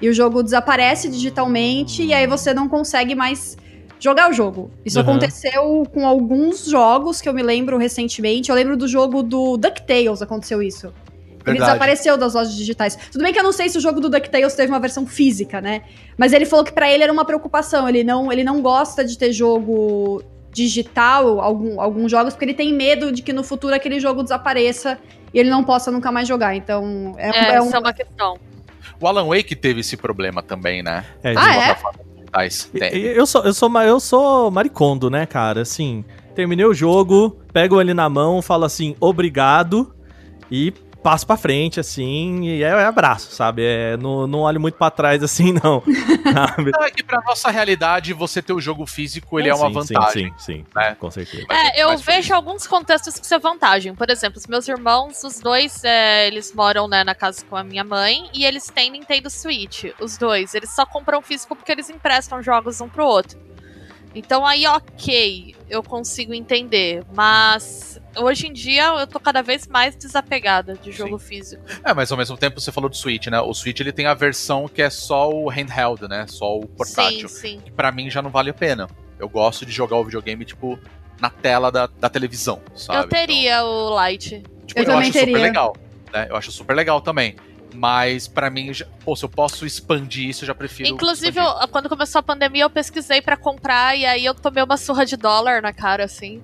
E 0.00 0.08
o 0.08 0.12
jogo 0.14 0.42
desaparece 0.42 1.08
digitalmente 1.08 2.02
e 2.02 2.12
aí 2.12 2.26
você 2.26 2.52
não 2.52 2.68
consegue 2.68 3.14
mais 3.14 3.56
jogar 3.98 4.28
o 4.30 4.32
jogo. 4.32 4.70
Isso 4.84 4.98
Uhum. 4.98 5.04
aconteceu 5.08 5.86
com 5.92 6.06
alguns 6.06 6.66
jogos 6.66 7.20
que 7.20 7.28
eu 7.28 7.32
me 7.32 7.42
lembro 7.42 7.78
recentemente. 7.78 8.50
Eu 8.50 8.56
lembro 8.56 8.76
do 8.76 8.86
jogo 8.86 9.22
do 9.22 9.56
DuckTales, 9.56 10.20
aconteceu 10.20 10.62
isso. 10.62 10.88
Ele 11.46 11.52
Verdade. 11.58 11.70
desapareceu 11.72 12.18
das 12.18 12.34
lojas 12.34 12.54
digitais. 12.56 12.96
Tudo 13.10 13.22
bem 13.22 13.32
que 13.32 13.38
eu 13.38 13.42
não 13.44 13.52
sei 13.52 13.68
se 13.68 13.78
o 13.78 13.80
jogo 13.80 14.00
do 14.00 14.10
DuckTales 14.10 14.52
teve 14.54 14.70
uma 14.70 14.80
versão 14.80 15.06
física, 15.06 15.60
né? 15.60 15.82
Mas 16.18 16.32
ele 16.32 16.44
falou 16.44 16.64
que 16.64 16.72
pra 16.72 16.90
ele 16.92 17.04
era 17.04 17.12
uma 17.12 17.24
preocupação. 17.24 17.88
Ele 17.88 18.02
não, 18.04 18.30
ele 18.32 18.42
não 18.44 18.60
gosta 18.60 19.04
de 19.04 19.16
ter 19.16 19.32
jogo 19.32 20.22
digital, 20.50 21.40
algum, 21.40 21.80
alguns 21.80 22.10
jogos, 22.10 22.32
porque 22.34 22.46
ele 22.46 22.54
tem 22.54 22.72
medo 22.72 23.12
de 23.12 23.22
que 23.22 23.32
no 23.32 23.44
futuro 23.44 23.74
aquele 23.74 24.00
jogo 24.00 24.22
desapareça 24.22 24.98
e 25.32 25.38
ele 25.38 25.48
não 25.50 25.62
possa 25.62 25.90
nunca 25.90 26.10
mais 26.10 26.26
jogar. 26.26 26.56
Então, 26.56 27.14
é, 27.16 27.28
É, 27.30 27.54
é 27.56 27.62
um. 27.62 27.70
é 27.72 27.78
uma 27.78 27.92
questão. 27.92 28.36
O 29.00 29.06
Alan 29.06 29.26
Wake 29.26 29.54
teve 29.54 29.80
esse 29.80 29.96
problema 29.96 30.42
também, 30.42 30.82
né? 30.82 31.04
É, 31.22 31.34
Ah, 31.36 31.54
é? 31.56 31.76
Digitais. 32.16 32.70
Eu 33.16 33.26
sou, 33.26 33.42
eu, 33.44 33.54
sou, 33.54 33.82
eu 33.82 34.00
sou 34.00 34.50
maricondo, 34.50 35.08
né, 35.10 35.26
cara? 35.26 35.62
Assim, 35.62 36.04
terminei 36.34 36.64
o 36.66 36.74
jogo, 36.74 37.38
pego 37.52 37.80
ele 37.80 37.94
na 37.94 38.08
mão, 38.08 38.42
falo 38.42 38.64
assim, 38.64 38.94
obrigado, 39.00 39.94
e 40.50 40.72
passo 41.06 41.24
pra 41.24 41.36
frente, 41.36 41.78
assim, 41.78 42.42
e 42.42 42.64
é, 42.64 42.66
é 42.66 42.84
abraço, 42.84 43.30
sabe? 43.30 43.62
É, 43.64 43.96
não, 43.96 44.26
não 44.26 44.40
olho 44.40 44.60
muito 44.60 44.74
pra 44.74 44.90
trás, 44.90 45.22
assim, 45.22 45.52
não. 45.52 45.80
sabe? 46.34 46.72
Não, 46.72 46.82
é 46.82 46.90
que 46.90 47.04
pra 47.04 47.20
nossa 47.24 47.48
realidade, 47.48 48.12
você 48.12 48.42
ter 48.42 48.52
o 48.52 48.60
jogo 48.60 48.84
físico, 48.86 49.38
ele 49.38 49.48
é, 49.48 49.54
uma 49.54 49.68
Sim, 49.68 49.72
vantagem. 49.72 50.26
Sim, 50.30 50.34
sim, 50.36 50.54
sim, 50.54 50.66
né? 50.74 50.96
com 50.98 51.08
certeza. 51.08 51.46
Ser 51.48 51.54
É, 51.54 51.80
eu 51.80 51.96
vejo 51.96 52.34
alguns 52.34 52.66
contextos 52.66 53.20
que 53.20 53.24
isso 53.24 53.32
é 53.32 53.38
vantagem. 53.38 53.94
Por 53.94 54.10
exemplo, 54.10 54.36
os 54.36 54.48
meus 54.48 54.66
irmãos, 54.66 55.22
os 55.22 55.38
dois, 55.38 55.84
é, 55.84 56.26
eles 56.26 56.52
moram 56.52 56.88
né, 56.88 57.04
na 57.04 57.14
casa 57.14 57.44
com 57.48 57.54
a 57.54 57.62
minha 57.62 57.84
mãe 57.84 58.28
e 58.34 58.44
eles 58.44 58.66
têm 58.66 58.90
Nintendo 58.90 59.30
Switch. 59.30 59.84
Os 60.00 60.18
dois. 60.18 60.56
Eles 60.56 60.70
só 60.70 60.84
compram 60.84 61.22
físico 61.22 61.54
porque 61.54 61.70
eles 61.70 61.88
emprestam 61.88 62.42
jogos 62.42 62.80
um 62.80 62.88
pro 62.88 63.06
outro. 63.06 63.38
Então 64.12 64.44
aí, 64.44 64.66
ok, 64.66 65.54
eu 65.70 65.84
consigo 65.84 66.34
entender. 66.34 67.04
Mas 67.14 67.95
hoje 68.18 68.46
em 68.46 68.52
dia 68.52 68.86
eu 69.00 69.06
tô 69.06 69.18
cada 69.20 69.42
vez 69.42 69.66
mais 69.66 69.94
desapegada 69.96 70.74
de 70.74 70.92
jogo 70.92 71.18
físico. 71.18 71.62
É, 71.84 71.92
mas 71.94 72.10
ao 72.10 72.18
mesmo 72.18 72.36
tempo 72.36 72.60
você 72.60 72.72
falou 72.72 72.88
do 72.90 72.96
Switch, 72.96 73.26
né? 73.26 73.40
O 73.40 73.52
Switch 73.54 73.80
ele 73.80 73.92
tem 73.92 74.06
a 74.06 74.14
versão 74.14 74.68
que 74.68 74.82
é 74.82 74.90
só 74.90 75.30
o 75.30 75.48
handheld, 75.48 76.08
né? 76.08 76.26
Só 76.28 76.56
o 76.58 76.66
portátil. 76.66 77.28
Sim, 77.28 77.40
sim. 77.58 77.60
Que 77.64 77.70
pra 77.70 77.92
mim 77.92 78.10
já 78.10 78.22
não 78.22 78.30
vale 78.30 78.50
a 78.50 78.54
pena. 78.54 78.88
Eu 79.18 79.28
gosto 79.28 79.64
de 79.64 79.72
jogar 79.72 79.96
o 79.96 80.04
videogame, 80.04 80.44
tipo, 80.44 80.78
na 81.20 81.30
tela 81.30 81.72
da, 81.72 81.86
da 81.86 82.08
televisão, 82.08 82.60
sabe? 82.74 82.98
eu 83.04 83.08
teria 83.08 83.64
o 83.64 84.06
Lite. 84.08 84.34
Então, 84.36 84.66
tipo, 84.66 84.80
Eu 84.80 84.82
eu, 84.82 84.86
também 84.86 85.02
acho 85.08 85.12
teria. 85.12 85.34
super 85.34 85.42
legal. 85.46 85.76
Né? 86.12 86.26
Eu 86.30 86.36
acho 86.36 86.52
super 86.52 86.74
legal 86.74 87.00
também. 87.00 87.36
Mas 87.76 88.26
pra 88.26 88.48
mim, 88.48 88.72
já, 88.72 88.86
pô, 89.04 89.14
se 89.14 89.24
eu 89.24 89.28
posso 89.28 89.66
expandir 89.66 90.28
isso, 90.30 90.44
eu 90.44 90.46
já 90.46 90.54
prefiro. 90.54 90.88
Inclusive, 90.88 91.38
eu- 91.38 91.68
quando 91.68 91.88
começou 91.88 92.18
a 92.18 92.22
pandemia, 92.22 92.62
eu 92.64 92.70
pesquisei 92.70 93.20
pra 93.20 93.36
comprar 93.36 93.96
e 93.96 94.06
aí 94.06 94.24
eu 94.24 94.34
tomei 94.34 94.62
uma 94.62 94.76
surra 94.76 95.04
de 95.04 95.16
dólar 95.16 95.60
na 95.60 95.72
cara, 95.72 96.04
assim. 96.04 96.42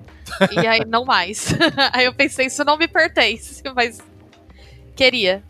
e 0.51 0.65
aí 0.67 0.81
não 0.87 1.03
mais. 1.05 1.47
aí 1.91 2.05
eu 2.05 2.13
pensei, 2.13 2.45
isso 2.47 2.63
não 2.63 2.77
me 2.77 2.87
pertence, 2.87 3.61
mas 3.75 3.99
queria. 4.95 5.43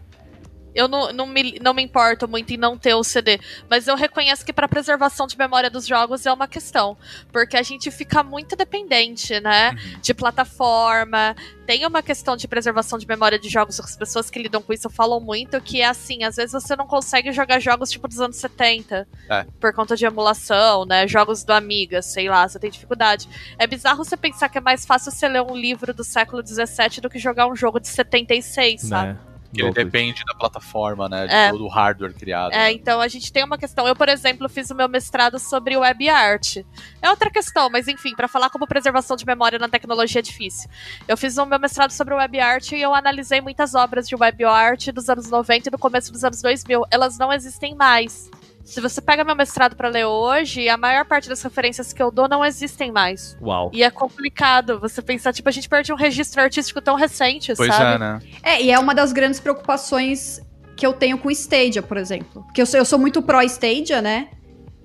Eu 0.76 0.88
não, 0.88 1.11
não, 1.13 1.26
me, 1.28 1.59
não 1.61 1.74
me 1.74 1.82
importo 1.84 2.28
muito 2.28 2.51
em 2.53 2.57
não 2.57 2.78
ter 2.78 2.93
o 2.93 3.03
CD, 3.03 3.39
mas 3.69 3.88
eu 3.88 3.95
reconheço 3.95 4.43
que 4.45 4.51
pra 4.53 4.67
preservação 4.67 5.28
de 5.28 5.38
memória 5.38 5.69
dos 5.69 5.86
jogos 5.86 6.26
é 6.26 6.34
uma 6.34 6.47
questão, 6.47 6.97
porque 7.32 7.55
a 7.57 7.61
gente 7.63 7.91
fica 7.91 8.24
muito 8.24 8.55
dependente, 8.55 9.39
né, 9.39 9.71
Uhum. 9.71 9.99
de 10.01 10.13
plataforma. 10.13 11.36
Tem 11.65 11.86
uma 11.86 12.01
questão 12.01 12.36
de 12.36 12.47
preservação 12.47 12.97
de 12.99 13.07
memória 13.07 13.39
de 13.39 13.49
jogos, 13.49 13.80
as 13.80 13.95
pessoas 13.95 14.30
que 14.30 14.38
lidam 14.41 14.61
com 14.61 14.74
isso 14.74 14.89
falam 14.89 15.19
muito, 15.19 15.59
que 15.61 15.82
é 15.82 15.86
assim, 15.86 16.24
às 16.24 16.36
vezes 16.36 16.51
você 16.51 16.76
não 16.76 16.86
consegue 16.88 17.32
jogar 17.32 17.59
jogos 17.59 17.89
tipo 17.89 18.07
dos 18.07 18.19
anos 18.19 18.36
70 18.38 19.07
É. 19.30 19.45
por 19.59 19.74
conta 19.74 19.95
de 19.95 20.05
emulação, 20.05 20.86
né? 20.86 21.07
Jogos 21.07 21.43
do 21.43 21.51
Amiga, 21.53 22.01
sei 22.01 22.28
lá, 22.30 22.47
você 22.47 22.59
tem 22.59 22.69
dificuldade. 22.69 23.28
É 23.57 23.65
bizarro 23.67 24.03
você 24.03 24.17
pensar 24.17 24.49
que 24.49 24.57
é 24.57 24.61
mais 24.61 24.86
fácil 24.86 25.11
você 25.11 25.28
ler 25.28 25.41
um 25.41 25.55
livro 25.55 25.93
do 25.93 26.03
século 26.03 26.45
XVII 26.45 26.99
do 27.01 27.09
que 27.09 27.17
jogar 27.19 27.47
um 27.47 27.55
jogo 27.55 27.80
de 27.80 27.88
76, 27.88 28.82
sabe? 28.82 29.13
Né? 29.13 29.19
Que 29.54 29.62
ele 29.62 29.72
depende 29.72 30.24
da 30.26 30.34
plataforma, 30.34 31.08
né? 31.08 31.28
De 31.28 31.34
É. 31.34 31.49
todo 31.51 31.66
o 31.66 31.68
hardware 31.68 32.14
criado. 32.14 32.54
É, 32.54 32.72
então 32.72 32.99
a 32.99 33.08
gente 33.08 33.32
tem 33.32 33.43
uma 33.43 33.58
questão. 33.58 33.88
Eu, 33.88 33.95
por 33.95 34.10
exemplo, 34.10 34.49
fiz 34.49 34.70
o 34.72 34.76
meu 34.76 34.89
mestrado 34.89 35.38
sobre 35.39 35.78
web 35.78 36.10
art. 36.10 36.58
É 37.01 37.10
outra 37.10 37.30
questão, 37.30 37.70
mas 37.70 37.88
enfim, 37.88 38.16
para 38.16 38.28
falar 38.28 38.49
como 38.49 38.68
preservação 38.68 39.16
de 39.16 39.26
memória 39.26 39.60
na 39.60 39.70
tecnologia 39.70 40.20
é 40.20 40.22
difícil. 40.22 40.70
Eu 41.08 41.16
fiz 41.16 41.38
o 41.38 41.45
meu 41.45 41.60
mestrado 41.60 41.91
sobre 41.91 42.14
web 42.14 42.39
art 42.39 42.72
e 42.72 42.82
eu 42.82 42.93
analisei 42.93 43.41
muitas 43.41 43.76
obras 43.76 44.08
de 44.08 44.16
web 44.16 44.43
art 44.43 44.88
dos 44.89 45.10
anos 45.10 45.30
90 45.30 45.70
e 45.70 45.72
do 45.72 45.78
começo 45.78 46.12
dos 46.12 46.24
anos 46.24 46.41
2000. 46.41 46.86
Elas 46.89 47.18
não 47.18 47.32
existem 47.32 47.76
mais. 47.76 48.30
Se 48.64 48.80
você 48.80 49.01
pega 49.01 49.24
meu 49.24 49.36
mestrado 49.36 49.76
para 49.76 49.89
ler 49.89 50.05
hoje, 50.05 50.70
a 50.70 50.78
maior 50.78 51.05
parte 51.05 51.28
das 51.28 51.41
referências 51.41 51.91
que 51.91 52.01
eu 52.01 52.09
dou 52.09 52.30
não 52.30 52.45
existem 52.45 52.91
mais. 52.91 53.38
Uau. 53.41 53.70
E 53.74 53.84
é 53.84 53.89
complicado 53.89 54.80
você 54.80 55.01
pensar, 55.01 55.34
tipo, 55.34 55.49
a 55.49 55.51
gente 55.51 55.68
perde 55.68 55.91
um 55.91 55.95
registro 55.95 56.41
artístico 56.41 56.82
tão 56.82 56.95
recente, 56.95 57.53
Pois 57.55 57.74
sabe? 57.74 57.95
é, 57.95 57.99
né? 57.99 58.20
É, 58.41 58.61
e 58.61 58.72
é 58.72 58.80
uma 58.80 58.95
das 58.95 59.11
grandes 59.11 59.39
preocupações 59.39 60.41
que 60.76 60.86
eu 60.86 60.93
tenho 60.93 61.18
com 61.18 61.28
o 61.28 61.32
Stadia, 61.32 61.82
por 61.82 61.97
exemplo. 61.97 62.43
Porque 62.43 62.61
eu 62.61 62.66
sou, 62.66 62.80
eu 62.80 62.86
sou 62.86 62.97
muito 62.97 63.22
pró-Stadia, 63.22 64.01
né? 64.01 64.30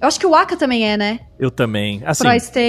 Eu 0.00 0.06
acho 0.06 0.20
que 0.20 0.26
o 0.26 0.34
Aka 0.34 0.56
também 0.56 0.88
é, 0.88 0.96
né? 0.96 1.20
Eu 1.40 1.50
também. 1.50 2.00
Assim, 2.04 2.24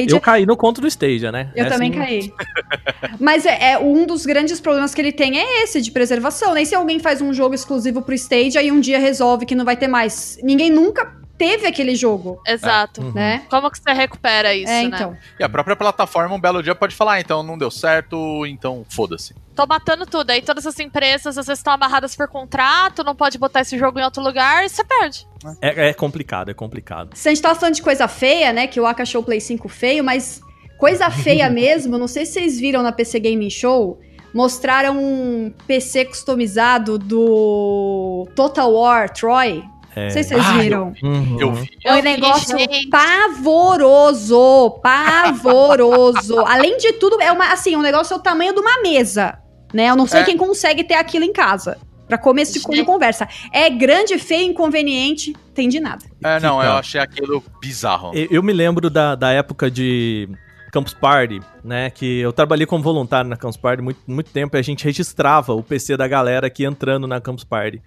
eu 0.09 0.19
caí 0.19 0.47
no 0.47 0.57
conto 0.57 0.81
do 0.81 0.87
Stadia, 0.87 1.31
né? 1.31 1.51
Eu 1.55 1.65
É 1.65 1.69
também 1.69 1.89
assim, 1.91 1.99
caí. 1.99 2.33
Mas 3.19 3.45
é, 3.45 3.73
é 3.73 3.79
um 3.79 4.05
dos 4.05 4.25
grandes 4.25 4.59
problemas 4.59 4.95
que 4.95 5.01
ele 5.01 5.11
tem 5.11 5.39
é 5.39 5.63
esse 5.63 5.79
de 5.79 5.91
preservação, 5.91 6.55
né? 6.55 6.63
E 6.63 6.65
se 6.65 6.73
alguém 6.73 6.97
faz 6.97 7.21
um 7.21 7.31
jogo 7.31 7.53
exclusivo 7.53 8.01
pro 8.01 8.15
Stadia 8.15 8.63
e 8.63 8.71
um 8.71 8.79
dia 8.79 8.97
resolve 8.97 9.45
que 9.45 9.53
não 9.53 9.63
vai 9.63 9.77
ter 9.77 9.87
mais? 9.87 10.39
Ninguém 10.41 10.71
nunca 10.71 11.18
teve 11.39 11.65
aquele 11.65 11.95
jogo, 11.95 12.41
Exato. 12.45 13.01
Uhum. 13.01 13.13
né? 13.13 13.43
Como 13.49 13.71
que 13.71 13.79
você 13.79 13.93
recupera 13.93 14.53
isso, 14.53 14.69
é, 14.69 14.83
né? 14.83 14.89
então. 14.93 15.17
E 15.39 15.43
a 15.43 15.47
própria 15.47 15.73
plataforma, 15.73 16.35
um 16.35 16.39
belo 16.39 16.61
dia, 16.61 16.75
pode 16.75 16.93
falar, 16.93 17.13
ah, 17.13 17.21
então 17.21 17.41
não 17.41 17.57
deu 17.57 17.71
certo, 17.71 18.45
então 18.45 18.85
foda-se. 18.89 19.33
Tô 19.55 19.65
matando 19.65 20.05
tudo. 20.05 20.29
Aí 20.31 20.41
todas 20.41 20.67
as 20.67 20.77
empresas 20.79 21.37
às 21.37 21.47
vezes 21.47 21.59
estão 21.59 21.73
amarradas 21.73 22.13
por 22.13 22.27
contrato, 22.27 23.05
não 23.05 23.15
pode 23.15 23.37
botar 23.37 23.61
esse 23.61 23.77
jogo 23.79 23.99
em 23.99 24.03
outro 24.03 24.21
lugar 24.21 24.65
e 24.65 24.69
você 24.69 24.83
perde. 24.83 25.25
É, 25.61 25.89
é 25.89 25.93
complicado, 25.93 26.51
é 26.51 26.53
complicado. 26.53 27.15
Se 27.15 27.29
a 27.29 27.33
gente 27.33 27.41
tava 27.41 27.57
falando 27.57 27.75
de 27.75 27.81
coisa 27.81 28.07
feia, 28.09 28.51
né? 28.51 28.67
Que 28.67 28.81
o 28.81 28.85
Aka 28.85 29.03
achou 29.03 29.21
o 29.21 29.23
Play 29.23 29.39
5 29.39 29.69
feio, 29.69 30.03
mas 30.03 30.41
coisa 30.77 31.09
feia 31.09 31.47
mesmo, 31.49 31.97
não 31.97 32.07
sei 32.07 32.25
se 32.25 32.33
vocês 32.33 32.59
viram 32.59 32.83
na 32.83 32.91
PC 32.91 33.17
Gaming 33.17 33.49
Show, 33.49 33.97
mostraram 34.33 34.97
um 34.97 35.53
PC 35.65 36.05
customizado 36.05 36.99
do 36.99 38.27
Total 38.35 38.71
War 38.71 39.09
Troy. 39.09 39.63
É. 39.95 40.03
Não 40.05 40.09
sei 40.11 40.23
se 40.23 40.29
vocês 40.29 40.45
Ah, 40.45 40.53
viram. 40.59 40.93
Uhum. 41.03 41.37
Eu 41.39 41.53
vi. 41.53 41.69
É 41.83 41.91
um 41.93 41.95
Eu 41.97 42.03
vi, 42.03 42.09
negócio 42.09 42.57
gente. 42.57 42.87
pavoroso, 42.89 44.79
pavoroso. 44.81 46.39
Além 46.47 46.77
de 46.77 46.93
tudo, 46.93 47.21
é 47.21 47.31
uma 47.31 47.51
assim, 47.51 47.75
um 47.75 47.81
negócio 47.81 48.13
é 48.13 48.17
o 48.17 48.19
tamanho 48.19 48.53
de 48.53 48.59
uma 48.59 48.81
mesa, 48.81 49.37
né? 49.73 49.89
Eu 49.89 49.95
não 49.95 50.07
sei 50.07 50.21
É. 50.21 50.23
quem 50.23 50.37
consegue 50.37 50.83
ter 50.83 50.95
aquilo 50.95 51.25
em 51.25 51.33
casa. 51.33 51.77
Pra 52.07 52.17
começo 52.17 52.53
de 52.53 52.59
Gente. 52.59 52.85
conversa. 52.85 53.27
É 53.53 53.69
grande, 53.69 54.17
feio, 54.17 54.49
inconveniente, 54.49 55.35
tem 55.53 55.69
de 55.69 55.79
nada. 55.79 56.03
É, 56.23 56.39
não, 56.39 56.61
eu 56.63 56.71
achei 56.71 56.99
aquilo 56.99 57.43
bizarro. 57.61 58.11
Eu, 58.15 58.27
eu 58.31 58.43
me 58.43 58.51
lembro 58.51 58.89
da, 58.89 59.13
da 59.13 59.31
época 59.31 59.69
de 59.69 60.27
Campus 60.71 60.93
Party, 60.95 61.39
né? 61.63 61.91
Que 61.91 62.19
eu 62.19 62.33
trabalhei 62.33 62.65
como 62.65 62.83
voluntário 62.83 63.29
na 63.29 63.37
Campus 63.37 63.57
Party 63.57 63.83
muito, 63.83 63.99
muito 64.07 64.31
tempo 64.31 64.57
e 64.57 64.59
a 64.59 64.61
gente 64.63 64.83
registrava 64.83 65.53
o 65.53 65.61
PC 65.61 65.95
da 65.97 66.07
galera 66.07 66.47
aqui 66.47 66.65
entrando 66.65 67.05
na 67.05 67.21
Campus 67.21 67.43
Party. 67.43 67.79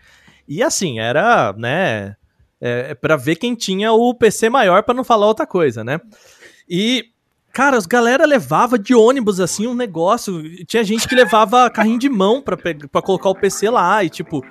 E 0.52 0.62
assim, 0.62 0.98
era, 0.98 1.54
né? 1.56 2.14
É, 2.60 2.94
pra 2.94 3.16
ver 3.16 3.36
quem 3.36 3.54
tinha 3.54 3.90
o 3.90 4.14
PC 4.14 4.50
maior, 4.50 4.82
pra 4.82 4.94
não 4.94 5.02
falar 5.02 5.26
outra 5.26 5.46
coisa, 5.46 5.82
né? 5.82 5.98
E, 6.68 7.06
cara, 7.54 7.78
as 7.78 7.86
galera 7.86 8.26
levava 8.26 8.78
de 8.78 8.94
ônibus, 8.94 9.40
assim, 9.40 9.66
um 9.66 9.74
negócio. 9.74 10.42
Tinha 10.66 10.84
gente 10.84 11.08
que 11.08 11.14
levava 11.14 11.68
carrinho 11.72 11.98
de 11.98 12.10
mão 12.10 12.42
pra, 12.42 12.56
colocar 13.00 13.30
o 13.30 13.34
PC 13.34 13.70
lá 13.70 14.04
e, 14.04 14.10
tipo. 14.10 14.44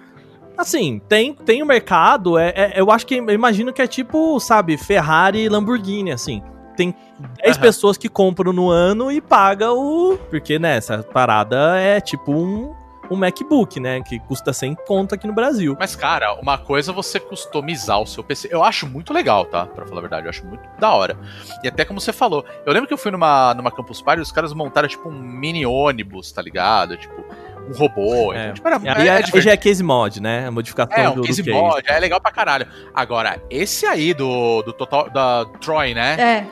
Assim, 0.57 0.99
tem, 1.07 1.33
tem 1.35 1.61
o 1.61 1.65
mercado, 1.65 2.37
é, 2.37 2.49
é- 2.49 2.73
eu 2.75 2.91
acho 2.91 3.05
que, 3.05 3.15
eu 3.15 3.29
imagino 3.29 3.71
que 3.71 3.81
é 3.81 3.87
tipo, 3.87 4.39
sabe, 4.39 4.77
Ferrari 4.77 5.39
e 5.39 5.49
Lamborghini, 5.49 6.11
assim. 6.11 6.41
Tem 6.75 6.95
10 7.43 7.55
Aham. 7.57 7.61
pessoas 7.61 7.97
que 7.97 8.09
compram 8.09 8.51
no 8.51 8.69
ano 8.69 9.11
e 9.11 9.21
paga 9.21 9.71
o... 9.71 10.17
Porque, 10.29 10.57
né, 10.59 10.77
essa 10.77 11.03
parada 11.03 11.79
é 11.79 11.99
tipo 12.01 12.31
um, 12.31 12.73
um 13.11 13.15
MacBook, 13.17 13.79
né, 13.79 14.01
que 14.01 14.19
custa 14.21 14.53
100 14.53 14.75
conto 14.87 15.13
aqui 15.13 15.27
no 15.27 15.33
Brasil. 15.33 15.75
Mas, 15.77 15.95
cara, 15.95 16.33
uma 16.35 16.57
coisa 16.57 16.91
é 16.91 16.93
você 16.93 17.19
customizar 17.19 17.99
o 17.99 18.07
seu 18.07 18.23
PC. 18.23 18.47
Eu 18.49 18.63
acho 18.63 18.87
muito 18.87 19.13
legal, 19.13 19.45
tá? 19.45 19.65
Pra 19.65 19.85
falar 19.85 19.97
a 19.99 20.01
verdade, 20.01 20.25
eu 20.25 20.29
acho 20.29 20.45
muito 20.45 20.63
da 20.79 20.91
hora. 20.93 21.17
E 21.63 21.67
até 21.67 21.83
como 21.83 21.99
você 21.99 22.13
falou, 22.13 22.45
eu 22.65 22.71
lembro 22.71 22.87
que 22.87 22.93
eu 22.93 22.97
fui 22.97 23.11
numa, 23.11 23.53
numa 23.53 23.69
Campus 23.69 24.01
Party 24.01 24.19
e 24.19 24.23
os 24.23 24.31
caras 24.31 24.53
montaram, 24.53 24.87
tipo, 24.87 25.09
um 25.09 25.19
mini 25.19 25.65
ônibus, 25.65 26.31
tá 26.31 26.41
ligado? 26.41 26.95
Tipo, 26.95 27.25
um 27.69 27.73
robô. 27.73 28.33
É. 28.33 28.43
Então, 28.43 28.53
tipo, 28.53 28.67
era, 28.67 29.03
E 29.03 29.07
é, 29.09 29.19
é, 29.21 29.41
já 29.41 29.51
é 29.51 29.57
case 29.57 29.83
mod, 29.83 30.21
né, 30.21 30.47
a 30.47 30.51
modificação 30.51 30.97
É, 30.97 31.03
do, 31.03 31.11
um 31.11 31.15
do 31.15 31.21
case 31.23 31.43
case. 31.43 31.55
mod, 31.55 31.83
é 31.85 31.99
legal 31.99 32.21
pra 32.21 32.31
caralho. 32.31 32.65
Agora, 32.93 33.41
esse 33.49 33.85
aí 33.85 34.13
do, 34.13 34.61
do 34.61 34.71
Total, 34.73 35.09
da 35.09 35.45
Troy, 35.59 35.93
né? 35.93 36.45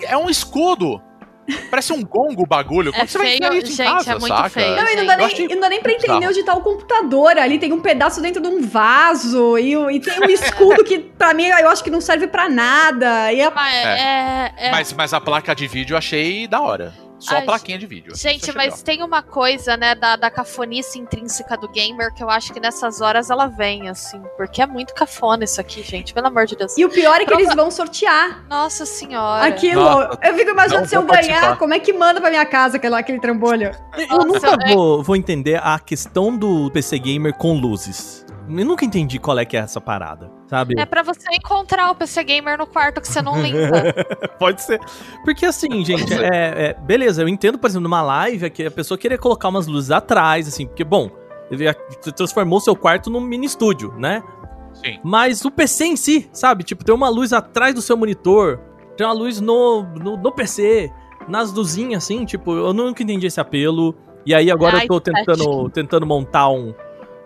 É. 0.00 0.06
É, 0.12 0.16
um 0.18 0.28
escudo. 0.28 1.00
Parece 1.70 1.92
um 1.92 2.02
gongo 2.04 2.42
o 2.42 2.46
bagulho. 2.46 2.90
É 2.90 2.92
Como 2.92 3.08
você 3.08 3.18
vai 3.18 3.26
feio, 3.28 3.36
enfiar 3.38 3.54
isso 3.56 3.72
em 3.72 3.74
gente, 3.76 3.86
casa, 3.94 4.12
é 4.12 4.18
muito 4.18 4.28
saca? 4.36 4.48
feio. 4.50 4.76
Não, 4.76 4.88
e 4.88 4.96
não 4.96 5.06
dá, 5.06 5.16
nem, 5.16 5.26
achei 5.26 5.44
e 5.46 5.48
não 5.54 5.60
dá 5.60 5.68
nem 5.68 5.80
pra 5.80 5.92
entender 5.92 6.26
onde 6.28 6.42
tá 6.44 6.54
o 6.54 6.60
computador. 6.60 7.36
Ali 7.38 7.58
tem 7.58 7.72
um 7.72 7.80
pedaço 7.80 8.20
dentro 8.20 8.40
de 8.40 8.48
um 8.48 8.62
vaso 8.62 9.58
e, 9.58 9.74
e 9.74 10.00
tem 10.00 10.20
um 10.20 10.30
escudo 10.30 10.84
que, 10.84 10.98
pra 10.98 11.34
mim, 11.34 11.46
eu 11.46 11.68
acho 11.68 11.82
que 11.82 11.90
não 11.90 12.00
serve 12.00 12.26
pra 12.28 12.48
nada. 12.48 13.32
E 13.32 13.42
a- 13.42 13.50
Mas, 13.50 13.74
é, 13.74 14.52
é- 14.56 14.70
Mas, 14.70 14.92
mas 14.92 15.12
a 15.12 15.20
placa 15.20 15.54
de 15.54 15.66
vídeo 15.66 15.94
eu 15.94 15.98
achei 15.98 16.46
da 16.46 16.60
hora. 16.60 16.94
Só 17.22 17.36
Ai, 17.36 17.42
a 17.42 17.44
plaquinha 17.44 17.78
de 17.78 17.86
vídeo. 17.86 18.12
Isso 18.12 18.22
Gente, 18.22 18.48
eu 18.48 18.54
achei 18.58 18.70
mas 18.70 18.82
tem 18.82 19.02
uma 19.02 19.22
coisa, 19.22 19.76
né, 19.76 19.94
da, 19.94 20.16
da 20.16 20.28
cafonice 20.30 20.98
intrínseca 20.98 21.56
do 21.56 21.68
gamer 21.68 22.12
que 22.12 22.22
eu 22.22 22.28
acho 22.28 22.52
que 22.52 22.58
nessas 22.58 23.00
horas 23.00 23.30
ela 23.30 23.46
vem, 23.46 23.88
assim. 23.88 24.20
Porque 24.36 24.60
é 24.60 24.66
muito 24.66 24.92
cafona 24.94 25.44
isso 25.44 25.60
aqui, 25.60 25.82
gente. 25.82 26.12
Pelo 26.12 26.26
amor 26.26 26.46
de 26.46 26.56
Deus. 26.56 26.76
E 26.76 26.84
o 26.84 26.90
pior 26.90 27.20
é 27.20 27.24
que 27.24 27.32
eles 27.32 27.54
vão 27.54 27.70
sortear 27.70 28.44
Nossa 28.48 28.84
senhora. 28.84 29.46
aquilo. 29.46 29.82
Nossa, 29.82 30.18
eu 30.22 30.34
fico 30.34 30.50
imaginando 30.50 30.88
se 30.88 30.96
eu 30.96 31.02
ganhar, 31.02 31.14
participar. 31.22 31.56
como 31.58 31.74
é 31.74 31.78
que 31.78 31.92
manda 31.92 32.20
pra 32.20 32.28
minha 32.30 32.44
casa 32.44 32.76
aquele, 32.76 32.94
aquele 32.96 33.20
trambolho. 33.20 33.70
Eu 33.96 34.08
Nossa, 34.18 34.26
nunca 34.26 34.68
é- 34.68 34.74
vou, 34.74 35.02
vou 35.02 35.14
entender 35.16 35.60
a 35.62 35.78
questão 35.78 36.36
do 36.36 36.70
PC 36.72 36.98
Gamer 36.98 37.32
com 37.34 37.54
luzes. 37.58 38.26
Eu 38.48 38.66
nunca 38.66 38.84
entendi 38.84 39.18
qual 39.20 39.38
é 39.38 39.44
que 39.44 39.56
é 39.56 39.60
essa 39.60 39.80
parada, 39.80 40.28
sabe? 40.52 40.74
É 40.78 40.84
pra 40.84 41.02
você 41.02 41.26
encontrar 41.32 41.90
o 41.90 41.94
PC 41.94 42.22
Gamer 42.24 42.58
no 42.58 42.66
quarto 42.66 43.00
que 43.00 43.08
você 43.08 43.22
não 43.22 43.40
limpa. 43.40 43.94
Pode 44.38 44.60
ser. 44.60 44.78
Porque 45.24 45.46
assim, 45.46 45.82
gente, 45.82 46.12
é, 46.12 46.66
é- 46.68 46.74
beleza, 46.74 47.22
eu 47.22 47.28
entendo, 47.28 47.58
por 47.58 47.68
exemplo, 47.68 47.84
numa 47.84 48.02
live 48.02 48.50
que 48.50 48.66
a 48.66 48.70
pessoa 48.70 48.98
queria 48.98 49.16
colocar 49.16 49.48
umas 49.48 49.66
luzes 49.66 49.90
atrás, 49.90 50.46
assim, 50.46 50.66
porque, 50.66 50.84
bom, 50.84 51.10
ele 51.50 51.64
já 51.64 51.74
transformou 52.14 52.60
seu 52.60 52.76
quarto 52.76 53.08
num 53.08 53.18
mini 53.18 53.46
estúdio, 53.46 53.94
né? 53.96 54.22
Sim. 54.74 54.98
Mas 55.02 55.42
o 55.42 55.50
PC 55.50 55.86
em 55.86 55.96
si, 55.96 56.28
sabe? 56.34 56.64
Tipo, 56.64 56.84
tem 56.84 56.94
uma 56.94 57.08
luz 57.08 57.32
atrás 57.32 57.74
do 57.74 57.80
seu 57.80 57.96
monitor, 57.96 58.60
tem 58.94 59.06
uma 59.06 59.14
luz 59.14 59.40
no, 59.40 59.84
no, 59.84 60.18
no 60.18 60.32
PC, 60.32 60.92
nas 61.26 61.50
luzinhas, 61.50 62.04
assim, 62.04 62.26
tipo, 62.26 62.52
eu 62.52 62.74
nunca 62.74 63.02
entendi 63.02 63.26
esse 63.26 63.40
apelo. 63.40 63.94
E 64.26 64.34
aí 64.34 64.50
agora 64.50 64.76
Ai, 64.76 64.84
eu 64.84 64.88
tô 64.88 65.00
tentando, 65.00 65.70
tentando 65.70 66.06
montar 66.06 66.50
um, 66.50 66.74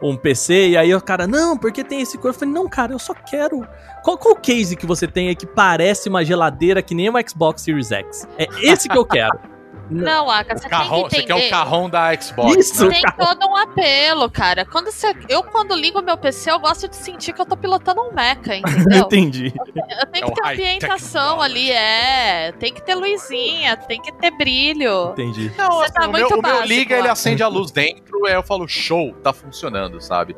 um 0.03 0.16
PC, 0.16 0.70
e 0.70 0.76
aí 0.76 0.94
o 0.94 1.01
cara, 1.01 1.26
não, 1.26 1.57
porque 1.57 1.82
tem 1.82 2.01
esse 2.01 2.18
cor? 2.18 2.30
Eu 2.30 2.34
falei, 2.34 2.53
não, 2.53 2.68
cara, 2.68 2.92
eu 2.92 2.99
só 2.99 3.14
quero. 3.14 3.66
Qual, 4.03 4.18
qual 4.18 4.36
case 4.36 4.76
que 4.76 4.86
você 4.86 5.07
tem 5.07 5.28
aí 5.28 5.36
que 5.36 5.47
parece 5.47 6.09
uma 6.09 6.24
geladeira 6.24 6.82
que 6.82 6.94
nem 6.94 7.09
o 7.09 7.28
Xbox 7.28 7.62
Series 7.62 7.90
X? 7.90 8.28
É 8.38 8.47
esse 8.62 8.88
que 8.88 8.97
eu 8.97 9.05
quero. 9.05 9.38
Não, 9.91 10.30
Aka, 10.30 10.57
você 10.57 10.68
Carrão, 10.68 10.89
tem 10.89 11.05
que 11.09 11.11
você 11.11 11.22
quer 11.22 11.32
entender. 11.34 11.47
o 11.47 11.51
carrão 11.51 11.91
da 11.91 12.20
Xbox. 12.20 12.57
Isso. 12.57 12.87
né? 12.89 12.95
Tem 12.95 13.03
todo 13.16 13.47
um 13.47 13.57
apelo, 13.57 14.30
cara. 14.30 14.64
Quando 14.64 14.91
você, 14.91 15.14
eu, 15.28 15.43
quando 15.43 15.74
ligo 15.74 16.03
meu 16.03 16.16
PC, 16.16 16.51
eu 16.51 16.59
gosto 16.59 16.89
de 16.89 16.97
sentir 16.97 17.32
que 17.32 17.41
eu 17.41 17.47
tô 17.47 17.57
pilotando 17.57 18.01
um 18.01 18.12
mecha, 18.12 18.57
entendeu? 18.57 19.05
Entendi. 19.07 19.53
Eu 19.57 20.07
tenho 20.07 20.26
É 20.26 20.30
que 20.30 20.34
ter 20.34 20.49
ambientação 20.53 21.41
ali, 21.41 21.70
é. 21.70 22.53
Tem 22.59 22.72
que 22.72 22.82
ter 22.82 22.95
luzinha, 22.95 23.76
tem 23.76 24.01
que 24.01 24.12
ter 24.12 24.30
brilho. 24.32 25.11
Entendi. 25.12 25.53
Não, 25.57 25.70
Você 25.72 25.84
assim, 25.84 25.93
tá 25.95 26.09
o, 26.09 26.12
meu, 26.12 26.20
muito 26.28 26.39
o 26.39 26.43
meu 26.43 26.53
básico, 26.53 26.68
liga, 26.68 26.99
ele 26.99 27.09
acende 27.09 27.43
a 27.43 27.49
luz 27.49 27.70
dentro, 27.70 28.26
aí 28.26 28.34
eu 28.34 28.43
falo, 28.43 28.66
show, 28.66 29.12
tá 29.22 29.32
funcionando, 29.32 30.01
sabe? 30.01 30.37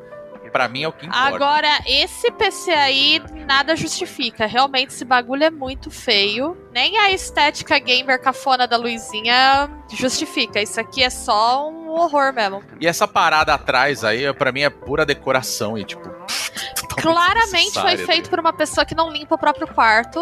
Pra 0.51 0.69
mim 0.69 0.83
é 0.83 0.89
o 0.89 0.93
que 0.93 1.07
importa. 1.07 1.35
Agora, 1.35 1.81
esse 1.87 2.31
PC 2.31 2.71
aí, 2.71 3.23
nada 3.47 3.77
justifica. 3.77 4.47
Realmente, 4.47 4.91
esse 4.91 5.05
bagulho 5.05 5.45
é 5.45 5.51
muito 5.51 5.91
feio. 5.91 6.57
Nem 6.73 6.99
a 6.99 7.11
estética 7.11 7.79
gamer 7.79 8.21
cafona 8.21 8.67
da 8.67 8.77
luzinha 8.77 9.71
justifica. 9.95 10.61
Isso 10.61 10.81
aqui 10.81 11.03
é 11.03 11.11
só 11.11 11.69
um 11.69 11.89
horror 11.91 12.33
mesmo. 12.33 12.63
E 12.81 12.87
essa 12.87 13.07
parada 13.07 13.55
atrás 13.55 14.05
aí, 14.05 14.33
pra 14.35 14.53
mim, 14.53 14.63
é 14.63 14.71
pura 14.71 15.05
decoração 15.05 15.77
e, 15.77 15.85
tipo... 15.85 16.09
Claramente 17.03 17.73
foi 17.81 17.97
feito 17.99 18.31
por 18.31 18.39
uma 18.41 18.53
pessoa 18.53 18.85
que 18.85 18.95
não 18.95 19.11
limpa 19.11 19.35
o 19.35 19.39
próprio 19.39 19.67
quarto. 19.67 20.21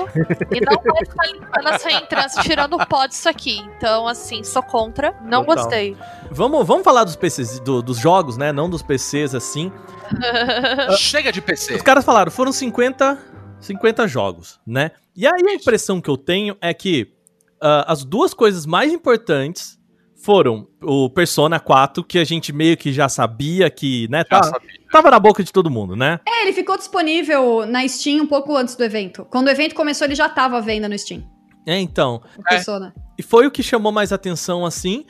e 0.50 0.60
não 0.60 0.82
vai 0.82 1.04
ficar 1.04 1.26
limpando 1.32 1.68
essa 1.68 1.90
entrância, 1.92 2.42
tirando 2.42 2.74
o 2.74 2.86
pó 2.86 3.06
disso 3.06 3.28
aqui. 3.28 3.58
Então, 3.76 4.06
assim, 4.08 4.42
sou 4.44 4.62
contra. 4.62 5.14
Não 5.22 5.44
Total. 5.44 5.64
gostei. 5.64 5.96
Vamos, 6.30 6.66
vamos 6.66 6.84
falar 6.84 7.04
dos 7.04 7.16
PCs, 7.16 7.60
do- 7.60 7.82
dos 7.82 7.98
jogos, 7.98 8.36
né? 8.36 8.52
Não 8.52 8.68
dos 8.68 8.82
PCs 8.82 9.34
assim. 9.34 9.72
Chega 10.98 11.32
de 11.32 11.40
PC. 11.40 11.74
Os 11.74 11.82
caras 11.82 12.04
falaram, 12.04 12.30
foram 12.30 12.52
50, 12.52 13.18
50 13.60 14.06
jogos, 14.08 14.60
né? 14.66 14.92
E 15.14 15.26
aí 15.26 15.42
a 15.48 15.54
impressão 15.54 16.00
que 16.00 16.10
eu 16.10 16.16
tenho 16.16 16.56
é 16.60 16.72
que 16.74 17.12
ah, 17.60 17.84
as 17.92 18.04
duas 18.04 18.34
coisas 18.34 18.66
mais 18.66 18.92
importantes 18.92 19.78
foram 20.26 20.66
o 20.82 21.08
Persona 21.08 21.60
4, 21.60 22.02
que 22.02 22.18
a 22.18 22.24
gente 22.24 22.52
meio 22.52 22.76
que 22.76 22.92
já 22.92 23.08
sabia 23.08 23.70
que, 23.70 24.08
né, 24.10 24.18
Já 24.18 24.24
tá- 24.24 24.42
sabia. 24.42 24.70
tava 24.90 25.08
na 25.12 25.20
boca 25.20 25.44
de 25.44 25.52
todo 25.52 25.70
mundo, 25.70 25.94
né? 25.94 26.18
É, 26.26 26.42
ele 26.42 26.52
ficou 26.52 26.76
disponível 26.76 27.64
na 27.64 27.86
Steam 27.86 28.24
um 28.24 28.26
pouco 28.26 28.56
antes 28.56 28.74
do 28.74 28.82
evento. 28.82 29.24
Quando 29.30 29.46
o 29.46 29.50
evento 29.50 29.76
começou, 29.76 30.04
ele 30.04 30.16
já 30.16 30.28
tava 30.28 30.58
à 30.58 30.60
venda 30.60 30.88
no 30.88 30.98
Steam. 30.98 31.22
É, 31.64 31.78
então. 31.78 32.20
O 32.36 32.40
É. 32.40 32.56
Persona. 32.56 32.92
E 33.16 33.22
foi 33.22 33.46
o 33.46 33.50
que 33.52 33.62
chamou 33.62 33.92
mais 33.92 34.12
atenção, 34.12 34.66
assim. 34.66 35.06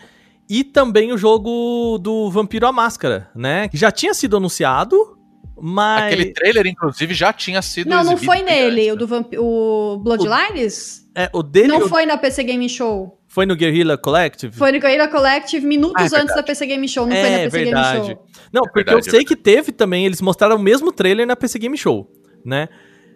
E 0.51 0.63
também 0.63 1.11
o 1.13 1.17
jogo 1.19 1.99
do 1.99 2.31
Vampiro 2.31 2.67
à 2.67 2.73
Máscara, 2.73 3.31
né? 3.35 3.69
Que 3.69 3.77
já 3.79 3.91
tinha 3.91 4.13
sido 4.13 4.37
anunciado, 4.37 5.17
mas. 5.59 6.05
Aquele 6.13 6.33
trailer, 6.35 6.67
inclusive, 6.67 7.15
já 7.15 7.33
tinha 7.33 7.63
sido 7.63 7.89
Não, 7.89 8.05
não 8.05 8.17
foi 8.19 8.43
nele. 8.43 8.83
antes, 8.83 8.93
O 8.93 8.97
do 8.97 9.07
vamp... 9.07 9.33
o 9.39 9.97
Bloodlines? 10.05 11.06
É, 11.19 11.31
o 11.33 11.43
dele 11.43 11.69
Não 11.69 11.81
foi... 11.81 11.89
foi 11.89 12.07
na 12.07 12.19
PC 12.19 12.45
Game 12.45 12.69
Show. 12.69 13.19
no 13.47 13.57
Guerrilla 13.57 13.97
Collective? 13.97 14.55
Foi 14.55 14.71
no 14.71 14.79
Guerrilla 14.79 15.09
Collective 15.09 15.67
minutos 15.67 16.13
Ah, 16.13 16.19
é 16.19 16.21
antes 16.21 16.37
da 16.37 16.43
PC 16.43 16.67
Game 16.67 16.87
Show. 16.87 17.07
Não 17.07 17.17
foi 17.17 17.27
É, 17.27 17.31
na 17.31 17.45
PC 17.45 17.59
Game 17.59 17.65
verdade. 17.65 18.07
Show. 18.07 18.27
Não, 18.53 18.63
porque 18.63 18.81
eu 18.81 18.85
verdade, 18.85 19.09
é 19.09 19.11
sei 19.11 19.25
que 19.25 19.35
teve 19.35 19.73
também, 19.73 20.05
eles 20.05 20.21
mostraram 20.21 20.57
o 20.57 20.59
mesmo 20.59 20.93
trailer 20.93 21.27
na 21.27 21.35
PC 21.35 21.59
Game 21.59 21.77
Show, 21.79 22.07
né? 22.45 22.69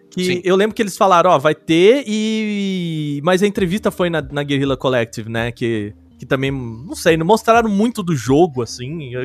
Que 0.09 0.25
Sim. 0.25 0.41
eu 0.43 0.55
lembro 0.55 0.75
que 0.75 0.81
eles 0.81 0.97
falaram, 0.97 1.29
ó, 1.29 1.37
vai 1.37 1.53
ter 1.53 2.03
e... 2.07 3.21
Mas 3.23 3.43
a 3.43 3.47
entrevista 3.47 3.91
foi 3.91 4.09
na, 4.09 4.19
na 4.19 4.41
Guerrilla 4.41 4.75
Collective, 4.75 5.29
né? 5.29 5.51
Que, 5.51 5.93
que 6.17 6.25
também, 6.25 6.49
não 6.49 6.95
sei, 6.95 7.15
não 7.15 7.25
mostraram 7.25 7.69
muito 7.69 8.01
do 8.01 8.15
jogo, 8.15 8.63
assim. 8.63 9.13
Eu, 9.13 9.23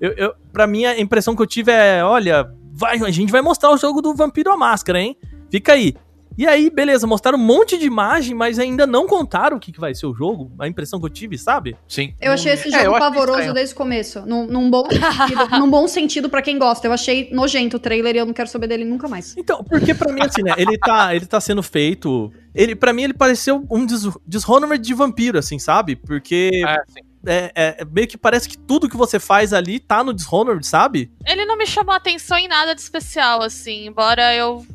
eu, 0.00 0.12
eu, 0.12 0.34
pra 0.52 0.66
mim, 0.66 0.84
a 0.84 1.00
impressão 1.00 1.34
que 1.34 1.40
eu 1.40 1.46
tive 1.46 1.72
é, 1.72 2.04
olha, 2.04 2.46
vai, 2.72 2.98
a 3.00 3.10
gente 3.10 3.32
vai 3.32 3.40
mostrar 3.40 3.70
o 3.72 3.76
jogo 3.78 4.02
do 4.02 4.14
Vampiro 4.14 4.52
à 4.52 4.56
Máscara, 4.56 5.00
hein? 5.00 5.16
Fica 5.50 5.72
aí. 5.72 5.94
E 6.36 6.46
aí, 6.46 6.70
beleza, 6.70 7.06
mostraram 7.06 7.38
um 7.38 7.42
monte 7.42 7.76
de 7.76 7.86
imagem, 7.86 8.34
mas 8.34 8.58
ainda 8.58 8.86
não 8.86 9.06
contaram 9.06 9.56
o 9.56 9.60
que, 9.60 9.70
que 9.72 9.80
vai 9.80 9.94
ser 9.94 10.06
o 10.06 10.14
jogo. 10.14 10.50
A 10.58 10.66
impressão 10.66 10.98
que 10.98 11.06
eu 11.06 11.10
tive, 11.10 11.36
sabe? 11.36 11.76
Sim. 11.88 12.14
Eu 12.20 12.32
achei 12.32 12.52
esse 12.52 12.68
É, 12.68 12.84
jogo 12.84 12.96
achei 12.96 13.10
pavoroso 13.10 13.52
desde 13.52 13.74
o 13.74 13.76
começo. 13.78 14.22
Num, 14.26 14.46
num 14.46 14.70
bom 14.70 14.88
sentido, 14.88 15.48
num 15.58 15.70
bom 15.70 15.86
sentido 15.88 16.30
pra 16.30 16.42
quem 16.42 16.58
gosta. 16.58 16.86
Eu 16.86 16.92
achei 16.92 17.30
nojento 17.32 17.76
o 17.76 17.80
trailer 17.80 18.14
e 18.16 18.18
eu 18.18 18.26
não 18.26 18.32
quero 18.32 18.48
saber 18.48 18.66
dele 18.66 18.84
nunca 18.84 19.08
mais. 19.08 19.36
Então, 19.36 19.62
porque 19.64 19.94
pra 19.94 20.12
mim, 20.12 20.22
assim, 20.22 20.42
né, 20.42 20.52
ele 20.56 20.78
tá, 20.78 21.14
ele 21.14 21.26
tá 21.26 21.40
sendo 21.40 21.62
feito... 21.62 22.32
Ele, 22.54 22.74
pra 22.76 22.92
mim, 22.92 23.02
ele 23.04 23.14
pareceu 23.14 23.66
um 23.70 23.86
Dis 23.86 24.06
Dishonored 24.26 24.82
de 24.84 24.92
vampiro, 24.94 25.38
assim, 25.38 25.58
sabe? 25.58 25.96
Porque 25.96 26.50
É, 26.66 26.76
sim. 26.86 27.00
é, 27.26 27.52
é- 27.80 27.84
meio 27.84 28.06
que 28.06 28.18
parece 28.18 28.46
que 28.48 28.58
tudo 28.58 28.88
que 28.90 28.96
você 28.96 29.18
faz 29.18 29.52
ali 29.54 29.78
tá 29.80 30.04
no 30.04 30.12
Dishonored, 30.12 30.66
sabe? 30.66 31.10
Ele 31.26 31.46
não 31.46 31.56
me 31.56 31.66
chamou 31.66 31.94
atenção 31.94 32.36
em 32.36 32.48
nada 32.48 32.74
de 32.74 32.80
especial, 32.82 33.40
assim. 33.42 33.86
Embora 33.86 34.34
eu 34.34 34.66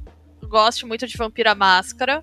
goste 0.48 0.86
muito 0.86 1.06
de 1.08 1.18
Vampira 1.18 1.54
Máscara. 1.56 2.22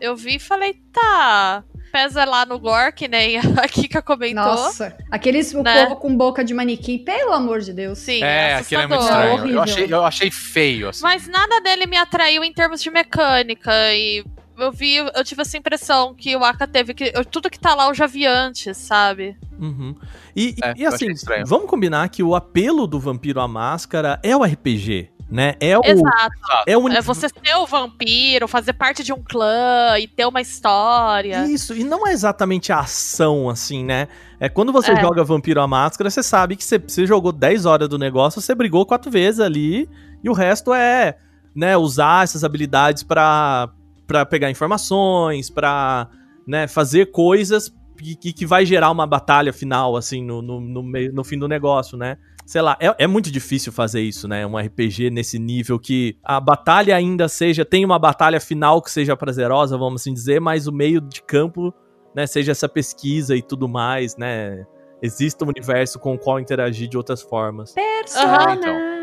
Eu 0.00 0.14
vi 0.16 0.36
e 0.36 0.38
falei, 0.38 0.74
tá. 0.92 1.64
Pesa 1.92 2.24
lá 2.26 2.44
no 2.44 2.58
gore, 2.58 2.92
que 2.92 3.08
nem 3.08 3.38
a 3.56 3.66
Kika 3.68 4.02
comentou. 4.02 4.44
Nossa. 4.44 4.94
Aqueles 5.10 5.54
o 5.54 5.62
Né? 5.62 5.84
povo 5.86 5.96
com 5.96 6.14
boca 6.14 6.44
de 6.44 6.52
manequim, 6.52 6.98
pelo 6.98 7.32
amor 7.32 7.60
de 7.60 7.72
Deus. 7.72 7.98
Sim, 7.98 8.22
É, 8.22 8.56
aquilo 8.56 8.82
é 8.82 8.86
muito 8.86 9.00
estranho. 9.02 9.32
horrível. 9.32 9.52
Eu 9.54 9.62
achei, 9.62 9.86
eu 9.94 10.04
achei 10.04 10.30
feio, 10.30 10.88
assim. 10.90 11.02
Mas 11.02 11.26
nada 11.26 11.60
dele 11.60 11.86
me 11.86 11.96
atraiu 11.96 12.44
em 12.44 12.52
termos 12.52 12.82
de 12.82 12.90
mecânica. 12.90 13.72
E 13.94 14.22
eu 14.58 14.70
vi, 14.70 14.96
eu 14.96 15.24
tive 15.24 15.40
essa 15.40 15.56
impressão 15.56 16.14
que 16.14 16.36
o 16.36 16.44
Aka 16.44 16.66
teve 16.66 16.92
que. 16.92 17.10
eu- 17.14 17.24
tudo 17.24 17.48
que 17.48 17.58
tá 17.58 17.74
lá 17.74 17.88
eu 17.88 17.94
já 17.94 18.06
vi 18.06 18.26
antes, 18.26 18.76
sabe? 18.76 19.34
Uhum. 19.58 19.94
E, 20.34 20.54
É, 20.62 20.74
e 20.76 20.84
assim, 20.84 21.06
vamos 21.46 21.70
combinar 21.70 22.06
que 22.10 22.22
o 22.22 22.34
apelo 22.34 22.86
do 22.86 23.00
Vampiro 23.00 23.40
à 23.40 23.48
Máscara 23.48 24.20
é 24.22 24.36
o 24.36 24.44
RPG, 24.44 25.08
né? 25.30 25.54
É 25.60 25.76
o 25.78 25.82
Exato. 25.84 26.34
é 26.66 26.76
o 26.78 26.88
É 26.88 27.00
você 27.02 27.28
ser 27.28 27.54
o 27.56 27.66
vampiro, 27.66 28.46
fazer 28.46 28.72
parte 28.72 29.02
de 29.02 29.12
um 29.12 29.22
clã 29.22 29.98
e 29.98 30.06
ter 30.06 30.24
uma 30.26 30.40
história. 30.40 31.44
Isso, 31.46 31.74
e 31.74 31.82
não 31.84 32.06
é 32.06 32.12
exatamente 32.12 32.72
a 32.72 32.80
ação, 32.80 33.48
assim, 33.50 33.84
né? 33.84 34.08
É 34.38 34.48
quando 34.48 34.72
você 34.72 34.92
É. 34.92 35.00
joga 35.00 35.24
Vampiro 35.24 35.60
à 35.60 35.66
Máscara, 35.66 36.08
você 36.10 36.22
sabe 36.22 36.56
que 36.56 36.64
você, 36.64 36.78
você 36.78 37.06
jogou 37.06 37.32
10 37.32 37.66
horas 37.66 37.88
do 37.88 37.98
negócio, 37.98 38.40
você 38.40 38.54
brigou 38.54 38.84
quatro 38.86 39.10
vezes 39.10 39.40
ali, 39.40 39.88
e 40.22 40.28
o 40.28 40.32
resto 40.32 40.72
é, 40.74 41.16
né, 41.54 41.76
usar 41.76 42.24
essas 42.24 42.44
habilidades 42.44 43.02
pra, 43.02 43.68
pra 44.06 44.24
pegar 44.26 44.50
informações, 44.50 45.48
pra, 45.50 46.08
né, 46.46 46.68
fazer 46.68 47.06
coisas 47.10 47.72
que, 47.98 48.14
que- 48.14 48.32
que 48.32 48.46
vai 48.46 48.66
gerar 48.66 48.90
uma 48.90 49.06
batalha 49.06 49.52
final, 49.52 49.96
assim, 49.96 50.22
no, 50.22 50.42
no, 50.42 50.60
no, 50.60 50.82
meio- 50.82 51.12
no 51.14 51.24
fim 51.24 51.38
do 51.38 51.48
negócio, 51.48 51.96
né? 51.96 52.18
Sei 52.46 52.62
lá, 52.62 52.76
é, 52.80 52.94
é 52.98 53.06
muito 53.08 53.30
difícil 53.30 53.72
fazer 53.72 54.00
isso, 54.02 54.28
né? 54.28 54.46
Um 54.46 54.56
RPG 54.56 55.10
nesse 55.10 55.36
nível 55.38 55.78
que 55.80 56.16
a 56.22 56.38
batalha 56.38 56.94
ainda 56.94 57.28
seja. 57.28 57.64
Tem 57.64 57.84
uma 57.84 57.98
batalha 57.98 58.38
final 58.40 58.80
que 58.80 58.90
seja 58.90 59.16
prazerosa, 59.16 59.76
vamos 59.76 60.00
assim 60.00 60.14
dizer, 60.14 60.40
mas 60.40 60.68
o 60.68 60.72
meio 60.72 61.00
de 61.00 61.20
campo, 61.22 61.74
né, 62.14 62.24
seja 62.26 62.52
essa 62.52 62.68
pesquisa 62.68 63.34
e 63.34 63.42
tudo 63.42 63.68
mais, 63.68 64.16
né? 64.16 64.64
Exista 65.02 65.44
um 65.44 65.48
universo 65.48 65.98
com 65.98 66.14
o 66.14 66.18
qual 66.18 66.38
interagir 66.40 66.88
de 66.88 66.96
outras 66.96 67.20
formas. 67.20 67.74
Aham, 68.16 68.54
então. 68.54 68.96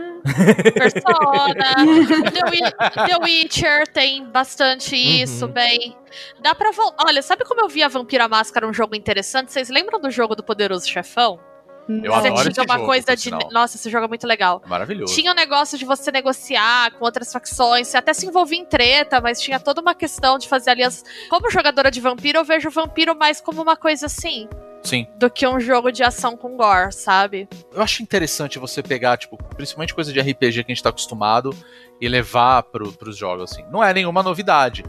Persona. 0.73 1.75
The, 2.07 3.07
The 3.07 3.17
Witcher 3.21 3.87
tem 3.89 4.25
bastante 4.31 4.95
isso, 4.95 5.45
Uhum. 5.45 5.51
bem. 5.51 5.97
Dá 6.41 6.55
pra 6.55 6.71
voltar. 6.71 7.03
Olha, 7.05 7.21
sabe 7.21 7.43
como 7.43 7.61
eu 7.61 7.67
vi 7.67 7.83
a 7.83 7.87
Vampira 7.87 8.27
Máscara 8.27 8.67
um 8.67 8.73
jogo 8.73 8.95
interessante? 8.95 9.51
Vocês 9.51 9.69
lembram 9.69 9.99
do 9.99 10.09
jogo 10.09 10.35
do 10.35 10.43
Poderoso 10.43 10.87
Chefão? 10.87 11.39
Eu 11.88 12.13
você 12.13 12.27
adoro 12.27 12.53
tinha 12.53 12.63
uma 12.65 12.75
jogo, 12.75 12.86
coisa 12.86 13.15
de. 13.15 13.21
sinal. 13.21 13.49
Nossa, 13.51 13.75
esse 13.75 13.89
jogo 13.89 14.05
é 14.05 14.07
muito 14.07 14.25
legal. 14.25 14.61
Maravilhoso. 14.65 15.13
Tinha 15.13 15.31
o 15.31 15.36
negócio 15.36 15.77
de 15.77 15.86
você 15.86 16.11
negociar 16.11 16.91
com 16.91 17.03
outras 17.05 17.31
facções, 17.31 17.88
você 17.88 17.97
até 17.97 18.13
se 18.13 18.25
envolvia 18.25 18.59
em 18.59 18.65
treta, 18.65 19.19
mas 19.19 19.41
tinha 19.41 19.59
toda 19.59 19.81
uma 19.81 19.93
questão 19.93 20.38
de 20.38 20.47
fazer 20.47 20.71
alianças. 20.71 21.03
Como 21.29 21.49
jogadora 21.49 21.91
de 21.91 21.99
vampiro, 21.99 22.39
eu 22.39 22.45
vejo 22.45 22.69
o 22.69 22.71
vampiro 22.71 23.15
mais 23.15 23.41
como 23.41 23.61
uma 23.61 23.75
coisa 23.75 24.05
assim, 24.05 24.47
Sim. 24.81 25.07
do 25.17 25.29
que 25.29 25.47
um 25.47 25.59
jogo 25.59 25.91
de 25.91 26.03
ação 26.03 26.38
com 26.38 26.55
gore, 26.55 26.93
sabe? 26.93 27.47
Eu 27.73 27.81
acho 27.81 28.01
interessante 28.01 28.59
você 28.59 28.81
pegar, 28.81 29.17
tipo, 29.17 29.38
principalmente 29.55 29.93
coisa 29.93 30.13
de 30.13 30.19
RPG 30.19 30.63
que 30.63 30.71
a 30.71 30.75
gente 30.75 30.84
tá 30.84 30.89
acostumado 30.89 31.51
e 31.99 32.07
levar 32.07 32.63
pro, 32.63 32.91
pros 32.93 33.17
jogos, 33.17 33.51
assim. 33.51 33.65
Não 33.71 33.84
é 33.84 33.93
nenhuma 33.93 34.23
novidade. 34.23 34.84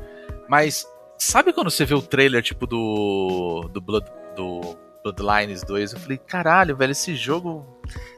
Mas 0.49 0.87
sabe 1.19 1.53
quando 1.53 1.71
você 1.71 1.85
vê 1.85 1.95
o 1.95 2.03
trailer, 2.03 2.43
tipo, 2.43 2.67
do. 2.67 3.69
do 3.73 3.81
Blood. 3.81 4.07
do 4.37 4.84
Bloodlines 5.15 5.63
2? 5.63 5.93
Eu 5.93 6.01
falei, 6.01 6.17
caralho, 6.19 6.75
velho, 6.75 6.93
esse 6.93 7.15
jogo. 7.15 7.67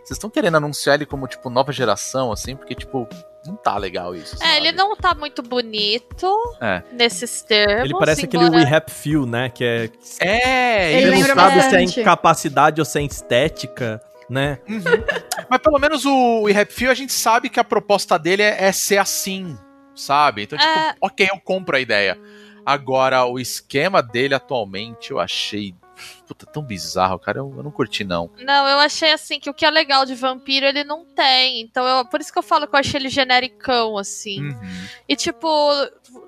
Vocês 0.05 0.13
estão 0.13 0.31
querendo 0.31 0.57
anunciar 0.57 0.95
ele 0.95 1.05
como, 1.05 1.27
tipo, 1.27 1.51
nova 1.51 1.73
geração, 1.73 2.31
assim? 2.31 2.55
Porque, 2.55 2.77
tipo, 2.77 3.09
não 3.45 3.57
tá 3.57 3.77
legal 3.77 4.15
isso. 4.15 4.37
É, 4.41 4.59
ele 4.59 4.71
não 4.71 4.95
tá 4.97 5.13
muito 5.13 5.43
bonito 5.43 6.33
É. 6.61 6.83
nesses 6.93 7.43
termos. 7.43 7.85
Ele 7.87 7.99
parece 7.99 8.25
aquele 8.25 8.45
embora- 8.45 8.63
We 8.65 8.77
Happy 8.77 8.93
Few, 8.93 9.27
né? 9.27 9.49
Que 9.51 9.65
é. 9.65 9.91
É, 10.21 10.93
Ele 11.03 11.07
Ele 11.09 11.29
não 11.29 11.35
sabe 11.35 11.51
se 11.51 11.57
bastante. 11.59 11.99
é 11.99 12.03
incapacidade 12.03 12.81
ou 12.81 12.85
se 12.85 13.01
é 13.01 13.03
estética, 13.03 14.01
né? 14.31 14.61
Uhum. 14.69 14.81
Mas 15.51 15.59
pelo 15.61 15.79
menos 15.81 16.05
o 16.05 16.43
We 16.43 16.57
Happy 16.57 16.73
Few 16.73 16.91
a 16.91 16.95
gente 16.95 17.13
sabe 17.13 17.49
que 17.49 17.59
a 17.59 17.65
proposta 17.65 18.17
dele 18.17 18.43
é, 18.43 18.65
é 18.67 18.71
ser 18.73 18.99
assim, 18.99 19.59
sabe? 19.93 20.45
Então, 20.45 20.57
tipo, 20.57 20.71
É. 20.71 20.95
ok, 21.01 21.29
eu 21.33 21.41
compro 21.41 21.77
a 21.77 21.81
ideia. 21.81 22.17
Agora, 22.65 23.25
o 23.25 23.41
esquema 23.41 24.01
dele 24.01 24.35
atualmente 24.37 25.11
eu 25.11 25.19
achei. 25.19 25.75
Puta, 26.27 26.47
tão 26.47 26.63
bizarro, 26.63 27.19
cara. 27.19 27.39
Eu, 27.39 27.53
eu 27.57 27.63
não 27.63 27.71
curti, 27.71 28.05
não. 28.05 28.31
Não, 28.39 28.67
eu 28.69 28.79
achei 28.79 29.13
assim 29.13 29.39
que 29.41 29.49
o 29.49 29.55
que 29.55 29.65
é 29.65 29.71
legal 29.71 30.05
de 30.05 30.15
vampiro 30.15 30.67
ele 30.67 30.85
não 30.85 31.05
tem. 31.05 31.61
Então, 31.61 31.87
eu, 31.87 32.05
por 32.05 32.21
isso 32.21 32.33
que 32.33 32.39
eu 32.39 32.43
falo 32.43 32.67
que 32.67 32.75
eu 32.75 32.81
achei 32.81 33.01
ele 33.01 33.09
genericão, 33.09 33.97
assim. 33.99 34.41
Uhum. 34.43 34.61
E, 35.09 35.17
tipo, 35.17 35.49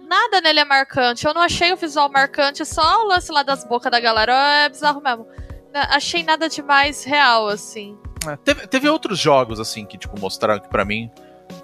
nada 0.06 0.40
nele 0.40 0.60
é 0.60 0.64
marcante. 0.64 1.26
Eu 1.26 1.34
não 1.34 1.42
achei 1.42 1.72
o 1.72 1.76
visual 1.76 2.08
marcante, 2.10 2.64
só 2.64 3.04
o 3.04 3.08
lance 3.08 3.30
lá 3.32 3.42
das 3.42 3.64
bocas 3.64 3.90
da 3.90 4.00
galera. 4.00 4.32
É 4.64 4.68
bizarro 4.68 5.00
mesmo. 5.00 5.26
Na- 5.72 5.88
Achei 5.96 6.22
nada 6.22 6.48
demais 6.48 7.04
real, 7.04 7.48
assim. 7.48 7.96
É, 8.26 8.36
teve, 8.36 8.66
teve 8.66 8.88
outros 8.88 9.18
jogos, 9.18 9.60
assim, 9.60 9.84
que, 9.84 9.96
tipo, 9.98 10.18
mostraram 10.20 10.60
que 10.60 10.68
pra 10.68 10.84
mim 10.84 11.10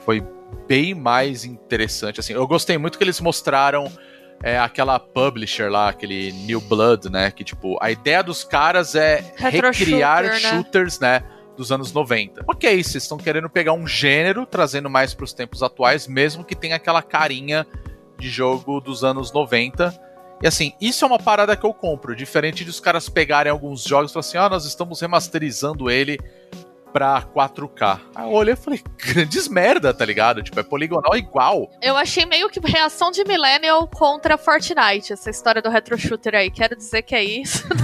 foi 0.05 0.23
bem 0.67 0.95
mais 0.95 1.45
interessante, 1.45 2.21
assim. 2.21 2.33
Eu 2.33 2.47
gostei 2.47 2.79
muito 2.79 2.97
que 2.99 3.05
eles 3.05 3.21
mostraram 3.21 3.91
é, 4.45 4.59
aquela 4.59 4.99
publisher 5.01 5.71
lá, 5.71 5.89
aquele 5.89 6.31
New 6.31 6.61
Blood, 6.61 7.09
né? 7.11 7.31
Que, 7.31 7.43
tipo, 7.43 7.79
a 7.81 7.91
ideia 7.91 8.23
dos 8.23 8.45
caras 8.45 8.95
é 8.95 9.25
Retro 9.37 9.71
recriar 9.71 10.23
shooter, 10.25 10.43
né? 10.43 10.51
shooters, 10.51 11.01
né? 11.01 11.25
Dos 11.57 11.73
anos 11.73 11.95
90. 11.95 12.45
Ok, 12.47 12.83
vocês 12.83 13.05
estão 13.05 13.17
querendo 13.17 13.49
pegar 13.49 13.73
um 13.73 13.87
gênero, 13.87 14.45
trazendo 14.45 14.91
mais 14.91 15.15
pros 15.15 15.33
tempos 15.33 15.63
atuais, 15.63 16.07
mesmo 16.07 16.45
que 16.45 16.55
tenha 16.55 16.77
aquela 16.77 17.01
carinha 17.01 17.67
de 18.19 18.29
jogo 18.29 18.83
dos 18.83 19.03
anos 19.03 19.33
90. 19.33 19.99
E 20.43 20.47
assim, 20.47 20.75
isso 20.79 21.07
é 21.07 21.09
uma 21.09 21.19
parada 21.19 21.57
que 21.57 21.65
eu 21.65 21.73
compro. 21.73 22.15
Diferente 22.15 22.67
dos 22.67 22.81
caras 22.81 23.09
pegarem 23.09 23.51
alguns 23.51 23.83
jogos 23.83 24.11
e 24.11 24.13
falarem 24.13 24.29
assim: 24.29 24.39
ah, 24.39 24.51
nós 24.51 24.67
estamos 24.67 25.01
remasterizando 25.01 25.91
ele 25.91 26.19
pra 26.95 27.21
4K. 27.23 28.01
Aí 28.15 28.25
eu 28.25 28.31
olhei 28.31 28.55
e 28.55 28.57
falei: 28.57 28.81
grandes 29.13 29.49
merda, 29.49 29.93
tá 29.93 30.05
ligado? 30.05 30.45
Tipo, 30.45 30.61
é 30.61 30.63
poligonal 30.63 31.17
igual. 31.17 31.69
Eu 31.83 31.97
achei 31.97 32.25
meio 32.25 32.49
que 32.49 32.61
reação 32.65 33.11
de 33.11 33.25
Millennial 33.25 33.89
contra 33.89 34.39
Fortnite, 34.39 35.13
essa 35.13 35.29
história 35.29 35.61
do 35.61 35.69
retro 35.69 35.99
shooter 35.99 36.37
aí. 36.37 36.51
Quero 36.53 36.77
dizer 36.77 37.03
que 37.03 37.17
é 37.17 37.25
isso. 37.25 37.67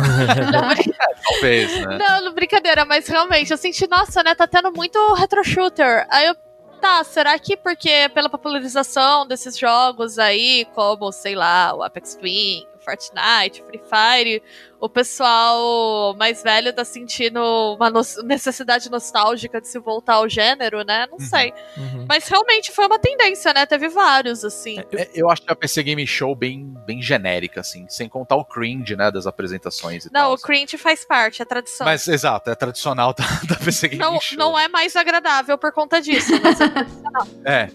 Não, 0.52 0.68
brin- 0.68 0.94
Talvez, 1.28 1.86
né? 1.86 1.98
não, 1.98 2.32
brincadeira, 2.32 2.84
mas 2.84 3.06
realmente, 3.06 3.50
eu 3.50 3.56
senti, 3.58 3.86
nossa, 3.88 4.22
né, 4.22 4.34
tá 4.34 4.46
tendo 4.46 4.72
muito 4.72 4.98
retro 5.14 5.44
shooter. 5.44 6.06
Aí 6.08 6.26
eu, 6.26 6.34
tá, 6.80 7.04
será 7.04 7.38
que 7.38 7.56
porque 7.58 8.08
pela 8.14 8.28
popularização 8.30 9.26
desses 9.26 9.58
jogos 9.58 10.18
aí, 10.18 10.66
como, 10.74 11.12
sei 11.12 11.34
lá, 11.34 11.74
o 11.74 11.82
Apex 11.82 12.14
Twin, 12.14 12.64
Fortnite, 12.82 13.62
Free 13.66 13.80
Fire, 13.82 14.42
o 14.80 14.88
pessoal 14.88 16.14
mais 16.16 16.42
velho 16.42 16.72
tá 16.72 16.84
sentindo 16.84 17.40
uma 17.76 17.90
no- 17.90 18.00
necessidade 18.24 18.90
nostálgica 18.90 19.60
de 19.60 19.68
se 19.68 19.78
voltar 19.78 20.14
ao 20.14 20.28
gênero, 20.28 20.82
né? 20.84 21.06
Não 21.10 21.18
Uhum. 21.18 21.24
sei. 21.24 21.52
Uhum. 21.76 22.06
Mas 22.08 22.26
realmente 22.28 22.72
foi 22.72 22.86
uma 22.86 22.98
tendência, 22.98 23.52
né? 23.52 23.66
Teve 23.66 23.88
vários, 23.88 24.44
assim. 24.44 24.78
É, 24.92 25.10
Eu 25.14 25.30
acho 25.30 25.42
que 25.42 25.52
a 25.52 25.56
PC 25.56 25.82
Game 25.82 26.06
Show 26.06 26.34
bem, 26.34 26.74
bem 26.86 27.02
genérica, 27.02 27.60
assim, 27.60 27.86
sem 27.88 28.08
contar 28.08 28.36
o 28.36 28.44
cringe, 28.44 28.96
né, 28.96 29.10
das 29.10 29.26
apresentações 29.26 30.06
e 30.06 30.12
Não, 30.12 30.20
tal. 30.22 30.32
o 30.34 30.38
cringe 30.38 30.78
faz 30.78 31.04
parte, 31.04 31.42
é 31.42 31.44
tradição. 31.44 31.84
Mas, 31.84 32.06
exato, 32.08 32.48
é 32.50 32.54
tradicional 32.54 33.12
da, 33.14 33.24
da 33.48 33.56
PC 33.56 33.88
Game 33.88 34.02
não, 34.02 34.20
Show. 34.20 34.38
não 34.38 34.58
é 34.58 34.68
mais 34.68 34.96
agradável 34.96 35.58
por 35.58 35.72
conta 35.72 36.00
disso. 36.00 36.32
Mas 36.42 36.58
É, 37.44 37.68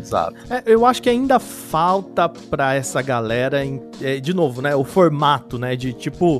exato. 0.00 0.34
É, 0.50 0.62
eu 0.66 0.86
acho 0.86 1.02
que 1.02 1.10
ainda 1.10 1.38
falta 1.38 2.28
pra 2.28 2.74
essa 2.74 3.02
galera, 3.02 3.64
em- 3.64 3.80
é, 4.00 4.20
de 4.20 4.32
novo, 4.32 4.62
né? 4.62 4.74
O 4.74 4.84
formato, 4.84 5.58
né? 5.58 5.76
De 5.76 5.92
tipo. 5.92 6.37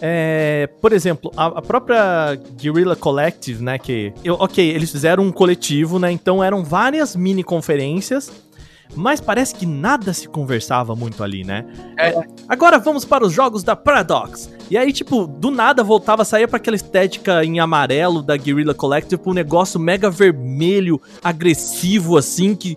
É, 0.00 0.68
por 0.80 0.92
exemplo, 0.92 1.32
a, 1.36 1.46
a 1.46 1.62
própria 1.62 2.34
Guerrilla 2.60 2.94
Collective, 2.96 3.62
né? 3.62 3.78
Que. 3.78 4.12
eu- 4.24 4.36
ok, 4.38 4.64
eles 4.68 4.90
fizeram 4.90 5.22
um 5.24 5.32
coletivo, 5.32 5.98
né? 5.98 6.10
Então 6.12 6.42
eram 6.42 6.64
várias 6.64 7.14
mini 7.16 7.42
conferências. 7.42 8.30
Mas 8.94 9.20
parece 9.20 9.54
que 9.54 9.66
nada 9.66 10.12
se 10.12 10.28
conversava 10.28 10.94
muito 10.94 11.22
ali, 11.22 11.44
né? 11.44 11.64
É. 11.98 12.14
Agora 12.48 12.78
vamos 12.78 13.04
para 13.04 13.24
os 13.24 13.32
jogos 13.32 13.62
da 13.62 13.76
Paradox. 13.76 14.50
E 14.70 14.76
aí, 14.76 14.92
tipo, 14.92 15.26
do 15.26 15.50
nada 15.50 15.84
voltava, 15.84 16.24
saía 16.24 16.48
pra 16.48 16.56
aquela 16.56 16.74
estética 16.76 17.44
em 17.44 17.60
amarelo 17.60 18.22
da 18.22 18.36
Guerrilla 18.36 18.74
Collective 18.74 19.20
pra 19.20 19.30
um 19.30 19.34
negócio 19.34 19.78
mega 19.78 20.10
vermelho, 20.10 21.00
agressivo, 21.22 22.16
assim, 22.16 22.54
que 22.54 22.76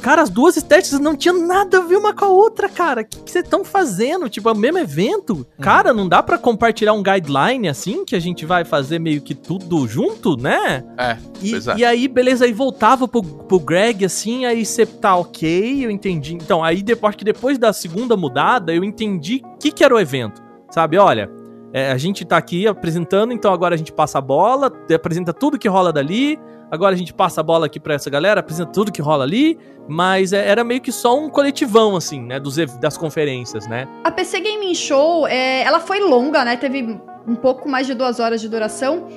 Cara, 0.00 0.22
as 0.22 0.30
duas 0.30 0.56
estéticas 0.56 0.98
não 0.98 1.14
tinham 1.14 1.46
nada 1.46 1.78
a 1.78 1.80
ver 1.80 1.96
uma 1.96 2.14
com 2.14 2.24
a 2.24 2.28
outra, 2.28 2.68
cara. 2.68 3.02
O 3.02 3.04
que 3.04 3.30
vocês 3.30 3.44
estão 3.44 3.64
fazendo? 3.64 4.28
Tipo, 4.28 4.48
é 4.48 4.52
o 4.52 4.56
mesmo 4.56 4.78
evento? 4.78 5.46
Cara, 5.60 5.92
não 5.92 6.08
dá 6.08 6.22
pra 6.22 6.38
compartilhar 6.38 6.92
um 6.92 7.02
guideline 7.02 7.68
assim, 7.68 8.04
que 8.04 8.16
a 8.16 8.20
gente 8.20 8.46
vai 8.46 8.64
fazer 8.64 8.98
meio 8.98 9.20
que 9.20 9.34
tudo 9.34 9.86
junto, 9.86 10.36
né? 10.36 10.84
É, 10.98 11.16
E, 11.42 11.54
é. 11.54 11.76
e 11.76 11.84
aí, 11.84 12.08
beleza, 12.08 12.44
aí 12.44 12.52
voltava 12.52 13.06
pro, 13.06 13.22
pro 13.22 13.60
Greg 13.60 14.04
assim, 14.04 14.44
aí 14.44 14.64
você 14.64 14.86
tá 14.86 15.10
ok, 15.30 15.86
eu 15.86 15.90
entendi. 15.90 16.34
Então, 16.34 16.62
aí 16.62 16.82
depois 16.82 17.14
que 17.14 17.24
depois 17.24 17.56
da 17.56 17.72
segunda 17.72 18.16
mudada, 18.16 18.74
eu 18.74 18.84
entendi 18.84 19.40
o 19.44 19.58
que, 19.58 19.70
que 19.70 19.84
era 19.84 19.94
o 19.94 19.98
evento. 19.98 20.42
Sabe, 20.70 20.98
olha, 20.98 21.30
é, 21.72 21.90
a 21.90 21.96
gente 21.96 22.24
tá 22.24 22.36
aqui 22.36 22.66
apresentando, 22.66 23.32
então 23.32 23.52
agora 23.52 23.74
a 23.74 23.78
gente 23.78 23.92
passa 23.92 24.18
a 24.18 24.20
bola, 24.20 24.72
apresenta 24.92 25.32
tudo 25.32 25.58
que 25.58 25.68
rola 25.68 25.92
dali. 25.92 26.38
Agora 26.70 26.94
a 26.94 26.98
gente 26.98 27.12
passa 27.12 27.40
a 27.40 27.44
bola 27.44 27.66
aqui 27.66 27.80
pra 27.80 27.94
essa 27.94 28.08
galera, 28.08 28.40
apresenta 28.40 28.70
tudo 28.70 28.92
que 28.92 29.02
rola 29.02 29.24
ali, 29.24 29.58
mas 29.88 30.32
é, 30.32 30.48
era 30.48 30.62
meio 30.62 30.80
que 30.80 30.92
só 30.92 31.18
um 31.18 31.28
coletivão, 31.28 31.96
assim, 31.96 32.22
né, 32.22 32.38
dos, 32.38 32.56
das 32.78 32.96
conferências, 32.96 33.66
né? 33.66 33.88
A 34.04 34.10
PC 34.10 34.40
Gaming 34.40 34.74
Show, 34.74 35.26
é, 35.26 35.62
ela 35.62 35.80
foi 35.80 35.98
longa, 35.98 36.44
né? 36.44 36.56
Teve 36.56 37.00
um 37.26 37.34
pouco 37.34 37.68
mais 37.68 37.88
de 37.88 37.94
duas 37.94 38.20
horas 38.20 38.40
de 38.40 38.48
duração. 38.48 39.08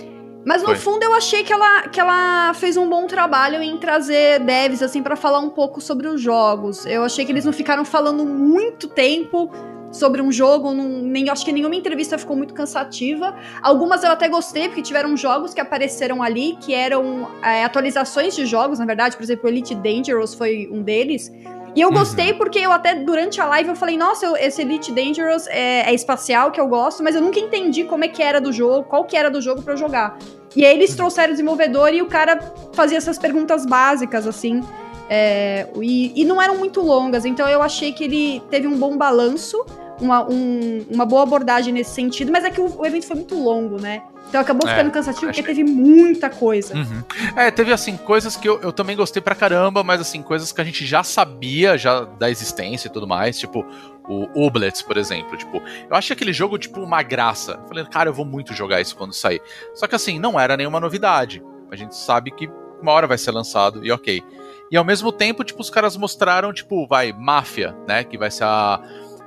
Mas 0.45 0.61
no 0.61 0.69
Foi. 0.69 0.75
fundo 0.75 1.03
eu 1.03 1.13
achei 1.13 1.43
que 1.43 1.53
ela, 1.53 1.87
que 1.87 1.99
ela 1.99 2.53
fez 2.53 2.75
um 2.75 2.89
bom 2.89 3.07
trabalho 3.07 3.61
em 3.61 3.77
trazer 3.77 4.39
devs, 4.39 4.81
assim, 4.81 5.01
pra 5.01 5.15
falar 5.15 5.39
um 5.39 5.49
pouco 5.49 5.79
sobre 5.79 6.07
os 6.07 6.21
jogos. 6.21 6.85
Eu 6.85 7.03
achei 7.03 7.25
que 7.25 7.31
eles 7.31 7.45
não 7.45 7.53
ficaram 7.53 7.85
falando 7.85 8.25
muito 8.25 8.87
tempo 8.87 9.49
sobre 9.93 10.21
um 10.21 10.31
jogo, 10.31 10.73
não, 10.73 10.89
nem, 10.89 11.29
acho 11.29 11.45
que 11.45 11.51
nenhuma 11.51 11.75
entrevista 11.75 12.17
ficou 12.17 12.35
muito 12.35 12.53
cansativa. 12.53 13.35
Algumas 13.61 14.03
eu 14.03 14.11
até 14.11 14.27
gostei, 14.27 14.67
porque 14.67 14.81
tiveram 14.81 15.15
jogos 15.15 15.53
que 15.53 15.61
apareceram 15.61 16.21
ali, 16.21 16.57
que 16.59 16.73
eram 16.73 17.29
é, 17.43 17.63
atualizações 17.63 18.35
de 18.35 18.45
jogos, 18.45 18.79
na 18.79 18.85
verdade, 18.85 19.15
por 19.15 19.23
exemplo, 19.23 19.47
Elite 19.47 19.75
Dangerous 19.75 20.33
foi 20.33 20.67
um 20.71 20.81
deles. 20.81 21.31
E 21.75 21.81
eu 21.81 21.91
gostei 21.91 22.33
porque 22.33 22.59
eu 22.59 22.71
até, 22.71 22.93
durante 22.95 23.41
a 23.41 23.45
live, 23.45 23.69
eu 23.69 23.75
falei, 23.75 23.97
nossa, 23.97 24.25
eu- 24.25 24.35
esse 24.37 24.61
Elite 24.61 24.91
Dangerous 24.91 25.47
é, 25.47 25.89
é 25.89 25.93
espacial, 25.93 26.51
que 26.51 26.61
eu 26.61 26.67
gosto, 26.67 27.01
mas 27.03 27.15
eu 27.15 27.21
nunca 27.21 27.39
entendi 27.39 27.83
como 27.83 28.03
é 28.03 28.07
que 28.07 28.21
era 28.21 28.39
do 28.39 28.51
jogo, 28.53 28.83
qual 28.83 29.05
que 29.05 29.17
era 29.17 29.29
do 29.31 29.41
jogo 29.41 29.61
pra 29.63 29.73
eu 29.73 29.77
jogar. 29.77 30.17
E 30.55 30.63
aí 30.65 30.75
eles 30.75 30.95
trouxeram 30.95 31.29
o 31.29 31.31
desenvolvedor 31.33 31.91
e 31.93 32.01
o 32.01 32.05
cara 32.05 32.39
fazia 32.73 32.97
essas 32.97 33.17
perguntas 33.17 33.65
básicas, 33.65 34.27
assim, 34.27 34.61
é, 35.09 35.67
e, 35.81 36.21
e 36.21 36.23
não 36.25 36.39
eram 36.41 36.57
muito 36.57 36.79
longas, 36.79 37.25
então 37.25 37.47
eu 37.49 37.61
achei 37.61 37.91
que 37.91 38.03
ele 38.03 38.41
teve 38.51 38.67
um 38.67 38.77
bom 38.77 38.95
balanço, 38.95 39.65
uma, 39.99 40.23
um- 40.29 40.85
uma 40.91 41.05
boa 41.05 41.23
abordagem 41.23 41.73
nesse 41.73 41.91
sentido, 41.91 42.31
mas 42.31 42.43
é 42.43 42.51
que 42.51 42.61
o, 42.61 42.81
o 42.81 42.85
evento 42.85 43.07
foi 43.07 43.15
muito 43.15 43.35
longo, 43.35 43.81
né? 43.81 44.03
Então 44.33 44.41
acabou 44.41 44.67
É, 44.67 44.71
ficando 44.71 44.89
cansativo 44.89 45.27
porque 45.27 45.43
teve 45.43 45.63
muita 45.63 46.27
coisa. 46.27 46.73
Uhum. 46.73 47.03
É, 47.35 47.51
teve 47.51 47.71
assim, 47.71 47.95
coisas 47.95 48.35
que 48.35 48.49
eu, 48.49 48.59
eu 48.61 48.73
também 48.73 48.97
gostei 48.97 49.21
pra 49.21 49.35
caramba, 49.35 49.83
mas 49.83 50.01
assim, 50.01 50.23
coisas 50.23 50.51
que 50.51 50.59
a 50.59 50.63
gente 50.63 50.87
já 50.87 51.03
sabia 51.03 51.77
já 51.77 52.03
da 52.03 52.31
existência 52.31 52.87
e 52.87 52.91
tudo 52.91 53.07
mais, 53.07 53.37
tipo 53.37 53.63
o 54.09 54.27
Oblets, 54.43 54.81
por 54.81 54.97
exemplo, 54.97 55.37
tipo, 55.37 55.61
eu 55.87 55.95
achei 55.95 56.15
aquele 56.15 56.33
jogo 56.33 56.57
tipo 56.57 56.81
uma 56.81 57.03
graça. 57.03 57.59
Eu 57.61 57.67
falei, 57.67 57.85
cara, 57.85 58.09
eu 58.09 58.13
vou 58.13 58.25
muito 58.25 58.55
jogar 58.55 58.81
isso 58.81 58.95
quando 58.95 59.13
sair. 59.13 59.39
Só 59.75 59.85
que 59.85 59.93
assim, 59.93 60.17
não 60.17 60.39
era 60.39 60.57
nenhuma 60.57 60.79
novidade. 60.79 61.43
A 61.71 61.75
gente 61.75 61.95
sabe 61.95 62.31
que 62.31 62.49
uma 62.81 62.91
hora 62.91 63.05
vai 63.05 63.19
ser 63.19 63.29
lançado 63.29 63.85
e 63.85 63.91
OK. 63.91 64.23
E 64.71 64.75
ao 64.75 64.83
mesmo 64.83 65.11
tempo, 65.11 65.43
tipo, 65.43 65.61
os 65.61 65.69
caras 65.69 65.95
mostraram, 65.95 66.51
tipo, 66.51 66.87
vai, 66.87 67.13
Máfia, 67.13 67.77
né, 67.87 68.03
que 68.03 68.17
vai 68.17 68.31
ser 68.31 68.45
a 68.45 68.81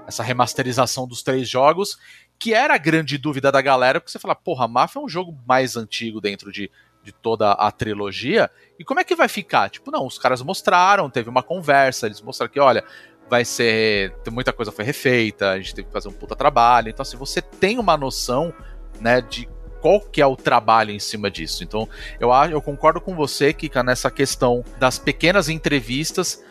essa 0.06 0.22
remasterização 0.22 1.06
dos 1.06 1.22
três 1.22 1.48
jogos, 1.48 1.98
que 2.38 2.54
era 2.54 2.74
a 2.74 2.78
grande 2.78 3.18
dúvida 3.18 3.50
da 3.50 3.60
galera, 3.60 4.00
porque 4.00 4.10
você 4.10 4.18
fala, 4.18 4.34
porra, 4.34 4.68
Máfia 4.68 5.00
é 5.00 5.02
um 5.02 5.08
jogo 5.08 5.36
mais 5.46 5.76
antigo 5.76 6.20
dentro 6.20 6.52
de 6.52 6.70
de 7.06 7.12
toda 7.12 7.52
a 7.52 7.70
trilogia. 7.70 8.50
E 8.76 8.84
como 8.84 8.98
é 8.98 9.04
que 9.04 9.14
vai 9.14 9.28
ficar? 9.28 9.70
Tipo, 9.70 9.92
não, 9.92 10.04
os 10.04 10.18
caras 10.18 10.42
mostraram, 10.42 11.08
teve 11.08 11.30
uma 11.30 11.42
conversa, 11.42 12.06
eles 12.06 12.20
mostraram 12.20 12.52
que, 12.52 12.58
olha, 12.58 12.84
vai 13.30 13.44
ser. 13.44 14.12
Muita 14.30 14.52
coisa 14.52 14.72
foi 14.72 14.84
refeita, 14.84 15.50
a 15.50 15.56
gente 15.56 15.72
teve 15.72 15.86
que 15.86 15.92
fazer 15.92 16.08
um 16.08 16.12
puta 16.12 16.34
trabalho. 16.34 16.88
Então, 16.88 17.02
assim, 17.02 17.16
você 17.16 17.40
tem 17.40 17.78
uma 17.78 17.96
noção, 17.96 18.52
né, 19.00 19.20
de 19.20 19.48
qual 19.80 20.00
que 20.00 20.20
é 20.20 20.26
o 20.26 20.34
trabalho 20.36 20.90
em 20.90 20.98
cima 20.98 21.30
disso. 21.30 21.62
Então, 21.62 21.88
eu, 22.18 22.32
eu 22.50 22.60
concordo 22.60 23.00
com 23.00 23.14
você, 23.14 23.52
Kika, 23.52 23.84
nessa 23.84 24.10
questão 24.10 24.64
das 24.80 24.98
pequenas 24.98 25.48
entrevistas 25.48 26.44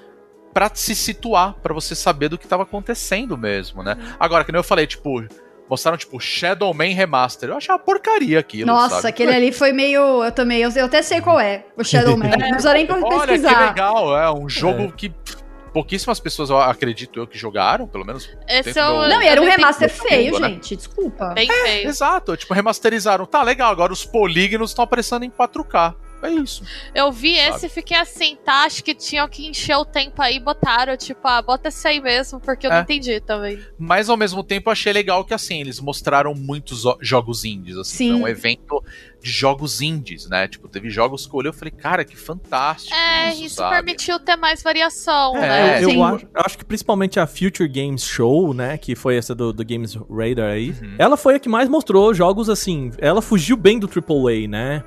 pra 0.54 0.72
se 0.74 0.96
situar, 0.96 1.56
pra 1.56 1.74
você 1.74 1.94
saber 1.94 2.30
do 2.30 2.38
que 2.38 2.48
tava 2.48 2.64
acontecendo 2.64 3.38
mesmo, 3.38 3.84
né? 3.84 3.98
Agora, 4.18 4.46
que 4.46 4.54
nem 4.54 4.60
eu 4.60 4.64
falei, 4.64 4.88
tipo, 4.88 5.22
mostraram, 5.70 5.98
tipo, 5.98 6.20
Shadow 6.20 6.74
Man 6.74 6.94
Remaster. 6.94 7.50
Eu 7.50 7.58
achei 7.58 7.74
uma 7.74 7.80
porcaria 7.80 8.40
aquilo, 8.40 8.68
Nossa, 8.68 8.96
sabe? 8.96 9.08
aquele 9.10 9.34
ali 9.34 9.52
foi 9.52 9.72
meio. 9.72 10.24
Eu 10.24 10.32
também, 10.32 10.60
eu, 10.60 10.70
eu 10.72 10.86
até 10.86 11.02
sei 11.02 11.22
qual 11.22 11.40
é, 11.40 11.66
o 11.76 11.84
Shadow 11.84 12.18
Man. 12.18 12.30
Não 12.38 12.50
precisa 12.50 12.74
nem 12.74 12.86
pra 12.86 12.96
Olha 12.98 13.20
que 13.20 13.28
pesquisar. 13.28 13.68
legal, 13.68 14.18
é 14.18 14.32
um 14.32 14.48
jogo 14.48 14.92
que 14.92 15.10
pff, 15.10 15.46
pouquíssimas 15.76 16.22
pessoas, 16.22 16.50
eu 16.50 16.58
acredito 16.58 17.20
eu, 17.20 17.28
que 17.28 17.38
jogaram, 17.38 17.86
pelo 17.86 18.06
menos. 18.06 18.30
Esse 18.48 18.80
é 18.80 18.88
o. 18.88 19.08
Não, 19.08 19.22
e 19.22 19.28
era 19.28 19.42
um 19.42 19.46
remaster 19.46 19.90
feio, 19.90 20.40
né? 20.40 20.50
gente. 20.50 20.78
Desculpa. 20.78 21.34
Bem 21.34 21.50
feio. 21.50 21.90
Exato, 21.90 22.38
tipo, 22.38 22.54
remasterizaram. 22.54 23.26
Tá 23.26 23.44
legal, 23.44 23.72
agora 23.72 23.92
os 23.92 24.06
polígonos 24.06 24.72
estão 24.72 24.84
aparecendo 24.84 25.26
em 25.26 25.30
4K. 25.30 25.94
É 26.22 26.30
isso. 26.32 26.64
Eu 26.94 27.12
vi 27.12 27.36
Sabe? 27.36 27.56
esse 27.56 27.66
e 27.68 27.70
fiquei 27.70 27.98
assim, 27.98 28.36
tá? 28.44 28.64
Acho 28.64 28.84
que 28.84 28.96
tinham 28.96 29.28
que 29.28 29.46
encher 29.48 29.76
o 29.76 29.86
tempo 29.86 30.22
aí 30.22 30.38
e 30.38 30.40
botaram, 30.40 30.96
tipo, 30.98 31.20
ah, 31.28 31.42
bota 31.42 31.68
esse 31.70 31.88
aí 31.88 32.02
mesmo, 32.02 32.40
porque 32.40 32.66
eu 32.66 32.72
É. 32.72 32.76
não 32.76 32.82
entendi 32.82 33.20
também. 33.20 33.60
Mas 33.78 34.10
ao 34.10 34.18
mesmo 34.18 34.44
tempo 34.44 34.70
eu 34.70 34.72
achei 34.72 34.92
legal 34.94 35.24
que 35.24 35.34
assim, 35.34 35.60
eles 35.62 35.80
mostraram 35.80 36.34
muitos 36.34 36.84
jogos 37.02 37.46
indies, 37.46 37.78
assim. 37.78 37.96
Sim. 37.98 38.12
Foi 38.14 38.22
um 38.22 38.28
evento 38.28 38.84
de 39.22 39.32
jogos 39.32 39.82
indies, 39.82 40.28
né? 40.30 40.48
Tipo, 40.48 40.68
teve 40.68 40.90
jogos 40.90 41.26
que 41.26 41.34
eu 41.34 41.40
olhei 41.40 41.52
e 41.52 41.54
falei, 41.54 41.72
cara, 41.72 42.06
que 42.06 42.16
fantástico. 42.16 42.96
É, 42.96 43.30
isso, 43.34 43.44
isso 43.46 43.56
sabe? 43.56 43.76
permitiu 43.76 44.20
ter 44.20 44.36
mais 44.36 44.62
variação, 44.62 45.36
É, 45.38 45.40
né? 45.42 45.84
eu, 45.84 45.90
eu 45.92 46.04
acho, 46.04 46.26
eu 46.26 46.42
acho 46.46 46.58
que 46.58 46.66
principalmente 46.66 47.20
a 47.20 47.26
Future 47.28 47.68
Games 47.68 48.04
Show, 48.04 48.54
né, 48.54 48.78
que 48.78 48.96
foi 48.96 49.18
essa 49.18 49.34
do, 49.34 49.52
do 49.52 49.66
Games 49.66 49.96
Radar 50.10 50.52
aí, 50.52 50.72
Uhum. 50.72 50.96
ela 51.00 51.18
foi 51.18 51.36
a 51.36 51.40
que 51.40 51.50
mais 51.50 51.68
mostrou 51.70 52.14
jogos 52.14 52.50
assim, 52.50 52.92
ela 53.00 53.22
fugiu 53.22 53.56
bem 53.58 53.80
do 53.80 53.88
AAA, 53.88 54.48
né? 54.48 54.84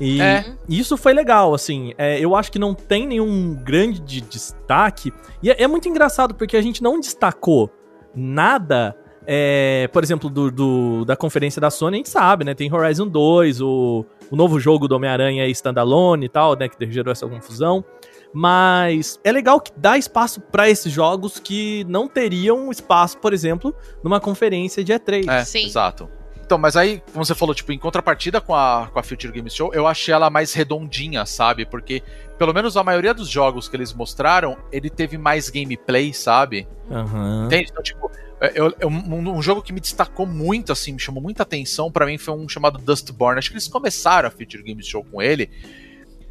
E 0.00 0.20
É. 0.20 0.44
isso 0.68 0.96
foi 0.96 1.12
legal, 1.12 1.52
assim, 1.54 1.92
é, 1.98 2.18
eu 2.20 2.36
acho 2.36 2.52
que 2.52 2.58
não 2.58 2.72
tem 2.74 3.06
nenhum 3.06 3.54
grande 3.54 4.00
de- 4.00 4.20
destaque, 4.20 5.12
e 5.42 5.50
é, 5.50 5.62
é 5.62 5.66
muito 5.66 5.88
engraçado 5.88 6.34
porque 6.34 6.56
a 6.56 6.62
gente 6.62 6.82
não 6.82 7.00
destacou 7.00 7.68
nada, 8.14 8.96
é, 9.26 9.88
por 9.92 10.02
exemplo, 10.02 10.30
do, 10.30 10.50
do- 10.50 11.04
da 11.04 11.16
conferência 11.16 11.60
da 11.60 11.70
Sony, 11.70 11.96
a 11.96 11.98
gente 11.98 12.08
sabe, 12.10 12.44
né, 12.44 12.54
tem 12.54 12.72
Horizon 12.72 13.08
2, 13.08 13.60
o, 13.60 14.04
o 14.30 14.36
novo 14.36 14.58
jogo 14.60 14.86
do 14.86 14.94
Homem-Aranha 14.94 15.42
aí, 15.44 15.50
standalone 15.50 16.26
e 16.26 16.28
tal, 16.28 16.56
né, 16.56 16.68
que 16.68 16.90
gerou 16.92 17.10
essa 17.12 17.26
confusão, 17.26 17.84
mas 18.32 19.18
é 19.24 19.32
legal 19.32 19.60
que 19.60 19.72
dá 19.76 19.96
espaço 19.98 20.40
pra 20.40 20.68
esses 20.68 20.92
jogos 20.92 21.38
que 21.38 21.84
não 21.88 22.06
teriam 22.06 22.70
espaço, 22.70 23.18
por 23.18 23.32
exemplo, 23.32 23.74
numa 24.02 24.20
conferência 24.20 24.84
de 24.84 24.92
E3. 24.92 25.28
É, 25.28 25.44
Sim. 25.44 25.64
exato. 25.66 26.08
Então, 26.48 26.56
mas 26.56 26.76
aí, 26.78 27.02
como 27.12 27.22
você 27.26 27.34
falou, 27.34 27.54
tipo, 27.54 27.70
em 27.72 27.78
contrapartida 27.78 28.40
com 28.40 28.54
a, 28.54 28.88
com 28.90 28.98
a 28.98 29.02
Future 29.02 29.30
Games 29.30 29.54
Show, 29.54 29.70
eu 29.74 29.86
achei 29.86 30.14
ela 30.14 30.30
mais 30.30 30.54
redondinha, 30.54 31.26
sabe? 31.26 31.66
Porque, 31.66 32.02
pelo 32.38 32.54
menos 32.54 32.74
a 32.74 32.82
maioria 32.82 33.12
dos 33.12 33.28
jogos 33.28 33.68
que 33.68 33.76
eles 33.76 33.92
mostraram, 33.92 34.56
ele 34.72 34.88
teve 34.88 35.18
mais 35.18 35.50
gameplay, 35.50 36.10
sabe? 36.14 36.66
Aham. 36.90 37.44
Entende? 37.44 37.68
Então, 37.70 37.82
tipo, 37.82 38.10
eu- 38.54 38.72
eu- 38.80 38.88
um, 38.88 39.36
um 39.36 39.42
jogo 39.42 39.60
que 39.60 39.74
me 39.74 39.78
destacou 39.80 40.24
muito, 40.24 40.72
assim, 40.72 40.94
me 40.94 40.98
chamou 40.98 41.22
muita 41.22 41.42
atenção, 41.42 41.92
pra 41.92 42.06
mim 42.06 42.16
foi 42.16 42.32
um 42.32 42.48
chamado 42.48 42.78
Dustborn. 42.78 43.38
Acho 43.38 43.50
que 43.50 43.54
eles 43.56 43.68
começaram 43.68 44.26
a 44.26 44.30
Future 44.30 44.62
Games 44.62 44.86
Show 44.86 45.04
com 45.04 45.20
ele. 45.20 45.50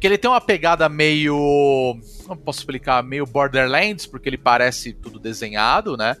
Que 0.00 0.06
ele 0.08 0.18
tem 0.18 0.28
uma 0.28 0.40
pegada 0.40 0.88
meio. 0.88 1.96
Não 2.28 2.36
posso 2.36 2.58
explicar, 2.58 3.04
meio 3.04 3.24
Borderlands, 3.24 4.04
porque 4.04 4.28
ele 4.28 4.36
parece 4.36 4.92
tudo 4.94 5.20
desenhado, 5.20 5.96
né? 5.96 6.16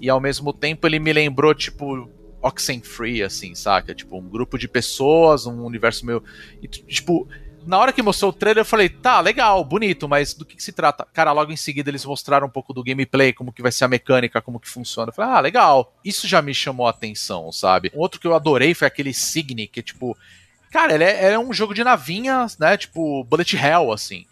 E 0.00 0.10
ao 0.10 0.18
mesmo 0.20 0.52
tempo 0.52 0.84
ele 0.84 0.98
me 0.98 1.12
lembrou, 1.12 1.54
tipo, 1.54 2.10
Oxenfree, 2.42 3.22
assim, 3.22 3.54
saca? 3.54 3.94
Tipo, 3.94 4.18
um 4.18 4.28
grupo 4.28 4.58
de 4.58 4.68
pessoas, 4.68 5.46
um 5.46 5.64
universo 5.64 6.06
meio. 6.06 6.22
e, 6.62 6.68
tipo, 6.68 7.28
na 7.66 7.78
hora 7.78 7.92
que 7.92 8.02
mostrou 8.02 8.30
o 8.30 8.34
trailer, 8.34 8.62
eu 8.62 8.66
falei, 8.66 8.88
tá, 8.88 9.20
legal, 9.20 9.62
bonito, 9.64 10.08
mas 10.08 10.32
do 10.32 10.44
que, 10.44 10.56
que 10.56 10.62
se 10.62 10.72
trata? 10.72 11.06
Cara, 11.12 11.32
logo 11.32 11.52
em 11.52 11.56
seguida 11.56 11.90
eles 11.90 12.04
mostraram 12.04 12.46
um 12.46 12.50
pouco 12.50 12.72
do 12.72 12.82
gameplay, 12.82 13.32
como 13.32 13.52
que 13.52 13.62
vai 13.62 13.70
ser 13.70 13.84
a 13.84 13.88
mecânica, 13.88 14.40
como 14.40 14.58
que 14.58 14.68
funciona. 14.68 15.10
Eu 15.10 15.14
falei, 15.14 15.32
ah, 15.32 15.40
legal. 15.40 15.94
Isso 16.04 16.26
já 16.26 16.40
me 16.40 16.54
chamou 16.54 16.86
a 16.86 16.90
atenção, 16.90 17.52
sabe? 17.52 17.92
Um 17.94 18.00
outro 18.00 18.20
que 18.20 18.26
eu 18.26 18.34
adorei 18.34 18.74
foi 18.74 18.86
aquele 18.86 19.12
Signy, 19.12 19.66
que 19.66 19.82
tipo. 19.82 20.16
Cara, 20.70 20.94
ele 20.94 21.04
é, 21.04 21.32
é 21.32 21.38
um 21.38 21.52
jogo 21.52 21.74
de 21.74 21.82
navinhas, 21.82 22.56
né? 22.56 22.76
Tipo, 22.76 23.24
Bullet 23.24 23.56
Hell, 23.56 23.92
assim. 23.92 24.24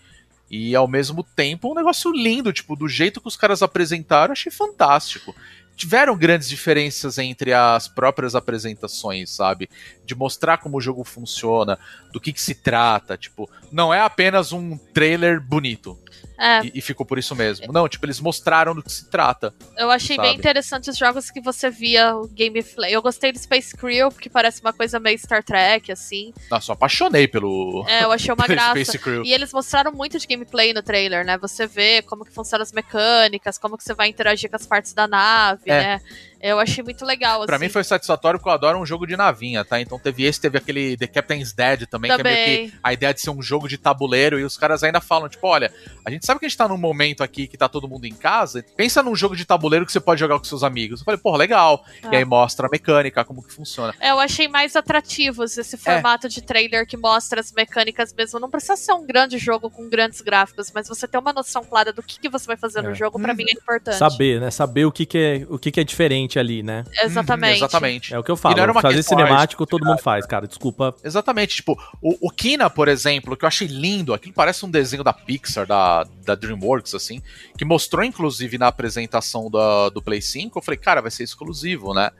E 0.50 0.74
ao 0.74 0.88
mesmo 0.88 1.22
tempo 1.22 1.70
um 1.70 1.74
negócio 1.74 2.10
lindo, 2.10 2.52
tipo, 2.52 2.74
do 2.74 2.88
jeito 2.88 3.20
que 3.20 3.28
os 3.28 3.36
caras 3.36 3.62
apresentaram, 3.62 4.32
achei 4.32 4.50
fantástico. 4.50 5.34
Tiveram 5.78 6.18
grandes 6.18 6.48
diferenças 6.48 7.18
entre 7.18 7.52
as 7.52 7.86
próprias 7.86 8.34
apresentações, 8.34 9.30
sabe? 9.30 9.70
De 10.04 10.12
mostrar 10.12 10.58
como 10.58 10.76
o 10.76 10.80
jogo 10.80 11.04
funciona, 11.04 11.78
do 12.12 12.20
que, 12.20 12.32
que 12.32 12.40
se 12.42 12.56
trata, 12.56 13.16
tipo, 13.16 13.48
não 13.70 13.94
é 13.94 14.00
apenas 14.00 14.52
um 14.52 14.76
trailer 14.76 15.40
bonito 15.40 15.96
É, 16.38 16.64
e, 16.66 16.72
e 16.76 16.80
ficou 16.80 17.04
por 17.04 17.18
isso 17.18 17.34
mesmo. 17.34 17.72
Não, 17.72 17.88
tipo, 17.88 18.06
eles 18.06 18.20
mostraram 18.20 18.74
do 18.74 18.82
que 18.82 18.92
se 18.92 19.10
trata. 19.10 19.52
eu 19.76 19.90
achei 19.90 20.16
bem 20.16 20.26
sabe? 20.26 20.38
interessante 20.38 20.88
os 20.90 20.96
jogos 20.96 21.30
que 21.30 21.40
você 21.40 21.68
via 21.70 22.14
o 22.16 22.28
gameplay. 22.28 22.94
Eu 22.94 23.02
gostei 23.02 23.32
do 23.32 23.38
Space 23.38 23.76
Crew, 23.76 24.10
porque 24.10 24.30
parece 24.30 24.60
uma 24.60 24.72
coisa 24.72 25.00
meio 25.00 25.18
Star 25.18 25.42
Trek, 25.42 25.90
assim. 25.90 26.32
Nossa, 26.50 26.70
eu 26.70 26.74
apaixonei 26.74 27.26
pelo, 27.26 27.84
É, 27.88 28.04
eu 28.04 28.12
achei 28.12 28.32
uma 28.32 28.46
graça. 28.48 28.70
Space 28.70 28.98
Crew. 28.98 29.24
E 29.24 29.32
eles 29.32 29.52
mostraram 29.52 29.90
muito 29.92 30.18
de 30.18 30.26
gameplay 30.26 30.72
no 30.72 30.82
trailer, 30.82 31.24
né? 31.26 31.36
Você 31.38 31.66
vê 31.66 32.02
como 32.02 32.24
que 32.24 32.32
funcionam 32.32 32.62
as 32.62 32.72
mecânicas, 32.72 33.58
como 33.58 33.76
que 33.76 33.82
você 33.84 33.94
vai 33.94 34.08
interagir 34.08 34.48
com 34.48 34.56
as 34.56 34.66
partes 34.66 34.92
da 34.92 35.08
nave, 35.08 35.62
É. 35.66 35.80
né? 35.80 36.00
Eu 36.40 36.58
achei 36.60 36.82
muito 36.84 37.04
legal, 37.04 37.44
Pra 37.46 37.56
assim. 37.56 37.64
mim 37.64 37.70
foi 37.70 37.82
satisfatório 37.84 38.38
porque 38.38 38.48
eu 38.48 38.52
adoro 38.54 38.78
um 38.78 38.86
jogo 38.86 39.06
de 39.06 39.16
navinha, 39.16 39.64
tá? 39.64 39.80
Então 39.80 39.98
teve 39.98 40.24
esse, 40.24 40.40
teve 40.40 40.56
aquele 40.58 40.96
The 40.96 41.06
Captain's 41.06 41.52
Dead 41.52 41.86
também, 41.86 42.10
que 42.14 42.20
é 42.20 42.24
meio 42.24 42.36
Também. 42.36 42.70
que 42.70 42.76
a 42.82 42.92
ideia 42.92 43.12
de 43.14 43.20
ser 43.20 43.30
um 43.30 43.42
jogo 43.42 43.68
de 43.68 43.76
tabuleiro, 43.78 44.38
e 44.38 44.44
os 44.44 44.56
caras 44.56 44.82
ainda 44.82 45.00
falam, 45.00 45.28
tipo, 45.28 45.46
olha, 45.46 45.72
a 46.04 46.10
gente 46.10 46.24
sabe 46.24 46.38
que 46.40 46.46
a 46.46 46.48
gente 46.48 46.56
tá 46.58 46.68
num 46.68 46.76
momento 46.78 47.22
aqui 47.24 47.46
que 47.46 47.56
tá 47.56 47.68
todo 47.68 47.88
mundo 47.88 48.04
em 48.06 48.14
casa, 48.14 48.64
pensa 48.76 49.02
num 49.02 49.16
jogo 49.16 49.34
de 49.36 49.44
tabuleiro 49.44 49.84
que 49.84 49.92
você 49.92 50.00
pode 50.00 50.20
jogar 50.20 50.38
com 50.38 50.44
seus 50.44 50.62
amigos. 50.62 51.00
Eu 51.00 51.04
falei, 51.04 51.18
porra, 51.18 51.38
legal. 51.38 51.84
Ah. 52.02 52.08
E 52.12 52.16
aí 52.16 52.24
mostra 52.24 52.66
a 52.66 52.70
mecânica, 52.70 53.24
como 53.24 53.42
que 53.42 53.52
funciona. 53.52 53.94
É, 54.00 54.10
Eu 54.10 54.20
achei 54.20 54.48
mais 54.48 54.76
atrativos 54.76 55.56
É. 55.56 55.60
esse 55.60 55.76
formato 55.76 56.28
de 56.28 56.42
trailer 56.42 56.86
que 56.86 56.96
mostra 56.96 57.40
as 57.40 57.52
mecânicas 57.52 58.12
mesmo. 58.12 58.38
Não 58.40 58.50
precisa 58.50 58.76
ser 58.76 58.92
um 58.92 59.06
grande 59.06 59.38
jogo 59.38 59.70
com 59.70 59.88
grandes 59.88 60.20
gráficos, 60.20 60.70
mas 60.74 60.88
você 60.88 61.06
ter 61.08 61.18
uma 61.18 61.32
noção 61.32 61.64
clara 61.64 61.92
do 61.92 62.02
que, 62.02 62.18
que 62.20 62.28
você 62.28 62.46
vai 62.46 62.56
fazer 62.56 62.80
É. 62.80 62.82
no 62.82 62.94
jogo, 62.94 63.18
pra 63.18 63.34
mim 63.34 63.44
é 63.48 63.52
importante. 63.52 63.96
Saber, 63.96 64.40
né? 64.40 64.50
Saber 64.50 64.84
o 64.84 64.92
que, 64.92 65.04
que, 65.06 65.18
é, 65.18 65.46
o 65.48 65.58
que, 65.58 65.70
que 65.70 65.80
é 65.80 65.84
diferente 65.84 66.27
ali, 66.36 66.64
né? 66.64 66.82
Exatamente. 67.00 67.58
Exatamente. 67.58 68.14
É 68.14 68.18
o 68.18 68.24
que 68.24 68.30
eu 68.30 68.36
falo. 68.36 68.56
não 68.56 68.62
era 68.64 68.72
uma 68.72 68.82
Fazer 68.82 69.04
cinemático 69.04 69.64
todo 69.64 69.84
mundo 69.84 69.98
faz, 69.98 70.26
cara. 70.26 70.48
Desculpa. 70.48 70.92
Exatamente, 71.04 71.56
tipo, 71.56 71.78
o, 72.02 72.26
o 72.28 72.30
Kina, 72.30 72.68
por 72.68 72.88
exemplo, 72.88 73.36
que 73.36 73.44
eu 73.44 73.46
achei 73.46 73.68
lindo, 73.68 74.12
aquilo 74.12 74.34
parece 74.34 74.66
um 74.66 74.70
desenho 74.70 75.04
da 75.04 75.12
Pixar, 75.12 75.64
da, 75.64 76.04
da 76.24 76.34
DreamWorks, 76.34 76.94
assim, 76.94 77.22
que 77.56 77.64
mostrou, 77.64 78.04
inclusive, 78.04 78.58
na 78.58 78.66
apresentação 78.66 79.48
da, 79.48 79.90
do 79.90 80.02
Play 80.02 80.20
5, 80.20 80.58
eu 80.58 80.62
falei, 80.62 80.78
cara, 80.78 81.00
vai 81.00 81.10
ser 81.12 81.22
exclusivo, 81.22 81.94
né? 81.94 82.10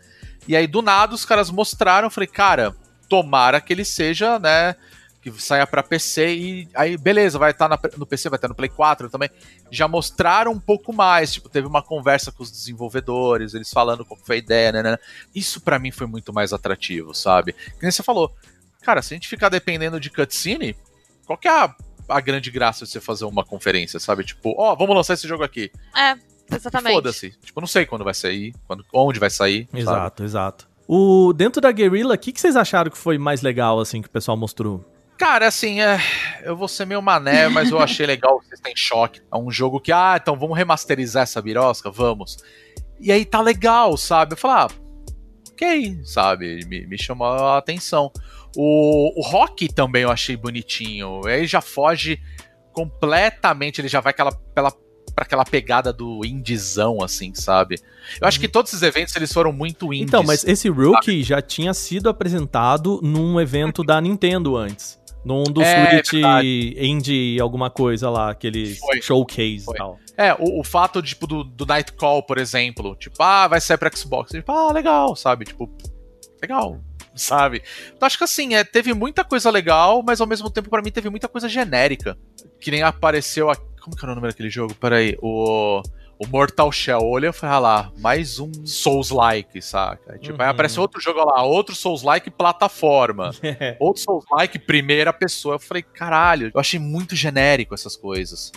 E 0.47 0.55
aí, 0.55 0.67
do 0.67 0.81
nada, 0.81 1.15
os 1.15 1.25
caras 1.25 1.51
mostraram, 1.51 2.07
eu 2.07 2.11
falei, 2.11 2.29
cara, 2.29 2.75
tomara 3.09 3.61
que 3.61 3.73
ele 3.73 3.85
seja, 3.85 4.39
né, 4.39 4.77
que 5.37 5.43
saia 5.43 5.67
pra 5.67 5.83
PC 5.83 6.35
e 6.35 6.69
aí, 6.75 6.97
beleza, 6.97 7.39
vai 7.39 7.51
estar 7.51 7.69
no 7.97 8.07
PC, 8.07 8.29
vai 8.29 8.37
estar 8.37 8.49
no 8.49 8.55
Play 8.55 8.69
4 8.69 9.11
também. 9.11 9.31
Já 9.71 9.87
mostraram 9.87 10.53
um 10.53 10.61
pouco 10.61 10.93
mais, 10.93 11.33
tipo, 11.33 11.49
teve 11.49 11.67
uma 11.67 11.83
conversa 11.83 12.33
com 12.33 12.43
os 12.43 12.51
desenvolvedores, 12.51 13.55
eles 13.55 13.71
falando 13.71 14.05
qual 14.05 14.19
foi 14.23 14.37
a 14.37 14.39
ideia, 14.39 14.73
né, 14.73 14.83
né, 14.83 14.91
né. 14.93 14.99
Isso 15.35 15.61
pra 15.61 15.79
mim 15.79 15.91
foi 15.91 16.07
muito 16.07 16.33
mais 16.33 16.53
atrativo, 16.53 17.15
sabe? 17.15 17.53
Que 17.53 17.83
nem 17.83 17.91
você 17.91 18.03
falou, 18.03 18.35
cara, 18.83 19.03
se 19.03 19.15
a 19.15 19.17
gente 19.17 19.29
ficar 19.29 19.49
dependendo 19.49 20.01
de 20.01 20.11
cutscene, 20.11 20.77
qual 21.27 21.39
que 21.39 21.49
é 21.49 21.53
a, 21.53 21.75
a 22.09 22.21
grande 22.21 22.51
graça 22.51 22.85
de 22.85 22.91
você 22.91 23.01
fazer 23.01 23.25
uma 23.25 23.45
conferência, 23.45 24.01
sabe? 24.01 24.25
Tipo, 24.25 24.55
ó, 24.59 24.75
vamos 24.75 24.97
lançar 24.97 25.15
esse 25.15 25.29
jogo 25.29 25.45
aqui. 25.45 25.71
É, 25.97 26.17
exatamente. 26.55 26.95
Foda-se. 26.95 27.31
Tipo, 27.43 27.61
não 27.61 27.69
sei 27.69 27.85
quando 27.85 28.05
vai 28.05 28.15
sair, 28.15 28.55
quando, 28.67 28.85
onde 28.93 29.21
vai 29.21 29.31
sair. 29.31 29.67
sabe? 29.67 29.81
Exato, 29.81 30.25
exato. 30.25 30.69
O, 30.89 31.35
dentro 31.35 31.61
da 31.61 31.71
Guerrilla, 31.71 32.15
o 32.15 32.19
que, 32.19 32.33
que 32.33 32.41
vocês 32.41 32.57
acharam 32.57 32.91
que 32.91 32.97
foi 32.97 33.19
mais 33.19 33.43
legal, 33.43 33.79
assim, 33.79 34.01
que 34.01 34.09
o 34.09 34.11
pessoal 34.11 34.39
mostrou? 34.39 34.83
Cara, 35.19 35.49
assim, 35.49 35.81
é, 35.81 35.99
eu 36.45 36.57
vou 36.57 36.69
ser 36.69 36.87
meio 36.87 37.03
mané, 37.03 37.49
mas 37.49 37.73
eu 37.73 37.81
achei 37.81 38.07
legal 38.07 38.37
o 38.37 38.43
System 38.43 38.73
Shock. 38.77 39.21
É 39.33 39.37
um 39.37 39.51
jogo 39.51 39.81
que, 39.81 39.91
ah, 39.91 40.17
então 40.21 40.39
vamos 40.39 40.57
remasterizar 40.57 41.25
essa 41.25 41.43
birosca? 41.43 41.91
Vamos. 41.91 42.37
E 43.01 43.11
aí 43.11 43.25
tá 43.25 43.41
legal, 43.41 43.97
sabe? 43.97 44.35
Eu 44.35 44.37
falo, 44.37 44.55
ah, 44.55 44.69
ok, 45.51 46.01
sabe? 46.05 46.65
Me, 46.67 46.87
me 46.87 46.97
chamou 46.97 47.27
a 47.27 47.59
atenção. 47.59 48.13
O, 48.57 49.21
o 49.21 49.23
Rock 49.29 49.73
também 49.73 50.03
eu 50.03 50.11
achei 50.11 50.37
bonitinho. 50.37 51.27
Aí 51.27 51.49
já 51.49 51.61
foge 51.61 52.21
completamente, 52.73 53.81
ele 53.81 53.89
já 53.89 54.01
vai 54.01 54.11
aquela, 54.11 54.31
pela, 54.31 54.71
pra 54.71 55.25
aquela 55.25 55.45
pegada 55.45 55.93
do 55.93 56.25
indizão, 56.25 57.03
assim, 57.03 57.35
sabe? 57.35 57.75
Eu 58.21 58.29
acho 58.29 58.39
que 58.39 58.47
todos 58.47 58.73
esses 58.73 58.83
eventos 58.85 59.17
eles 59.17 59.33
foram 59.33 59.53
muito 59.53 59.93
indies. 59.93 60.07
Então, 60.07 60.23
mas 60.23 60.45
esse 60.45 60.69
Rookie 60.69 61.25
já 61.25 61.43
tinha 61.43 61.75
sido 61.75 62.09
apresentado 62.09 63.01
num 63.03 63.41
evento 63.41 63.83
da 63.83 64.01
Nintendo 64.01 64.57
antes. 64.57 64.97
Num 65.29 65.45
do 65.45 65.61
É, 65.61 65.91
Switch 65.91 66.13
verdade. 66.13 66.75
Indie 66.79 67.39
alguma 67.39 67.69
coisa 67.69 68.09
lá, 68.09 68.31
aquele 68.31 68.75
Foi. 68.77 69.03
showcase 69.03 69.67
Foi. 69.67 69.75
e 69.75 69.79
tal. 69.79 69.99
É, 70.17 70.33
o, 70.33 70.61
o 70.61 70.65
fato, 70.65 71.03
tipo, 71.03 71.27
do, 71.27 71.45
do 71.45 71.67
Nightcall, 71.67 72.23
por 72.23 72.39
exemplo, 72.39 72.97
tipo, 72.97 73.23
ah, 73.23 73.47
vai 73.47 73.61
sair 73.61 73.77
pra 73.77 73.91
Xbox. 73.95 74.33
Tipo, 74.33 74.51
ah, 74.51 74.73
legal, 74.73 75.15
sabe? 75.15 75.45
Tipo, 75.45 75.71
legal, 76.41 76.81
sabe? 77.15 77.63
Então 77.95 78.07
acho 78.07 78.17
que 78.17 78.25
assim, 78.25 78.55
é, 78.55 78.65
teve 78.65 78.95
muita 78.95 79.23
coisa 79.23 79.51
legal, 79.51 80.03
mas 80.03 80.19
ao 80.23 80.27
mesmo 80.27 80.49
tempo, 80.51 80.71
pra 80.71 80.81
mim, 80.81 80.91
teve 80.91 81.11
muita 81.11 81.29
coisa 81.29 81.47
genérica. 81.47 82.17
Que 82.59 82.71
nem 82.71 82.83
apareceu 82.83 83.51
a. 83.51 83.55
Como 83.55 83.95
que 83.95 84.03
era 84.05 84.13
o 84.13 84.15
nome 84.15 84.29
daquele 84.29 84.49
jogo? 84.49 84.75
Peraí, 84.75 85.15
o. 85.23 85.83
O 86.19 86.27
Mortal 86.27 86.71
Shell. 86.73 87.01
Olhei 87.03 87.31
e 87.31 87.33
falei, 87.33 87.55
ah 87.57 87.59
lá, 87.59 87.93
mais 87.99 88.39
um 88.41 88.51
Souls-like, 88.67 89.63
saca? 89.63 90.15
Aí, 90.15 90.19
Tipo, 90.19 90.41
aí 90.43 90.47
Uhum. 90.47 90.51
apareceu 90.53 90.83
outro 90.83 91.01
jogo 91.01 91.25
lá, 91.25 91.43
outro 91.45 91.75
Souls-like 91.75 92.31
plataforma. 92.31 93.31
É. 93.61 93.77
Outro 93.81 94.03
Souls-like 94.03 94.59
primeira 94.59 95.13
pessoa. 95.13 95.55
Eu 95.55 95.59
falei, 95.59 95.83
caralho, 95.83 96.51
eu 96.53 96.61
achei 96.61 96.79
muito 96.81 97.15
genérico 97.17 97.75
essas 97.75 97.97
coisas. 97.97 98.53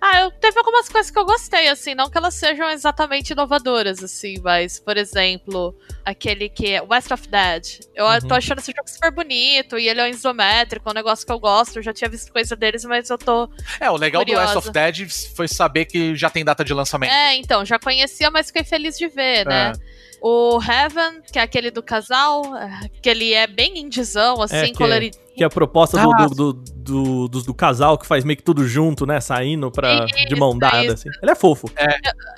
Ah, 0.00 0.20
eu, 0.22 0.30
teve 0.30 0.58
algumas 0.58 0.88
coisas 0.88 1.10
que 1.10 1.18
eu 1.18 1.24
gostei, 1.24 1.68
assim, 1.68 1.94
não 1.94 2.08
que 2.10 2.16
elas 2.16 2.34
sejam 2.34 2.68
exatamente 2.70 3.30
inovadoras, 3.32 4.02
assim, 4.02 4.36
mas, 4.42 4.78
por 4.80 4.96
exemplo, 4.96 5.74
aquele 6.04 6.48
que 6.48 6.70
é 6.74 6.82
West 6.82 7.10
of 7.10 7.28
Dead. 7.28 7.80
Eu 7.94 8.06
Uhum. 8.06 8.20
tô 8.28 8.34
achando 8.34 8.58
esse 8.60 8.72
jogo 8.74 8.88
super 8.88 9.10
bonito 9.10 9.78
e 9.78 9.88
ele 9.88 10.00
é 10.00 10.04
um 10.04 10.08
isométrico, 10.08 10.88
é 10.88 10.92
um 10.92 10.94
negócio 10.94 11.26
que 11.26 11.32
eu 11.32 11.38
gosto, 11.38 11.76
eu 11.78 11.82
já 11.82 11.92
tinha 11.92 12.08
visto 12.08 12.32
coisa 12.32 12.56
deles, 12.56 12.84
mas 12.84 13.10
eu 13.10 13.18
tô. 13.18 13.48
É, 13.78 13.90
o 13.90 13.96
legal 13.96 14.22
Curiosa. 14.22 14.44
do 14.52 14.56
West 14.56 14.66
of 14.68 14.70
Dead 14.72 15.08
foi 15.36 15.46
saber 15.48 15.84
que 15.84 16.14
já 16.16 16.30
tem 16.30 16.44
data 16.44 16.64
de 16.64 16.72
lançamento. 16.72 17.12
É, 17.12 17.36
então, 17.36 17.64
já 17.64 17.78
conhecia, 17.78 18.30
mas 18.30 18.46
fiquei 18.46 18.64
feliz 18.64 18.96
de 18.96 19.06
ver, 19.08 19.46
né? 19.46 19.72
É. 19.76 20.00
O 20.22 20.60
Heaven, 20.62 21.22
que 21.32 21.38
é 21.38 21.42
aquele 21.42 21.70
do 21.70 21.82
casal, 21.82 22.54
é, 22.54 22.90
que 23.00 23.08
ele 23.08 23.32
é 23.32 23.46
bem 23.46 23.78
indizão, 23.78 24.42
assim, 24.42 24.66
que- 24.66 24.74
coloridinho. 24.74 25.29
Que 25.40 25.44
é 25.44 25.46
a 25.46 25.48
proposta 25.50 25.96
do, 25.98 26.12
Ah. 26.14 26.26
do, 26.26 26.34
do, 26.34 26.52
do, 26.52 27.28
dos- 27.28 27.44
do 27.46 27.54
casal 27.54 27.96
que 27.96 28.06
faz 28.06 28.24
meio 28.26 28.36
que 28.36 28.42
tudo 28.42 28.68
junto, 28.68 29.06
né? 29.06 29.22
Saindo 29.22 29.70
pra, 29.70 30.04
de 30.04 30.36
mão 30.36 30.50
Isso, 30.50 30.58
dada, 30.58 30.84
isso. 30.84 30.92
assim. 30.92 31.08
Ele 31.22 31.30
é 31.30 31.34
fofo. 31.34 31.66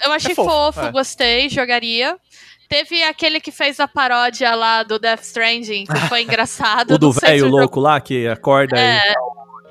Eu 0.04 0.12
achei 0.12 0.30
É 0.30 0.34
fofo, 0.36 0.48
fofo, 0.48 0.80
é. 0.86 0.92
gostei, 0.92 1.48
jogaria. 1.48 2.16
Teve 2.68 3.02
aquele 3.02 3.40
que 3.40 3.50
fez 3.50 3.80
a 3.80 3.88
paródia 3.88 4.54
lá 4.54 4.84
do 4.84 5.00
Death 5.00 5.22
Stranding, 5.24 5.84
que 5.84 5.98
foi 6.08 6.22
engraçado. 6.22 6.92
o 6.94 6.98
do 6.98 7.10
velho 7.10 7.46
o 7.46 7.48
jogo- 7.48 7.56
louco 7.58 7.80
lá 7.80 8.00
que 8.00 8.28
acorda 8.28 8.76
e. 8.76 8.80
É, 8.80 9.00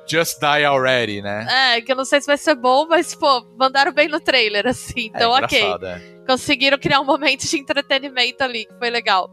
Just 0.06 0.38
Die 0.38 0.64
Already, 0.66 1.22
né? 1.22 1.76
é, 1.76 1.80
que 1.80 1.90
eu 1.90 1.96
não 1.96 2.04
sei 2.04 2.20
se 2.20 2.26
vai 2.26 2.36
ser 2.36 2.54
bom, 2.54 2.86
mas, 2.86 3.14
pô, 3.14 3.46
mandaram 3.58 3.94
bem 3.94 4.08
no 4.08 4.20
trailer, 4.20 4.66
assim. 4.66 5.06
Então, 5.06 5.34
é 5.34 5.42
ok. 5.42 5.74
é. 5.84 6.00
Conseguiram 6.26 6.76
criar 6.78 7.00
um 7.00 7.04
momento 7.06 7.48
de 7.48 7.56
entretenimento 7.58 8.44
ali, 8.44 8.66
que 8.66 8.74
foi 8.78 8.90
legal. 8.90 9.30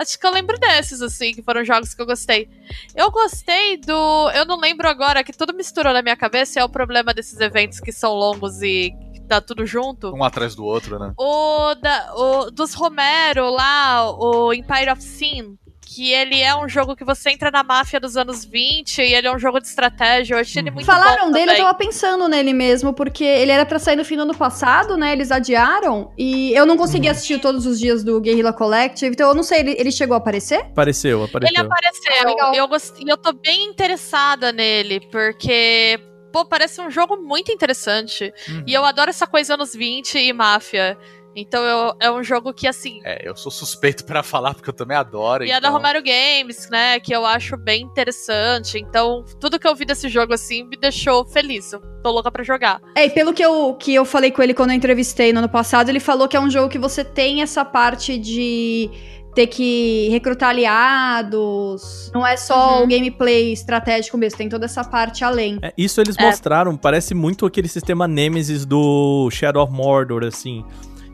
Acho 0.00 0.18
que 0.18 0.26
eu 0.26 0.32
lembro 0.32 0.58
desses, 0.58 1.02
assim, 1.02 1.34
que 1.34 1.42
foram 1.42 1.62
jogos 1.62 1.92
que 1.92 2.00
eu 2.00 2.06
gostei. 2.06 2.48
Eu 2.96 3.10
gostei 3.10 3.76
do. 3.76 4.30
Eu 4.30 4.46
não 4.46 4.58
lembro 4.58 4.88
agora, 4.88 5.22
que 5.22 5.30
tudo 5.30 5.52
misturou 5.52 5.92
na 5.92 6.00
minha 6.00 6.16
cabeça, 6.16 6.58
é 6.58 6.64
o 6.64 6.70
problema 6.70 7.12
desses 7.12 7.38
eventos 7.38 7.80
que 7.80 7.92
são 7.92 8.14
longos 8.14 8.62
e 8.62 8.94
tá 9.28 9.42
tudo 9.42 9.66
junto. 9.66 10.10
Um 10.14 10.24
atrás 10.24 10.54
do 10.54 10.64
outro, 10.64 10.98
né? 10.98 11.12
O, 11.18 11.74
da, 11.74 12.14
o 12.14 12.50
dos 12.50 12.72
Romero 12.72 13.50
lá, 13.50 14.10
o 14.10 14.54
Empire 14.54 14.90
of 14.90 15.02
Sin, 15.02 15.58
que 15.94 16.12
ele 16.12 16.40
é 16.40 16.54
um 16.54 16.68
jogo 16.68 16.94
que 16.94 17.04
você 17.04 17.30
entra 17.30 17.50
na 17.50 17.64
máfia 17.64 17.98
dos 17.98 18.16
anos 18.16 18.44
20 18.44 18.98
e 19.02 19.12
ele 19.12 19.26
é 19.26 19.34
um 19.34 19.38
jogo 19.38 19.58
de 19.60 19.66
estratégia. 19.66 20.34
Eu 20.34 20.38
achei 20.38 20.62
ele 20.62 20.70
muito 20.70 20.86
Falaram 20.86 21.26
bom 21.26 21.32
dele, 21.32 21.44
eu 21.44 21.48
também. 21.48 21.62
tava 21.62 21.74
pensando 21.76 22.28
nele 22.28 22.52
mesmo, 22.52 22.92
porque 22.94 23.24
ele 23.24 23.50
era 23.50 23.66
pra 23.66 23.78
sair 23.78 23.96
no 23.96 24.04
fim 24.04 24.14
do 24.16 24.22
ano 24.22 24.34
passado, 24.36 24.96
né? 24.96 25.12
Eles 25.12 25.32
adiaram. 25.32 26.12
E 26.16 26.52
eu 26.54 26.64
não 26.64 26.76
consegui 26.76 27.06
Uhum. 27.06 27.12
assistir 27.12 27.40
todos 27.40 27.66
os 27.66 27.80
dias 27.80 28.04
do 28.04 28.20
Guerrilla 28.20 28.52
Collective, 28.52 29.12
então 29.12 29.28
eu 29.28 29.34
não 29.34 29.42
sei, 29.42 29.60
ele, 29.60 29.74
ele 29.78 29.90
chegou 29.90 30.14
a 30.14 30.18
aparecer? 30.18 30.60
Apareceu, 30.60 31.24
apareceu. 31.24 31.52
Ele 31.56 31.66
apareceu. 31.66 32.36
Ah, 32.40 32.52
eu, 32.54 32.68
gost... 32.68 32.94
e 33.00 33.08
eu 33.08 33.16
tô 33.16 33.32
bem 33.32 33.64
interessada 33.64 34.52
nele, 34.52 35.00
porque. 35.10 35.98
Pô, 36.32 36.44
parece 36.44 36.80
um 36.80 36.88
jogo 36.88 37.16
muito 37.16 37.50
interessante. 37.50 38.32
Uhum. 38.48 38.62
E 38.64 38.72
eu 38.72 38.84
adoro 38.84 39.10
essa 39.10 39.26
coisa 39.26 39.54
anos 39.54 39.74
20 39.74 40.16
e 40.16 40.32
máfia. 40.32 40.96
Então 41.36 41.62
eu- 41.62 41.94
é 42.00 42.10
um 42.10 42.22
jogo 42.24 42.52
que, 42.52 42.66
assim. 42.66 43.00
É, 43.04 43.28
eu 43.28 43.36
sou 43.36 43.52
suspeito 43.52 44.04
pra 44.04 44.22
falar, 44.22 44.54
porque 44.54 44.68
eu 44.68 44.74
também 44.74 44.96
adoro. 44.96 45.44
E 45.44 45.50
é 45.50 45.52
da 45.54 45.58
então- 45.68 45.72
Romero 45.72 46.02
Games, 46.02 46.68
né? 46.70 46.98
Que 47.00 47.14
eu 47.14 47.24
acho 47.24 47.56
bem 47.56 47.82
interessante. 47.82 48.78
Então, 48.78 49.24
tudo 49.40 49.58
que 49.58 49.66
eu 49.68 49.74
vi 49.74 49.84
desse 49.84 50.08
jogo, 50.08 50.34
assim, 50.34 50.64
me 50.64 50.76
deixou 50.76 51.24
feliz. 51.24 51.72
Eu 51.72 51.80
tô 52.02 52.10
louca 52.10 52.30
pra 52.30 52.42
jogar. 52.42 52.80
É, 52.96 53.06
e 53.06 53.10
pelo 53.10 53.32
que 53.32 53.42
eu, 53.44 53.74
que 53.74 53.94
eu 53.94 54.04
falei 54.04 54.30
com 54.30 54.42
ele 54.42 54.54
quando 54.54 54.70
eu 54.70 54.76
entrevistei 54.76 55.32
no 55.32 55.38
ano 55.38 55.48
passado, 55.48 55.88
ele 55.88 56.00
falou 56.00 56.26
que 56.26 56.36
é 56.36 56.40
um 56.40 56.50
jogo 56.50 56.68
que 56.68 56.78
você 56.78 57.04
tem 57.04 57.42
essa 57.42 57.64
parte 57.64 58.18
de 58.18 58.90
ter 59.34 59.46
que 59.46 60.08
recrutar 60.10 60.48
aliados. 60.50 62.10
Não 62.14 62.26
é 62.26 62.36
só 62.36 62.78
Uhum. 62.78 62.84
o 62.84 62.86
gameplay 62.88 63.52
estratégico 63.52 64.16
mesmo, 64.18 64.38
tem 64.38 64.48
toda 64.48 64.64
essa 64.64 64.82
parte 64.84 65.24
além. 65.24 65.58
É, 65.62 65.72
isso 65.76 66.00
eles 66.00 66.16
É. 66.18 66.26
mostraram, 66.26 66.76
parece 66.76 67.14
muito 67.14 67.46
aquele 67.46 67.68
sistema 67.68 68.08
Nemesis 68.08 68.64
do 68.66 69.28
Shadow 69.30 69.62
of 69.62 69.72
Mordor, 69.72 70.24
assim. 70.24 70.64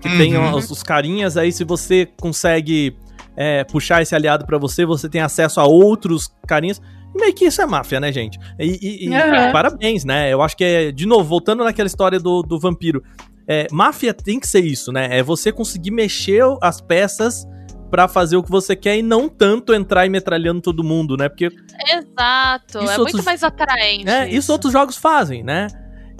Que 0.01 0.09
tem 0.17 0.37
Uhum. 0.37 0.55
os, 0.55 0.71
os 0.71 0.83
carinhas, 0.83 1.37
aí 1.37 1.51
se 1.51 1.65
você 1.65 2.07
consegue 2.21 2.97
é, 3.37 3.65
puxar 3.65 4.01
esse 4.03 4.15
aliado 4.15 4.47
pra 4.47 4.57
você, 4.59 4.85
você 4.87 5.09
tem 5.09 5.21
acesso 5.21 5.61
a 5.61 5.65
outros 5.67 6.29
carinhas. 6.47 6.81
E 7.15 7.21
meio 7.21 7.35
que 7.35 7.45
isso 7.47 7.61
é 7.61 7.67
máfia, 7.67 7.99
né, 8.01 8.11
gente? 8.13 8.39
E, 8.59 8.79
e- 8.81 9.05
e 9.07 9.09
Uhum. 9.09 9.53
parabéns, 9.53 10.05
né? 10.05 10.33
Eu 10.33 10.41
acho 10.43 10.57
que 10.57 10.65
é, 10.65 10.91
de 10.93 11.07
novo, 11.07 11.25
voltando 11.29 11.63
naquela 11.65 11.87
história 11.87 12.19
do, 12.19 12.43
do 12.43 12.59
vampiro. 12.59 13.03
É, 13.49 13.67
máfia 13.71 14.13
tem 14.15 14.41
que 14.41 14.47
ser 14.49 14.65
isso, 14.65 14.91
né? 14.91 15.09
É 15.19 15.23
você 15.23 15.53
conseguir 15.53 15.91
mexer 15.91 16.43
as 16.63 16.81
peças 16.81 17.47
pra 17.91 18.09
fazer 18.09 18.37
o 18.37 18.43
que 18.43 18.51
você 18.51 18.75
quer 18.75 18.97
e 18.99 19.03
não 19.03 19.29
tanto 19.29 19.73
entrar 19.73 20.05
e 20.05 20.09
metralhando 20.09 20.61
todo 20.61 20.83
mundo, 20.83 21.17
né? 21.17 21.29
Porque 21.29 21.49
Exato. 21.89 22.79
Isso 22.79 22.93
é 22.93 22.99
outros- 22.99 23.13
muito 23.13 23.25
mais 23.25 23.43
atraente. 23.43 24.09
é, 24.09 24.29
isso 24.29 24.51
outros 24.53 24.73
jogos 24.73 24.97
fazem, 24.97 25.43
né? 25.45 25.69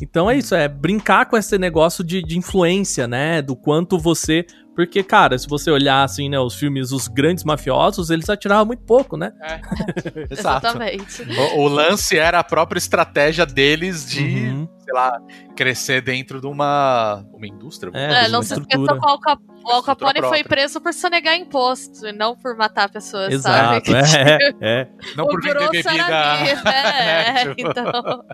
Então 0.05 0.31
é 0.31 0.37
isso, 0.37 0.55
é 0.55 0.69
brincar 0.69 1.27
com 1.27 1.37
esse 1.37 1.57
negócio 1.59 2.03
de, 2.05 2.23
de 2.23 2.37
influência, 2.39 3.07
né? 3.09 3.41
Do 3.43 3.57
quanto 3.57 3.99
você. 3.99 4.45
Porque, 4.75 5.03
cara, 5.03 5.39
se 5.39 5.49
você 5.49 5.71
olhar 5.71 6.03
assim, 6.05 6.29
né, 6.29 6.39
os 6.39 6.55
filmes, 6.55 6.93
os 6.93 7.09
grandes 7.09 7.45
mafiosos, 7.45 8.11
eles 8.11 8.29
atiravam 8.29 8.67
muito 8.67 8.83
pouco, 8.83 9.17
né? 9.17 9.33
Exato. 10.31 10.67
Exatamente. 10.67 11.23
O, 11.55 11.61
o 11.63 11.69
lance 11.69 12.19
era 12.19 12.39
a 12.41 12.45
própria 12.45 12.79
estratégia 12.79 13.47
deles 13.47 14.07
de, 14.07 14.21
Uhum. 14.23 14.69
sei 14.85 14.93
lá, 14.95 15.19
crescer 15.57 16.03
dentro 16.03 16.43
de 16.43 16.47
uma, 16.47 17.25
uma 17.33 17.47
indústria. 17.47 17.91
É, 17.95 18.27
É, 18.27 18.29
não 18.29 18.43
se 18.43 18.53
esqueça 18.53 18.97
qual, 18.99 19.19
é- 19.29 19.37
O 19.67 19.73
Al 19.73 19.83
Capone 19.83 20.21
foi 20.23 20.45
preso 20.45 20.81
por 20.81 20.95
sonegar 20.95 21.37
imposto 21.37 22.07
e 22.07 22.13
não 22.13 22.37
por 22.37 22.57
matar 22.57 22.89
pessoas, 22.89 23.33
Exato, 23.33 23.91
sabe? 23.91 24.17
é, 24.17 24.39
é. 24.83 24.89
Não 25.17 25.27
por 25.27 25.43
vender 25.43 25.55
grosso 25.55 25.73
bebida. 25.73 25.93
vida, 25.93 26.71
é, 26.71 27.33
né, 27.45 27.55
tipo, 27.55 27.69
então... 27.71 28.25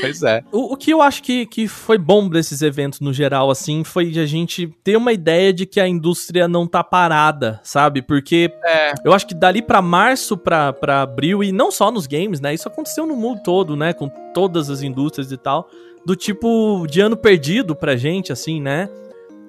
Pois 0.00 0.22
é. 0.22 0.42
O, 0.50 0.72
o 0.72 0.76
que 0.76 0.90
eu 0.90 1.02
acho 1.02 1.22
que, 1.22 1.44
que 1.46 1.68
foi 1.68 1.98
bom 1.98 2.26
desses 2.28 2.62
eventos 2.62 3.00
no 3.00 3.12
geral, 3.12 3.50
assim, 3.50 3.84
foi 3.84 4.10
de 4.10 4.18
a 4.18 4.24
gente 4.26 4.66
ter 4.82 4.96
uma 4.96 5.12
ideia 5.12 5.52
de 5.52 5.66
que 5.66 5.78
a 5.78 5.86
indústria 5.86 6.48
não 6.48 6.66
tá 6.66 6.82
parada, 6.82 7.60
sabe? 7.62 8.00
Porque 8.00 8.50
É. 8.64 8.94
eu 9.04 9.12
acho 9.12 9.26
que 9.26 9.34
dali 9.34 9.60
pra 9.60 9.82
março, 9.82 10.36
pra, 10.38 10.72
pra 10.72 11.02
abril, 11.02 11.44
e 11.44 11.52
não 11.52 11.70
só 11.70 11.90
nos 11.90 12.06
games, 12.06 12.40
né? 12.40 12.54
Isso 12.54 12.66
aconteceu 12.66 13.06
no 13.06 13.14
mundo 13.14 13.42
todo, 13.44 13.76
né? 13.76 13.92
Com 13.92 14.08
todas 14.32 14.70
as 14.70 14.80
indústrias 14.82 15.30
e 15.30 15.36
tal. 15.36 15.68
Do 16.06 16.16
tipo 16.16 16.86
de 16.88 17.00
ano 17.02 17.16
perdido 17.16 17.76
pra 17.76 17.94
gente, 17.96 18.32
assim, 18.32 18.58
né? 18.60 18.88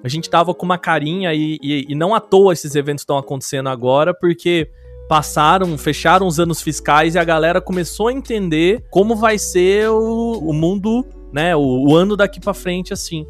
A 0.02 0.08
gente 0.08 0.30
tava 0.30 0.54
com 0.54 0.64
uma 0.64 0.78
carinha 0.78 1.32
e, 1.34 1.58
e, 1.62 1.86
e 1.88 1.94
não 1.94 2.14
à 2.14 2.20
toa 2.20 2.52
esses 2.52 2.74
eventos 2.74 3.02
estão 3.02 3.18
acontecendo 3.18 3.68
agora, 3.68 4.14
porque 4.14 4.70
passaram, 5.08 5.76
fecharam 5.76 6.26
os 6.26 6.38
anos 6.38 6.62
fiscais 6.62 7.14
e 7.14 7.18
a 7.18 7.24
galera 7.24 7.60
começou 7.60 8.08
a 8.08 8.12
entender 8.12 8.84
como 8.90 9.16
vai 9.16 9.38
ser 9.38 9.90
o, 9.90 10.38
o 10.38 10.52
mundo, 10.52 11.04
né? 11.32 11.54
O, 11.54 11.88
o 11.88 11.96
ano 11.96 12.16
daqui 12.16 12.40
pra 12.40 12.54
frente, 12.54 12.92
assim. 12.92 13.26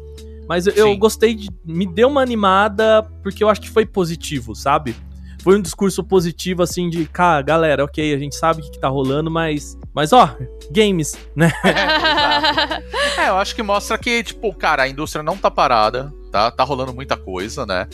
Mas 0.47 0.67
eu, 0.67 0.73
eu 0.73 0.97
gostei 0.97 1.33
de. 1.33 1.49
Me 1.65 1.85
deu 1.85 2.07
uma 2.07 2.21
animada, 2.21 3.03
porque 3.23 3.43
eu 3.43 3.49
acho 3.49 3.61
que 3.61 3.69
foi 3.69 3.85
positivo, 3.85 4.55
sabe? 4.55 4.95
Foi 5.41 5.57
um 5.57 5.61
discurso 5.61 6.03
positivo, 6.03 6.61
assim, 6.61 6.87
de, 6.87 7.05
cara, 7.05 7.41
galera, 7.41 7.83
ok, 7.83 8.13
a 8.13 8.17
gente 8.17 8.35
sabe 8.35 8.61
o 8.61 8.63
que, 8.63 8.71
que 8.71 8.79
tá 8.79 8.87
rolando, 8.87 9.31
mas. 9.31 9.77
Mas, 9.93 10.13
ó, 10.13 10.37
games, 10.71 11.17
né? 11.35 11.51
É, 13.17 13.29
eu 13.29 13.35
acho 13.35 13.53
que 13.53 13.61
mostra 13.61 13.97
que, 13.97 14.23
tipo, 14.23 14.53
cara, 14.53 14.83
a 14.83 14.87
indústria 14.87 15.21
não 15.21 15.37
tá 15.37 15.51
parada, 15.51 16.11
tá? 16.31 16.49
Tá 16.49 16.63
rolando 16.63 16.93
muita 16.93 17.17
coisa, 17.17 17.65
né? 17.65 17.87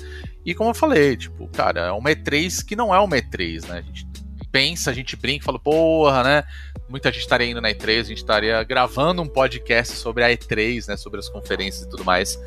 E 0.45 0.53
como 0.53 0.69
eu 0.69 0.73
falei, 0.73 1.17
tipo, 1.17 1.47
cara, 1.49 1.87
é 1.87 1.91
uma 1.91 2.09
E3 2.11 2.63
que 2.63 2.75
não 2.75 2.93
é 2.93 2.99
uma 2.99 3.17
E3, 3.17 3.67
né? 3.67 3.79
A 3.79 3.81
gente 3.81 4.07
pensa, 4.51 4.91
a 4.91 4.93
gente 4.93 5.15
brinca, 5.15 5.45
fala, 5.45 5.59
porra, 5.59 6.23
né? 6.23 6.43
Muita 6.87 7.11
gente 7.11 7.21
estaria 7.21 7.47
indo 7.47 7.59
na 7.59 7.69
E3, 7.69 7.99
a 7.99 8.03
gente 8.03 8.17
estaria 8.17 8.63
gravando 8.63 9.21
um 9.21 9.27
podcast 9.27 9.97
sobre 9.97 10.23
a 10.23 10.29
E3, 10.29 10.87
né? 10.87 10.95
Sobre 10.95 11.19
as 11.19 11.27
conferências 11.27 11.83
e 11.83 11.89
tudo 11.89 12.05
mais. 12.05 12.39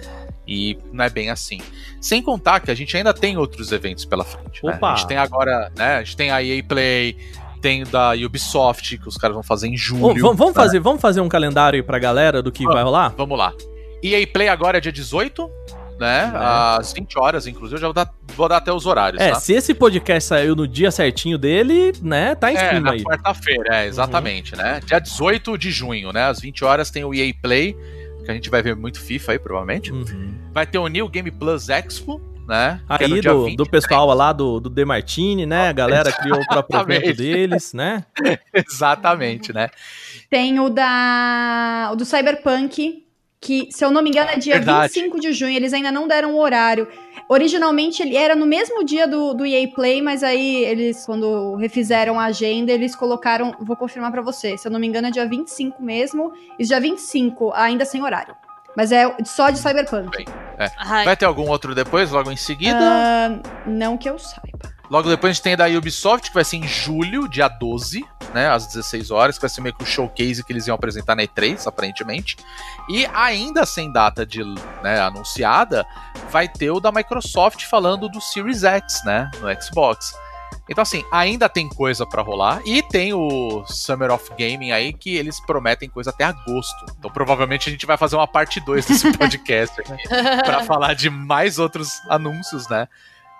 E 0.49 0.79
não 0.93 1.05
é 1.05 1.11
bem 1.11 1.31
assim. 1.31 1.61
Sem 2.01 2.23
contar 2.23 2.61
que 2.61 2.71
a 2.71 2.75
gente 2.75 2.97
ainda 2.97 3.13
tem 3.13 3.37
outros 3.37 3.71
eventos 3.71 4.05
pela 4.05 4.25
frente. 4.25 4.65
né? 4.65 4.75
Opa! 4.75 4.93
A 4.93 4.97
gente 4.97 5.09
tem 5.09 5.19
agora, 5.19 5.71
né? 5.77 5.97
A 5.97 6.03
gente 6.03 6.17
tem 6.17 6.31
a 6.31 6.43
EA 6.43 6.65
Play, 6.65 7.17
tem 7.61 7.85
da 7.85 8.13
Ubisoft, 8.13 8.97
que 8.99 9.07
os 9.09 9.17
caras 9.17 9.35
vão 9.35 9.43
fazer 9.43 9.69
em 9.69 9.77
julho. 9.77 10.21
Vamos, 10.35 10.49
né? 10.49 10.55
fazer, 10.55 10.81
vamos 10.81 11.01
fazer 11.01 11.21
um 11.21 11.29
calendário 11.29 11.77
aí 11.77 11.83
pra 11.83 11.99
galera 11.99 12.43
do 12.43 12.51
que 12.51 12.65
Vamos. 12.65 12.75
vai 12.75 12.83
rolar? 12.83 13.15
Vamos 13.17 13.39
lá. 13.39 13.53
EA 14.03 14.27
Play 14.27 14.49
agora 14.49 14.79
é 14.79 14.81
dia 14.81 14.91
18, 14.91 15.51
né? 16.01 16.33
Às 16.35 16.93
20 16.93 17.19
horas, 17.19 17.47
inclusive. 17.47 17.77
Eu 17.77 17.81
já 17.81 17.87
vou 17.89 17.95
dar, 17.95 18.11
vou 18.35 18.49
dar 18.49 18.57
até 18.57 18.73
os 18.73 18.87
horários, 18.87 19.21
É, 19.23 19.31
tá? 19.33 19.39
se 19.39 19.53
esse 19.53 19.75
podcast 19.75 20.27
saiu 20.29 20.57
no 20.57 20.67
dia 20.67 20.91
certinho 20.91 21.37
dele, 21.39 21.93
né, 22.03 22.35
tá 22.35 22.51
em 22.51 22.57
É, 22.57 22.69
cima 22.71 22.81
na 22.81 22.91
aí. 22.93 23.05
quarta-feira, 23.05 23.77
é, 23.83 23.87
exatamente, 23.87 24.57
né? 24.57 24.81
Dia 24.85 24.99
18 24.99 25.57
de 25.59 25.71
junho, 25.71 26.13
né? 26.13 26.25
Às 26.25 26.41
20 26.41 26.65
horas 26.65 26.91
tem 26.91 27.05
o 27.05 27.13
EA 27.15 27.33
Play, 27.41 27.77
que 28.25 28.31
a 28.31 28.35
gente 28.35 28.49
vai 28.51 28.63
ver 28.63 28.75
muito 28.75 28.99
FIFA 29.01 29.33
aí, 29.33 29.39
provavelmente. 29.39 29.93
Uhum. 29.93 30.35
Vai 30.53 30.67
ter 30.67 30.79
o 30.79 30.89
New 30.89 31.09
Game 31.09 31.31
Plus 31.31 31.69
Expo, 31.69 32.21
né? 32.49 32.81
que 32.97 33.05
é 33.05 33.07
Aí 33.07 33.21
dia 33.21 33.33
do, 33.33 33.45
20, 33.45 33.57
do 33.57 33.67
pessoal 33.67 34.13
lá 34.15 34.33
do, 34.33 34.59
do 34.59 34.69
De 34.71 34.85
Martini, 34.85 35.47
né? 35.47 35.69
A 35.69 35.73
galera 35.73 36.11
criou 36.11 36.41
o 36.41 36.47
próprio 36.47 36.81
evento 36.81 37.15
deles, 37.19 37.73
né? 37.73 38.05
Exatamente, 38.53 39.53
né? 39.53 39.69
Tem 40.29 40.59
o 40.61 40.69
da 40.69 41.91
o 41.93 41.97
do 41.97 42.05
Cyberpunk, 42.05 43.05
que, 43.41 43.69
se 43.71 43.85
eu 43.85 43.91
não 43.91 44.03
me 44.03 44.11
engano, 44.11 44.31
é 44.31 44.37
dia 44.37 44.57
Verdade. 44.57 44.93
25 44.93 45.19
de 45.19 45.33
junho. 45.33 45.57
Eles 45.57 45.73
ainda 45.73 45.91
não 45.91 46.07
deram 46.07 46.35
o 46.35 46.39
horário. 46.39 46.87
Originalmente 47.29 48.03
ele 48.03 48.17
era 48.17 48.37
no 48.37 48.45
mesmo 48.45 48.85
dia 48.85 49.07
do, 49.07 49.33
do 49.33 49.47
EA 49.47 49.67
Play, 49.69 50.03
mas 50.03 50.23
aí 50.23 50.65
eles, 50.65 51.07
quando 51.07 51.55
refizeram 51.55 52.21
a 52.21 52.25
agenda, 52.25 52.71
eles 52.71 52.95
colocaram. 52.95 53.55
Vou 53.61 53.77
confirmar 53.77 54.13
pra 54.13 54.21
você. 54.21 54.59
Se 54.59 54.69
eu 54.69 54.73
não 54.73 54.79
me 54.79 54.87
engano, 54.87 55.09
é 55.09 55.11
dia 55.11 55.27
25 55.27 55.83
mesmo. 55.83 56.33
E 56.59 56.65
dia 56.65 56.81
25, 56.81 57.53
ainda 57.55 57.85
sem 57.85 58.03
horário. 58.03 58.35
Mas 58.77 58.93
é 58.93 59.17
só 59.25 59.51
de 59.51 59.59
Cyberpunk. 59.59 60.25
Ai, 60.77 61.05
Vai 61.05 61.17
ter 61.17 61.25
algum 61.25 61.49
outro 61.49 61.75
depois, 61.75 62.11
logo 62.11 62.31
em 62.31 62.37
seguida? 62.37 62.79
Ah, 62.79 63.41
não 63.67 63.97
que 63.97 64.09
eu 64.09 64.19
saiba. 64.19 64.71
Logo 64.91 65.09
depois 65.09 65.31
a 65.31 65.35
gente 65.35 65.43
tem 65.43 65.57
da 65.57 65.67
Ubisoft, 65.67 66.29
que 66.29 66.35
vai 66.35 66.45
ser 66.45 66.57
em 66.57 66.69
julho, 66.69 67.29
dia 67.29 67.49
12, 67.49 68.05
né, 68.35 68.49
às 68.49 68.67
16 68.67 69.11
horas, 69.11 69.37
que 69.37 69.43
vai 69.43 69.51
ser 69.51 69.61
meio 69.61 69.75
que 69.75 69.83
o 69.83 69.87
showcase 69.87 70.45
que 70.45 70.53
eles 70.53 70.67
iam 70.67 70.75
apresentar 70.75 71.15
na 71.15 71.23
E3, 71.23 71.67
aparentemente. 71.67 72.37
E 72.89 73.07
ainda 73.07 73.65
sem 73.67 73.93
data 73.93 74.25
de 74.25 74.45
né, 74.83 75.01
anunciada, 75.01 75.87
vai 76.31 76.49
ter 76.49 76.71
o 76.71 76.81
da 76.81 76.93
Microsoft 76.93 77.65
falando 77.65 78.09
do 78.09 78.21
Series 78.21 78.65
X, 78.65 79.03
né, 79.05 79.31
no 79.41 79.63
Xbox. 79.63 80.13
Então 80.69 80.83
assim, 80.83 81.05
ainda 81.11 81.49
tem 81.49 81.69
coisa 81.69 82.07
pra 82.07 82.23
rolar 82.23 82.61
e 82.65 82.81
tem 82.81 83.13
o 83.13 83.65
Summer 83.67 84.13
of 84.13 84.31
Gaming 84.39 84.71
aí 84.71 84.93
que 84.93 85.17
eles 85.17 85.41
prometem 85.41 85.89
coisa 85.89 86.11
até 86.11 86.25
agosto. 86.25 86.87
Então 86.97 87.11
provavelmente 87.11 87.69
a 87.69 87.73
gente 87.73 87.87
vai 87.87 87.97
fazer 87.97 88.15
uma 88.15 88.27
parte 88.27 88.61
2 88.61 88.87
desse 88.87 89.11
podcast 89.19 89.81
aqui 89.81 90.09
pra 90.45 90.63
falar 90.65 90.95
de 90.95 91.11
mais 91.11 91.59
outros 91.59 92.01
anúncios, 92.09 92.69
né? 92.69 92.87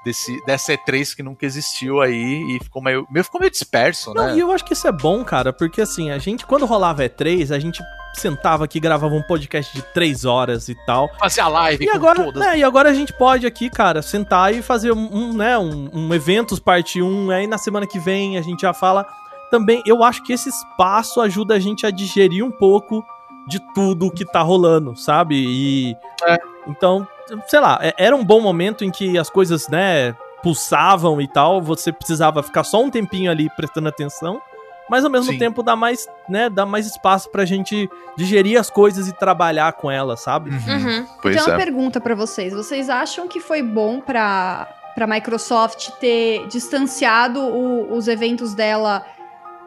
Desse, 0.03 0.43
dessa 0.47 0.73
E3 0.73 1.15
que 1.15 1.23
nunca 1.23 1.45
existiu 1.45 2.01
aí 2.01 2.57
e 2.57 2.65
ficou 2.65 2.83
meio, 2.83 3.07
meio, 3.11 3.23
ficou 3.23 3.39
meio 3.39 3.51
disperso, 3.51 4.15
Não, 4.15 4.29
né? 4.29 4.37
e 4.37 4.41
eu 4.41 4.51
acho 4.51 4.65
que 4.65 4.73
isso 4.73 4.89
é 4.89 4.93
bom, 4.93 5.23
cara, 5.23 5.53
porque 5.53 5.83
assim, 5.83 6.11
a 6.11 6.17
gente, 6.17 6.47
quando 6.47 6.65
rolava 6.65 7.03
E3, 7.03 7.55
a 7.55 7.59
gente 7.59 7.83
sentava 8.15 8.65
aqui, 8.65 8.81
gravava 8.81 9.15
um 9.15 9.23
podcast 9.23 9.75
de 9.75 9.83
três 9.83 10.25
horas 10.25 10.71
e 10.71 10.75
tal. 10.87 11.11
Fazer 11.19 11.43
a 11.43 11.49
live 11.49 11.85
E 11.85 11.89
com 11.89 11.97
agora, 11.97 12.25
todas. 12.25 12.41
né, 12.43 12.59
e 12.59 12.65
agora 12.65 12.89
a 12.89 12.95
gente 12.95 13.13
pode 13.13 13.47
aqui, 13.47 13.69
cara, 13.69 14.01
sentar 14.01 14.55
e 14.55 14.63
fazer 14.63 14.91
um, 14.91 15.09
um, 15.15 15.33
né, 15.35 15.59
um, 15.59 15.91
um 15.93 16.15
eventos 16.15 16.59
parte 16.59 17.03
1, 17.03 17.31
aí 17.31 17.47
na 17.47 17.59
semana 17.59 17.87
que 17.87 17.99
vem 17.99 18.39
a 18.39 18.43
gente 18.43 18.63
já 18.63 18.73
fala. 18.73 19.07
Também, 19.51 19.83
eu 19.85 20.03
acho 20.03 20.23
que 20.23 20.33
esse 20.33 20.49
espaço 20.49 21.21
ajuda 21.21 21.55
a 21.55 21.59
gente 21.59 21.85
a 21.85 21.91
digerir 21.91 22.43
um 22.43 22.51
pouco 22.51 23.05
de 23.49 23.61
tudo 23.75 24.11
que 24.11 24.25
tá 24.25 24.41
rolando, 24.41 24.97
sabe? 24.97 25.35
E. 25.37 25.95
É. 26.27 26.39
Então, 26.69 27.07
sei 27.47 27.61
lá, 27.61 27.79
é- 27.83 27.95
era 27.99 28.15
um 28.17 28.25
bom 28.25 28.41
momento 28.41 28.85
em 28.85 28.91
que 28.91 29.19
as 29.19 29.29
coisas, 29.31 29.69
né, 29.69 30.15
pulsavam 30.43 31.21
e 31.21 31.29
tal, 31.29 31.61
você 31.61 31.93
precisava 31.93 32.43
ficar 32.43 32.65
só 32.65 32.83
um 32.83 32.91
tempinho 32.91 33.31
ali 33.31 33.49
prestando 33.57 33.89
atenção. 33.89 34.41
Mas 34.89 35.05
ao 35.05 35.11
mesmo 35.11 35.31
Sim. 35.33 35.39
tempo 35.39 35.63
dá 35.63 35.77
mais, 35.77 36.09
né, 36.29 36.51
dá 36.51 36.67
mais 36.67 36.85
espaço 36.87 37.31
pra 37.31 37.45
gente 37.45 37.89
digerir 38.17 38.59
as 38.59 38.69
coisas 38.69 39.07
e 39.07 39.13
trabalhar 39.13 39.73
com 39.75 39.89
elas, 39.89 40.21
sabe? 40.21 40.51
Uhum. 40.51 41.07
Pois 41.23 41.37
Então, 41.37 41.47
uma 41.47 41.55
é. 41.55 41.65
pergunta 41.65 42.01
pra 42.01 42.17
vocês. 42.17 42.53
Vocês 42.53 42.91
acham 42.91 43.29
que 43.29 43.39
foi 43.41 43.63
bom 43.63 44.01
pra 44.01 44.67
para 44.93 45.07
Microsoft 45.07 45.91
ter 46.01 46.47
distanciado 46.49 47.41
o- 47.41 47.95
os 47.97 48.09
eventos 48.09 48.53
dela 48.55 49.07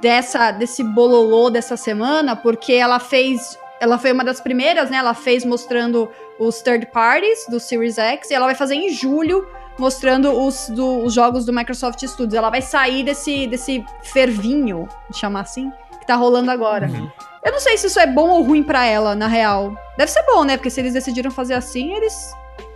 dessa 0.02 0.52
desse 0.52 0.84
bololô 0.84 1.50
dessa 1.50 1.78
semana, 1.78 2.36
porque 2.36 2.74
ela 2.74 3.00
fez 3.00 3.58
ela 3.84 3.98
foi 3.98 4.12
uma 4.12 4.24
das 4.24 4.40
primeiras, 4.42 4.90
né? 4.90 4.98
Ela 4.98 5.14
fez 5.14 5.44
mostrando 5.46 6.10
os 6.40 6.62
third 6.62 6.88
parties 6.88 7.46
do 7.50 7.60
Series 7.60 7.98
X 7.98 8.30
e 8.32 8.34
ela 8.34 8.46
vai 8.46 8.56
fazer 8.56 8.76
em 8.76 8.90
julho 8.90 9.48
mostrando 9.78 10.32
os, 10.32 10.70
do- 10.70 11.00
os 11.04 11.14
jogos 11.14 11.46
do 11.46 11.52
Microsoft 11.54 12.02
Studios. 12.06 12.34
Ela 12.34 12.50
vai 12.50 12.62
sair 12.62 13.04
desse 13.04 13.48
desse 13.48 13.84
fervinho, 14.04 14.88
chamar 15.14 15.42
assim, 15.42 15.72
que 16.00 16.06
tá 16.08 16.16
rolando 16.16 16.50
agora. 16.52 16.88
Uhum. 16.88 17.10
Eu 17.44 17.52
não 17.52 17.60
sei 17.60 17.78
se 17.78 17.88
isso 17.88 18.00
é 18.00 18.08
bom 18.08 18.30
ou 18.30 18.42
ruim 18.44 18.64
pra 18.64 18.86
ela, 18.86 19.16
na 19.16 19.28
real. 19.28 19.76
Deve 19.98 20.10
ser 20.12 20.24
bom, 20.26 20.44
né? 20.46 20.56
Porque 20.56 20.70
se 20.70 20.80
eles 20.80 20.94
decidiram 20.94 21.30
fazer 21.30 21.56
assim, 21.56 21.94
eles 21.94 22.32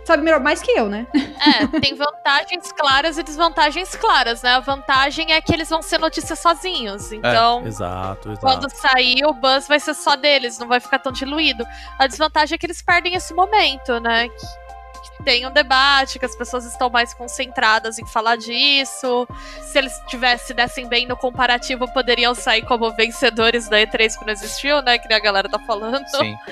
sabem 0.08 0.24
melhor 0.24 0.40
mais 0.40 0.60
que 0.60 0.72
eu, 0.72 0.88
né? 0.88 1.06
É, 1.14 1.66
tem 1.80 1.94
vantagens 1.94 2.72
claras 2.72 3.18
e 3.18 3.22
desvantagens 3.22 3.94
claras, 3.94 4.42
né? 4.42 4.54
A 4.54 4.60
vantagem 4.60 5.32
é 5.32 5.40
que 5.40 5.52
eeles 5.52 5.68
vão 5.68 5.82
ser 5.82 5.98
notícias 5.98 6.38
sozinhos. 6.38 7.12
Então, 7.12 7.66
Exato, 7.66 8.30
exato. 8.30 8.40
quando 8.40 8.70
sair, 8.70 9.24
o 9.26 9.32
buzz 9.32 9.68
vai 9.68 9.78
ser 9.78 9.94
só 9.94 10.16
deles, 10.16 10.58
não 10.58 10.66
vai 10.66 10.80
ficar 10.80 10.98
tão 10.98 11.12
diluído. 11.12 11.64
A 11.98 12.06
desvantagem 12.06 12.54
é 12.56 12.58
que 12.58 12.66
eles 12.66 12.80
perdem 12.82 13.14
esse 13.14 13.34
momento, 13.34 14.00
né? 14.00 14.28
Tem 15.24 15.46
um 15.46 15.50
debate, 15.50 16.18
que 16.18 16.24
as 16.24 16.34
pessoas 16.36 16.64
estão 16.64 16.88
mais 16.88 17.12
concentradas 17.12 17.98
em 17.98 18.06
falar 18.06 18.36
disso. 18.36 19.26
Se 19.62 19.76
eles 19.78 19.92
tivessem, 20.06 20.54
dessem 20.54 20.88
bem 20.88 21.06
no 21.06 21.16
comparativo, 21.16 21.92
poderiam 21.92 22.34
sair 22.34 22.62
como 22.62 22.90
vencedores 22.94 23.68
da 23.68 23.78
E3 23.78 24.16
que 24.18 24.24
não 24.24 24.32
existiu, 24.32 24.80
né? 24.82 24.96
Que 24.98 25.08
nem 25.08 25.16
a 25.16 25.20
galera 25.20 25.48
tá 25.48 25.58
falando. 25.58 26.06
Sim. 26.08 26.34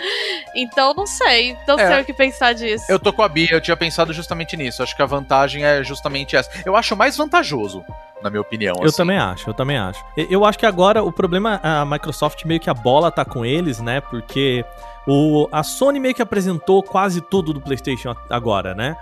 Então, 0.54 0.94
não 0.94 1.06
sei. 1.06 1.56
Não 1.68 1.78
É. 1.78 1.86
sei 1.88 2.00
o 2.00 2.04
que 2.04 2.14
pensar 2.14 2.54
disso. 2.54 2.86
Eu 2.88 2.98
tô 2.98 3.12
com 3.12 3.22
a 3.22 3.28
Bia, 3.28 3.48
eu 3.52 3.60
tinha 3.60 3.76
pensado 3.76 4.12
justamente 4.12 4.56
nisso. 4.56 4.82
Acho 4.82 4.96
que 4.96 5.02
a 5.02 5.06
vantagem 5.06 5.64
é 5.64 5.82
justamente 5.84 6.34
essa. 6.34 6.50
Eu 6.64 6.74
acho 6.74 6.96
mais 6.96 7.14
vantajoso, 7.16 7.84
na 8.22 8.30
minha 8.30 8.40
opinião. 8.40 8.76
Eu 8.80 8.86
assim. 8.86 8.96
também 8.96 9.18
acho, 9.18 9.50
eu 9.50 9.54
também 9.54 9.76
acho. 9.76 10.02
Eu 10.16 10.44
acho 10.46 10.58
que 10.58 10.64
agora 10.64 11.02
o 11.02 11.12
problema, 11.12 11.60
a 11.62 11.84
Microsoft 11.84 12.44
meio 12.46 12.58
que 12.60 12.70
a 12.70 12.74
bola 12.74 13.10
tá 13.10 13.22
com 13.24 13.44
eles, 13.44 13.80
né? 13.80 14.00
Porque 14.00 14.64
o, 15.06 15.48
a 15.52 15.62
Sony 15.62 16.00
meio 16.00 16.14
que 16.14 16.22
apresentou 16.22 16.82
quase 16.82 17.20
tudo 17.20 17.52
do 17.52 17.60
PlayStation 17.60 18.10
a- 18.10 18.16
agora, 18.36 18.74
né? 18.74 18.96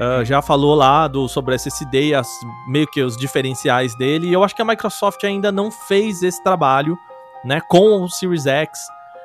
Ah, 0.00 0.24
já 0.24 0.42
falou 0.42 0.74
lá 0.74 1.06
do, 1.06 1.28
sobre 1.28 1.54
SSD 1.54 2.08
e 2.08 2.14
as, 2.14 2.28
meio 2.66 2.86
que 2.88 3.00
os 3.00 3.16
diferenciais 3.16 3.96
dele. 3.96 4.26
E 4.28 4.32
eu 4.32 4.42
acho 4.42 4.54
que 4.54 4.60
a 4.62 4.64
Microsoft 4.64 5.22
ainda 5.22 5.52
não 5.52 5.70
fez 5.70 6.22
esse 6.22 6.42
trabalho, 6.42 6.98
né? 7.44 7.60
Com 7.68 8.02
o 8.02 8.08
Series 8.08 8.44
X, 8.46 8.76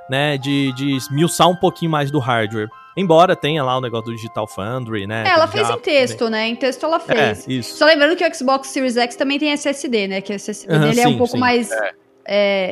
né? 0.10 0.38
De, 0.38 0.72
de 0.74 0.96
esmiuçar 0.96 1.50
um 1.50 1.56
pouquinho 1.56 1.90
mais 1.90 2.12
do 2.12 2.20
hardware. 2.20 2.70
Embora 2.96 3.36
tenha 3.36 3.64
lá 3.64 3.78
o 3.78 3.82
negócio 3.82 4.08
do 4.08 4.16
Digital 4.16 4.46
Foundry, 4.48 5.08
né? 5.08 5.24
É, 5.26 5.30
ela 5.32 5.48
fez 5.48 5.68
já- 5.68 5.74
em 5.74 5.80
texto, 5.80 6.30
né? 6.30 6.48
Em 6.50 6.56
texto 6.56 6.86
ela 6.86 6.98
É, 7.08 7.34
fez. 7.34 7.48
isso. 7.48 7.78
Só 7.78 7.86
lembrando 7.86 8.16
que 8.16 8.24
o 8.28 8.36
Xbox 8.36 8.68
Series 8.68 8.96
X 8.98 9.16
também 9.16 9.40
tem 9.40 9.52
SSD, 9.52 10.08
né? 10.08 10.22
Que 10.22 10.34
o 10.34 10.36
SSD 10.36 10.72
Aham, 10.72 10.88
dele 10.90 11.02
é 11.02 11.08
um 11.08 11.12
sim, 11.14 11.18
pouco 11.18 11.32
sim. 11.34 11.40
mais. 11.40 11.72
é, 11.72 11.94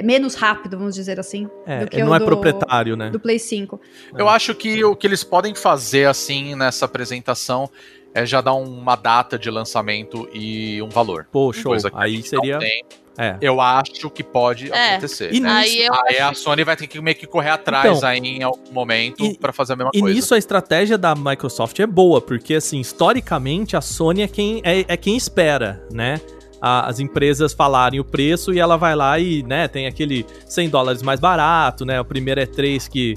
menos 0.04 0.36
rápido, 0.36 0.78
vamos 0.78 0.94
dizer 0.96 1.20
assim. 1.20 1.50
É, 1.66 1.80
do 1.86 1.88
que 1.90 2.04
não 2.04 2.14
é 2.16 2.20
do- 2.20 2.26
proprietário, 2.26 2.96
né? 2.96 3.10
Do 3.10 3.20
Play 3.20 3.40
5. 3.40 3.80
Eu 4.18 4.28
acho 4.30 4.54
que 4.54 4.84
o 4.84 4.96
que 4.96 5.08
eles 5.08 5.24
podem 5.24 5.56
fazer 5.56 6.08
assim 6.08 6.56
nessa 6.56 6.86
apresentação 6.86 7.70
é 8.14 8.26
já 8.26 8.42
dar 8.42 8.54
uma 8.54 8.96
data 8.96 9.38
de 9.38 9.50
lançamento 9.50 10.28
e 10.34 10.82
um 10.82 10.90
valor. 10.90 11.28
Pô, 11.32 11.52
show. 11.54 11.72
Coisa 11.72 11.90
que 11.90 11.98
a 11.98 12.02
Aí 12.02 12.22
seria. 12.24 12.58
tem. 12.60 12.84
É. 13.20 13.36
Eu 13.42 13.60
acho 13.60 14.12
que 14.12 14.24
pode 14.24 14.72
É. 14.72 14.92
acontecer. 14.92 15.34
E 15.34 15.40
né? 15.40 15.50
Aí 15.50 15.82
eu 15.86 15.94
Aí 16.06 16.20
a 16.20 16.34
Sony 16.36 16.64
vai 16.64 16.76
ter 16.78 16.86
que 16.86 17.02
meio 17.02 17.16
que 17.18 17.26
correr 17.26 17.50
atrás 17.50 17.98
Então, 17.98 18.08
aí 18.08 18.20
em 18.20 18.44
algum 18.44 18.72
momento 18.72 19.26
e- 19.26 19.36
pra 19.38 19.52
fazer 19.52 19.74
a 19.74 19.76
mesma 19.76 19.90
E 19.92 20.00
coisa. 20.02 20.16
nisso 20.16 20.36
a 20.36 20.38
estratégia 20.38 21.00
da 21.00 21.16
Microsoft 21.16 21.80
é 21.80 21.88
boa, 21.88 22.22
porque 22.22 22.54
assim, 22.54 22.80
historicamente 22.80 23.76
a 23.76 23.82
Sony 23.82 24.22
é 24.22 24.28
quem, 24.28 24.62
é, 24.64 24.86
é 24.88 24.96
quem 24.98 25.18
espera, 25.18 25.84
né? 25.92 26.22
A- 26.62 26.88
as 26.88 27.00
empresas 27.00 27.54
falarem 27.54 28.00
o 28.00 28.04
preço 28.04 28.54
e 28.54 28.60
ela 28.60 28.78
vai 28.78 28.96
lá 28.96 29.20
e, 29.20 29.44
né, 29.44 29.68
tem 29.68 29.86
aquele 29.88 30.26
100 30.48 30.70
dólares 30.70 31.02
mais 31.04 31.20
barato, 31.20 31.86
né? 31.86 32.00
O 32.02 32.06
primeiro 32.06 32.40
é 32.42 32.46
3 32.46 32.88
que, 32.88 33.16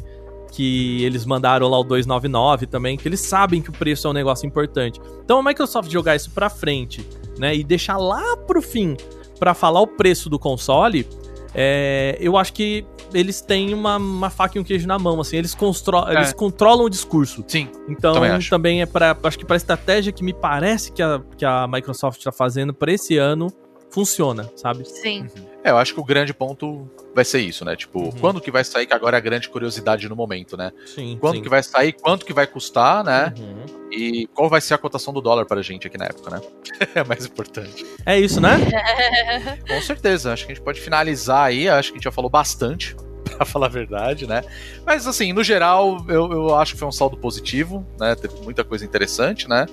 que 0.52 1.02
eles 1.04 1.24
mandaram 1.24 1.68
lá 1.68 1.78
o 1.78 1.84
299 1.84 2.66
também, 2.66 2.96
que 2.96 3.08
eles 3.08 3.20
sabem 3.20 3.62
que 3.62 3.70
o 3.70 3.72
preço 3.72 4.06
é 4.06 4.10
um 4.10 4.12
negócio 4.14 4.46
importante. 4.46 5.00
Então 5.24 5.38
a 5.38 5.42
Microsoft 5.42 5.90
jogar 5.90 6.16
isso 6.16 6.30
pra 6.30 6.50
frente, 6.50 7.06
né, 7.38 7.54
e 7.56 7.64
deixar 7.64 7.96
lá 7.96 8.36
pro 8.36 8.60
fim 8.60 8.96
pra 9.38 9.54
falar 9.54 9.80
o 9.80 9.86
preço 9.86 10.28
do 10.28 10.38
console, 10.38 11.06
é, 11.55 12.16
eu 12.20 12.36
acho 12.36 12.52
que 12.52 12.85
eles 13.12 13.40
têm 13.40 13.74
uma, 13.74 13.97
uma 13.97 14.31
faca 14.31 14.56
e 14.56 14.60
um 14.60 14.64
queijo 14.64 14.86
na 14.86 14.98
mão, 14.98 15.20
assim, 15.20 15.36
eles, 15.36 15.55
constro- 15.55 16.09
É. 16.09 16.14
eles 16.14 16.32
controlam 16.32 16.85
o 16.86 16.90
discurso. 16.90 17.44
Sim, 17.47 17.68
Então, 17.89 18.14
Também 18.14 18.39
também, 18.48 18.82
é 18.82 18.86
para 18.86 19.16
acho 19.24 19.39
que 19.39 19.44
para 19.44 19.56
estratégia 19.56 20.12
que 20.12 20.22
me 20.22 20.32
parece 20.32 20.93
que 20.93 21.02
a, 21.02 21.20
que 21.36 21.44
a 21.44 21.66
Microsoft 21.66 22.22
tá 22.22 22.31
fazendo 22.32 22.72
para 22.72 22.93
esse 22.93 23.16
ano 23.16 23.48
funciona, 23.90 24.50
sabe? 24.56 24.84
Sim. 24.88 25.26
É, 25.62 25.70
eu 25.70 25.76
acho 25.76 25.92
que 25.92 26.00
o 26.00 26.04
grande 26.04 26.32
ponto 26.32 26.88
vai 27.14 27.24
ser 27.24 27.40
isso, 27.40 27.64
né? 27.64 27.76
Tipo, 27.76 28.04
Uhum. 28.04 28.12
quando 28.12 28.40
que 28.40 28.50
vai 28.50 28.64
sair, 28.64 28.86
que 28.86 28.94
agora 28.94 29.16
é 29.16 29.18
a 29.18 29.20
grande 29.20 29.48
curiosidade 29.48 30.08
no 30.08 30.16
momento, 30.16 30.56
né? 30.56 30.72
Sim. 30.86 31.18
Quando 31.20 31.36
sim. 31.36 31.42
que 31.42 31.48
vai 31.48 31.62
sair, 31.62 31.92
quanto 31.92 32.24
que 32.24 32.32
vai 32.32 32.46
custar, 32.46 33.04
né? 33.04 33.34
Uhum. 33.38 33.90
E 33.92 34.26
qual 34.28 34.48
vai 34.48 34.60
ser 34.60 34.74
a 34.74 34.78
cotação 34.78 35.12
do 35.12 35.20
dólar 35.20 35.44
pra 35.44 35.60
gente 35.60 35.86
aqui 35.86 35.98
na 35.98 36.06
época, 36.06 36.30
né? 36.30 36.40
É 36.94 37.04
mais 37.04 37.26
importante. 37.26 37.84
É 38.06 38.18
isso, 38.18 38.40
né? 38.40 38.50
Com 39.68 39.82
certeza, 39.82 40.32
acho 40.32 40.46
que 40.46 40.52
a 40.52 40.54
gente 40.54 40.64
pode 40.64 40.80
finalizar 40.80 41.44
aí, 41.46 41.68
acho 41.68 41.90
que 41.90 41.96
a 41.96 41.98
gente 41.98 42.04
já 42.04 42.12
falou 42.12 42.30
bastante, 42.30 42.96
pra 43.36 43.44
falar 43.44 43.66
a 43.66 43.70
verdade, 43.70 44.26
né? 44.26 44.42
Mas 44.86 45.06
assim, 45.06 45.32
no 45.32 45.42
geral, 45.44 46.04
eu, 46.08 46.32
eu 46.32 46.54
acho 46.54 46.72
que 46.74 46.78
foi 46.78 46.88
um 46.88 46.92
saldo 46.92 47.16
positivo, 47.18 47.86
né? 47.98 48.14
Teve 48.14 48.34
muita 48.42 48.64
coisa 48.64 48.84
interessante, 48.84 49.48
né? 49.48 49.66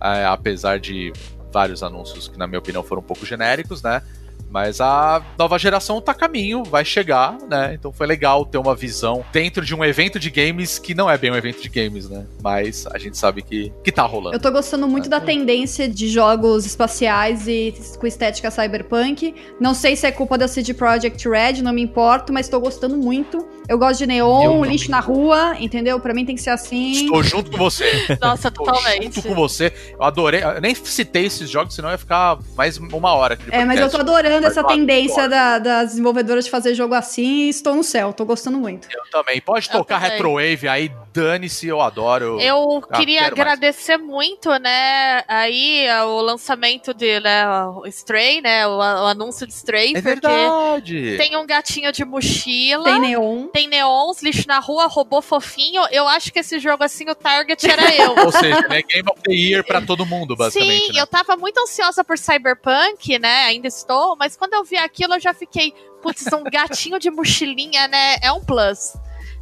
É, 0.00 0.24
apesar 0.26 0.78
de 0.78 1.12
vários 1.56 1.82
anúncios 1.82 2.28
que, 2.28 2.38
na 2.38 2.46
minha 2.46 2.58
opinião, 2.58 2.82
foram 2.82 3.00
um 3.00 3.04
pouco 3.04 3.24
genéricos, 3.24 3.82
né? 3.82 4.02
Mas 4.50 4.78
a 4.78 5.22
nova 5.38 5.58
geração 5.58 6.02
tá 6.02 6.12
a 6.12 6.14
caminho, 6.14 6.62
vai 6.62 6.84
chegar, 6.84 7.38
né? 7.48 7.72
Então 7.72 7.90
foi 7.90 8.06
legal 8.06 8.44
ter 8.44 8.58
uma 8.58 8.74
visão 8.74 9.24
dentro 9.32 9.64
de 9.64 9.74
um 9.74 9.82
evento 9.82 10.18
de 10.18 10.28
games 10.28 10.78
que 10.78 10.94
não 10.94 11.10
é 11.10 11.16
bem 11.16 11.30
um 11.30 11.34
evento 11.34 11.62
de 11.62 11.70
games, 11.70 12.10
né? 12.10 12.26
Mas 12.42 12.86
a 12.88 12.98
gente 12.98 13.16
sabe 13.16 13.40
que, 13.40 13.72
que 13.82 13.90
tá 13.90 14.02
rolando. 14.02 14.36
Eu 14.36 14.40
tô 14.40 14.52
gostando 14.52 14.86
muito 14.86 15.08
da 15.08 15.18
tendência 15.18 15.88
de 15.88 16.08
jogos 16.10 16.66
espaciais 16.66 17.48
e 17.48 17.74
com 17.98 18.06
estética 18.06 18.50
cyberpunk. 18.50 19.34
Não 19.58 19.72
sei 19.72 19.96
se 19.96 20.06
é 20.06 20.12
culpa 20.12 20.36
da 20.36 20.46
CD 20.46 20.74
Projekt 20.74 21.26
Red, 21.26 21.62
não 21.62 21.72
me 21.72 21.80
importo, 21.80 22.34
mas 22.34 22.50
tô 22.50 22.60
gostando 22.60 22.98
muito. 22.98 23.48
Eu 23.68 23.78
gosto 23.78 23.98
de 23.98 24.06
neon, 24.06 24.64
lixo 24.64 24.90
na 24.90 25.00
rua, 25.00 25.56
entendeu? 25.58 25.98
Pra 26.00 26.14
mim 26.14 26.24
tem 26.24 26.34
que 26.36 26.42
ser 26.42 26.50
assim. 26.50 26.92
Estou 26.92 27.22
junto 27.22 27.50
com 27.50 27.56
você. 27.58 27.84
Nossa, 28.20 28.50
totalmente. 28.50 29.04
junto 29.16 29.22
com 29.28 29.34
você. 29.34 29.72
Eu 29.92 30.02
adorei. 30.02 30.42
Eu 30.42 30.60
nem 30.60 30.74
citei 30.74 31.26
esses 31.26 31.48
jogos, 31.50 31.74
senão 31.74 31.90
ia 31.90 31.98
ficar 31.98 32.38
mais 32.56 32.76
uma 32.78 33.12
hora 33.14 33.38
É, 33.50 33.64
mas 33.64 33.80
eu 33.80 33.90
tô 33.90 33.98
adorando 33.98 34.46
essa 34.46 34.62
tendência 34.64 35.28
da- 35.28 35.58
das 35.58 35.88
desenvolvedoras 35.90 36.44
de 36.44 36.50
fazer 36.50 36.74
jogo 36.74 36.94
assim 36.94 37.46
e 37.46 37.48
estou 37.48 37.74
no 37.74 37.82
céu, 37.82 38.12
tô 38.12 38.24
gostando 38.24 38.58
muito. 38.58 38.88
Eu 38.92 39.02
também. 39.10 39.40
Pode 39.40 39.66
Eu 39.68 39.72
tocar 39.78 39.96
também. 39.96 40.12
Retrowave 40.12 40.68
aí, 40.68 40.90
dane-se, 41.12 41.66
eu 41.66 41.80
adoro. 41.80 42.40
Eu 42.40 42.82
Ah, 42.90 42.96
queria 42.98 43.20
quero 43.22 43.36
mais. 43.36 43.46
agradecer 43.48 43.96
muito, 43.96 44.50
né, 44.58 45.22
aí 45.26 45.86
o 46.06 46.20
lançamento 46.20 46.92
de, 46.94 47.18
né, 47.20 47.46
o 47.74 47.86
Stray, 47.86 48.40
né, 48.40 48.66
o, 48.66 48.76
o 48.78 48.82
anúncio 49.06 49.46
de 49.46 49.52
Stray, 49.52 49.90
É 49.96 50.02
porque 50.02 50.02
verdade. 50.02 51.16
tem 51.18 51.36
um 51.36 51.46
gatinho 51.46 51.90
de 51.92 52.04
mochila, 52.04 52.84
Tem 52.84 53.16
tem, 53.56 53.66
neon. 53.68 53.86
neons, 53.86 54.22
lixo 54.22 54.46
na 54.46 54.58
rua, 54.58 54.86
robô 54.86 55.22
fofinho. 55.22 55.82
Eu 55.90 56.06
acho 56.06 56.32
que 56.32 56.40
esse 56.40 56.58
jogo 56.58 56.84
assim, 56.84 57.08
o 57.08 57.14
target 57.14 57.68
era 57.68 57.94
eu. 57.94 58.14
Ou 58.24 58.30
seja, 58.30 58.66
é 58.70 58.82
Game 58.82 59.08
of 59.10 59.22
the 59.22 59.32
Year 59.32 59.64
pra 59.64 59.80
todo 59.80 60.04
mundo, 60.04 60.36
basicamente. 60.36 60.86
Sim, 60.86 60.92
né? 60.92 61.00
eu 61.00 61.06
tava 61.06 61.36
muito 61.36 61.58
ansiosa 61.58 62.04
por 62.04 62.18
Cyberpunk, 62.18 63.18
né? 63.18 63.44
Ainda 63.46 63.66
estou, 63.66 64.16
mas 64.16 64.36
quando 64.36 64.54
eu 64.54 64.64
vi 64.64 64.76
aquilo, 64.76 65.14
eu 65.14 65.20
já 65.20 65.32
fiquei, 65.32 65.72
putz, 66.02 66.26
um 66.32 66.44
gatinho 66.44 66.98
de 66.98 67.10
mochilinha, 67.10 67.88
né? 67.88 68.16
É 68.22 68.30
um 68.30 68.44
plus. 68.44 68.94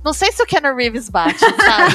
Não 0.05 0.12
sei 0.12 0.31
se 0.31 0.43
o 0.43 0.47
Keanu 0.47 0.76
Reeves 0.76 1.09
bate, 1.09 1.40
sabe? 1.40 1.94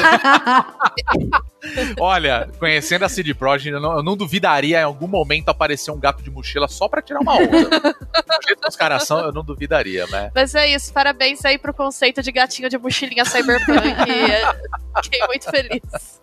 Olha, 1.99 2.49
conhecendo 2.57 3.05
a 3.05 3.09
CD 3.09 3.35
Projekt, 3.35 3.71
eu 3.73 3.79
não, 3.79 3.97
eu 3.97 4.03
não 4.03 4.17
duvidaria 4.17 4.79
em 4.79 4.83
algum 4.83 5.07
momento 5.07 5.49
aparecer 5.49 5.91
um 5.91 5.99
gato 5.99 6.23
de 6.23 6.31
mochila 6.31 6.67
só 6.67 6.87
pra 6.87 7.03
tirar 7.03 7.19
uma 7.19 7.35
onda. 7.35 7.69
Do 7.69 8.45
jeito 8.47 8.61
que 8.61 8.67
os 8.67 8.75
caras 8.75 9.05
são, 9.05 9.19
eu 9.19 9.31
não 9.31 9.43
duvidaria, 9.43 10.07
né? 10.07 10.31
Mas 10.33 10.55
é 10.55 10.67
isso, 10.67 10.91
parabéns 10.91 11.45
aí 11.45 11.59
pro 11.59 11.73
conceito 11.73 12.23
de 12.23 12.31
gatinho 12.31 12.67
de 12.67 12.79
mochilinha 12.79 13.23
cyberpunk. 13.25 13.77
Fiquei 15.03 15.27
muito 15.27 15.49
feliz. 15.51 16.21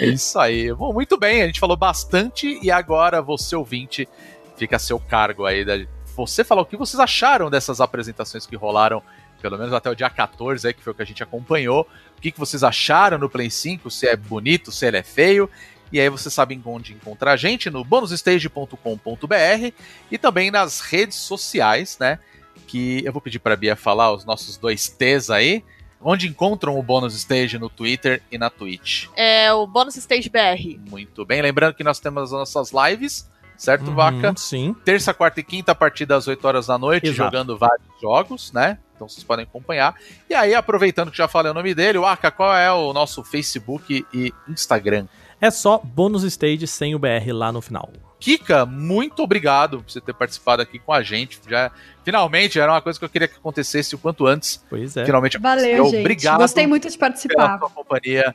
É 0.00 0.06
isso 0.06 0.38
aí. 0.38 0.72
Bom, 0.72 0.94
muito 0.94 1.18
bem, 1.18 1.42
a 1.42 1.46
gente 1.46 1.60
falou 1.60 1.76
bastante 1.76 2.58
e 2.62 2.70
agora 2.70 3.20
você 3.20 3.54
ouvinte 3.54 4.08
fica 4.56 4.76
a 4.76 4.78
seu 4.78 4.98
cargo 4.98 5.44
aí 5.44 5.62
da 5.62 5.76
você 6.16 6.42
falar 6.42 6.62
o 6.62 6.66
que 6.66 6.76
vocês 6.76 6.98
acharam 6.98 7.50
dessas 7.50 7.78
apresentações 7.78 8.46
que 8.46 8.56
rolaram, 8.56 9.02
pelo 9.40 9.58
menos 9.58 9.72
até 9.72 9.90
o 9.90 9.94
dia 9.94 10.08
14 10.10 10.66
aí, 10.66 10.74
que 10.74 10.82
foi 10.82 10.92
o 10.92 10.96
que 10.96 11.02
a 11.02 11.06
gente 11.06 11.22
acompanhou. 11.22 11.88
O 12.16 12.20
que, 12.20 12.30
que 12.30 12.38
vocês 12.38 12.64
acharam 12.64 13.18
no 13.18 13.28
Play 13.28 13.50
5, 13.50 13.90
se 13.90 14.06
é 14.08 14.16
bonito, 14.16 14.72
se 14.72 14.86
ele 14.86 14.96
é 14.96 15.02
feio. 15.02 15.48
E 15.92 16.00
aí 16.00 16.08
você 16.08 16.28
sabe 16.28 16.60
onde 16.64 16.92
encontrar 16.94 17.32
a 17.32 17.36
gente 17.36 17.70
no 17.70 17.84
bonusstage.com.br 17.84 19.72
e 20.10 20.18
também 20.18 20.50
nas 20.50 20.80
redes 20.80 21.16
sociais, 21.16 21.96
né? 22.00 22.18
Que 22.66 23.02
eu 23.04 23.12
vou 23.12 23.20
pedir 23.22 23.38
para 23.38 23.56
Bia 23.56 23.76
falar 23.76 24.12
os 24.12 24.24
nossos 24.24 24.56
dois 24.56 24.88
T's 24.88 25.30
aí. 25.30 25.62
Onde 26.00 26.28
encontram 26.28 26.78
o 26.78 26.82
Bônus 26.82 27.14
Stage 27.14 27.58
no 27.58 27.70
Twitter 27.70 28.22
e 28.30 28.36
na 28.36 28.50
Twitch. 28.50 29.06
É 29.16 29.52
o 29.52 29.66
Bônus 29.66 29.96
Stage 29.96 30.28
BR. 30.28 30.78
Muito 30.90 31.24
bem. 31.24 31.40
Lembrando 31.40 31.74
que 31.74 31.82
nós 31.82 31.98
temos 31.98 32.24
as 32.24 32.30
nossas 32.32 32.70
lives, 32.72 33.28
certo, 33.56 33.88
Uhum, 33.88 33.94
Vaca? 33.94 34.34
Sim. 34.36 34.76
Terça, 34.84 35.14
quarta 35.14 35.40
e 35.40 35.42
quinta, 35.42 35.72
a 35.72 35.74
partir 35.74 36.04
das 36.04 36.28
8 36.28 36.44
horas 36.46 36.66
da 36.66 36.76
noite, 36.76 37.06
Exato. 37.06 37.30
jogando 37.30 37.56
vários 37.56 37.88
jogos, 38.00 38.52
né? 38.52 38.78
Então 38.96 39.08
vocês 39.08 39.22
podem 39.22 39.44
acompanhar. 39.44 39.94
E 40.28 40.34
aí, 40.34 40.54
aproveitando 40.54 41.10
que 41.10 41.16
já 41.16 41.28
falei 41.28 41.52
o 41.52 41.54
nome 41.54 41.74
dele, 41.74 41.98
Waka, 41.98 42.30
qual 42.30 42.56
é 42.56 42.72
o 42.72 42.92
nosso 42.92 43.22
Facebook 43.22 44.04
e 44.12 44.32
Instagram? 44.48 45.06
É 45.40 45.50
só 45.50 45.78
bônus 45.78 46.24
stage 46.24 46.66
sem 46.66 46.94
o 46.94 46.98
BR 46.98 47.30
lá 47.32 47.52
no 47.52 47.60
final. 47.60 47.92
Kika, 48.18 48.64
muito 48.64 49.22
obrigado 49.22 49.82
por 49.82 49.90
você 49.92 50.00
ter 50.00 50.14
participado 50.14 50.62
aqui 50.62 50.78
com 50.78 50.92
a 50.92 51.02
gente. 51.02 51.38
Já, 51.46 51.70
finalmente, 52.02 52.58
era 52.58 52.72
uma 52.72 52.80
coisa 52.80 52.98
que 52.98 53.04
eu 53.04 53.08
queria 53.08 53.28
que 53.28 53.36
acontecesse 53.36 53.94
o 53.94 53.98
quanto 53.98 54.26
antes. 54.26 54.64
Pois 54.70 54.96
é. 54.96 55.04
Finalmente 55.04 55.38
Valeu, 55.38 55.84
gente. 55.84 56.00
Obrigado 56.00 56.38
Gostei 56.38 56.66
muito 56.66 56.88
de 56.88 56.96
pela 56.96 57.10
participar. 57.10 57.58
sua 57.58 57.70
companhia. 57.70 58.34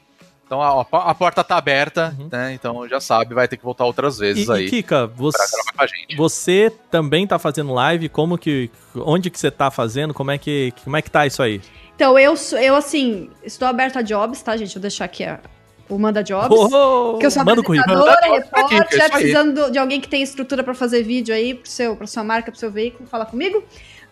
Então 0.52 0.62
a, 0.62 0.82
a 0.82 1.16
porta 1.16 1.46
tá 1.46 1.56
aberta, 1.56 2.14
Uhum. 2.20 2.28
né? 2.30 2.54
Então 2.54 2.86
já 2.86 3.00
sabe, 3.00 3.34
vai 3.34 3.48
ter 3.48 3.56
que 3.56 3.64
voltar 3.64 3.86
outras 3.86 4.18
vezes 4.18 4.50
E, 4.50 4.52
aí 4.52 4.66
e 4.66 4.70
Kika, 4.70 5.08
você, 5.08 5.38
gravar 5.38 5.72
com 5.78 5.82
a 5.82 5.88
gente. 5.88 6.16
você 6.18 6.70
também 6.92 7.26
tá 7.26 7.40
fazendo 7.40 7.72
live? 7.74 8.10
Como 8.10 8.38
que. 8.38 8.70
Onde 8.94 9.30
que 9.30 9.40
você 9.40 9.50
tá 9.50 9.72
fazendo? 9.72 10.14
Como 10.14 10.30
é 10.30 10.38
que, 10.38 10.74
como 10.84 10.98
é 10.98 11.02
que 11.02 11.10
tá 11.10 11.26
isso 11.26 11.42
aí? 11.42 11.62
Então, 11.96 12.20
eu, 12.20 12.36
sou- 12.36 12.60
eu 12.60 12.76
assim, 12.76 13.30
estou 13.46 13.66
aberta 13.66 14.00
a 14.00 14.02
jobs, 14.02 14.42
tá, 14.42 14.58
gente? 14.58 14.74
Vou 14.74 14.82
deixar 14.82 15.06
aqui 15.06 15.24
a, 15.24 15.40
o 15.88 15.98
Manda 15.98 16.22
Jobs. 16.22 16.50
Oh, 16.74 17.18
que 17.18 17.26
eu 17.26 17.32
sou 17.32 17.46
manda 17.46 17.62
o 17.62 17.64
currículo. 17.64 17.96
apresentadora, 17.96 18.28
Manda 18.30 18.44
repórter, 18.44 19.02
é 19.02 19.10
precisando 19.10 19.72
de 19.72 19.78
alguém 19.78 20.02
que 20.02 20.10
tenha 20.10 20.24
estrutura 20.24 20.66
pra 20.66 20.74
fazer 20.74 21.02
vídeo 21.04 21.34
aí 21.34 21.54
pro 21.56 21.70
seu, 21.70 21.96
pra 21.96 22.08
sua 22.08 22.26
marca, 22.26 22.52
pro 22.52 22.60
seu 22.60 22.70
veículo, 22.70 23.08
fala 23.08 23.26
comigo. 23.26 23.64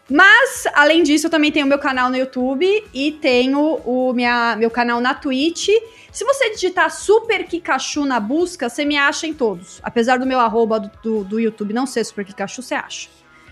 Mas, 0.10 0.66
além 0.74 1.04
disso, 1.04 1.28
eu 1.28 1.30
também 1.30 1.52
tenho 1.52 1.68
meu 1.68 1.78
canal 1.78 2.10
no 2.10 2.18
YouTube 2.18 2.66
e 2.94 3.12
tenho 3.12 3.80
o 3.86 4.12
minha, 4.14 4.56
meu 4.58 4.72
canal 4.72 5.00
na 5.00 5.14
Twitch. 5.14 5.70
Se 6.12 6.26
você 6.26 6.50
digitar 6.50 6.90
Super 6.90 7.46
Kikachu 7.46 8.06
na 8.06 8.20
busca, 8.20 8.68
você 8.68 8.84
me 8.84 8.98
acha 8.98 9.28
em 9.28 9.34
todos. 9.34 9.80
Apesar 9.84 10.18
do 10.18 10.26
meu 10.26 10.40
arroba 10.40 10.80
do, 10.80 10.92
do, 11.04 11.24
do 11.24 11.40
YouTube 11.40 11.74
não 11.74 11.86
ser 11.86 12.04
Super 12.04 12.26
Kikachu, 12.26 12.64
você 12.64 12.74
acha. 12.74 13.08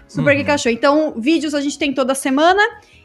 Super 0.07 0.34
Uhum. 0.34 0.41
Kikachu. 0.41 0.69
Então, 0.69 1.13
vídeos 1.17 1.53
a 1.53 1.61
gente 1.61 1.77
tem 1.77 1.93
toda 1.93 2.15
semana. 2.15 2.61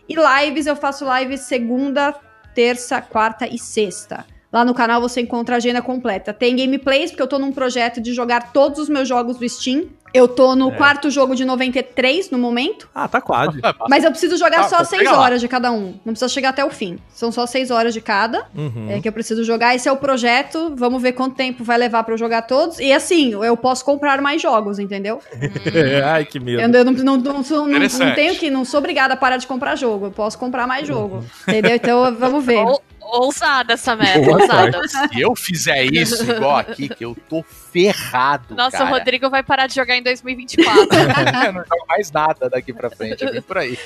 E 0.09 0.15
lives, 0.15 0.67
eu 0.67 0.75
faço 0.75 1.05
lives 1.19 1.43
segunda, 1.43 2.15
terça, 2.55 3.03
quarta 3.03 3.47
e 3.47 3.59
sexta. 3.59 4.25
Lá 4.53 4.65
no 4.65 4.75
canal 4.75 5.01
você 5.01 5.21
encontra 5.23 5.55
a 5.55 5.59
agenda 5.59 5.81
completa. 5.81 6.33
Tem 6.33 6.55
gameplays, 6.55 7.11
porque 7.11 7.23
eu 7.23 7.27
tô 7.27 7.39
num 7.39 7.51
projeto 7.53 8.01
de 8.03 8.13
jogar 8.13 8.53
todos 8.53 8.79
os 8.79 8.89
meus 8.89 9.09
jogos 9.09 9.39
do 9.39 9.49
Steam. 9.49 9.85
Eu 10.13 10.29
tô 10.29 10.55
no 10.55 10.71
É. 10.71 10.75
quarto 10.77 11.09
jogo 11.09 11.35
de 11.35 11.43
93 11.43 12.31
no 12.31 12.37
momento. 12.37 12.87
Ah, 12.95 13.09
tá 13.09 13.19
quase. 13.19 13.61
Mas 13.89 14.05
eu 14.05 14.11
preciso 14.11 14.37
jogar 14.37 14.61
Ah, 14.61 14.69
só 14.69 14.77
então 14.77 14.85
6 14.85 15.03
pega 15.05 15.13
lá. 15.17 15.23
horas 15.23 15.41
de 15.41 15.49
cada 15.49 15.73
um. 15.73 15.95
Não 16.05 16.13
precisa 16.13 16.29
chegar 16.29 16.51
até 16.51 16.63
o 16.63 16.69
fim. 16.69 16.99
São 17.15 17.33
só 17.33 17.47
6 17.47 17.71
horas 17.71 17.95
de 17.95 18.03
cada. 18.03 18.45
Uhum. 18.55 18.89
É 18.91 19.01
que 19.01 19.09
eu 19.09 19.13
preciso 19.13 19.43
jogar. 19.43 19.75
Esse 19.75 19.89
é 19.89 19.93
o 19.93 19.97
projeto. 19.97 20.75
Vamos 20.77 21.01
ver 21.01 21.13
quanto 21.13 21.35
tempo 21.35 21.65
vai 21.65 21.79
levar 21.79 22.05
pra 22.05 22.13
eu 22.13 22.19
jogar 22.19 22.43
todos. 22.43 22.79
E 22.79 22.93
assim, 22.93 23.31
eu 23.33 23.57
posso 23.57 23.83
comprar 23.87 24.21
mais 24.21 24.43
jogos, 24.43 24.79
entendeu? 24.79 25.19
Ai, 26.05 26.27
que 26.27 26.39
medo. 26.39 26.61
Eu 26.61 26.69
não, 26.85 26.93
não, 26.93 27.17
não, 27.17 27.43
não 27.43 28.15
tenho 28.15 28.37
que. 28.37 28.51
Não 28.51 28.67
sou 28.67 28.79
obrigada 28.81 29.15
a 29.15 29.17
parar 29.17 29.39
de 29.39 29.47
comprar 29.47 29.77
jogo. 29.77 30.07
Eu 30.09 30.13
posso 30.13 30.39
comprar 30.39 30.67
mais 30.67 30.87
jogo. 30.87 31.25
Entendeu? 31.49 31.75
Então 31.75 32.15
vamos 32.15 32.45
ver. 32.45 32.63
Ou- 33.05 33.23
Ousada 33.27 33.75
essa 33.75 33.95
meta, 33.97 34.21
Boa 34.21 34.41
ousada. 34.41 34.81
Se 34.89 35.21
eu 35.21 35.35
fizer 35.37 35.85
isso 35.85 36.23
igual 36.31 36.57
aqui, 36.57 36.89
que 36.89 37.05
eu 37.05 37.17
tô 37.29 37.43
ferrado. 37.43 38.55
Nossa, 38.55 38.79
cara. 38.79 38.91
o 38.91 38.93
Rodrigo 38.93 39.29
vai 39.31 39.43
parar 39.43 39.67
de 39.67 39.75
jogar 39.75 39.97
em 39.97 40.03
2024. 40.03 40.81
eu 40.83 40.89
não 41.53 41.61
jogo 41.61 41.87
mais 41.89 42.11
nada 42.11 42.49
daqui 42.51 42.73
pra 42.73 42.91
frente, 42.91 43.25
é 43.25 43.31
bem 43.33 43.43
por 43.43 43.59
aí. 43.59 43.79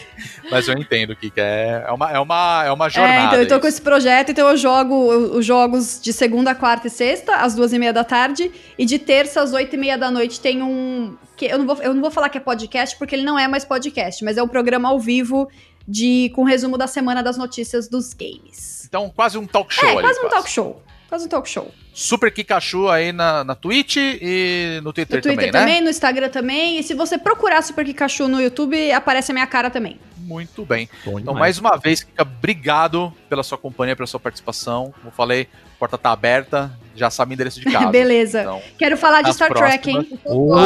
Mas 0.51 0.69
eu 0.69 0.75
entendo 0.79 1.15
que 1.17 1.31
que 1.31 1.41
é, 1.41 1.85
é, 1.87 1.93
uma, 1.93 2.11
é, 2.13 2.19
uma, 2.19 2.65
é 2.67 2.73
uma 2.73 2.89
jornada. 2.89 3.21
É, 3.21 3.27
então 3.27 3.39
eu 3.41 3.49
tô 3.49 3.61
com 3.61 3.67
isso. 3.67 3.77
esse 3.77 3.83
projeto, 3.83 4.31
então 4.31 4.49
eu 4.49 4.57
jogo 4.57 4.95
o- 4.95 5.39
os 5.39 5.47
jogos 5.47 6.01
de 6.01 6.13
segunda, 6.13 6.55
quarta 6.55 6.87
e 6.87 6.91
sexta, 6.91 7.37
às 7.37 7.55
duas 7.55 7.73
e 7.73 7.79
meia 7.79 7.93
da 7.93 8.05
tarde, 8.05 8.51
e 8.79 8.85
de 8.85 8.99
terça 8.99 9.41
às 9.43 9.53
oito 9.53 9.75
e 9.75 9.79
meia 9.79 9.97
da 9.99 10.11
noite 10.11 10.41
tem 10.41 10.63
um. 10.63 11.17
Que 11.37 11.47
eu, 11.47 11.59
não 11.59 11.67
vou, 11.67 11.77
eu 11.83 11.93
não 11.95 12.01
vou 12.01 12.11
falar 12.11 12.29
que 12.29 12.39
é 12.39 12.41
podcast, 12.41 12.97
porque 12.97 13.15
ele 13.15 13.25
não 13.25 13.39
é 13.39 13.47
mais 13.47 13.65
podcast, 13.65 14.25
mas 14.25 14.37
é 14.39 14.43
um 14.43 14.49
programa 14.49 14.89
ao 14.89 14.99
vivo 14.99 15.49
de 15.87 16.31
com 16.35 16.43
resumo 16.45 16.77
da 16.79 16.87
semana 16.87 17.23
das 17.23 17.37
notícias 17.37 17.89
dos 17.89 18.13
games. 18.15 18.76
Então, 18.89 19.11
quase 19.15 19.37
um 19.39 19.47
talk 19.47 19.73
show 19.73 19.89
é, 19.89 19.93
ali. 19.93 20.01
quase 20.03 20.21
um 20.21 20.29
talk 20.29 20.51
show. 20.51 20.83
Quase 21.09 21.25
um 21.27 21.29
talk 21.29 21.49
show. 21.49 21.71
Super 21.95 22.33
Kikachu 22.33 22.89
aí 22.89 23.13
na, 23.13 23.45
na 23.45 23.55
Twitch 23.55 23.97
e 23.97 24.81
no 24.83 24.93
Twitter, 24.93 25.17
No 25.19 25.23
Twitter 25.23 25.37
também, 25.47 25.51
também, 25.53 25.75
né? 25.77 25.81
no 25.83 25.89
Instagram 25.89 26.29
também. 26.29 26.79
E 26.79 26.83
se 26.83 26.95
você 26.95 27.17
procurar 27.17 27.63
Super 27.63 27.85
Pikachu 27.87 28.27
no 28.29 28.41
YouTube, 28.41 28.91
aparece 28.93 29.31
a 29.31 29.35
minha 29.35 29.47
cara 29.47 29.71
também. 29.71 29.99
Muito 30.19 30.65
bem. 30.65 30.89
Bom 31.05 31.13
Então, 31.21 31.33
demais. 31.35 31.39
mais 31.39 31.59
uma 31.59 31.77
vez, 31.79 32.03
Kika, 32.03 32.23
obrigado 32.23 33.13
pela 33.29 33.45
sua 33.45 33.57
companhia, 33.57 33.95
pela 33.95 34.07
sua 34.09 34.19
participação. 34.19 34.93
Como 34.97 35.07
eu 35.09 35.13
falei, 35.13 35.49
a 35.77 35.79
porta 35.79 35.97
tá 35.97 36.11
aberta, 36.11 36.73
já 36.97 37.09
sabe 37.09 37.33
o 37.33 37.35
endereço 37.35 37.61
de 37.61 37.67
casa. 37.71 37.87
Beleza. 37.87 38.41
Então, 38.41 38.61
Quero 38.77 38.97
falar 38.97 39.23
de 39.23 39.33
Star 39.33 39.55
Trek, 39.55 39.89
hein? 39.89 40.19
Oh, 40.25 40.57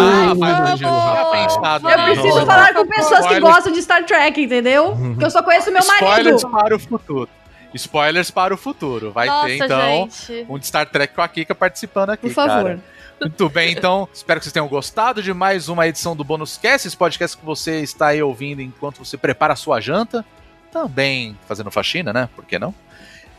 já 0.76 1.24
pensado 1.30 1.88
Eu 1.90 2.04
preciso 2.04 2.46
falar 2.46 2.72
com 2.74 2.86
pessoas 2.86 3.26
que 3.26 3.40
gostam 3.40 3.72
de 3.72 3.82
Star 3.82 4.04
Trek, 4.06 4.40
entendeu? 4.42 4.96
Porque 4.96 5.24
eu 5.26 5.30
só 5.30 5.42
conheço 5.42 5.70
meu 5.70 5.80
Spoilers 5.82 6.42
marido. 6.44 6.50
para 6.50 6.76
o 6.76 6.78
futuro. 6.78 7.28
Spoilers 7.74 8.30
para 8.30 8.52
o 8.52 8.56
futuro. 8.56 9.12
Vai 9.12 9.26
Nossa, 9.26 9.46
ter, 9.46 9.64
então, 9.64 10.08
gente. 10.10 10.46
um 10.48 10.58
de 10.58 10.66
Star 10.66 10.86
Trek 10.86 11.14
com 11.14 11.22
a 11.22 11.28
Kika 11.28 11.54
participando 11.54 12.10
aqui, 12.10 12.28
Por 12.28 12.34
favor. 12.34 12.64
cara. 12.64 12.80
Muito 13.20 13.48
bem, 13.50 13.72
então, 13.72 14.08
espero 14.14 14.40
que 14.40 14.44
vocês 14.44 14.52
tenham 14.52 14.66
gostado 14.66 15.22
de 15.22 15.34
mais 15.34 15.68
uma 15.68 15.86
edição 15.86 16.16
do 16.16 16.24
Bônus 16.24 16.56
Cast, 16.56 16.88
esse 16.88 16.96
podcast 16.96 17.36
que 17.36 17.44
você 17.44 17.80
está 17.80 18.08
aí 18.08 18.22
ouvindo 18.22 18.62
enquanto 18.62 19.04
você 19.04 19.18
prepara 19.18 19.52
a 19.52 19.56
sua 19.56 19.78
janta, 19.78 20.24
também 20.72 21.38
fazendo 21.46 21.70
faxina, 21.70 22.14
né? 22.14 22.30
Por 22.34 22.46
que 22.46 22.58
não? 22.58 22.74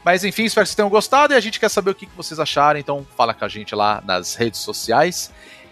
Mas 0.06 0.24
enfim, 0.24 0.44
espero 0.44 0.66
que 0.66 0.70
vocês 0.70 0.76
tenham 0.76 0.90
gostado 0.90 1.34
e 1.34 1.36
a 1.36 1.40
gente 1.40 1.60
quer 1.60 1.70
saber 1.70 1.92
o 1.92 1.96
que 1.96 2.06
que 2.06 2.16
vocês 2.16 2.40
acharam, 2.40 2.80
então 2.80 3.06
fala 3.18 3.34
com 3.34 3.44
a 3.44 3.48
gente 3.48 3.74
lá 3.74 4.04
nas 4.06 4.36
redes 4.36 4.60
sociais. 4.60 5.32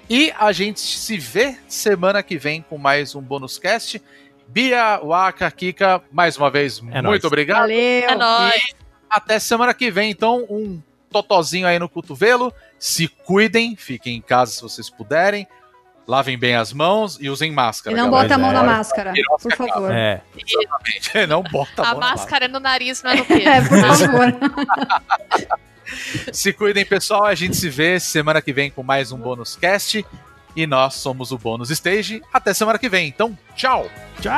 E 0.09 0.33
a 0.39 0.51
gente 0.51 0.79
se 0.79 1.17
vê 1.17 1.55
semana 1.67 2.23
que 2.23 2.35
vem 2.35 2.63
com 2.63 2.79
mais 2.79 3.13
um 3.13 3.21
Bônus 3.21 3.59
Cast. 3.59 4.01
Bia, 4.49 4.99
Waka, 5.03 5.49
Kika, 5.51 6.01
mais 6.11 6.35
uma 6.37 6.49
vez, 6.49 6.79
É 6.79 6.81
muito 6.81 7.03
nóis. 7.03 7.23
obrigado. 7.23 7.59
Valeu. 7.61 7.77
É 7.77 8.15
nóis. 8.15 8.55
E 8.55 8.75
até 9.09 9.39
semana 9.39 9.73
que 9.73 9.89
vem, 9.91 10.09
então, 10.11 10.45
um 10.49 10.81
totozinho 11.11 11.67
aí 11.67 11.77
no 11.79 11.87
cotovelo. 11.87 12.53
Se 12.77 13.07
cuidem, 13.07 13.75
fiquem 13.75 14.17
em 14.17 14.21
casa 14.21 14.51
se 14.51 14.61
vocês 14.61 14.89
puderem. 14.89 15.47
Lavem 16.07 16.37
bem 16.39 16.55
as 16.55 16.73
mãos 16.73 17.19
e 17.21 17.29
usem 17.29 17.51
máscara. 17.51 17.95
E 17.95 17.99
não 17.99 18.09
galera. 18.09 18.27
bota 18.29 18.35
a 18.35 18.37
mão 18.39 18.51
na 18.51 18.63
é. 18.63 18.65
máscara, 18.65 19.13
por 19.39 19.55
favor. 19.55 19.91
É. 19.91 20.21
Exatamente. 20.35 21.27
Não 21.29 21.43
bota 21.43 21.83
a, 21.83 21.89
A 21.89 21.91
mão 21.91 21.99
na 21.99 22.09
máscara 22.09 22.45
é 22.45 22.47
no 22.47 22.59
nariz, 22.59 23.03
não 23.03 23.11
é 23.11 23.15
no 23.17 23.25
quê? 23.25 23.43
É, 23.45 23.61
por 23.61 23.79
favor. 23.79 24.33
Se 26.33 26.51
cuidem, 26.53 26.83
pessoal. 26.85 27.25
A 27.25 27.35
gente 27.35 27.55
se 27.55 27.69
vê 27.69 27.99
semana 27.99 28.41
que 28.41 28.53
vem 28.53 28.69
com 28.71 28.81
mais 28.83 29.11
um 29.11 29.17
bônus 29.17 29.55
cast. 29.55 30.03
E 30.55 30.65
nós 30.67 30.95
somos 30.95 31.31
o 31.31 31.37
Bônus 31.37 31.69
Stage. 31.69 32.21
Até 32.33 32.53
semana 32.53 32.79
que 32.79 32.89
vem. 32.89 33.07
Então, 33.07 33.37
tchau! 33.55 33.89
Tchau! 34.21 34.33